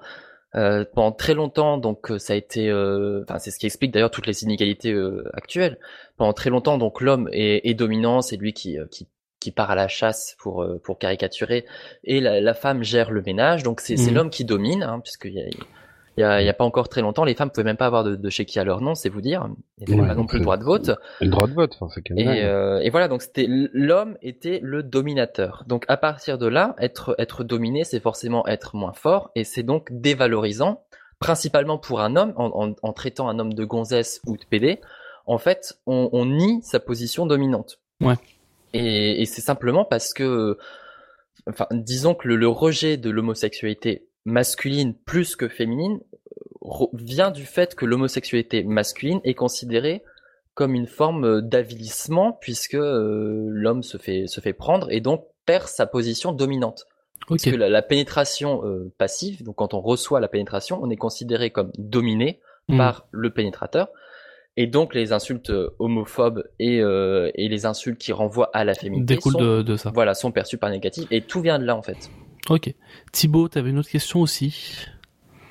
euh, 0.56 0.84
pendant 0.92 1.12
très 1.12 1.34
longtemps, 1.34 1.78
donc 1.78 2.10
euh, 2.10 2.18
ça 2.18 2.32
a 2.32 2.36
été, 2.36 2.68
euh, 2.68 3.22
enfin 3.22 3.38
c'est 3.38 3.52
ce 3.52 3.60
qui 3.60 3.66
explique 3.66 3.92
d'ailleurs 3.92 4.10
toutes 4.10 4.26
les 4.26 4.42
inégalités 4.42 4.96
actuelles. 5.34 5.78
Pendant 6.16 6.32
très 6.32 6.50
longtemps, 6.50 6.78
donc 6.78 7.00
l'homme 7.00 7.28
est, 7.32 7.68
est, 7.68 7.74
dominant, 7.74 8.22
c'est 8.22 8.36
lui 8.36 8.52
qui, 8.52 8.76
qui 8.90 9.06
qui 9.40 9.52
part 9.52 9.70
à 9.70 9.76
la 9.76 9.86
chasse 9.86 10.34
pour 10.40 10.66
pour 10.82 10.98
caricaturer 10.98 11.64
et 12.02 12.20
la, 12.20 12.54
femme 12.54 12.82
gère 12.82 13.12
le 13.12 13.22
ménage 13.22 13.62
donc 13.62 13.80
c'est 13.80 13.96
c'est 13.96 14.10
mmh. 14.10 14.14
l'homme 14.14 14.30
qui 14.30 14.44
domine 14.44 14.82
hein, 14.82 14.98
puisqu'il 14.98 15.32
y 15.32 15.40
a 15.40 15.44
il 16.18 16.44
y 16.44 16.48
a, 16.48 16.54
pas 16.54 16.64
encore 16.64 16.88
très 16.88 17.00
longtemps, 17.00 17.24
les 17.24 17.34
femmes 17.34 17.50
pouvaient 17.50 17.64
même 17.64 17.76
pas 17.76 17.86
avoir 17.86 18.02
de, 18.02 18.16
de 18.16 18.30
chéquier 18.30 18.60
à 18.60 18.64
leur 18.64 18.80
nom, 18.80 18.94
c'est 18.94 19.08
vous 19.08 19.20
dire. 19.20 19.48
Ils 19.78 19.94
n'avaient 19.94 20.08
pas 20.08 20.14
non 20.14 20.26
plus 20.26 20.38
le 20.38 20.44
droit 20.44 20.56
de 20.56 20.64
vote. 20.64 20.90
Le 21.20 21.28
droit 21.28 21.46
de 21.46 21.54
vote, 21.54 21.76
enfin, 21.78 21.88
c'est 21.94 22.02
et, 22.16 22.44
euh, 22.44 22.80
et 22.80 22.90
voilà, 22.90 23.06
donc 23.06 23.22
c'était 23.22 23.46
l'homme 23.48 24.16
était 24.20 24.58
le 24.62 24.82
dominateur. 24.82 25.64
Donc 25.68 25.84
à 25.86 25.96
partir 25.96 26.36
de 26.36 26.46
là, 26.46 26.74
être 26.78 27.14
être 27.18 27.44
dominé, 27.44 27.84
c'est 27.84 28.00
forcément 28.00 28.46
être 28.48 28.74
moins 28.74 28.92
fort, 28.92 29.30
et 29.36 29.44
c'est 29.44 29.62
donc 29.62 29.88
dévalorisant, 29.92 30.82
principalement 31.20 31.78
pour 31.78 32.00
un 32.00 32.16
homme, 32.16 32.32
en, 32.36 32.50
en, 32.52 32.74
en, 32.82 32.92
traitant 32.92 33.28
un 33.28 33.38
homme 33.38 33.54
de 33.54 33.64
gonzesse 33.64 34.20
ou 34.26 34.36
de 34.36 34.44
pédé. 34.44 34.80
En 35.26 35.38
fait, 35.38 35.78
on, 35.86 36.08
on 36.12 36.26
nie 36.26 36.60
sa 36.62 36.80
position 36.80 37.26
dominante. 37.26 37.78
Ouais. 38.00 38.14
Et, 38.72 39.22
et 39.22 39.26
c'est 39.26 39.40
simplement 39.40 39.84
parce 39.84 40.12
que, 40.14 40.58
enfin, 41.48 41.66
disons 41.70 42.14
que 42.14 42.26
le, 42.26 42.36
le 42.36 42.48
rejet 42.48 42.96
de 42.96 43.10
l'homosexualité 43.10 44.08
masculine 44.28 44.94
plus 44.94 45.36
que 45.36 45.48
féminine 45.48 46.00
vient 46.92 47.30
du 47.30 47.44
fait 47.44 47.74
que 47.74 47.84
l'homosexualité 47.84 48.64
masculine 48.64 49.20
est 49.24 49.34
considérée 49.34 50.02
comme 50.54 50.74
une 50.74 50.88
forme 50.88 51.24
euh, 51.24 51.40
d'avilissement 51.40 52.32
puisque 52.32 52.74
euh, 52.74 53.46
l'homme 53.48 53.84
se 53.84 53.96
fait 53.96 54.26
se 54.26 54.40
fait 54.40 54.52
prendre 54.52 54.90
et 54.90 55.00
donc 55.00 55.24
perd 55.46 55.68
sa 55.68 55.86
position 55.86 56.32
dominante. 56.32 56.86
Parce 57.28 57.44
que 57.44 57.54
la, 57.54 57.82
pénétration 57.82 58.64
euh, 58.64 58.92
passive, 58.96 59.42
donc 59.44 59.56
quand 59.56 59.74
on 59.74 59.80
reçoit 59.80 60.18
la 60.18 60.28
pénétration, 60.28 60.80
on 60.82 60.88
est 60.88 60.96
considéré 60.96 61.50
comme 61.50 61.70
dominé 61.76 62.40
hmm. 62.68 62.76
par 62.76 63.06
le 63.10 63.30
pénétrateur. 63.30 63.88
Et 64.56 64.66
donc 64.66 64.94
les 64.94 65.12
insultes 65.12 65.52
homophobes 65.78 66.42
et, 66.58 66.78
et 66.78 67.48
les 67.48 67.66
insultes 67.66 67.98
qui 67.98 68.12
renvoient 68.12 68.50
à 68.52 68.64
la 68.64 68.74
féminité 68.74 69.14
découlent 69.14 69.36
de, 69.36 69.62
de, 69.62 69.76
ça. 69.76 69.92
Voilà, 69.94 70.14
sont 70.14 70.32
perçues 70.32 70.58
par 70.58 70.70
négatif 70.70 71.06
et 71.12 71.20
tout 71.20 71.40
vient 71.40 71.60
de 71.60 71.64
là 71.64 71.76
en 71.76 71.82
fait. 71.82 72.10
Ok. 72.50 72.74
Thibaut, 73.12 73.48
tu 73.48 73.58
avais 73.58 73.70
une 73.70 73.78
autre 73.78 73.90
question 73.90 74.20
aussi? 74.20 74.88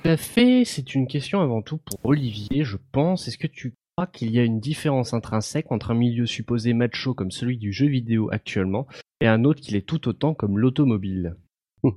À 0.08 0.16
fait, 0.16 0.64
c'est 0.64 0.94
une 0.94 1.06
question 1.06 1.40
avant 1.40 1.60
tout 1.60 1.76
pour 1.76 1.98
Olivier, 2.02 2.64
je 2.64 2.78
pense. 2.92 3.28
Est-ce 3.28 3.36
que 3.36 3.46
tu 3.46 3.74
crois 3.94 4.06
qu'il 4.06 4.30
y 4.30 4.38
a 4.38 4.44
une 4.44 4.58
différence 4.58 5.12
intrinsèque 5.12 5.70
entre 5.70 5.90
un 5.90 5.94
milieu 5.94 6.24
supposé 6.24 6.72
macho 6.72 7.12
comme 7.12 7.30
celui 7.30 7.58
du 7.58 7.72
jeu 7.72 7.88
vidéo 7.88 8.30
actuellement 8.32 8.86
et 9.20 9.26
un 9.26 9.44
autre 9.44 9.60
qui 9.60 9.72
l'est 9.72 9.86
tout 9.86 10.08
autant 10.08 10.32
comme 10.32 10.58
l'automobile? 10.58 11.36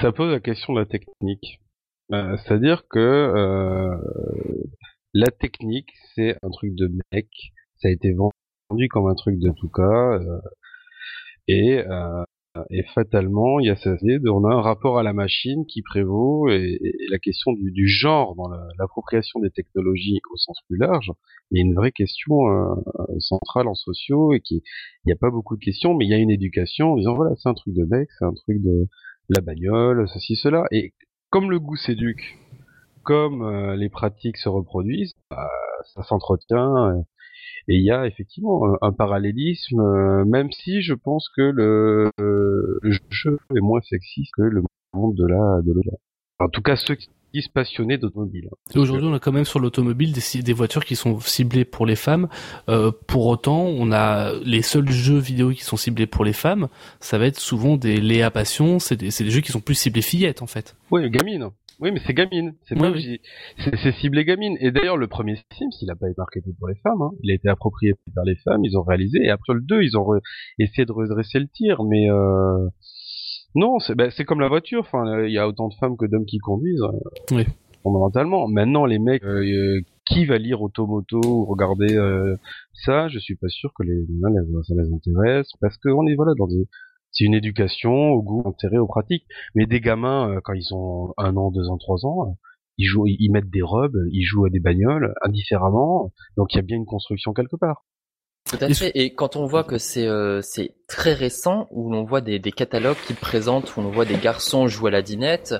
Ça 0.00 0.12
pose 0.12 0.30
la 0.30 0.38
question 0.38 0.74
de 0.74 0.78
la 0.78 0.86
technique. 0.86 1.60
Euh, 2.12 2.36
c'est-à-dire 2.36 2.86
que 2.88 2.98
euh, 2.98 3.96
la 5.12 5.30
technique, 5.32 5.90
c'est 6.14 6.36
un 6.42 6.50
truc 6.50 6.74
de 6.76 6.88
mec. 7.12 7.28
Ça 7.78 7.88
a 7.88 7.90
été 7.90 8.12
vendu 8.12 8.88
comme 8.88 9.08
un 9.08 9.14
truc 9.16 9.40
de 9.40 9.50
tout 9.50 9.68
cas. 9.68 10.20
Euh, 10.20 10.40
et 11.48 11.82
et 12.70 12.82
fatalement, 12.94 13.60
il 13.60 13.66
y 13.66 13.70
a 13.70 13.76
cette 13.76 14.02
idée, 14.02 14.18
on 14.28 14.44
a 14.44 14.54
un 14.54 14.60
rapport 14.60 14.98
à 14.98 15.02
la 15.02 15.12
machine 15.12 15.66
qui 15.66 15.82
prévaut 15.82 16.48
et, 16.48 16.78
la 17.10 17.18
question 17.18 17.52
du, 17.52 17.88
genre 17.88 18.34
dans 18.36 18.48
l'appropriation 18.78 19.40
des 19.40 19.50
technologies 19.50 20.20
au 20.30 20.36
sens 20.36 20.58
plus 20.68 20.76
large 20.76 21.10
a 21.10 21.60
une 21.60 21.74
vraie 21.74 21.92
question 21.92 22.48
euh, 22.48 22.74
centrale 23.18 23.68
en 23.68 23.74
sociaux 23.74 24.32
et 24.34 24.40
qui 24.40 24.62
il 25.04 25.06
n'y 25.06 25.12
a 25.12 25.16
pas 25.16 25.30
beaucoup 25.30 25.56
de 25.56 25.64
questions, 25.64 25.94
mais 25.94 26.04
il 26.04 26.10
y 26.10 26.14
a 26.14 26.18
une 26.18 26.30
éducation 26.30 26.92
en 26.92 26.96
disant 26.96 27.14
voilà 27.14 27.34
c'est 27.36 27.48
un 27.48 27.54
truc 27.54 27.74
de 27.74 27.84
mec, 27.84 28.08
c'est 28.18 28.24
un 28.24 28.34
truc 28.34 28.60
de 28.62 28.86
la 29.30 29.40
bagnole, 29.40 30.08
ceci 30.08 30.36
cela. 30.36 30.64
Et 30.70 30.92
comme 31.30 31.50
le 31.50 31.58
goût 31.58 31.76
s'éduque, 31.76 32.38
comme 33.04 33.42
euh, 33.42 33.76
les 33.76 33.88
pratiques 33.88 34.36
se 34.36 34.48
reproduisent, 34.48 35.14
bah, 35.30 35.48
ça 35.94 36.02
s'entretient 36.02 37.04
et 37.68 37.76
il 37.76 37.82
y 37.82 37.90
a 37.90 38.06
effectivement 38.06 38.62
un 38.80 38.92
parallélisme, 38.92 39.80
euh, 39.80 40.24
même 40.24 40.50
si 40.50 40.80
je 40.80 40.94
pense 40.94 41.28
que 41.36 41.42
le, 41.42 42.10
jeu 43.10 43.38
est 43.54 43.60
moins 43.60 43.80
sexiste 43.82 44.32
que 44.34 44.42
le 44.42 44.62
monde 44.94 45.14
de 45.14 45.26
la 45.26 45.60
de 45.62 45.74
En 46.38 46.48
tout 46.48 46.62
cas, 46.62 46.76
ceux 46.76 46.94
qui 46.94 47.42
se 47.42 47.50
passionnaient 47.50 47.98
d'automobile. 47.98 48.48
Aujourd'hui, 48.74 49.06
on 49.06 49.12
a 49.12 49.18
quand 49.18 49.32
même 49.32 49.44
sur 49.44 49.60
l'automobile 49.60 50.12
des, 50.12 50.42
des, 50.42 50.52
voitures 50.54 50.86
qui 50.86 50.96
sont 50.96 51.20
ciblées 51.20 51.66
pour 51.66 51.84
les 51.84 51.94
femmes. 51.94 52.28
Euh, 52.70 52.90
pour 53.06 53.26
autant, 53.26 53.64
on 53.64 53.92
a 53.92 54.32
les 54.44 54.62
seuls 54.62 54.88
jeux 54.90 55.18
vidéo 55.18 55.50
qui 55.50 55.62
sont 55.62 55.76
ciblés 55.76 56.06
pour 56.06 56.24
les 56.24 56.32
femmes. 56.32 56.68
Ça 57.00 57.18
va 57.18 57.26
être 57.26 57.38
souvent 57.38 57.76
des 57.76 58.00
Léa 58.00 58.30
Passion. 58.30 58.78
C'est 58.78 58.96
des, 58.96 59.10
des, 59.10 59.30
jeux 59.30 59.42
qui 59.42 59.52
sont 59.52 59.60
plus 59.60 59.74
ciblés 59.74 60.00
fillettes 60.00 60.40
en 60.40 60.46
fait. 60.46 60.74
Oui, 60.90 61.08
gamine. 61.10 61.50
Oui, 61.80 61.92
mais 61.92 62.00
c'est 62.06 62.14
gamine. 62.14 62.54
C'est 62.68 62.76
c'est 63.82 63.92
ciblé 63.92 64.24
gamine. 64.24 64.56
Et 64.60 64.72
d'ailleurs, 64.72 64.96
le 64.96 65.06
premier 65.06 65.36
Sims, 65.52 65.70
il 65.80 65.90
a 65.90 65.94
pas 65.94 66.08
été 66.08 66.16
marketé 66.18 66.50
pour 66.58 66.68
les 66.68 66.74
femmes. 66.76 67.02
Hein. 67.02 67.10
Il 67.22 67.30
a 67.30 67.34
été 67.34 67.48
approprié 67.48 67.94
par 68.14 68.24
les 68.24 68.36
femmes. 68.36 68.64
Ils 68.64 68.76
ont 68.76 68.82
réalisé. 68.82 69.20
Et 69.22 69.30
après 69.30 69.54
le 69.54 69.60
2, 69.60 69.82
ils 69.82 69.96
ont 69.96 70.06
essayé 70.58 70.84
de 70.86 70.92
redresser 70.92 71.38
le 71.38 71.46
tir. 71.46 71.84
Mais 71.84 72.10
euh... 72.10 72.68
non, 73.54 73.78
c'est 73.78 73.94
bah, 73.94 74.08
comme 74.26 74.40
la 74.40 74.48
voiture. 74.48 74.80
Enfin, 74.80 75.24
il 75.24 75.32
y 75.32 75.38
a 75.38 75.46
autant 75.46 75.68
de 75.68 75.74
femmes 75.74 75.96
que 75.96 76.06
d'hommes 76.06 76.26
qui 76.26 76.38
conduisent. 76.38 76.82
Euh, 76.82 77.36
oui. 77.36 77.46
Fondamentalement. 77.84 78.48
Maintenant, 78.48 78.84
les 78.84 78.98
mecs, 78.98 79.22
euh, 79.22 79.80
qui 80.08 80.24
va 80.24 80.38
lire 80.38 80.62
Automoto 80.62 81.20
ou 81.24 81.44
regarder 81.44 81.94
euh, 81.94 82.36
ça 82.72 83.08
Je 83.08 83.18
suis 83.18 83.36
pas 83.36 83.48
sûr 83.48 83.72
que 83.76 83.82
les, 83.82 83.94
les 83.94 84.62
ça 84.64 84.74
les 84.74 84.92
intéresse 84.92 85.50
parce 85.60 85.76
qu'on 85.78 86.06
est 86.06 86.14
voilà 86.14 86.32
dans 86.36 86.46
des 86.46 86.66
c'est 87.12 87.24
une 87.24 87.34
éducation 87.34 87.92
au 87.92 88.22
goût, 88.22 88.42
intérêt, 88.46 88.78
aux 88.78 88.86
pratiques. 88.86 89.26
Mais 89.54 89.66
des 89.66 89.80
gamins, 89.80 90.30
euh, 90.30 90.40
quand 90.42 90.52
ils 90.52 90.72
ont 90.72 91.14
un 91.16 91.36
an, 91.36 91.50
deux 91.50 91.68
ans, 91.68 91.78
trois 91.78 92.04
ans, 92.06 92.36
ils 92.76 92.86
jouent, 92.86 93.06
ils 93.06 93.30
mettent 93.30 93.50
des 93.50 93.62
robes, 93.62 93.98
ils 94.12 94.24
jouent 94.24 94.46
à 94.46 94.50
des 94.50 94.60
bagnoles 94.60 95.14
indifféremment. 95.22 96.12
Donc 96.36 96.52
il 96.52 96.56
y 96.56 96.60
a 96.60 96.62
bien 96.62 96.76
une 96.76 96.86
construction 96.86 97.32
quelque 97.32 97.56
part. 97.56 97.84
Tout 98.48 98.56
à 98.60 98.68
fait. 98.72 98.92
Et 98.94 99.14
quand 99.14 99.36
on 99.36 99.46
voit 99.46 99.64
que 99.64 99.78
c'est 99.78 100.06
euh, 100.06 100.40
c'est 100.42 100.76
très 100.86 101.12
récent, 101.12 101.66
où 101.70 101.90
l'on 101.90 102.04
voit 102.04 102.20
des, 102.20 102.38
des 102.38 102.52
catalogues 102.52 102.96
qui 103.06 103.14
présentent, 103.14 103.76
où 103.76 103.80
on 103.80 103.90
voit 103.90 104.06
des 104.06 104.16
garçons 104.16 104.68
jouer 104.68 104.88
à 104.88 104.92
la 104.92 105.02
dinette, 105.02 105.54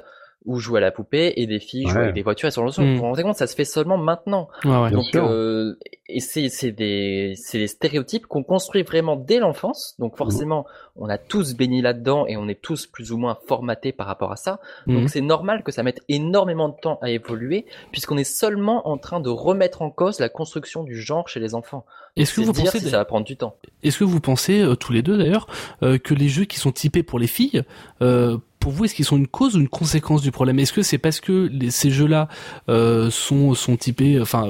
ou 0.44 0.58
jouer 0.60 0.78
à 0.78 0.80
la 0.80 0.90
poupée 0.90 1.34
et 1.36 1.46
des 1.46 1.60
filles 1.60 1.86
jouer 1.86 2.02
avec 2.02 2.14
des 2.14 2.22
voitures 2.22 2.48
et 2.48 2.50
sur 2.50 2.64
le 2.64 2.70
son. 2.70 2.82
Mmh. 2.82 2.92
Vous 2.92 2.96
vous 2.98 3.02
rendez 3.02 3.22
compte, 3.22 3.36
ça 3.36 3.46
se 3.46 3.54
fait 3.54 3.64
seulement 3.64 3.98
maintenant. 3.98 4.48
Ouais, 4.64 4.90
Donc, 4.90 5.14
euh, 5.14 5.74
et 6.08 6.20
c'est 6.20 6.48
c'est 6.48 6.72
des 6.72 7.34
c'est 7.36 7.58
des 7.58 7.66
stéréotypes 7.66 8.26
qu'on 8.26 8.42
construit 8.42 8.82
vraiment 8.82 9.16
dès 9.16 9.38
l'enfance. 9.38 9.94
Donc 9.98 10.16
forcément, 10.16 10.64
on 10.96 11.08
a 11.08 11.18
tous 11.18 11.54
béni 11.54 11.82
là-dedans 11.82 12.26
et 12.26 12.36
on 12.36 12.48
est 12.48 12.60
tous 12.60 12.86
plus 12.86 13.12
ou 13.12 13.18
moins 13.18 13.36
formatés 13.46 13.92
par 13.92 14.06
rapport 14.06 14.32
à 14.32 14.36
ça. 14.36 14.60
Donc 14.86 15.04
mmh. 15.04 15.08
c'est 15.08 15.20
normal 15.20 15.62
que 15.62 15.72
ça 15.72 15.82
mette 15.82 16.02
énormément 16.08 16.68
de 16.68 16.76
temps 16.80 16.98
à 17.02 17.10
évoluer 17.10 17.66
puisqu'on 17.92 18.16
est 18.16 18.24
seulement 18.24 18.88
en 18.88 18.96
train 18.96 19.20
de 19.20 19.28
remettre 19.28 19.82
en 19.82 19.90
cause 19.90 20.18
la 20.20 20.28
construction 20.28 20.82
du 20.82 20.96
genre 21.00 21.28
chez 21.28 21.40
les 21.40 21.54
enfants. 21.54 21.84
Est-ce 22.16 22.34
que 22.34 22.40
vous 22.40 22.52
pensez 22.52 22.80
si 22.80 22.90
ça 22.90 22.98
va 22.98 23.04
prendre 23.04 23.26
du 23.26 23.36
temps 23.36 23.56
Est-ce 23.82 23.98
que 23.98 24.04
vous 24.04 24.20
pensez 24.20 24.60
euh, 24.60 24.74
tous 24.74 24.92
les 24.92 25.02
deux 25.02 25.16
d'ailleurs 25.16 25.46
euh, 25.82 25.98
que 25.98 26.14
les 26.14 26.28
jeux 26.28 26.44
qui 26.44 26.58
sont 26.58 26.72
typés 26.72 27.02
pour 27.02 27.18
les 27.18 27.26
filles 27.26 27.62
euh, 28.02 28.38
pour 28.60 28.72
vous, 28.72 28.84
est-ce 28.84 28.94
qu'ils 28.94 29.04
sont 29.04 29.16
une 29.16 29.26
cause 29.26 29.56
ou 29.56 29.60
une 29.60 29.68
conséquence 29.68 30.22
du 30.22 30.30
problème? 30.30 30.58
Est-ce 30.58 30.72
que 30.72 30.82
c'est 30.82 30.98
parce 30.98 31.20
que 31.20 31.50
ces 31.70 31.90
jeux-là 31.90 32.28
euh, 32.68 33.10
sont 33.10 33.54
sont 33.54 33.76
typés, 33.76 34.20
enfin 34.20 34.48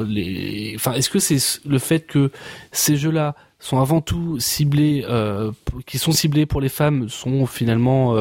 enfin 0.75 0.93
est-ce 0.95 1.11
que 1.11 1.19
c'est 1.19 1.39
le 1.67 1.79
fait 1.79 2.01
que 2.01 2.31
ces 2.73 2.97
jeux-là 2.97 3.35
sont 3.61 3.81
avant 3.81 4.01
tout 4.01 4.39
ciblés, 4.39 5.05
euh, 5.09 5.51
qui 5.85 5.99
sont 5.99 6.13
ciblés 6.13 6.47
pour 6.47 6.61
les 6.61 6.69
femmes, 6.69 7.09
sont 7.09 7.45
finalement 7.47 8.17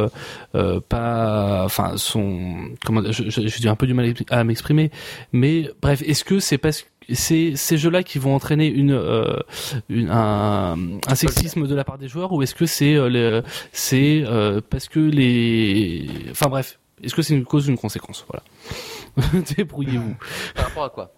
euh, 0.55 0.79
pas, 0.89 1.63
enfin 1.63 1.95
sont, 1.97 2.55
comment, 2.83 3.03
je, 3.11 3.29
je, 3.29 3.67
un 3.67 3.75
peu 3.75 3.85
du 3.85 3.93
mal 3.93 4.13
à 4.29 4.43
m'exprimer, 4.43 4.89
mais 5.31 5.69
bref, 5.81 6.01
est-ce 6.05 6.23
que 6.23 6.39
c'est 6.39 6.57
parce 6.57 6.85
c'est 7.13 7.55
ces 7.55 7.77
jeux-là 7.77 8.03
qui 8.03 8.19
vont 8.19 8.35
entraîner 8.35 8.67
une, 8.67 8.91
euh, 8.91 9.37
une 9.89 10.09
un, 10.09 10.75
un, 11.07 11.15
sexisme 11.15 11.67
de 11.67 11.75
la 11.75 11.83
part 11.83 11.97
des 11.97 12.07
joueurs 12.07 12.33
ou 12.33 12.41
est-ce 12.41 12.55
que 12.55 12.65
c'est 12.65 12.95
euh, 12.95 13.41
c'est 13.71 14.23
euh, 14.25 14.61
parce 14.69 14.87
que 14.87 14.99
les 14.99 16.07
enfin 16.31 16.49
bref 16.49 16.79
est-ce 17.03 17.13
que 17.13 17.21
c'est 17.21 17.35
une 17.35 17.45
cause 17.45 17.67
ou 17.67 17.71
une 17.71 17.77
conséquence? 17.77 18.25
Voilà. 18.27 18.43
Débrouillez-vous. 19.55 20.15
Par 20.55 20.65
rapport 20.65 20.83
à 20.83 20.89
quoi? 20.89 21.13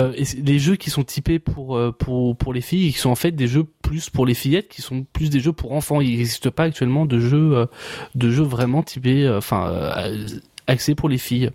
Euh, 0.00 0.12
et 0.16 0.22
les 0.40 0.60
jeux 0.60 0.76
qui 0.76 0.90
sont 0.90 1.02
typés 1.02 1.40
pour 1.40 1.76
euh, 1.76 1.90
pour 1.90 2.36
pour 2.36 2.52
les 2.52 2.60
filles 2.60 2.92
qui 2.92 3.00
sont 3.00 3.10
en 3.10 3.16
fait 3.16 3.32
des 3.32 3.48
jeux 3.48 3.64
plus 3.82 4.10
pour 4.10 4.26
les 4.26 4.34
fillettes 4.34 4.68
qui 4.68 4.80
sont 4.80 5.02
plus 5.12 5.28
des 5.28 5.40
jeux 5.40 5.52
pour 5.52 5.72
enfants. 5.72 6.00
Il 6.00 6.16
n'existe 6.16 6.50
pas 6.50 6.62
actuellement 6.62 7.04
de 7.04 7.18
jeux 7.18 7.66
de 8.14 8.30
jeux 8.30 8.44
vraiment 8.44 8.84
typés 8.84 9.28
enfin 9.28 9.92
axés 10.68 10.94
pour 10.94 11.08
les 11.08 11.18
filles. 11.18 11.50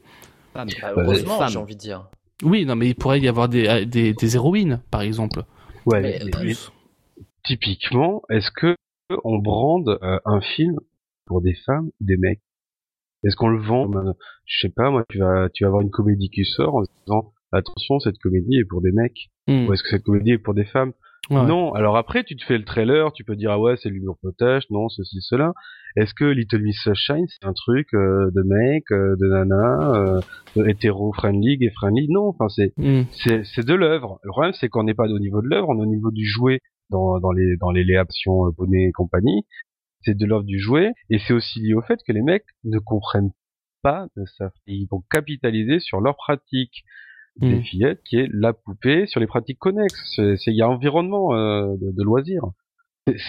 Ah, 0.55 0.65
mais 0.65 0.73
heureusement 0.97 1.47
j'ai 1.47 1.57
envie 1.57 1.75
de 1.75 1.79
dire 1.79 2.05
oui, 2.43 2.65
non, 2.65 2.75
mais 2.75 2.89
il 2.89 2.95
pourrait 2.95 3.19
y 3.19 3.27
avoir 3.27 3.49
des, 3.49 3.67
euh, 3.67 3.85
des, 3.85 4.13
des 4.13 4.35
héroïnes, 4.35 4.81
par 4.91 5.01
exemple. 5.01 5.43
Ouais, 5.85 6.19
plus. 6.31 6.71
typiquement, 7.45 8.21
est-ce 8.29 8.49
que 8.51 8.75
on 9.23 9.37
brande 9.37 9.99
euh, 10.01 10.19
un 10.25 10.41
film 10.41 10.79
pour 11.25 11.41
des 11.41 11.55
femmes 11.65 11.87
ou 11.99 12.05
des 12.05 12.17
mecs? 12.17 12.41
Est-ce 13.23 13.35
qu'on 13.35 13.49
le 13.49 13.61
vend 13.61 13.89
Je 14.45 14.59
sais 14.59 14.73
pas, 14.73 14.89
moi, 14.89 15.03
tu 15.09 15.19
vas, 15.19 15.49
tu 15.53 15.63
vas 15.63 15.69
avoir 15.69 15.81
une 15.81 15.91
comédie 15.91 16.29
qui 16.29 16.45
sort 16.45 16.75
en 16.75 16.81
disant 16.81 17.33
attention, 17.51 17.99
cette 17.99 18.17
comédie 18.17 18.57
est 18.57 18.65
pour 18.65 18.81
des 18.81 18.91
mecs, 18.91 19.29
hmm. 19.47 19.67
ou 19.67 19.73
est-ce 19.73 19.83
que 19.83 19.89
cette 19.89 20.03
comédie 20.03 20.31
est 20.31 20.37
pour 20.37 20.53
des 20.53 20.65
femmes? 20.65 20.93
Non. 21.29 21.73
Alors 21.73 21.95
après, 21.95 22.23
tu 22.23 22.35
te 22.35 22.43
fais 22.43 22.57
le 22.57 22.65
trailer, 22.65 23.13
tu 23.13 23.23
peux 23.23 23.35
dire 23.35 23.51
ah 23.51 23.59
ouais, 23.59 23.75
c'est 23.77 23.89
l'humour 23.89 24.17
potage, 24.21 24.63
non, 24.69 24.89
ceci, 24.89 25.19
cela. 25.21 25.53
Est-ce 25.95 26.13
que 26.13 26.25
Little 26.25 26.61
Miss 26.61 26.77
Sunshine 26.83 27.25
c'est 27.27 27.47
un 27.47 27.53
truc 27.53 27.87
euh, 27.93 28.29
de 28.31 28.41
mec, 28.41 28.83
euh, 28.91 29.15
de 29.15 29.27
nana, 29.27 30.21
euh, 30.57 30.65
hétéro 30.65 31.13
friendly, 31.13 31.57
gay 31.57 31.69
friendly 31.69 32.07
Non, 32.09 32.27
enfin 32.27 32.49
c'est 32.49 32.73
mm. 32.77 33.03
c'est 33.11 33.43
c'est 33.45 33.65
de 33.65 33.73
l'œuvre. 33.73 34.19
Le 34.23 34.29
problème 34.31 34.53
c'est 34.53 34.69
qu'on 34.69 34.83
n'est 34.83 34.95
pas 34.95 35.07
au 35.07 35.19
niveau 35.19 35.41
de 35.41 35.47
l'œuvre, 35.47 35.69
on 35.69 35.77
est 35.77 35.83
au 35.83 35.85
niveau 35.85 36.11
du 36.11 36.25
jouet 36.25 36.59
dans, 36.89 37.19
dans 37.19 37.31
les 37.31 37.55
dans 37.57 37.71
les 37.71 37.83
léations 37.83 38.49
bonnet 38.57 38.89
et 38.89 38.91
compagnie, 38.91 39.45
c'est 40.01 40.17
de 40.17 40.25
l'offre 40.25 40.45
du 40.45 40.59
jouet, 40.59 40.91
et 41.09 41.19
c'est 41.19 41.33
aussi 41.33 41.61
lié 41.61 41.73
au 41.73 41.81
fait 41.81 41.99
que 42.05 42.11
les 42.11 42.21
mecs 42.21 42.45
ne 42.63 42.79
comprennent 42.79 43.31
pas 43.81 44.07
de 44.17 44.25
ça. 44.37 44.51
Ils 44.67 44.87
vont 44.89 45.03
capitaliser 45.11 45.79
sur 45.79 46.01
leur 46.01 46.15
pratique 46.15 46.83
des 47.37 47.61
fillettes, 47.61 48.01
qui 48.03 48.17
est 48.17 48.27
la 48.31 48.53
poupée, 48.53 49.05
sur 49.07 49.19
les 49.19 49.27
pratiques 49.27 49.59
connexes. 49.59 50.17
Il 50.17 50.55
y 50.55 50.61
a 50.61 50.69
environnement 50.69 51.33
euh, 51.33 51.75
de, 51.81 51.91
de 51.91 52.03
loisirs. 52.03 52.45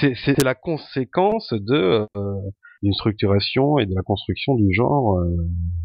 C'est- 0.01 0.43
la 0.43 0.55
conséquence 0.55 1.53
de 1.53 2.07
euh, 2.17 2.35
d'une 2.83 2.93
structuration 2.93 3.79
et 3.79 3.87
de 3.87 3.95
la 3.95 4.03
construction 4.03 4.55
du 4.55 4.73
genre 4.73 5.19
euh, 5.19 5.35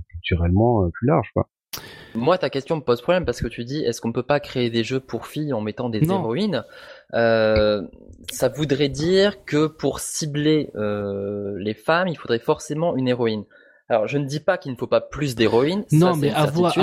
culturellement 0.09 0.83
euh, 0.83 0.89
plus 0.93 1.07
large. 1.07 1.29
Quoi. 1.33 1.47
Moi, 2.13 2.37
ta 2.37 2.49
question 2.49 2.75
me 2.75 2.81
pose 2.81 3.01
problème 3.01 3.23
parce 3.25 3.41
que 3.41 3.47
tu 3.47 3.63
dis 3.63 3.83
est-ce 3.83 4.01
qu'on 4.01 4.11
peut 4.11 4.23
pas 4.23 4.39
créer 4.39 4.69
des 4.69 4.83
jeux 4.83 4.99
pour 4.99 5.25
filles 5.27 5.53
en 5.53 5.61
mettant 5.61 5.89
des 5.89 6.01
Non. 6.01 6.19
héroïnes? 6.19 6.63
Euh, 7.13 7.81
Ça 8.31 8.49
voudrait 8.49 8.89
dire 8.89 9.45
que 9.45 9.67
pour 9.67 9.99
cibler 10.01 10.69
euh, 10.75 11.55
les 11.59 11.73
femmes, 11.73 12.09
il 12.09 12.17
faudrait 12.17 12.39
forcément 12.39 12.95
une 12.97 13.07
héroïne. 13.07 13.45
Alors, 13.89 14.07
je 14.07 14.17
ne 14.19 14.25
dis 14.25 14.39
pas 14.39 14.57
qu'il 14.57 14.71
ne 14.71 14.77
faut 14.77 14.87
pas 14.87 15.01
plus 15.01 15.35
d'héroïnes. 15.35 15.83
ça, 15.89 15.95
Non, 15.97 16.15
mais 16.15 16.29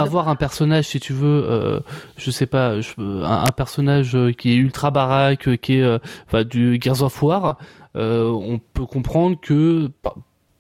avoir 0.03 0.29
un 0.29 0.35
personnage, 0.37 0.87
si 0.87 0.99
tu 1.01 1.13
veux, 1.13 1.45
euh, 1.49 1.81
je 2.17 2.31
sais 2.33 2.47
pas, 2.47 2.81
je- 2.81 2.95
un, 2.99 3.45
un 3.45 3.53
personnage 3.53 4.17
euh, 4.17 4.33
qui 4.33 4.53
est 4.53 4.57
ultra 4.57 4.91
baraque, 4.91 5.47
euh, 5.49 5.57
qui 5.57 5.79
est, 5.79 5.83
euh, 5.83 5.99
enfin, 6.27 6.43
du 6.45 6.79
Gears 6.83 7.03
of 7.03 7.23
War, 7.23 7.59
euh, 7.97 8.25
on 8.29 8.59
peut 8.59 8.87
comprendre 8.87 9.39
que 9.41 9.89
bah, 10.03 10.15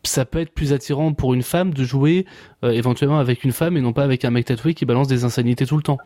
ça 0.05 0.25
peut 0.25 0.39
être 0.39 0.53
plus 0.55 0.73
attirant 0.73 1.13
pour 1.15 1.35
une 1.35 1.43
femme 1.43 1.75
de 1.75 1.83
jouer 1.83 2.27
euh, 2.63 2.71
éventuellement 2.71 3.19
avec 3.19 3.43
une 3.43 3.51
femme 3.53 3.77
et 3.77 3.81
non 3.81 3.93
pas 3.93 4.05
avec 4.05 4.25
un 4.25 4.31
mec 4.31 4.45
tatoué 4.47 4.73
qui 4.75 4.85
balance 4.87 5.09
des 5.09 5.25
insanités 5.25 5.67
tout 5.67 5.77
le 5.77 5.83
temps. 5.83 5.99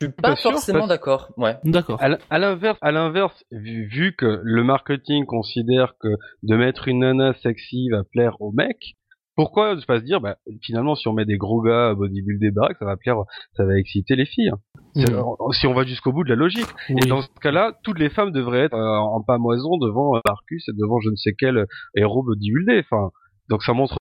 Je 0.00 0.06
suis 0.06 0.12
pas 0.14 0.34
forcément 0.34 0.78
parce- 0.80 0.88
d'accord. 0.88 1.28
Ouais. 1.38 1.56
D'accord. 1.64 2.02
À 2.02 2.38
l'inverse, 2.38 2.76
à 2.82 2.90
l'inverse, 2.92 3.44
vu, 3.52 3.86
vu 3.86 4.14
que 4.18 4.40
le 4.42 4.64
marketing 4.64 5.24
considère 5.26 5.94
que 6.00 6.08
de 6.42 6.56
mettre 6.56 6.88
une 6.88 6.98
nana 6.98 7.34
sexy 7.42 7.88
va 7.90 8.02
plaire 8.02 8.36
aux 8.40 8.50
mecs, 8.52 8.96
pourquoi 9.36 9.74
ne 9.76 9.80
pas 9.82 10.00
se 10.00 10.04
dire, 10.04 10.20
bah, 10.20 10.36
finalement, 10.62 10.94
si 10.94 11.06
on 11.08 11.12
met 11.12 11.24
des 11.26 11.36
gros 11.36 11.60
gars 11.62 11.94
bodybuildés 11.94 12.50
baraques, 12.50 12.78
ça 12.78 12.86
va 12.86 12.96
plaire, 12.96 13.16
ça 13.56 13.64
va 13.64 13.78
exciter 13.78 14.16
les 14.16 14.24
filles. 14.26 14.50
Mhm. 14.96 15.04
on- 15.38 15.50
Si 15.52 15.66
on 15.66 15.74
va 15.74 15.84
jusqu'au 15.84 16.12
bout 16.12 16.24
de 16.24 16.30
la 16.30 16.36
logique. 16.36 16.66
Oui. 16.88 16.96
Et 17.04 17.08
dans 17.08 17.20
ce 17.22 17.28
cas-là, 17.42 17.78
toutes 17.84 17.98
les 17.98 18.08
femmes 18.08 18.32
devraient 18.32 18.64
être 18.64 18.74
euh, 18.74 18.96
en 18.98 19.22
pamoison 19.22 19.76
devant 19.76 20.16
euh, 20.16 20.20
Marcus 20.26 20.66
et 20.68 20.72
devant 20.72 20.98
je 21.00 21.10
ne 21.10 21.16
sais 21.16 21.34
quel 21.38 21.58
euh, 21.58 21.66
héros 21.94 22.22
bodybuildé. 22.22 22.80
Enfin, 22.90 23.10
donc 23.50 23.62
ça 23.62 23.72
montre 23.74 23.96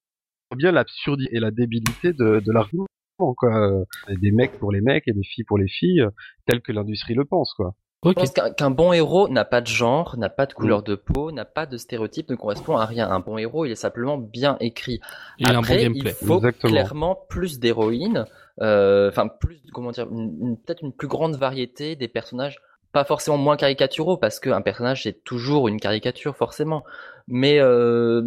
bien 0.56 0.72
l'absurdité 0.72 1.36
et 1.36 1.40
la 1.40 1.52
débilité 1.52 2.14
de, 2.14 2.40
de 2.40 2.52
l'argument. 2.52 2.86
Quoi. 3.18 3.36
Euh, 3.56 3.84
Des 4.22 4.32
mecs 4.32 4.58
pour 4.60 4.72
les 4.72 4.82
mecs 4.82 5.08
et 5.08 5.14
des 5.14 5.24
filles 5.24 5.44
pour 5.46 5.58
les 5.58 5.68
filles, 5.68 6.02
euh, 6.02 6.10
tel 6.46 6.62
que 6.62 6.72
l'industrie 6.72 7.14
le 7.14 7.26
pense. 7.26 7.54
Quoi. 7.56 7.74
Je 8.12 8.14
pense 8.14 8.32
qu'un 8.32 8.52
qu'un 8.52 8.72
bon 8.72 8.94
héros 8.94 9.28
n'a 9.30 9.46
pas 9.46 9.62
de 9.62 9.68
genre, 9.68 10.16
n'a 10.18 10.30
pas 10.30 10.46
de 10.46 10.54
couleur 10.54 10.84
de 10.84 10.96
peau, 10.96 11.32
n'a 11.32 11.46
pas 11.46 11.66
de 11.66 11.78
stéréotype, 11.78 12.30
ne 12.30 12.36
correspond 12.36 12.78
à 12.78 12.86
rien. 12.86 13.10
Un 13.10 13.20
bon 13.20 13.38
héros, 13.38 13.66
il 13.66 13.72
est 13.72 13.76
simplement 13.76 14.18
bien 14.18 14.58
écrit. 14.60 15.00
Il 15.40 15.48
a 15.48 15.52
un 15.52 15.54
bon 15.56 15.60
Après, 15.62 15.78
gameplay. 15.84 16.12
il 16.22 16.26
faut 16.28 16.38
Exactement. 16.38 16.72
clairement 16.72 17.16
plus 17.30 17.60
d'héroïnes, 17.60 18.26
euh, 18.62 19.10
enfin 19.10 19.28
plus, 19.28 19.62
comment 19.74 19.92
dire, 19.92 20.08
une, 20.12 20.36
une- 20.42 20.58
peut-être 20.58 20.84
une 20.84 20.94
plus 20.94 21.08
grande 21.08 21.36
variété 21.36 21.96
des 21.96 22.08
personnages, 22.08 22.60
pas 22.92 23.04
forcément 23.04 23.38
moins 23.38 23.58
caricaturaux, 23.58 24.18
parce 24.18 24.40
qu'un 24.40 24.62
personnage 24.62 25.04
c'est 25.04 25.24
toujours 25.24 25.68
une 25.68 25.80
caricature 25.80 26.36
forcément, 26.38 26.84
mais 27.28 27.60
euh, 27.60 28.22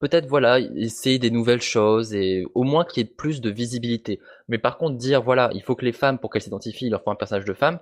peut-être 0.00 0.26
voilà, 0.26 0.60
essayer 0.60 1.18
des 1.18 1.30
nouvelles 1.30 1.60
choses 1.60 2.14
et 2.14 2.46
au 2.54 2.62
moins 2.62 2.84
qu'il 2.84 3.02
y 3.02 3.06
ait 3.06 3.10
plus 3.10 3.40
de 3.42 3.50
visibilité. 3.50 4.20
Mais 4.48 4.58
par 4.58 4.78
contre 4.78 4.96
dire 4.96 5.22
voilà, 5.22 5.50
il 5.52 5.62
faut 5.62 5.74
que 5.74 5.84
les 5.84 5.92
femmes 5.92 6.18
pour 6.18 6.30
qu'elles 6.30 6.42
s'identifient, 6.42 6.86
il 6.86 6.90
leur 6.90 7.02
faut 7.02 7.10
un 7.10 7.16
personnage 7.16 7.44
de 7.44 7.52
femme. 7.52 7.78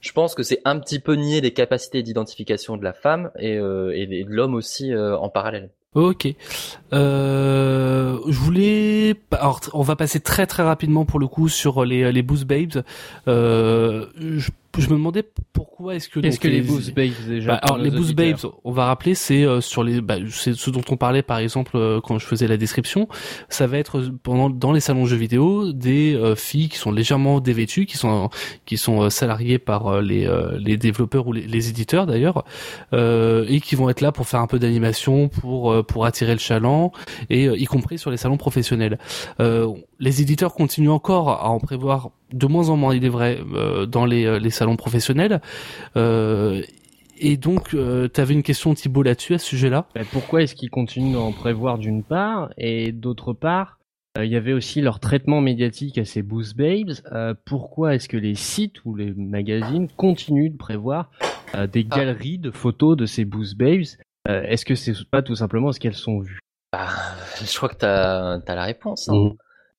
Je 0.00 0.12
pense 0.12 0.34
que 0.34 0.42
c'est 0.42 0.60
un 0.64 0.78
petit 0.78 0.98
peu 0.98 1.14
nier 1.14 1.40
les 1.40 1.52
capacités 1.52 2.02
d'identification 2.02 2.76
de 2.76 2.84
la 2.84 2.92
femme 2.92 3.30
et, 3.38 3.56
euh, 3.56 3.90
de 3.90 4.30
l'homme 4.30 4.54
aussi 4.54 4.92
euh, 4.92 5.16
en 5.16 5.28
parallèle. 5.28 5.70
Ok. 5.94 6.28
Euh, 6.92 8.18
je 8.28 8.38
voulais. 8.38 9.14
Alors, 9.30 9.60
on 9.72 9.82
va 9.82 9.96
passer 9.96 10.20
très 10.20 10.46
très 10.46 10.62
rapidement 10.62 11.06
pour 11.06 11.18
le 11.18 11.26
coup 11.26 11.48
sur 11.48 11.86
les 11.86 12.12
les 12.12 12.22
Boost 12.22 12.44
Babes. 12.44 12.84
Je, 13.26 14.50
je 14.80 14.88
me 14.88 14.94
demandais 14.94 15.24
pourquoi 15.52 15.94
est-ce 15.94 16.08
que 16.08 16.20
les 16.48 16.62
Boost 16.62 16.94
Babes 16.94 17.10
déjà 17.26 17.52
Bah, 17.52 17.60
pour 17.62 17.74
alors 17.74 17.84
les 17.84 17.90
Boost 17.90 18.14
Babes, 18.14 18.38
on 18.64 18.72
va 18.72 18.86
rappeler, 18.86 19.14
c'est 19.14 19.44
euh, 19.44 19.60
sur 19.60 19.84
les, 19.84 20.00
bah, 20.00 20.16
c'est 20.30 20.54
ce 20.54 20.70
dont 20.70 20.82
on 20.90 20.96
parlait 20.96 21.22
par 21.22 21.38
exemple 21.38 21.72
euh, 21.76 22.00
quand 22.00 22.18
je 22.18 22.26
faisais 22.26 22.46
la 22.46 22.56
description. 22.56 23.08
Ça 23.48 23.66
va 23.66 23.78
être 23.78 23.98
euh, 23.98 24.12
pendant 24.22 24.50
dans 24.50 24.72
les 24.72 24.80
salons 24.80 25.06
jeux 25.06 25.16
vidéo 25.16 25.72
des 25.72 26.14
euh, 26.14 26.34
filles 26.34 26.68
qui 26.68 26.78
sont 26.78 26.92
légèrement 26.92 27.40
dévêtues, 27.40 27.86
qui 27.86 27.96
sont 27.96 28.30
qui 28.64 28.76
sont 28.76 29.10
salariées 29.10 29.58
par 29.58 30.00
les 30.00 30.26
euh, 30.26 30.58
les 30.58 30.76
développeurs 30.76 31.26
ou 31.26 31.32
les, 31.32 31.46
les 31.46 31.68
éditeurs 31.68 32.06
d'ailleurs, 32.06 32.44
euh, 32.92 33.44
et 33.48 33.60
qui 33.60 33.76
vont 33.76 33.88
être 33.88 34.00
là 34.00 34.12
pour 34.12 34.26
faire 34.26 34.40
un 34.40 34.46
peu 34.46 34.58
d'animation, 34.58 35.28
pour 35.28 35.72
euh, 35.72 35.82
pour 35.82 36.06
attirer 36.06 36.32
le 36.32 36.38
chaland, 36.38 36.92
et 37.30 37.48
euh, 37.48 37.56
y 37.56 37.64
compris 37.64 37.98
sur 37.98 38.10
les 38.10 38.16
salons 38.16 38.36
professionnels. 38.36 38.98
Les 39.98 40.20
éditeurs 40.20 40.52
continuent 40.54 40.90
encore 40.90 41.30
à 41.30 41.48
en 41.48 41.58
prévoir 41.58 42.10
de 42.32 42.46
moins 42.46 42.68
en 42.68 42.76
moins, 42.76 42.94
il 42.94 43.04
est 43.04 43.08
vrai, 43.10 43.38
euh, 43.54 43.86
dans 43.86 44.04
les, 44.04 44.26
euh, 44.26 44.38
les 44.38 44.50
salons 44.50 44.76
professionnels. 44.76 45.40
Euh, 45.96 46.62
et 47.18 47.36
donc, 47.38 47.72
euh, 47.72 48.08
tu 48.12 48.20
avais 48.20 48.34
une 48.34 48.42
question 48.42 48.74
Thibault 48.74 49.02
là-dessus, 49.02 49.34
à 49.34 49.38
ce 49.38 49.46
sujet-là? 49.46 49.86
Bah, 49.94 50.02
pourquoi 50.12 50.42
est-ce 50.42 50.54
qu'ils 50.54 50.68
continuent 50.70 51.14
d'en 51.14 51.32
prévoir 51.32 51.78
d'une 51.78 52.02
part? 52.02 52.50
Et 52.58 52.92
d'autre 52.92 53.32
part 53.32 53.78
euh, 54.18 54.24
il 54.24 54.30
y 54.32 54.36
avait 54.36 54.54
aussi 54.54 54.80
leur 54.80 54.98
traitement 54.98 55.42
médiatique 55.42 55.98
à 55.98 56.06
ces 56.06 56.22
Boost 56.22 56.56
Babes. 56.56 56.92
Euh, 57.12 57.34
pourquoi 57.44 57.94
est-ce 57.94 58.08
que 58.08 58.16
les 58.16 58.34
sites 58.34 58.82
ou 58.86 58.94
les 58.94 59.12
magazines 59.14 59.88
continuent 59.94 60.50
de 60.52 60.56
prévoir 60.56 61.10
euh, 61.54 61.66
des 61.66 61.86
Ah. 61.90 61.96
galeries 61.98 62.38
de 62.38 62.50
photos 62.50 62.96
de 62.96 63.04
ces 63.04 63.26
Boost 63.26 63.58
Babes? 63.58 63.84
Euh, 64.28 64.42
Est-ce 64.44 64.64
que 64.64 64.74
c'est 64.74 64.94
pas 65.10 65.20
tout 65.22 65.34
simplement 65.36 65.70
ce 65.70 65.80
qu'elles 65.80 65.94
sont 65.94 66.20
vues? 66.20 66.38
Bah, 66.72 66.86
je 67.44 67.56
crois 67.58 67.68
que 67.68 67.76
t'as 67.76 68.38
as 68.46 68.54
la 68.54 68.64
réponse. 68.64 69.08
Hein. 69.10 69.14
Mhm. 69.14 69.34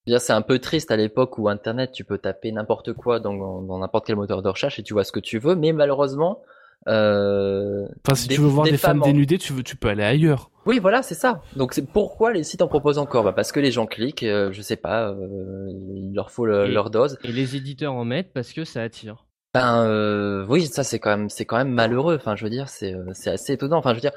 Je 0.08 0.12
veux 0.14 0.18
dire, 0.18 0.22
C'est 0.22 0.32
un 0.34 0.42
peu 0.42 0.58
triste 0.60 0.90
à 0.90 0.96
l'époque 0.96 1.38
où 1.38 1.50
Internet, 1.50 1.92
tu 1.92 2.06
peux 2.06 2.18
taper 2.18 2.52
n'importe 2.54 2.94
quoi 2.94 3.20
dans 3.20 3.62
dans 3.62 3.78
n'importe 3.80 4.06
quel 4.08 4.16
moteur 4.16 4.42
de 4.42 4.48
recherche 4.48 4.80
et 4.80 4.84
tu 4.84 4.94
vois 4.94 5.04
ce 5.04 5.12
que 5.12 5.20
tu 5.20 5.38
veux, 5.38 5.54
mais 5.56 5.74
malheureusement, 5.74 6.42
euh, 6.88 7.86
Enfin, 8.06 8.16
si 8.16 8.28
des- 8.30 8.36
tu 8.36 8.42
veux 8.42 8.48
voir 8.48 8.66
des, 8.66 8.78
femmes, 8.78 9.02
en- 9.02 9.06
dénudées, 9.06 9.38
tu, 9.38 9.52
veux, 9.54 9.64
tu 9.64 9.76
peux 9.76 9.90
aller 9.90 10.04
ailleurs. 10.04 10.50
Oui, 10.66 10.80
voilà, 10.80 11.02
c'est 11.04 11.16
ça. 11.16 11.42
Donc 11.58 11.74
c'est 11.74 11.86
pourquoi 11.86 12.32
les 12.32 12.44
sites 12.44 12.62
en 12.62 12.68
proposent 12.70 12.98
encore? 12.98 13.24
Bah, 13.26 13.34
Parce 13.34 13.52
que 13.52 13.60
les 13.60 13.72
gens 13.72 13.86
cliquent, 13.86 14.24
euh, 14.24 14.52
je 14.54 14.62
sais 14.62 14.76
pas, 14.78 15.10
euh, 15.10 15.70
il 15.94 16.14
leur 16.14 16.32
faut 16.32 16.46
le- 16.46 16.66
Et- 16.68 16.72
leur 16.72 16.90
dose. 16.90 17.18
Et 17.26 17.32
les 17.34 17.56
éditeurs 17.58 17.94
en 17.94 18.06
mettent 18.06 18.32
parce 18.34 18.54
que 18.54 18.64
ça 18.64 18.82
attire. 18.82 19.26
Ben 19.54 19.86
euh, 19.86 20.46
oui, 20.50 20.68
ça 20.68 20.84
c'est 20.84 21.00
quand 21.00 21.10
même 21.10 21.30
c'est 21.30 21.46
quand 21.46 21.58
même 21.58 21.72
malheureux. 21.72 22.16
Enfin, 22.16 22.36
je 22.36 22.44
veux 22.44 22.50
dire, 22.50 22.70
c'est 22.70 22.94
euh, 22.94 23.06
c'est 23.14 23.32
assez 23.32 23.54
étonnant. 23.54 23.78
Enfin, 23.78 23.92
je 23.92 23.96
veux 23.96 24.02
dire, 24.02 24.12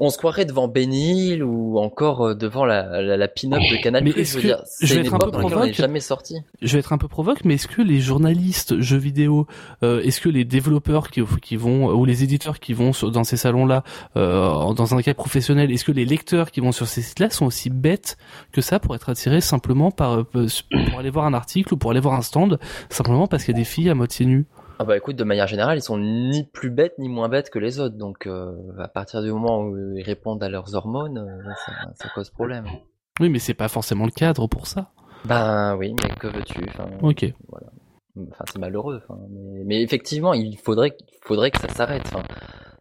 on 0.00 0.10
se 0.10 0.18
croirait 0.18 0.44
devant 0.46 0.66
Benil 0.66 1.44
ou 1.44 1.78
encore 1.78 2.28
euh, 2.28 2.34
devant 2.34 2.64
la 2.64 3.00
la, 3.02 3.16
la 3.16 3.28
pin-up 3.28 3.60
de 3.70 3.76
Canal+. 3.82 4.02
Mais 4.02 4.10
je 4.12 4.18
est-ce 4.18 4.36
veux 4.36 4.42
dire, 4.42 4.62
je 4.80 4.94
vais 4.94 5.00
être 5.02 5.14
un 5.14 5.18
peu 5.18 5.30
provoque. 5.30 5.72
jamais 5.74 6.00
sorti. 6.00 6.38
Je 6.62 6.72
vais 6.72 6.80
être 6.80 6.92
un 6.92 6.98
peu 6.98 7.06
provoque, 7.06 7.44
mais 7.44 7.54
est-ce 7.54 7.68
que 7.68 7.82
les 7.82 8.00
journalistes 8.00 8.80
jeux 8.80 8.96
vidéo, 8.98 9.46
euh, 9.82 10.00
est-ce 10.02 10.20
que 10.20 10.28
les 10.28 10.44
développeurs 10.44 11.10
qui, 11.10 11.22
qui 11.42 11.56
vont 11.56 11.88
ou 11.94 12.04
les 12.04 12.24
éditeurs 12.24 12.58
qui 12.58 12.72
vont 12.72 12.92
sur- 12.92 13.10
dans 13.12 13.24
ces 13.24 13.36
salons-là, 13.36 13.84
euh, 14.16 14.72
dans 14.72 14.94
un 14.94 15.02
cas 15.02 15.14
professionnel, 15.14 15.70
est-ce 15.70 15.84
que 15.84 15.92
les 15.92 16.04
lecteurs 16.06 16.50
qui 16.50 16.60
vont 16.60 16.72
sur 16.72 16.88
ces 16.88 17.02
sites-là 17.02 17.30
sont 17.30 17.46
aussi 17.46 17.70
bêtes 17.70 18.16
que 18.52 18.60
ça 18.62 18.80
pour 18.80 18.94
être 18.94 19.08
attirés 19.10 19.40
simplement 19.40 19.90
par 19.90 20.24
pour 20.26 20.98
aller 20.98 21.10
voir 21.10 21.26
un 21.26 21.34
article 21.34 21.74
ou 21.74 21.76
pour 21.76 21.90
aller 21.90 22.00
voir 22.00 22.14
un 22.14 22.22
stand 22.22 22.58
simplement 22.88 23.26
parce 23.26 23.44
qu'il 23.44 23.54
y 23.54 23.56
a 23.56 23.60
des 23.60 23.64
filles 23.64 23.90
à 23.90 23.94
moitié 23.94 24.24
nues? 24.26 24.46
Ah 24.82 24.84
bah 24.86 24.96
écoute, 24.96 25.16
de 25.16 25.24
manière 25.24 25.46
générale, 25.46 25.76
ils 25.76 25.82
sont 25.82 25.98
ni 25.98 26.44
plus 26.44 26.70
bêtes 26.70 26.94
ni 26.98 27.10
moins 27.10 27.28
bêtes 27.28 27.50
que 27.50 27.58
les 27.58 27.80
autres. 27.80 27.96
Donc 27.98 28.26
euh, 28.26 28.52
à 28.78 28.88
partir 28.88 29.20
du 29.22 29.30
moment 29.30 29.60
où 29.64 29.76
ils 29.98 30.02
répondent 30.02 30.42
à 30.42 30.48
leurs 30.48 30.74
hormones, 30.74 31.18
euh, 31.18 31.50
ça, 31.66 31.72
ça 31.94 32.08
cause 32.14 32.30
problème. 32.30 32.64
Oui, 33.20 33.28
mais 33.28 33.38
c'est 33.40 33.52
pas 33.52 33.68
forcément 33.68 34.06
le 34.06 34.10
cadre 34.10 34.46
pour 34.46 34.66
ça. 34.66 34.90
Ben 35.26 35.76
oui, 35.76 35.94
mais 36.02 36.08
que 36.18 36.28
veux-tu 36.28 36.64
enfin, 36.70 36.88
Ok. 37.02 37.26
Enfin, 38.32 38.44
c'est 38.50 38.58
malheureux. 38.58 39.02
Enfin, 39.04 39.20
mais, 39.30 39.64
mais 39.66 39.82
effectivement, 39.82 40.32
il 40.32 40.56
faudrait, 40.56 40.96
faudrait 41.22 41.50
que 41.50 41.60
ça 41.60 41.68
s'arrête. 41.68 42.02
Enfin, 42.06 42.22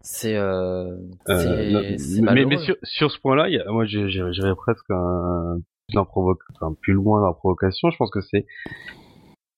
c'est, 0.02 0.38
euh, 0.38 0.95
Euh, 1.28 1.68
mais, 1.68 2.22
malheureux. 2.22 2.49
mais 2.49 2.57
sur, 2.60 2.78
sur 2.84 3.11
ce 3.11 3.19
point-là, 3.19 3.48
moi 3.73 3.84
j'irais 3.86 4.56
presque 4.56 4.90
un, 4.90 5.57
plus, 5.90 5.95
d'un 5.95 6.06
provoque- 6.06 6.44
enfin, 6.56 6.73
plus 6.82 6.94
loin 6.94 7.19
dans 7.19 7.28
la 7.28 7.34
provocation. 7.34 7.90
Je 7.90 7.98
pense 7.98 8.10
que 8.10 8.22
c'est 8.22 8.45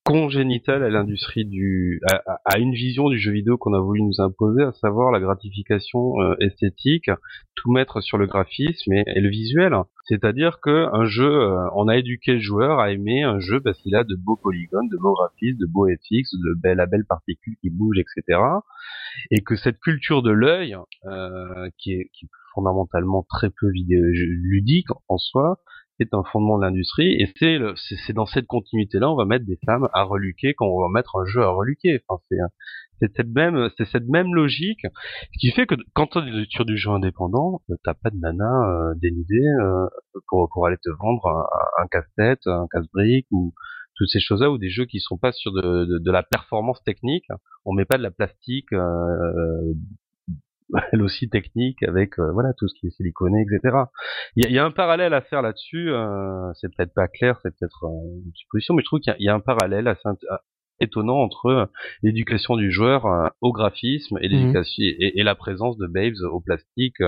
congénital 0.03 0.83
à 0.83 0.89
l'industrie 0.89 1.45
du, 1.45 2.01
à, 2.09 2.39
à- 2.45 2.59
une 2.59 2.73
vision 2.73 3.09
du 3.09 3.19
jeu 3.19 3.31
vidéo 3.31 3.57
qu'on 3.57 3.73
a 3.73 3.79
voulu 3.79 4.01
nous 4.01 4.19
imposer, 4.19 4.63
à 4.63 4.71
savoir 4.73 5.11
la 5.11 5.19
gratification 5.19 6.19
euh, 6.21 6.35
esthétique, 6.39 7.09
tout 7.55 7.71
mettre 7.71 8.01
sur 8.01 8.17
le 8.17 8.25
graphisme 8.25 8.93
et, 8.93 9.03
le 9.19 9.29
visuel. 9.29 9.75
C'est-à-dire 10.05 10.59
que 10.59 10.87
un 10.93 11.05
jeu, 11.05 11.31
euh, 11.31 11.69
on 11.75 11.87
a 11.87 11.97
éduqué 11.97 12.33
le 12.33 12.39
joueur 12.39 12.79
à 12.79 12.91
aimer 12.91 13.21
un 13.23 13.39
jeu 13.39 13.61
parce 13.61 13.79
qu'il 13.79 13.95
a 13.95 14.03
de 14.03 14.15
beaux 14.15 14.37
polygones, 14.37 14.89
de 14.89 14.97
beaux 14.97 15.13
graphismes, 15.13 15.59
de 15.59 15.67
beaux 15.67 15.87
FX, 15.87 16.33
de 16.33 16.59
belles, 16.59 16.77
la 16.77 16.87
belle 16.87 17.05
particules 17.05 17.55
qui 17.61 17.69
bougent, 17.69 17.99
etc. 17.99 18.39
Et 19.29 19.41
que 19.41 19.55
cette 19.55 19.79
culture 19.79 20.23
de 20.23 20.31
l'œil, 20.31 20.75
euh, 21.05 21.69
qui, 21.77 21.93
est, 21.93 22.09
qui 22.13 22.25
est 22.25 22.29
fondamentalement 22.55 23.23
très 23.29 23.49
peu 23.49 23.69
vidéo 23.69 24.03
ludique 24.03 24.89
en 25.07 25.17
soi, 25.17 25.59
est 26.01 26.13
un 26.13 26.23
fondement 26.23 26.57
de 26.57 26.63
l'industrie 26.63 27.13
et 27.21 27.31
c'est 27.37 27.59
c'est 28.05 28.13
dans 28.13 28.25
cette 28.25 28.47
continuité 28.47 28.99
là 28.99 29.11
on 29.11 29.15
va 29.15 29.25
mettre 29.25 29.45
des 29.45 29.59
femmes 29.65 29.87
à 29.93 30.03
reluquer 30.03 30.53
quand 30.53 30.67
on 30.67 30.81
va 30.81 30.89
mettre 30.89 31.17
un 31.17 31.25
jeu 31.25 31.41
à 31.41 31.49
reluquer. 31.49 32.01
Enfin 32.07 32.21
c'est 32.29 32.37
c'est 32.99 33.15
cette 33.15 33.33
même 33.33 33.69
c'est 33.77 33.85
cette 33.85 34.07
même 34.07 34.33
logique 34.33 34.85
ce 35.33 35.39
qui 35.39 35.51
fait 35.51 35.65
que 35.65 35.75
quand 35.93 36.07
tu 36.07 36.19
es 36.19 36.45
sur 36.49 36.65
du 36.65 36.77
jeu 36.77 36.91
indépendant 36.91 37.61
t'as 37.83 37.93
pas 37.93 38.09
de 38.09 38.17
nana 38.17 38.69
euh, 38.69 38.93
dénudée 38.95 39.47
euh, 39.61 39.87
pour 40.27 40.49
pour 40.53 40.67
aller 40.67 40.77
te 40.77 40.89
vendre 40.99 41.27
un, 41.27 41.83
un 41.83 41.87
casse-tête 41.87 42.45
un 42.45 42.67
casse-brique 42.71 43.27
ou 43.31 43.53
toutes 43.95 44.09
ces 44.09 44.19
choses-là 44.19 44.49
ou 44.49 44.57
des 44.57 44.69
jeux 44.69 44.85
qui 44.85 44.99
sont 44.99 45.17
pas 45.17 45.31
sur 45.31 45.51
de, 45.51 45.85
de, 45.85 45.99
de, 45.99 46.11
la 46.11 46.23
performance 46.23 46.81
technique. 46.83 47.25
On 47.65 47.73
met 47.73 47.85
pas 47.85 47.97
de 47.97 48.03
la 48.03 48.09
plastique 48.09 48.71
euh, 48.73 49.73
elle 50.91 51.01
aussi 51.01 51.29
technique 51.29 51.83
avec 51.83 52.19
euh, 52.19 52.31
voilà 52.31 52.53
tout 52.57 52.67
ce 52.67 52.79
qui 52.79 52.87
est 52.87 52.91
siliconé, 52.91 53.41
etc. 53.41 53.77
Il 54.35 54.45
y 54.45 54.47
a, 54.47 54.49
y 54.51 54.59
a, 54.59 54.65
un 54.65 54.71
parallèle 54.71 55.13
à 55.13 55.21
faire 55.21 55.41
là-dessus. 55.41 55.91
Euh, 55.91 56.51
c'est 56.55 56.73
peut-être 56.75 56.93
pas 56.93 57.07
clair, 57.07 57.39
c'est 57.43 57.55
peut-être 57.57 57.85
euh, 57.85 58.21
une 58.25 58.31
supposition, 58.33 58.73
mais 58.73 58.81
je 58.81 58.85
trouve 58.85 58.99
qu'il 58.99 59.15
y, 59.19 59.23
y, 59.23 59.29
a 59.29 59.35
un 59.35 59.39
parallèle 59.39 59.87
assez 59.87 60.07
étonnant 60.79 61.17
entre 61.17 61.69
l'éducation 62.01 62.55
du 62.55 62.71
joueur 62.71 63.05
au 63.41 63.51
graphisme 63.51 64.17
et 64.21 64.27
mhm. 64.27 64.33
l'éducation 64.33 64.83
et, 64.83 65.19
et, 65.19 65.23
la 65.23 65.35
présence 65.35 65.77
de 65.77 65.85
babes 65.85 66.15
au 66.31 66.41
plastique 66.41 67.03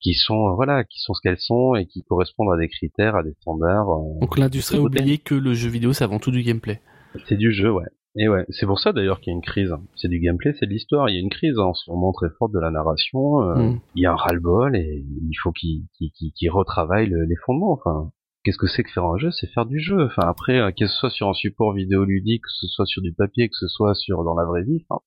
qui 0.00 0.12
sont 0.12 0.54
voilà 0.54 0.84
qui 0.84 1.00
sont 1.00 1.14
ce 1.14 1.20
qu'elles 1.22 1.38
sont 1.38 1.74
et 1.76 1.86
qui 1.86 2.02
correspondent 2.02 2.52
à 2.52 2.58
des 2.58 2.68
critères, 2.68 3.16
à 3.16 3.22
des 3.22 3.32
standards. 3.40 3.86
Donc 4.20 4.36
l'industrie 4.36 4.76
a 4.76 4.80
oublié 4.82 5.16
que 5.16 5.34
le 5.34 5.54
jeu 5.54 5.70
vidéo 5.70 5.94
c'est 5.94 6.04
avant 6.04 6.18
tout 6.18 6.30
du 6.30 6.42
gameplay. 6.42 6.80
C'est 7.26 7.36
du 7.36 7.52
jeu, 7.52 7.70
ouais. 7.70 7.86
Et 8.16 8.28
ouais, 8.28 8.44
c'est 8.48 8.66
pour 8.66 8.78
ça 8.78 8.92
d'ailleurs 8.92 9.20
qu'il 9.20 9.32
y 9.32 9.34
a 9.34 9.36
une 9.36 9.42
crise. 9.42 9.74
C'est 9.96 10.08
du 10.08 10.20
gameplay, 10.20 10.52
c'est 10.58 10.66
de 10.66 10.70
l'histoire. 10.70 11.08
Il 11.08 11.14
y 11.14 11.18
a 11.18 11.20
une 11.20 11.30
crise 11.30 11.58
en 11.58 11.74
ce 11.74 11.90
moment 11.90 12.12
très 12.12 12.28
forte 12.38 12.52
de 12.52 12.60
la 12.60 12.70
narration. 12.70 13.42
Euh, 13.42 13.54
mm. 13.54 13.80
Il 13.96 14.02
y 14.02 14.06
a 14.06 14.12
un 14.12 14.16
ras-le-bol 14.16 14.76
et 14.76 15.04
il 15.08 15.34
faut 15.42 15.50
qu'il 15.50 15.86
qu 15.98 16.50
retravaille 16.50 17.08
les 17.08 17.36
fondements. 17.44 17.72
Enfin, 17.72 18.12
qu'est-ce 18.44 18.58
que 18.58 18.68
c'est 18.68 18.84
que 18.84 18.90
faire 18.92 19.06
un 19.06 19.18
jeu? 19.18 19.32
C'est 19.32 19.48
faire 19.48 19.66
du 19.66 19.80
jeu. 19.80 20.04
Enfin 20.04 20.28
après, 20.28 20.60
euh, 20.60 20.70
que 20.70 20.86
ce 20.86 20.96
soit 20.96 21.10
sur 21.10 21.28
un 21.28 21.34
support 21.34 21.72
vidéoludique, 21.72 22.42
que 22.42 22.52
ce 22.52 22.68
soit 22.68 22.86
sur 22.86 23.02
du 23.02 23.12
papier, 23.12 23.48
que 23.48 23.56
ce 23.56 23.66
soit 23.66 23.94
sur 23.94 24.22
dans 24.22 24.36
la 24.36 24.44
vraie 24.44 24.62
vie, 24.62 24.84
enfin, 24.88 25.00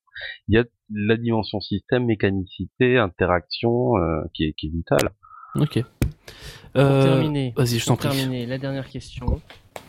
il 0.50 0.56
y 0.56 0.58
a 0.58 0.66
la 0.94 1.16
dimension 1.16 1.62
système, 1.62 2.06
mécanicité, 2.06 2.98
interaction 2.98 3.96
euh, 3.98 4.24
qui, 4.34 4.46
est, 4.46 4.54
qui 4.54 4.68
est 4.68 4.72
vitale. 4.72 5.12
Ok. 5.56 5.82
Pour 6.74 6.84
terminer, 6.84 7.54
vas-y, 7.56 7.80
je 7.80 7.86
t'en 7.86 7.96
Terminer, 7.96 8.46
la 8.46 8.58
dernière 8.58 8.88
question. 8.88 9.42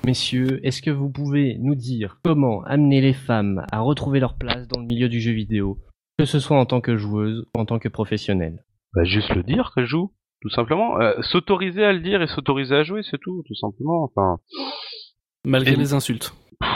Messieurs, 0.07 0.61
est-ce 0.67 0.81
que 0.81 0.91
vous 0.91 1.11
pouvez 1.11 1.59
nous 1.61 1.75
dire 1.75 2.19
comment 2.25 2.63
amener 2.63 3.01
les 3.01 3.13
femmes 3.13 3.65
à 3.73 3.81
retrouver 3.81 4.21
leur 4.21 4.37
place 4.39 4.67
dans 4.69 4.81
le 4.81 4.87
milieu 4.87 5.09
du 5.09 5.21
jeu 5.21 5.33
vidéo, 5.33 5.79
que 6.19 6.25
ce 6.25 6.41
soit 6.41 6.59
en 6.59 6.67
tant 6.67 6.81
que 6.81 6.97
joueuse 6.97 7.45
ou 7.55 7.61
en 7.61 7.65
tant 7.65 7.79
que 7.79 7.89
professionnelle? 7.89 8.65
Bah, 8.95 9.05
Juste 9.05 9.35
le 9.35 9.43
dire 9.43 9.73
qu'elle 9.75 9.87
joue, 9.87 10.13
tout 10.41 10.51
simplement. 10.51 10.99
Euh, 11.01 11.15
s'autoriser 11.23 11.85
à 11.85 11.93
le 11.93 12.01
dire 12.01 12.23
et 12.23 12.27
s'autoriser 12.27 12.75
à 12.75 12.83
jouer, 12.85 13.03
c'est 13.03 13.21
tout, 13.21 13.43
tout 13.47 13.55
simplement. 13.55 14.05
Enfin, 14.05 14.39
Malgré 15.45 15.77
les 15.77 15.93
insultes. 15.93 16.35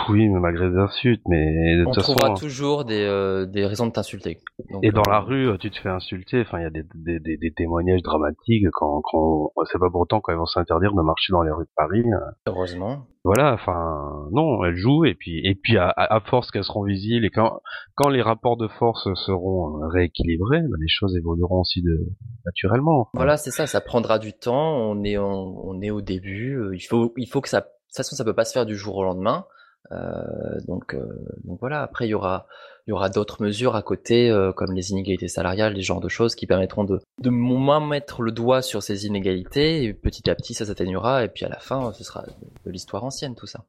Oui, 0.08 0.28
mais 0.28 0.38
malgré 0.38 0.68
les 0.68 0.76
insultes, 0.76 1.22
mais 1.26 1.76
de 1.76 1.84
on 1.86 1.90
trouvera 1.90 2.34
toujours 2.34 2.84
des, 2.84 3.02
euh, 3.02 3.46
des 3.46 3.66
raisons 3.66 3.86
de 3.86 3.92
t'insulter. 3.92 4.38
Et 4.82 4.92
dans 4.92 5.02
la 5.08 5.18
euh, 5.18 5.20
rue, 5.20 5.58
tu 5.58 5.70
te 5.70 5.78
fais 5.78 5.88
insulter. 5.88 6.42
Enfin, 6.42 6.60
il 6.60 6.62
y 6.62 6.66
a 6.66 6.70
des, 6.70 6.84
des, 6.94 7.18
des, 7.18 7.36
des, 7.36 7.52
témoignages 7.52 8.02
dramatiques 8.02 8.64
quand, 8.72 9.00
quand 9.02 9.52
c'est 9.70 9.78
pas 9.78 9.90
pour 9.90 10.02
autant 10.02 10.20
quand 10.20 10.32
ils 10.32 10.38
vont 10.38 10.46
s'interdire 10.46 10.92
de 10.94 11.02
marcher 11.02 11.32
dans 11.32 11.42
les 11.42 11.50
rues 11.50 11.64
de 11.64 11.70
Paris. 11.76 12.04
Euh. 12.06 12.30
Heureusement. 12.46 13.06
Voilà, 13.24 13.54
enfin, 13.54 14.28
non, 14.32 14.64
elles 14.64 14.76
jouent 14.76 15.04
et 15.04 15.14
puis 15.14 15.40
et 15.44 15.54
puis 15.54 15.78
à, 15.78 15.92
à 15.96 16.20
force 16.20 16.50
qu'elles 16.50 16.64
seront 16.64 16.84
visibles 16.84 17.24
et 17.24 17.30
quand 17.30 17.60
quand 17.94 18.08
les 18.08 18.22
rapports 18.22 18.56
de 18.56 18.66
force 18.66 19.08
seront 19.26 19.78
rééquilibrés, 19.88 20.60
ben, 20.60 20.76
les 20.80 20.88
choses 20.88 21.16
évolueront 21.16 21.60
aussi 21.60 21.82
de 21.82 22.08
naturellement. 22.44 23.08
Voilà, 23.14 23.36
c'est 23.36 23.52
ça. 23.52 23.66
Ça 23.66 23.80
prendra 23.80 24.18
du 24.18 24.32
temps. 24.32 24.76
On 24.76 25.04
est 25.04 25.18
on, 25.18 25.68
on 25.68 25.80
est 25.80 25.90
au 25.90 26.00
début. 26.00 26.70
Il 26.72 26.80
faut 26.80 27.12
il 27.16 27.28
faut 27.28 27.40
que 27.40 27.48
ça. 27.48 27.60
De 27.60 27.66
toute 27.66 27.96
façon, 27.96 28.16
ça 28.16 28.24
peut 28.24 28.34
pas 28.34 28.44
se 28.44 28.52
faire 28.52 28.66
du 28.66 28.76
jour 28.76 28.96
au 28.96 29.04
lendemain. 29.04 29.44
Euh, 29.90 30.60
donc, 30.66 30.94
euh, 30.94 31.06
donc 31.44 31.58
voilà. 31.60 31.82
Après, 31.82 32.06
il 32.06 32.10
y 32.10 32.14
aura, 32.14 32.46
il 32.86 32.90
y 32.90 32.92
aura 32.92 33.08
d'autres 33.08 33.42
mesures 33.42 33.74
à 33.76 33.82
côté, 33.82 34.30
euh, 34.30 34.52
comme 34.52 34.72
les 34.72 34.90
inégalités 34.90 35.28
salariales, 35.28 35.74
les 35.74 35.82
genres 35.82 36.00
de 36.00 36.08
choses 36.08 36.34
qui 36.34 36.46
permettront 36.46 36.84
de, 36.84 37.00
de 37.20 37.30
moins 37.30 37.84
mettre 37.84 38.22
le 38.22 38.32
doigt 38.32 38.62
sur 38.62 38.82
ces 38.82 39.06
inégalités. 39.06 39.84
Et 39.84 39.92
petit 39.92 40.30
à 40.30 40.34
petit, 40.34 40.54
ça 40.54 40.66
s'atténuera. 40.66 41.24
Et 41.24 41.28
puis 41.28 41.44
à 41.44 41.48
la 41.48 41.58
fin, 41.58 41.92
ce 41.92 42.04
sera 42.04 42.24
de 42.64 42.70
l'histoire 42.70 43.04
ancienne, 43.04 43.34
tout 43.34 43.46
ça. 43.46 43.64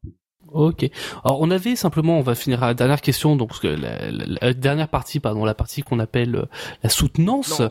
Ok. 0.51 0.89
Alors 1.23 1.41
on 1.41 1.49
avait 1.49 1.75
simplement, 1.75 2.19
on 2.19 2.21
va 2.21 2.35
finir 2.35 2.63
à 2.63 2.67
la 2.67 2.73
dernière 2.73 3.01
question, 3.01 3.35
donc 3.35 3.51
la, 3.63 4.11
la, 4.11 4.53
dernière 4.53 4.89
partie, 4.89 5.19
pardon, 5.19 5.45
la 5.45 5.55
partie 5.55 5.81
qu'on 5.81 5.99
appelle 5.99 6.47
la 6.83 6.89
soutenance 6.89 7.61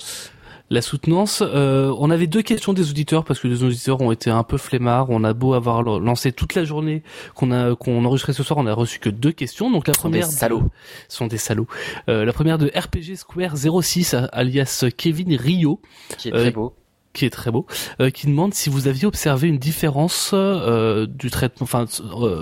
la 0.70 0.82
soutenance. 0.82 1.42
Euh, 1.44 1.94
on 1.98 2.10
avait 2.10 2.26
deux 2.26 2.42
questions 2.42 2.72
des 2.72 2.90
auditeurs 2.90 3.24
parce 3.24 3.40
que 3.40 3.48
les 3.48 3.62
auditeurs 3.62 4.00
ont 4.00 4.12
été 4.12 4.30
un 4.30 4.42
peu 4.42 4.56
flemmards. 4.56 5.10
On 5.10 5.24
a 5.24 5.32
beau 5.32 5.54
avoir 5.54 5.82
lancé 5.82 6.32
toute 6.32 6.54
la 6.54 6.64
journée 6.64 7.02
qu'on 7.34 7.50
a 7.50 7.74
qu'on 7.74 8.04
enregistrait 8.04 8.32
ce 8.32 8.42
soir, 8.42 8.58
on 8.58 8.66
a 8.66 8.74
reçu 8.74 8.98
que 8.98 9.10
deux 9.10 9.32
questions. 9.32 9.70
Donc 9.70 9.86
la 9.86 9.94
première 9.94 10.26
des 10.26 10.32
salauds. 10.32 10.64
sont 11.08 11.26
des 11.26 11.38
salauds. 11.38 11.68
Euh, 12.08 12.24
la 12.24 12.32
première 12.32 12.58
de 12.58 12.66
RPG 12.74 13.16
Square 13.16 13.56
06 13.56 14.16
alias 14.32 14.84
Kevin 14.96 15.36
Rio 15.36 15.80
qui 16.18 16.28
est 16.28 16.32
très 16.32 16.46
euh, 16.46 16.50
beau 16.50 16.74
qui 17.12 17.26
est 17.26 17.30
très 17.30 17.50
beau, 17.50 17.66
qui 18.14 18.26
demande 18.26 18.54
si 18.54 18.70
vous 18.70 18.88
aviez 18.88 19.04
observé 19.04 19.46
une 19.46 19.58
différence 19.58 20.32
du 20.32 21.30
traitement, 21.30 21.64
enfin 21.64 21.84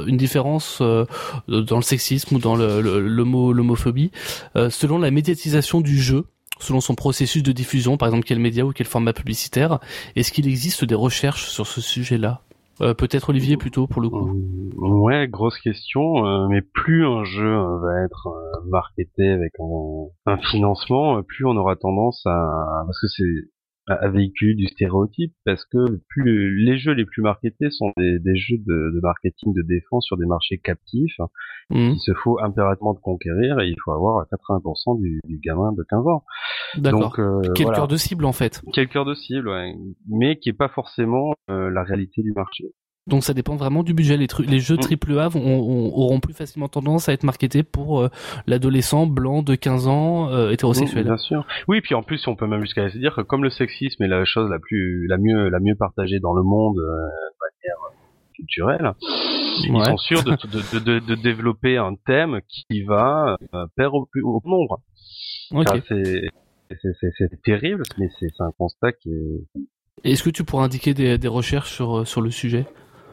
une 0.06 0.16
différence 0.16 0.80
dans 0.80 1.76
le 1.76 1.82
sexisme 1.82 2.36
ou 2.36 2.38
dans 2.38 2.54
l'homophobie 2.54 4.12
selon 4.54 4.98
la 4.98 5.10
médiatisation 5.10 5.80
du 5.80 6.00
jeu 6.00 6.26
selon 6.60 6.80
son 6.80 6.94
processus 6.94 7.42
de 7.42 7.52
diffusion, 7.52 7.96
par 7.96 8.08
exemple 8.08 8.24
quel 8.26 8.38
média 8.38 8.64
ou 8.64 8.72
quel 8.72 8.86
format 8.86 9.12
publicitaire. 9.12 9.78
Est-ce 10.16 10.32
qu'il 10.32 10.46
existe 10.46 10.84
des 10.84 10.94
recherches 10.94 11.46
sur 11.46 11.66
ce 11.66 11.80
sujet-là? 11.80 12.42
Euh, 12.80 12.94
Peut-être 12.94 13.28
Olivier 13.28 13.56
plutôt 13.56 13.86
pour 13.86 14.00
le 14.00 14.08
coup. 14.08 14.28
Euh, 14.28 14.88
ouais, 15.00 15.28
grosse 15.28 15.58
question. 15.58 16.26
Euh, 16.26 16.48
mais 16.48 16.62
plus 16.62 17.04
un 17.06 17.24
jeu 17.24 17.56
va 17.82 18.04
être 18.04 18.28
marketé 18.68 19.28
avec 19.28 19.52
un, 19.60 20.32
un, 20.32 20.38
financement, 20.50 21.22
plus 21.22 21.44
on 21.44 21.56
aura 21.56 21.76
tendance 21.76 22.22
à 22.24 22.84
parce 22.86 23.00
que 23.00 23.08
c'est 23.08 23.50
à 23.86 24.08
véhiculer 24.08 24.54
du 24.54 24.66
stéréotype 24.66 25.32
parce 25.44 25.64
que 25.64 26.00
plus 26.08 26.64
les 26.64 26.78
jeux 26.78 26.92
les 26.92 27.04
plus 27.04 27.22
marketés 27.22 27.70
sont 27.70 27.92
des, 27.96 28.18
des 28.18 28.36
jeux 28.36 28.58
de, 28.58 28.92
de, 28.94 29.00
marketing 29.02 29.52
de 29.54 29.62
défense 29.62 30.04
sur 30.06 30.16
des 30.16 30.26
marchés 30.26 30.58
captifs 30.58 31.16
mmh. 31.70 31.76
il 31.76 31.98
se 31.98 32.12
faut 32.14 32.38
impérativement 32.40 32.94
de 32.94 33.00
conquérir 33.00 33.58
et 33.60 33.68
il 33.68 33.76
faut 33.84 33.92
avoir 33.92 34.26
80% 34.26 35.00
du, 35.00 35.20
du, 35.24 35.38
gamin 35.38 35.72
de 35.72 35.84
15 35.88 36.06
ans. 36.06 36.24
D'accord. 36.76 37.18
Euh, 37.18 37.40
Quel 37.54 37.66
cœur 37.66 37.88
de 37.88 37.96
cible 37.96 38.24
en 38.24 38.32
fait 38.32 38.62
Quel 38.72 38.88
cœur 38.88 39.04
de 39.04 39.14
cible, 39.14 39.48
ouais. 39.48 39.74
mais 40.08 40.38
qui 40.38 40.50
est 40.50 40.54
pas 40.54 40.68
forcément 40.68 41.32
euh, 41.50 41.70
la 41.70 41.82
réalité 41.82 42.22
du 42.22 42.32
marché. 42.32 42.64
Donc 43.06 43.24
ça 43.24 43.34
dépend 43.34 43.56
vraiment 43.56 43.82
du 43.82 43.94
budget. 43.94 44.16
Les, 44.16 44.26
les 44.46 44.60
jeux 44.60 44.76
mm. 44.76 45.18
AAA 45.18 45.28
vont, 45.28 45.58
auront 45.58 46.20
plus 46.20 46.34
facilement 46.34 46.68
tendance 46.68 47.08
à 47.08 47.12
être 47.12 47.24
marketés 47.24 47.62
pour 47.62 48.00
euh, 48.00 48.08
l'adolescent 48.46 49.06
blanc 49.06 49.42
de 49.42 49.54
15 49.54 49.88
ans 49.88 50.30
euh, 50.30 50.50
hétérosexuel. 50.50 51.04
bien 51.04 51.16
sûr. 51.16 51.46
Oui, 51.66 51.80
puis 51.80 51.94
en 51.94 52.02
plus 52.02 52.26
on 52.28 52.36
peut 52.36 52.46
même 52.46 52.60
jusqu'à 52.60 52.90
se 52.90 52.98
dire 52.98 53.14
que 53.14 53.22
comme 53.22 53.42
le 53.42 53.50
sexisme 53.50 54.02
est 54.02 54.08
la 54.08 54.24
chose 54.24 54.50
la 54.50 54.58
plus 54.58 55.06
la 55.08 55.16
mieux 55.16 55.48
la 55.48 55.60
mieux 55.60 55.74
partagée 55.74 56.20
dans 56.20 56.34
le 56.34 56.42
monde 56.42 56.78
euh, 56.78 56.82
de 56.82 57.36
manière 57.40 57.78
culturelle, 58.34 58.92
ils 59.02 59.84
sont 59.84 59.96
sûrs 59.96 60.22
de, 60.22 60.30
de, 60.32 60.78
de, 60.78 60.98
de, 61.00 61.14
développer 61.14 61.76
un 61.76 61.94
thème 62.06 62.40
qui 62.48 62.82
va 62.82 63.36
perdre 63.76 63.96
au 63.96 64.06
plus 64.06 64.22
haut 64.22 64.40
nombre. 64.44 64.80
Okay. 65.52 65.82
c'est 66.70 67.42
terrible, 67.42 67.82
mais 67.98 68.08
c'est 68.18 68.28
un 68.38 68.50
constat 68.56 68.92
qui 68.92 69.10
est. 69.10 69.60
Est-ce 70.04 70.22
que 70.22 70.30
tu 70.30 70.44
pourrais 70.44 70.64
indiquer 70.64 70.94
des, 70.94 71.18
des 71.18 71.28
recherches 71.28 71.72
sur, 71.74 72.06
sur 72.06 72.22
le 72.22 72.30
sujet? 72.30 72.64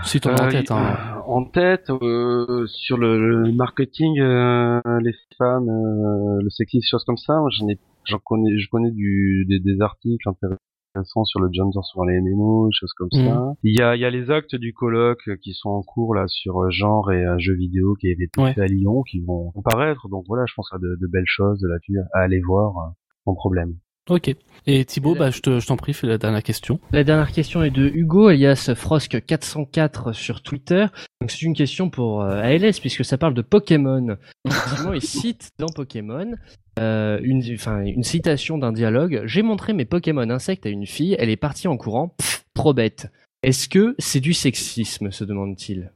Si 0.03 0.19
t'en 0.19 0.31
as 0.31 0.41
en 0.41 0.45
euh, 0.45 0.51
tête, 0.51 0.71
hein. 0.71 1.23
En 1.25 1.45
tête, 1.45 1.89
euh, 1.89 2.65
sur 2.67 2.97
le, 2.97 3.51
marketing, 3.51 4.19
euh, 4.19 4.79
les 5.01 5.13
femmes, 5.37 5.67
le 5.67 6.49
sexisme, 6.49 6.87
choses 6.89 7.03
comme 7.03 7.17
ça, 7.17 7.33
j'en 7.57 7.67
ai, 7.67 7.79
j'en 8.05 8.19
connais, 8.19 8.57
je 8.57 8.69
connais 8.69 8.91
du, 8.91 9.45
des, 9.47 9.81
articles 9.81 10.27
intéressants 10.27 11.25
sur 11.25 11.39
le 11.39 11.49
gender 11.51 11.79
sur 11.83 12.05
les 12.05 12.19
MMO, 12.21 12.69
choses 12.71 12.93
comme 12.93 13.11
ça. 13.11 13.19
Mhm. 13.19 13.53
Il 13.63 13.77
y 13.77 13.81
a, 13.81 13.95
il 13.95 14.01
y 14.01 14.05
a 14.05 14.09
les 14.09 14.31
actes 14.31 14.55
du 14.55 14.73
colloque 14.73 15.29
qui 15.41 15.53
sont 15.53 15.69
en 15.69 15.83
cours 15.83 16.15
là 16.15 16.25
sur 16.27 16.69
genre 16.71 17.11
et 17.11 17.23
jeux 17.37 17.55
vidéo 17.55 17.95
qui 17.95 18.07
avaient 18.07 18.25
été 18.25 18.53
fait 18.53 18.61
à 18.61 18.67
Lyon, 18.67 19.03
qui 19.03 19.19
vont 19.19 19.51
apparaître. 19.57 20.07
Donc 20.09 20.25
voilà, 20.27 20.45
je 20.47 20.53
pense 20.55 20.71
à 20.73 20.77
de, 20.77 20.97
de 20.99 21.07
belles 21.07 21.23
choses 21.25 21.63
là-dessus 21.63 21.99
à 22.13 22.19
aller 22.19 22.41
voir, 22.41 22.93
sans 23.25 23.35
problème. 23.35 23.75
Ok. 24.09 24.33
Et 24.69 24.83
Thibaut, 24.83 25.15
bah, 25.15 25.31
je, 25.31 25.39
te, 25.39 25.59
je 25.59 25.67
t'en 25.67 25.77
prie, 25.77 25.93
fais 25.93 26.07
la 26.07 26.17
dernière 26.17 26.43
question. 26.43 26.79
La 26.91 27.03
dernière 27.03 27.31
question 27.31 27.63
est 27.63 27.71
de 27.71 27.87
Hugo, 27.87 28.27
alias 28.27 28.69
Frosk404 28.73 30.13
sur 30.13 30.41
Twitter. 30.41 30.87
Donc 31.21 31.31
c'est 31.31 31.41
une 31.43 31.55
question 31.55 31.89
pour 31.89 32.21
euh, 32.21 32.41
ALS, 32.41 32.79
puisque 32.79 33.05
ça 33.05 33.17
parle 33.17 33.33
de 33.33 33.41
Pokémon. 33.41 34.17
Effectivement, 34.45 34.93
il 34.93 35.01
cite 35.01 35.51
dans 35.57 35.69
Pokémon 35.69 36.33
euh, 36.79 37.19
une, 37.23 37.43
enfin, 37.53 37.81
une 37.81 38.03
citation 38.03 38.57
d'un 38.57 38.73
dialogue. 38.73 39.21
J'ai 39.25 39.41
montré 39.41 39.73
mes 39.73 39.85
Pokémon 39.85 40.29
insectes 40.29 40.65
à 40.65 40.69
une 40.69 40.85
fille, 40.85 41.15
elle 41.17 41.29
est 41.29 41.37
partie 41.37 41.67
en 41.67 41.77
courant. 41.77 42.15
trop 42.53 42.73
bête. 42.73 43.07
Est-ce 43.43 43.69
que 43.69 43.95
c'est 43.99 44.19
du 44.19 44.33
sexisme, 44.33 45.11
se 45.11 45.23
demande-t-il? 45.23 45.91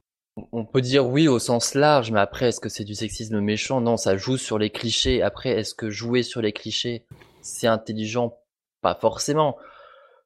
On 0.53 0.63
peut 0.63 0.81
dire 0.81 1.07
oui 1.07 1.27
au 1.27 1.39
sens 1.39 1.75
large, 1.75 2.11
mais 2.11 2.19
après, 2.19 2.47
est-ce 2.47 2.61
que 2.61 2.69
c'est 2.69 2.85
du 2.85 2.95
sexisme 2.95 3.41
méchant? 3.41 3.81
Non, 3.81 3.97
ça 3.97 4.15
joue 4.15 4.37
sur 4.37 4.57
les 4.57 4.69
clichés. 4.69 5.21
Après, 5.21 5.49
est-ce 5.49 5.75
que 5.75 5.89
jouer 5.89 6.23
sur 6.23 6.41
les 6.41 6.53
clichés, 6.53 7.03
c'est 7.41 7.67
intelligent, 7.67 8.37
pas 8.81 8.95
forcément. 8.95 9.57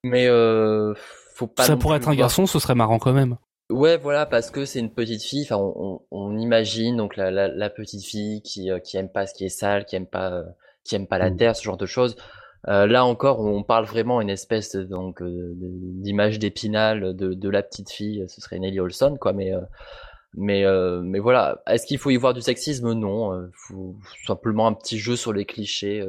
Mais 0.05 0.27
euh, 0.27 0.93
faut 1.33 1.47
pas. 1.47 1.63
Ça 1.63 1.75
pourrait 1.75 1.97
être 1.97 2.09
un 2.09 2.15
garçon, 2.15 2.45
ce 2.45 2.59
serait 2.59 2.75
marrant 2.75 2.99
quand 2.99 3.13
même. 3.13 3.37
Ouais, 3.71 3.97
voilà, 3.97 4.27
parce 4.27 4.51
que 4.51 4.63
c'est 4.65 4.79
une 4.79 4.91
petite 4.91 5.23
fille. 5.23 5.41
Enfin, 5.43 5.57
on, 5.57 6.01
on, 6.11 6.37
imagine 6.37 6.97
donc 6.97 7.15
la, 7.15 7.31
la, 7.31 7.47
la, 7.47 7.69
petite 7.71 8.05
fille 8.05 8.43
qui 8.43 8.69
qui 8.83 8.97
aime 8.97 9.09
pas 9.09 9.25
ce 9.25 9.33
qui 9.33 9.45
est 9.45 9.49
sale, 9.49 9.85
qui 9.85 9.95
aime 9.95 10.05
pas 10.05 10.43
qui 10.83 10.95
aime 10.95 11.07
pas 11.07 11.17
la 11.17 11.31
mm. 11.31 11.37
terre, 11.37 11.55
ce 11.55 11.63
genre 11.63 11.77
de 11.77 11.87
choses. 11.87 12.15
Euh, 12.67 12.85
là 12.85 13.03
encore, 13.05 13.39
on 13.39 13.63
parle 13.63 13.85
vraiment 13.85 14.21
une 14.21 14.29
espèce 14.29 14.75
donc 14.75 15.23
d'image 15.23 16.37
d'épinal 16.37 17.15
de, 17.15 17.33
de 17.33 17.49
la 17.49 17.63
petite 17.63 17.89
fille. 17.89 18.23
Ce 18.27 18.41
serait 18.41 18.59
Nelly 18.59 18.79
Olson, 18.79 19.17
quoi. 19.19 19.33
Mais 19.33 19.51
mais 20.35 20.63
mais 21.01 21.19
voilà, 21.19 21.63
est-ce 21.67 21.87
qu'il 21.87 21.97
faut 21.97 22.11
y 22.11 22.17
voir 22.17 22.35
du 22.35 22.41
sexisme? 22.41 22.93
Non, 22.93 23.49
faut 23.53 23.95
simplement 24.27 24.67
un 24.67 24.73
petit 24.73 24.99
jeu 24.99 25.15
sur 25.15 25.33
les 25.33 25.45
clichés. 25.45 26.07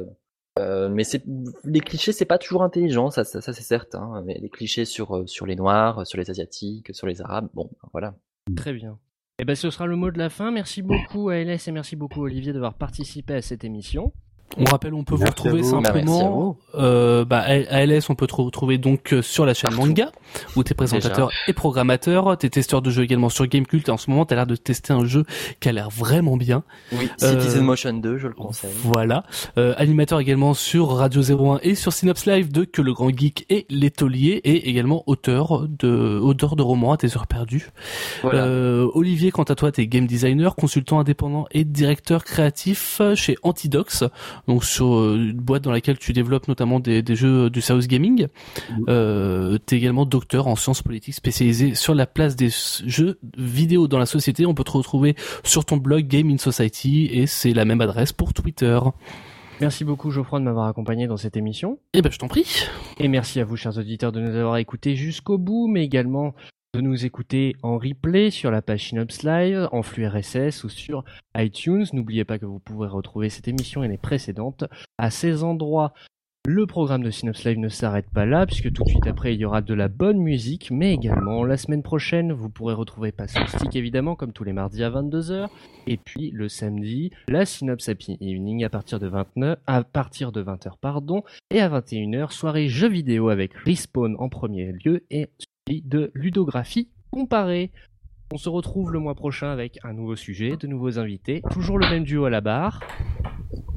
Euh, 0.57 0.89
mais 0.89 1.03
les 1.63 1.79
clichés, 1.79 2.11
c'est 2.11 2.25
pas 2.25 2.37
toujours 2.37 2.63
intelligent, 2.63 3.09
ça, 3.11 3.23
ça, 3.23 3.41
c'est 3.41 3.53
certain. 3.53 4.21
Mais 4.25 4.37
les 4.39 4.49
clichés 4.49 4.85
sur 4.85 5.15
euh, 5.15 5.27
sur 5.27 5.45
les 5.45 5.55
noirs, 5.55 6.05
sur 6.05 6.17
les 6.17 6.29
asiatiques, 6.29 6.93
sur 6.93 7.07
les 7.07 7.21
arabes, 7.21 7.49
bon, 7.53 7.69
voilà. 7.91 8.15
Très 8.55 8.73
bien. 8.73 8.97
Et 9.39 9.43
eh 9.43 9.45
ben, 9.45 9.55
ce 9.55 9.69
sera 9.69 9.85
le 9.85 9.95
mot 9.95 10.09
de 10.09 10.17
la 10.17 10.29
fin. 10.29 10.49
Merci 10.49 10.81
beaucoup 10.81 11.29
à 11.29 11.37
LS 11.37 11.67
et 11.67 11.71
merci 11.71 11.95
beaucoup 11.95 12.23
Olivier 12.23 12.53
d'avoir 12.53 12.73
participé 12.73 13.35
à 13.35 13.41
cette 13.43 13.63
émission. 13.63 14.11
On 14.55 14.63
rappelle, 14.65 14.93
on 14.93 15.03
peut 15.03 15.15
vous 15.15 15.25
retrouver 15.25 15.63
simplement. 15.63 16.57
Euh, 16.75 17.25
bah, 17.25 17.39
à 17.39 17.85
LS, 17.85 18.09
on 18.09 18.15
peut 18.15 18.27
te 18.27 18.35
retrouver 18.35 18.77
donc 18.77 19.13
euh, 19.13 19.21
sur 19.21 19.45
la 19.45 19.53
chaîne 19.53 19.73
Manga, 19.73 20.11
où 20.55 20.63
t'es 20.63 20.73
présentateur 20.73 21.29
et 21.47 21.53
programmateur. 21.53 22.37
T'es 22.37 22.49
testeur 22.49 22.81
de 22.81 22.89
jeux 22.89 23.03
également 23.03 23.29
sur 23.29 23.45
Gamecult. 23.45 23.87
Et 23.87 23.91
en 23.91 23.97
ce 23.97 24.09
moment, 24.09 24.25
t'as 24.25 24.35
l'air 24.35 24.47
de 24.47 24.55
tester 24.55 24.93
un 24.93 25.05
jeu 25.05 25.25
qui 25.59 25.69
a 25.69 25.71
l'air 25.71 25.89
vraiment 25.89 26.37
bien. 26.37 26.63
Oui, 26.91 27.09
Citizen 27.17 27.61
euh, 27.61 27.63
Motion 27.63 27.93
2, 27.93 28.17
je 28.17 28.27
le 28.27 28.33
conseille. 28.33 28.71
Voilà. 28.81 29.23
Euh, 29.57 29.73
animateur 29.77 30.19
également 30.19 30.53
sur 30.53 30.89
Radio 30.89 31.21
01 31.21 31.59
et 31.61 31.75
sur 31.75 31.93
Synops 31.93 32.25
Live 32.25 32.51
de 32.51 32.63
Que 32.63 32.81
le 32.81 32.93
Grand 32.93 33.15
Geek 33.15 33.45
et 33.49 33.65
l'étolier. 33.69 34.41
Et 34.43 34.69
également 34.69 35.03
auteur 35.07 35.67
de, 35.67 36.19
auteur 36.19 36.55
de 36.55 36.63
romans 36.63 36.93
à 36.93 36.97
tes 36.97 37.15
heures 37.15 37.27
perdues. 37.27 37.69
Voilà. 38.23 38.45
Euh, 38.45 38.87
Olivier, 38.93 39.31
quant 39.31 39.43
à 39.43 39.55
toi, 39.55 39.71
t'es 39.71 39.87
game 39.87 40.07
designer, 40.07 40.55
consultant 40.55 40.99
indépendant 40.99 41.45
et 41.51 41.63
directeur 41.63 42.23
créatif 42.23 43.01
chez 43.15 43.35
Antidox 43.43 44.03
donc 44.47 44.63
sur 44.63 44.95
euh, 44.95 45.15
une 45.15 45.39
boîte 45.39 45.63
dans 45.63 45.71
laquelle 45.71 45.97
tu 45.97 46.13
développes 46.13 46.47
notamment 46.47 46.79
des, 46.79 47.01
des 47.01 47.15
jeux 47.15 47.49
du 47.49 47.61
South 47.61 47.87
Gaming. 47.87 48.27
Euh, 48.87 49.57
tu 49.65 49.75
es 49.75 49.77
également 49.77 50.05
docteur 50.05 50.47
en 50.47 50.55
sciences 50.55 50.81
politiques 50.81 51.15
spécialisé 51.15 51.75
sur 51.75 51.95
la 51.95 52.05
place 52.05 52.35
des 52.35 52.49
jeux 52.85 53.19
vidéo 53.37 53.87
dans 53.87 53.99
la 53.99 54.05
société. 54.05 54.45
On 54.45 54.53
peut 54.53 54.63
te 54.63 54.71
retrouver 54.71 55.15
sur 55.43 55.65
ton 55.65 55.77
blog 55.77 56.07
Game 56.07 56.29
in 56.29 56.37
Society 56.37 57.09
et 57.11 57.27
c'est 57.27 57.53
la 57.53 57.65
même 57.65 57.81
adresse 57.81 58.13
pour 58.13 58.33
Twitter. 58.33 58.79
Merci 59.59 59.83
beaucoup 59.83 60.11
Geoffroy 60.11 60.39
de 60.39 60.45
m'avoir 60.45 60.67
accompagné 60.67 61.07
dans 61.07 61.17
cette 61.17 61.35
émission. 61.35 61.79
Eh 61.93 62.01
ben 62.01 62.11
je 62.11 62.19
t'en 62.19 62.27
prie. 62.27 62.67
Et 62.99 63.07
merci 63.07 63.39
à 63.39 63.45
vous 63.45 63.57
chers 63.57 63.77
auditeurs 63.77 64.11
de 64.11 64.19
nous 64.19 64.35
avoir 64.35 64.57
écoutés 64.57 64.95
jusqu'au 64.95 65.39
bout, 65.39 65.67
mais 65.67 65.83
également 65.83 66.35
de 66.73 66.81
nous 66.81 67.05
écouter 67.05 67.55
en 67.63 67.77
replay 67.77 68.29
sur 68.29 68.51
la 68.51 68.61
page 68.61 68.89
Synops 68.89 69.23
Live, 69.23 69.69
en 69.71 69.81
flux 69.81 70.07
RSS 70.07 70.63
ou 70.63 70.69
sur 70.69 71.03
iTunes. 71.35 71.85
N'oubliez 71.93 72.25
pas 72.25 72.39
que 72.39 72.45
vous 72.45 72.59
pouvez 72.59 72.87
retrouver 72.87 73.29
cette 73.29 73.47
émission 73.47 73.83
et 73.83 73.87
les 73.87 73.97
précédentes 73.97 74.65
à 74.97 75.09
ces 75.09 75.43
endroits. 75.43 75.93
Le 76.49 76.65
programme 76.65 77.03
de 77.03 77.11
Synops 77.11 77.43
Live 77.43 77.59
ne 77.59 77.67
s'arrête 77.67 78.09
pas 78.09 78.25
là, 78.25 78.45
puisque 78.45 78.71
tout 78.71 78.85
de 78.85 78.87
suite 78.87 79.05
après, 79.05 79.33
il 79.33 79.41
y 79.41 79.43
aura 79.43 79.61
de 79.61 79.73
la 79.73 79.89
bonne 79.89 80.19
musique, 80.19 80.71
mais 80.71 80.93
également 80.93 81.43
la 81.43 81.57
semaine 81.57 81.83
prochaine, 81.83 82.31
vous 82.31 82.49
pourrez 82.49 82.73
retrouver 82.73 83.13
Stick 83.47 83.75
évidemment, 83.75 84.15
comme 84.15 84.31
tous 84.31 84.45
les 84.45 84.53
mardis 84.53 84.81
à 84.81 84.89
22h, 84.89 85.49
et 85.87 85.97
puis 85.97 86.31
le 86.31 86.47
samedi, 86.47 87.11
la 87.27 87.45
Synops 87.45 87.89
Happy 87.89 88.17
Evening 88.21 88.63
à 88.63 88.69
partir 88.69 89.01
de 89.01 89.07
29, 89.07 89.59
à 89.67 89.83
partir 89.83 90.31
de 90.31 90.41
20h, 90.41 90.71
pardon, 90.79 91.23
et 91.51 91.59
à 91.59 91.67
21h, 91.67 92.31
soirée 92.31 92.69
jeux 92.69 92.87
vidéo 92.87 93.27
avec 93.27 93.53
Respawn 93.65 94.15
en 94.17 94.29
premier 94.29 94.71
lieu, 94.71 95.03
et 95.09 95.27
de 95.85 96.11
ludographie 96.13 96.89
comparée. 97.11 97.71
On 98.33 98.37
se 98.37 98.49
retrouve 98.49 98.91
le 98.91 98.99
mois 98.99 99.15
prochain 99.15 99.51
avec 99.51 99.79
un 99.83 99.93
nouveau 99.93 100.15
sujet, 100.15 100.57
de 100.57 100.67
nouveaux 100.67 100.99
invités, 100.99 101.41
toujours 101.51 101.79
le 101.79 101.89
même 101.89 102.03
duo 102.03 102.25
à 102.25 102.29
la 102.29 102.41
barre. 102.41 102.81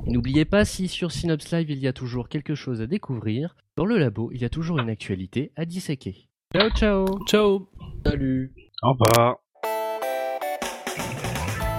N'oubliez 0.07 0.45
pas, 0.45 0.65
si 0.65 0.89
sur 0.89 1.13
Synops 1.13 1.53
Live 1.53 1.71
il 1.71 1.79
y 1.79 1.87
a 1.87 1.93
toujours 1.93 2.29
quelque 2.29 2.55
chose 2.55 2.81
à 2.81 2.87
découvrir, 2.87 3.55
dans 3.77 3.85
le 3.85 3.99
labo 3.99 4.31
il 4.33 4.41
y 4.41 4.45
a 4.45 4.49
toujours 4.49 4.79
une 4.81 4.91
actualité 4.91 5.53
à 5.57 5.65
disséquer. 5.65 6.29
Ciao 6.53 6.71
ciao 6.71 7.07
Ciao 7.29 7.69
Salut 8.05 8.53
Au 8.83 8.93
revoir 8.93 9.37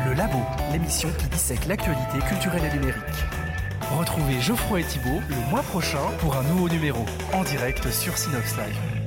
Le 0.05 0.13
labo, 0.13 0.39
l'émission 0.71 1.09
qui 1.19 1.27
dissèque 1.27 1.67
l'actualité 1.67 2.19
culturelle 2.27 2.63
et 2.71 2.77
numérique. 2.77 3.01
Retrouvez 3.97 4.39
Geoffroy 4.39 4.79
et 4.79 4.83
Thibault 4.83 5.19
le 5.29 5.49
mois 5.49 5.63
prochain 5.63 6.09
pour 6.19 6.37
un 6.37 6.43
nouveau 6.43 6.69
numéro, 6.69 7.03
en 7.33 7.43
direct 7.43 7.89
sur 7.89 8.17
Synops 8.17 8.55
Live. 8.55 9.00